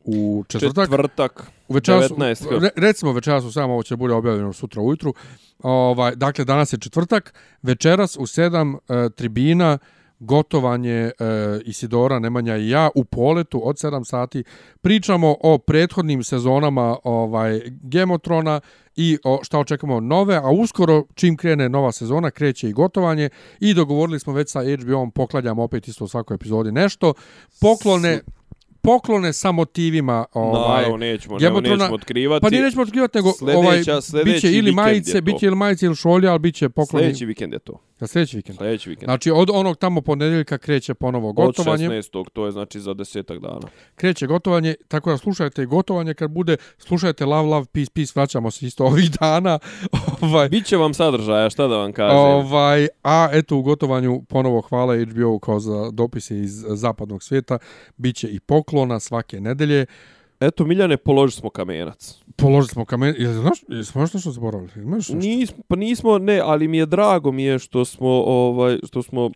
u 0.00 0.44
četvrtak, 0.48 0.88
Četvrtak. 0.88 1.50
U 1.70 1.74
večeras, 1.74 2.10
19. 2.10 2.60
re, 2.60 2.68
recimo 2.76 3.12
večeras 3.12 3.44
u 3.44 3.52
samo 3.52 3.72
ovo 3.72 3.82
će 3.82 3.96
bude 3.96 4.14
objavljeno 4.14 4.52
sutra 4.52 4.82
ujutru. 4.82 5.14
Ovaj, 5.62 6.16
dakle, 6.16 6.44
danas 6.44 6.72
je 6.72 6.78
četvrtak, 6.78 7.34
večeras 7.62 8.16
u 8.16 8.22
7 8.22 8.74
uh, 8.74 9.12
tribina 9.12 9.78
gotovanje 10.20 11.10
uh, 11.20 11.26
Isidora, 11.64 12.18
Nemanja 12.18 12.56
i 12.56 12.68
ja 12.68 12.90
u 12.94 13.04
poletu 13.04 13.68
od 13.68 13.76
7 13.76 14.04
sati. 14.04 14.44
Pričamo 14.80 15.36
o 15.40 15.58
prethodnim 15.58 16.24
sezonama 16.24 16.96
ovaj 17.04 17.60
Gemotrona 17.82 18.60
i 18.96 19.18
o 19.24 19.40
šta 19.42 19.58
očekujemo 19.58 20.00
nove, 20.00 20.36
a 20.36 20.50
uskoro 20.50 21.04
čim 21.14 21.36
krene 21.36 21.68
nova 21.68 21.92
sezona 21.92 22.30
kreće 22.30 22.68
i 22.68 22.72
gotovanje 22.72 23.28
i 23.60 23.74
dogovorili 23.74 24.20
smo 24.20 24.32
već 24.32 24.50
sa 24.50 24.60
HBO-om 24.62 25.10
poklanjamo 25.10 25.62
opet 25.62 25.88
isto 25.88 26.04
u 26.04 26.08
svakoj 26.08 26.34
epizodi 26.34 26.72
nešto. 26.72 27.14
Poklone 27.60 28.20
poklone 28.82 29.32
sa 29.32 29.52
motivima 29.52 30.24
ovaj 30.32 30.76
Naravno, 30.76 30.96
nećemo, 30.96 31.38
Gemotrona- 31.38 31.70
nećemo 31.72 31.94
otkrivati. 31.94 32.42
Pa 32.42 32.50
nije 32.50 32.62
nećemo 32.62 32.82
otkrivati, 32.82 33.18
nego 33.18 33.32
Sljedeća- 33.32 33.58
ovaj, 33.58 33.82
biće 34.24 34.48
ili 34.48 34.60
vikend 34.60 34.76
majice, 34.76 35.20
biće 35.20 35.46
ili 35.46 35.56
majice 35.56 35.86
ili 35.86 35.96
šolja, 35.96 36.30
ali 36.30 36.38
biće 36.38 36.68
pokloni 36.68 37.04
Sljedeći 37.04 37.26
vikend 37.26 37.52
je 37.52 37.58
to. 37.58 37.82
Za 38.00 38.06
sljedeći 38.06 38.36
vikend. 38.36 38.58
Sljedeći 38.58 38.88
vikend. 38.88 39.06
Znači, 39.06 39.30
od 39.30 39.50
onog 39.50 39.76
tamo 39.76 40.00
ponedeljka 40.00 40.58
kreće 40.58 40.94
ponovo 40.94 41.32
gotovanje. 41.32 41.88
Od 41.88 41.92
16. 41.92 42.24
to 42.32 42.46
je 42.46 42.52
znači 42.52 42.80
za 42.80 42.94
desetak 42.94 43.38
dana. 43.38 43.68
Kreće 43.94 44.26
gotovanje, 44.26 44.74
tako 44.88 45.10
da 45.10 45.16
slušajte 45.16 45.66
gotovanje 45.66 46.14
kad 46.14 46.30
bude, 46.30 46.56
slušajte 46.78 47.24
Love, 47.24 47.48
Love, 47.48 47.66
Peace, 47.72 47.90
Peace, 47.94 48.12
vraćamo 48.14 48.50
se 48.50 48.66
isto 48.66 48.84
ovih 48.84 49.10
dana. 49.10 49.58
ovaj, 50.20 50.48
Biće 50.48 50.76
vam 50.76 50.94
sadržaja, 50.94 51.50
šta 51.50 51.66
da 51.66 51.76
vam 51.76 51.92
kažem. 51.92 52.18
Ovaj, 52.18 52.88
a 53.02 53.28
eto 53.32 53.56
u 53.56 53.62
gotovanju 53.62 54.22
ponovo 54.28 54.60
hvala 54.60 54.96
HBO 54.96 55.38
kao 55.38 55.60
za 55.60 55.90
dopise 55.92 56.38
iz 56.38 56.64
zapadnog 56.68 57.22
svijeta. 57.22 57.58
Biće 57.96 58.28
i 58.28 58.40
poklona 58.40 59.00
svake 59.00 59.40
nedelje. 59.40 59.86
Eto, 60.40 60.64
Miljane, 60.64 60.96
položi 60.96 61.36
smo 61.36 61.50
kamenac. 61.50 62.18
Položili 62.36 62.68
smo 62.68 62.84
kamen... 62.84 63.14
Jel 63.18 63.32
znaš, 63.32 63.58
jesmo 63.68 64.00
još 64.00 64.14
nešto 64.14 64.30
zaboravili? 64.30 64.72
Imaš 64.76 65.08
nešto? 65.08 65.28
Nismo, 65.28 65.62
pa 65.68 65.76
nismo, 65.76 66.18
ne, 66.18 66.40
ali 66.44 66.68
mi 66.68 66.78
je 66.78 66.86
drago 66.86 67.32
mi 67.32 67.42
je 67.42 67.58
što 67.58 67.84
smo, 67.84 68.08
ovaj, 68.08 68.78
što 68.86 69.02
smo 69.02 69.30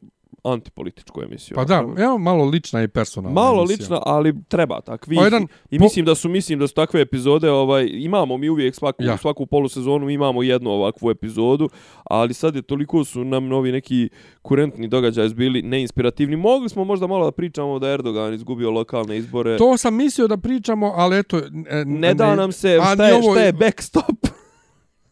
antipolitičku 0.44 1.22
emisiju. 1.22 1.54
Pa 1.54 1.64
da, 1.64 1.84
evo 1.98 2.18
malo 2.18 2.44
lična 2.44 2.82
i 2.82 2.88
personalna. 2.88 3.40
Malo 3.42 3.58
emisija. 3.58 3.76
lična, 3.76 4.00
ali 4.02 4.34
treba 4.44 4.80
takvi. 4.80 5.18
O, 5.18 5.24
jedan 5.24 5.46
I 5.70 5.78
po- 5.78 5.84
mislim 5.84 6.04
da 6.04 6.14
su 6.14 6.28
mislim 6.28 6.58
da 6.58 6.68
su 6.68 6.74
takve 6.74 7.00
epizode, 7.00 7.50
ovaj 7.50 7.88
imamo 7.92 8.36
mi 8.36 8.48
uvijek 8.48 8.74
svaku 8.74 9.02
Ja. 9.02 9.16
svaku 9.16 9.46
polusezonu 9.46 10.10
imamo 10.10 10.42
jednu 10.42 10.70
ovakvu 10.70 11.10
epizodu, 11.10 11.68
ali 12.04 12.34
sad 12.34 12.56
je 12.56 12.62
toliko 12.62 13.04
su 13.04 13.24
nam 13.24 13.46
novi 13.46 13.72
neki 13.72 14.08
kurentni 14.42 14.88
događaji 14.88 15.34
bili 15.34 15.62
neinspirativni. 15.62 16.36
Mogli 16.36 16.68
smo 16.68 16.84
možda 16.84 17.06
malo 17.06 17.24
da 17.24 17.32
pričamo 17.32 17.78
da 17.78 17.88
Erdogan 17.88 18.34
izgubio 18.34 18.70
lokalne 18.70 19.16
izbore. 19.16 19.56
To 19.56 19.76
sam 19.76 19.94
mislio 19.94 20.28
da 20.28 20.36
pričamo, 20.36 20.92
ali 20.96 21.18
eto... 21.18 21.38
e, 21.38 21.84
ne 21.84 22.14
da 22.14 22.34
nam 22.34 22.52
se 22.52 22.78
šta 22.94 23.06
je, 23.06 23.14
ovo- 23.14 23.32
šta 23.32 23.40
je 23.40 23.52
backstop. 23.52 24.26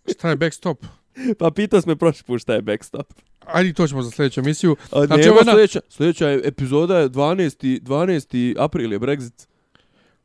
Šta 0.09 0.28
je 0.28 0.36
backstop? 0.36 0.78
pa 1.39 1.51
pitao 1.51 1.80
smo 1.80 1.90
me 1.90 1.97
prošli 1.97 2.24
put 2.24 2.40
šta 2.40 2.55
je 2.55 2.62
backstop. 2.62 3.12
Ajde, 3.47 3.72
to 3.72 3.86
ćemo 3.86 4.02
za 4.02 4.10
sljedeću 4.10 4.40
emisiju. 4.40 4.76
A 4.82 4.86
Znači, 4.89 5.06
znači, 5.06 5.28
ovo 5.28 5.39
je 5.39 5.44
na- 5.44 5.52
sljedeća, 5.52 5.80
sljedeća 5.89 6.28
je 6.28 6.40
epizoda 6.44 6.98
je 6.98 7.09
12. 7.09 7.80
12. 7.80 8.55
april 8.59 8.93
je 8.93 9.01
Brexit. 9.01 9.47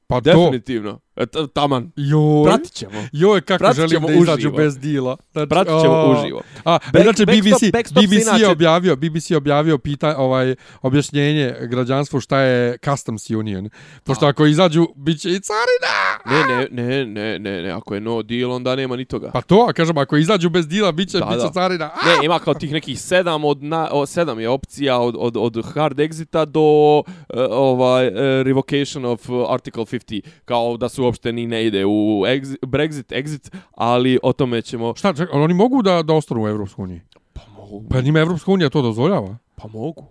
Pa 0.07 0.15
to, 0.15 0.21
Definitivno. 0.21 0.99
T- 1.17 1.47
Taman. 1.53 1.91
Joj. 1.95 2.43
Pratit 2.45 2.73
ćemo. 2.73 3.03
Joj, 3.11 3.41
kako 3.41 3.57
Pratit 3.59 3.77
želim 3.79 4.07
da 4.07 4.13
izađu 4.13 4.33
uživo. 4.37 4.57
bez 4.57 4.77
dila. 4.79 5.17
Znači, 5.31 5.49
Pratit 5.49 5.73
ćemo 5.81 5.93
o, 5.93 6.11
uživo. 6.13 6.41
A, 6.65 6.77
Back- 6.83 7.03
backstop- 7.03 7.41
BBC, 7.41 7.71
backstop 7.73 8.03
BBC 8.03 8.39
je 8.39 8.47
objavio, 8.47 8.95
BBC 8.95 9.31
je 9.31 9.37
objavio 9.37 9.77
pita, 9.77 10.15
ovaj, 10.17 10.55
objašnjenje 10.81 11.55
građanstvu 11.61 12.19
šta 12.19 12.39
je 12.39 12.77
Customs 12.79 13.29
Union. 13.29 13.69
Pošto 14.03 14.25
ako 14.27 14.45
izađu, 14.45 14.87
bit 14.95 15.19
će 15.19 15.29
i 15.29 15.39
carina. 15.39 15.95
Ne, 16.27 16.55
ne, 16.55 16.67
ne, 16.71 17.05
ne, 17.05 17.39
ne, 17.39 17.61
ne, 17.61 17.69
ako 17.69 17.93
je 17.93 18.01
no 18.01 18.21
deal, 18.21 18.51
onda 18.51 18.75
nema 18.75 18.95
ni 18.95 19.05
toga. 19.05 19.31
Pa 19.31 19.41
to, 19.41 19.65
a 19.69 19.73
kažem, 19.73 19.97
ako 19.97 20.17
izađu 20.17 20.49
bez 20.49 20.67
dila, 20.67 20.91
bit 20.91 21.09
će, 21.09 21.19
Da, 21.19 21.25
bit 21.25 21.35
će 21.35 21.43
da. 21.43 21.51
carina. 21.51 21.85
A! 21.85 22.05
Ne, 22.09 22.25
ima 22.25 22.39
kao 22.39 22.53
tih 22.53 22.71
nekih 22.71 23.01
sedam 23.01 23.45
od, 23.45 23.63
na, 23.63 23.89
o, 23.91 24.05
sedam 24.05 24.39
je 24.39 24.49
opcija 24.49 24.97
od, 24.99 25.15
od, 25.17 25.37
od 25.37 25.65
hard 25.65 25.97
exita 25.97 26.45
do 26.45 26.61
uh, 26.97 27.03
ovaj 27.49 28.07
uh, 28.07 28.13
revocation 28.43 29.05
of 29.05 29.19
article 29.49 29.83
50 29.83 30.21
kao 30.45 30.77
da 30.77 30.89
se 30.89 31.01
uopšte 31.07 31.31
ni 31.31 31.47
ne 31.47 31.65
ide 31.65 31.85
u 31.85 32.23
exit, 32.27 32.57
Brexit, 32.61 33.11
exit, 33.23 33.55
ali 33.75 34.19
o 34.23 34.33
tome 34.33 34.61
ćemo 34.61 34.93
Šta, 34.95 35.13
ček, 35.13 35.29
ali 35.33 35.43
oni 35.43 35.53
mogu 35.53 35.81
da, 35.81 36.03
da 36.03 36.13
ostanu 36.13 36.43
u 36.43 36.47
Evropskoj 36.47 36.83
uniji? 36.83 37.01
pa 37.33 37.41
mogu, 37.57 37.83
Pa 37.89 38.01
njima 38.01 38.19
Evropska 38.19 38.51
unija 38.51 38.69
to 38.69 38.81
dozvoljava. 38.81 39.37
pa 39.55 39.67
mogu. 39.67 40.05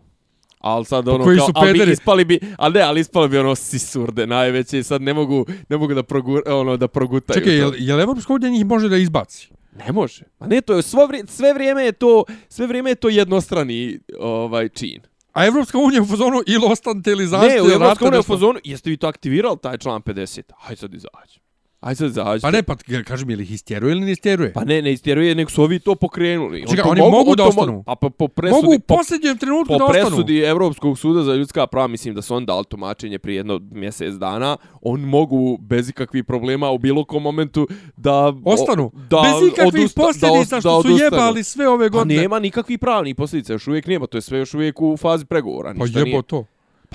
Al 0.58 0.84
sad 0.84 1.04
Pa 1.04 1.10
ono 1.14 1.24
koji 1.24 1.38
kao, 1.38 1.46
su 1.46 1.52
ali 1.54 1.72
bi 1.72 1.78
pederi? 1.78 1.92
ispali 1.92 2.24
bi, 2.24 2.40
al 2.58 2.72
ne, 2.72 2.80
ali 2.80 3.00
ispali 3.00 3.28
bi 3.28 3.38
ono 3.38 3.54
sisurde 3.54 4.26
najveće 4.26 4.78
i 4.78 4.82
sad 4.82 5.02
ne 5.02 5.14
mogu, 5.14 5.46
ne 5.68 5.76
mogu 5.76 5.94
da 5.94 6.02
progur, 6.02 6.42
ono 6.46 6.76
da 6.76 6.88
progutaju. 6.88 7.40
Čekaj, 7.40 7.54
jel, 7.56 7.72
jel 7.78 8.00
Evropska 8.00 8.32
unija 8.32 8.50
njih 8.50 8.66
može 8.66 8.88
da 8.88 8.96
izbaci? 8.96 9.48
Ne 9.86 9.92
može. 9.92 10.24
Ma 10.38 10.46
ne, 10.46 10.60
to 10.60 10.74
je 10.74 10.82
svo 10.82 11.08
sve 11.26 11.52
vrijeme 11.54 11.82
je 11.82 11.92
to, 11.92 12.24
sve 12.48 12.66
vrijeme 12.66 12.90
je 12.90 12.94
to 12.94 13.08
jednostrani 13.08 13.98
ovaj 14.20 14.68
čin. 14.68 15.00
A 15.36 15.46
Evropska 15.46 15.78
unija 15.78 16.02
u 16.02 16.06
fazonu 16.06 16.42
ili 16.46 16.66
ostanite 16.66 17.10
ili 17.10 17.26
zaštite 17.26 17.54
Ne, 17.54 17.62
u 17.62 17.66
Evropskom 17.66 17.82
rata, 17.88 18.06
uniju 18.06 18.20
u 18.20 18.22
fazonu, 18.22 18.58
jeste 18.64 18.90
vi 18.90 18.96
to 18.96 19.06
aktivirali 19.06 19.58
taj 19.62 19.78
član 19.78 20.02
50? 20.02 20.42
Hajde 20.58 20.80
sad 20.80 20.94
izađi. 20.94 21.45
Hajde 21.80 21.96
sad 21.96 22.08
izađi. 22.08 22.42
Pa 22.42 22.50
ne, 22.50 22.62
pa 22.62 22.74
kaži 23.04 23.24
mi, 23.24 23.32
ili 23.32 23.42
ih 23.42 23.52
istjeruje 23.52 23.92
ili 23.92 24.00
ne 24.00 24.12
istjeruje? 24.12 24.52
Pa 24.52 24.64
ne, 24.64 24.82
ne 24.82 24.92
istjeruje, 24.92 25.34
nego 25.34 25.50
su 25.50 25.62
ovi 25.62 25.78
to 25.78 25.94
pokrenuli. 25.96 26.60
Čekaj, 26.60 26.84
to 26.84 26.90
oni 26.90 27.00
mogu 27.02 27.36
da 27.36 27.44
to 27.44 27.46
mo- 27.46 27.48
ostanu? 27.50 27.82
Pa 27.82 27.94
po, 27.94 28.10
po 28.10 28.28
presudi, 28.28 28.62
mogu 28.62 28.74
u 28.74 28.80
po, 28.80 28.96
posljednjem 28.96 29.38
trenutku 29.38 29.68
po 29.68 29.78
da 29.78 29.84
ostanu. 29.84 30.06
presudi 30.06 30.38
Evropskog 30.38 30.98
suda 30.98 31.22
za 31.22 31.34
ljudska 31.34 31.66
prava, 31.66 31.86
mislim 31.86 32.14
da 32.14 32.22
su 32.22 32.34
on 32.34 32.46
dali 32.46 32.64
tumačenje 32.64 33.18
prije 33.18 33.36
jedno 33.36 33.60
mjesec 33.62 34.14
dana, 34.14 34.56
on 34.82 35.00
mogu 35.00 35.58
bez 35.58 35.88
ikakvih 35.88 36.24
problema 36.24 36.70
u 36.70 36.78
bilo 36.78 37.04
kom 37.04 37.22
momentu 37.22 37.68
da... 37.96 38.32
Ostanu. 38.44 38.90
Da 39.10 39.22
Bez 39.22 39.48
ikakvih 39.48 39.82
odusta- 39.82 40.02
posljedica 40.02 40.54
da, 40.56 40.60
što 40.60 40.70
su 40.72 40.78
odustanu. 40.78 41.04
jebali 41.04 41.44
sve 41.44 41.68
ove 41.68 41.86
Pa 41.86 41.92
godine. 41.92 42.20
nema 42.20 42.38
nikakvih 42.38 42.78
pravnih 42.78 43.16
posljedica, 43.16 43.52
još 43.52 43.68
uvijek 43.68 43.86
nema, 43.86 44.06
to 44.06 44.18
je 44.18 44.22
sve 44.22 44.38
još 44.38 44.54
uvijek 44.54 44.80
u 44.80 44.96
fazi 44.96 45.24
pregovora. 45.24 45.74
Pa 45.74 45.84
ništa 45.84 45.98
jebo 45.98 46.08
nije. 46.08 46.22
to. 46.22 46.44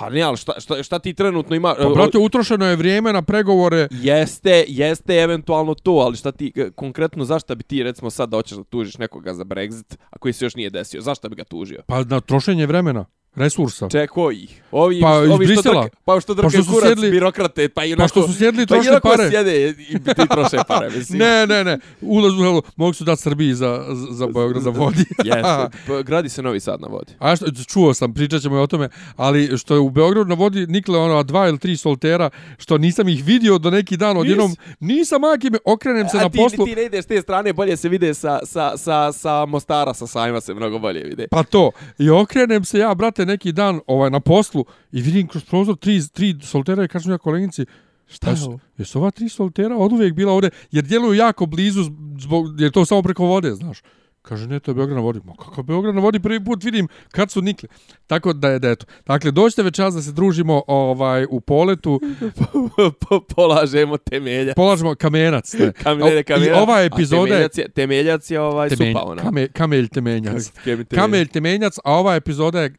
Pa 0.01 0.09
ne, 0.09 0.21
ali 0.21 0.37
šta, 0.37 0.59
šta, 0.59 0.83
šta 0.83 0.99
ti 0.99 1.13
trenutno 1.13 1.55
ima... 1.55 1.75
Pa 1.77 1.89
brate, 1.89 2.17
utrošeno 2.17 2.65
je 2.65 2.75
vrijeme 2.75 3.13
na 3.13 3.21
pregovore. 3.21 3.87
Jeste, 3.91 4.65
jeste 4.67 5.13
eventualno 5.15 5.73
to, 5.73 5.91
ali 5.91 6.17
šta 6.17 6.31
ti, 6.31 6.51
e, 6.55 6.69
konkretno 6.71 7.25
zašto 7.25 7.55
bi 7.55 7.63
ti 7.63 7.83
recimo 7.83 8.09
sad 8.09 8.29
da 8.29 8.37
hoćeš 8.37 8.57
da 8.57 8.63
tužiš 8.63 8.97
nekoga 8.97 9.33
za 9.33 9.43
Brexit, 9.43 9.97
a 10.09 10.17
koji 10.17 10.33
se 10.33 10.45
još 10.45 10.55
nije 10.55 10.69
desio, 10.69 11.01
zašto 11.01 11.29
bi 11.29 11.35
ga 11.35 11.43
tužio? 11.43 11.81
Pa 11.87 12.03
na 12.03 12.19
trošenje 12.19 12.65
vremena, 12.65 13.05
resursa. 13.35 13.87
Če, 13.89 14.07
koji? 14.07 14.47
Ovi, 14.71 15.01
Pa 15.01 15.09
iz 15.09 15.29
ovi 15.29 15.45
što 15.45 15.53
Brisela. 15.53 15.81
drke, 15.81 15.95
pa 16.05 16.19
što 16.19 16.35
Pa 16.35 16.41
drke 16.41 16.49
što 16.51 16.63
su 16.63 16.71
kurac 16.71 16.87
sjedli- 16.87 17.11
birokrate, 17.11 17.69
pa 17.69 17.85
i 17.85 17.93
onako... 17.93 18.03
Pa 18.03 18.07
što 18.09 18.27
su 18.27 18.33
sjedli 18.33 18.63
i 18.63 18.67
pa 18.67 18.75
trošili 18.75 18.93
inako 18.93 19.09
pare. 19.09 19.29
sjede 19.29 19.69
i 19.69 19.73
ti 19.95 20.21
troše 20.29 20.57
pare, 20.67 20.89
mislim. 20.97 21.19
Ne, 21.19 21.47
ne, 21.47 21.63
ne. 21.63 21.79
Ulaz 22.01 22.33
u 22.33 22.37
helu, 22.37 22.61
mogu 22.75 22.93
su 22.93 23.03
dati 23.03 23.21
Srbiji 23.21 23.53
za, 23.53 23.85
za, 24.09 24.27
Beograd 24.27 24.63
za 24.63 24.69
vodi. 24.69 24.97
Jeste, 25.25 25.41
pa 25.87 26.01
gradi 26.01 26.29
se 26.29 26.41
Novi 26.41 26.59
Sad 26.59 26.81
na 26.81 26.87
vodi. 26.87 27.13
A 27.19 27.35
što, 27.35 27.45
čuo 27.63 27.93
sam, 27.93 28.13
pričat 28.13 28.41
ćemo 28.41 28.57
i 28.57 28.61
o 28.61 28.67
tome, 28.67 28.89
ali 29.15 29.57
što 29.57 29.73
je 29.73 29.79
u 29.79 29.89
Beogradu 29.89 30.25
na 30.25 30.35
vodi 30.35 30.67
nikle 30.67 30.99
ono 30.99 31.23
dva 31.23 31.47
ili 31.47 31.59
tri 31.59 31.77
soltera, 31.77 32.29
što 32.57 32.77
nisam 32.77 33.09
ih 33.09 33.25
vidio 33.25 33.57
do 33.57 33.69
neki 33.69 33.97
dan, 33.97 34.17
odjednom 34.17 34.55
nisam 34.79 35.23
aki 35.25 35.49
me, 35.49 35.57
okrenem 35.65 36.09
se 36.09 36.17
a 36.17 36.21
na 36.21 36.29
ti, 36.29 36.37
poslu. 36.37 36.65
ti 36.65 36.75
ne 36.75 36.83
ideš 36.83 37.05
te 37.05 37.21
strane, 37.21 37.53
bolje 37.53 37.77
se 37.77 37.89
vide 37.89 38.13
sa, 38.13 38.39
sa, 38.43 38.77
sa, 38.77 39.11
sa 39.11 39.45
Mostara, 39.45 39.93
sa 39.93 40.07
sajma 40.07 40.41
se 40.41 40.53
mnogo 40.53 40.79
bolje 40.79 40.99
vide. 41.01 41.27
Pa 41.27 41.43
to, 41.43 41.71
i 41.99 42.09
okrenem 42.09 42.65
se 42.65 42.79
ja, 42.79 42.93
brate, 42.93 43.20
neki 43.25 43.51
dan 43.51 43.79
ovaj, 43.87 44.09
na 44.09 44.19
poslu 44.19 44.65
i 44.91 45.01
vidim 45.01 45.27
kroz 45.27 45.43
prozor 45.43 45.75
tri, 45.77 46.01
tri 46.13 46.35
soltera 46.43 46.83
i 46.83 46.87
kažem 46.87 47.11
ja 47.11 47.17
koleginici, 47.17 47.65
šta 48.07 48.29
je 48.29 48.35
ovo? 48.43 48.59
Jesu 48.77 48.99
ova 48.99 49.11
tri 49.11 49.29
soltera 49.29 49.77
od 49.77 49.93
uvijek 49.93 50.13
bila 50.13 50.33
ovdje, 50.33 50.49
jer 50.71 50.83
djeluju 50.83 51.13
jako 51.13 51.45
blizu, 51.45 51.83
zbog, 52.19 52.61
jer 52.61 52.71
to 52.71 52.85
samo 52.85 53.01
preko 53.01 53.25
vode, 53.25 53.51
znaš. 53.51 53.81
Kaže, 54.23 54.47
ne, 54.47 54.59
to 54.59 54.71
je 54.71 54.75
Beograd 54.75 54.95
na 54.95 55.01
vodi. 55.01 55.19
Ma 55.25 55.33
kako 55.35 55.63
Beograd 55.63 55.95
na 55.95 56.01
vodi, 56.01 56.19
prvi 56.19 56.45
put 56.45 56.63
vidim 56.63 56.87
kad 57.11 57.31
su 57.31 57.41
nikli. 57.41 57.69
Tako 58.07 58.33
da 58.33 58.49
je, 58.49 58.59
da 58.59 58.69
eto. 58.69 58.85
Dakle, 59.05 59.31
dođite 59.31 59.63
večeras 59.63 59.93
da 59.93 60.01
se 60.01 60.11
družimo 60.11 60.63
ovaj, 60.67 61.25
u 61.29 61.41
poletu, 61.41 61.99
Po- 62.99 63.19
Polažemo 63.21 63.97
temelja. 63.97 64.53
polažemo 64.53 64.95
kamenac. 64.95 65.53
Ne. 65.53 65.71
Kamene, 65.83 66.19
I 66.19 66.23
kamera. 66.23 66.57
ova 66.57 66.81
epizoda 66.81 67.21
je 67.25 67.29
temeljac 67.29 67.57
je, 67.57 67.69
temeljac 67.69 68.31
je 68.31 68.39
ovaj 68.41 68.69
temenj, 68.69 68.93
supa 68.93 69.05
ona. 69.05 69.21
kame, 69.21 69.47
kamelj 69.47 69.87
temenjac. 69.87 70.51
Kamelj 70.63 70.85
temeljac. 70.85 71.31
Temenjac, 71.31 71.77
a 71.83 71.93
ova 71.93 72.15
epizoda 72.15 72.61
je 72.61 72.73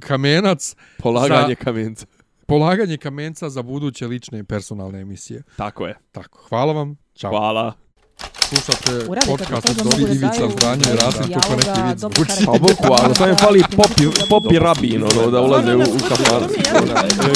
kamenac, 0.00 0.74
Polaganje 0.98 1.48
za- 1.50 1.64
kamenca. 1.64 2.06
polaganje 2.46 2.96
kamenca 2.96 3.48
za 3.48 3.62
buduće 3.62 4.06
lične 4.06 4.38
i 4.38 4.44
personalne 4.44 5.00
emisije. 5.00 5.42
Tako 5.56 5.86
je. 5.86 5.94
Tako, 6.12 6.38
hvala 6.48 6.72
vam. 6.72 6.96
Ćao. 7.14 7.30
Hvala. 7.30 7.72
Slušate 8.40 8.92
U 9.00 9.14
podcast 9.26 9.68
od 9.70 9.76
Dobri 9.76 10.04
da 10.04 10.10
Ivica 10.10 10.28
daju 10.30 10.50
Zdanje 10.50 10.82
i 10.84 10.96
Rasim 10.96 11.32
kako 11.34 11.56
neki 11.56 11.80
vid 11.88 11.98
zvuči. 11.98 12.44
Pa 12.46 12.52
boku, 12.52 12.94
ali 12.94 13.14
samo 13.14 13.30
im 13.30 13.36
fali 13.36 13.62
popi, 13.76 14.02
popi 14.30 14.58
rabin, 14.58 15.02
ono, 15.04 15.30
da 15.30 15.40
ulaze 15.40 15.76
u, 15.76 15.80
u. 15.80 15.84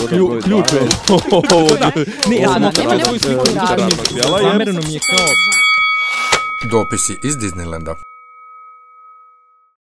Klju- 0.09 0.43
Ključ 0.43 0.73
je. 0.73 0.81
Ne, 2.31 2.37
ja 2.37 2.49
sam 2.49 2.73
svoj 3.05 3.19
svoj 3.19 3.35
rad. 3.57 3.93
Zamereno 4.43 4.81
mi 4.81 4.95
je 4.95 5.01
kao... 5.01 5.27
Dopisi 6.71 7.19
iz 7.23 7.37
Disneylanda. 7.37 7.95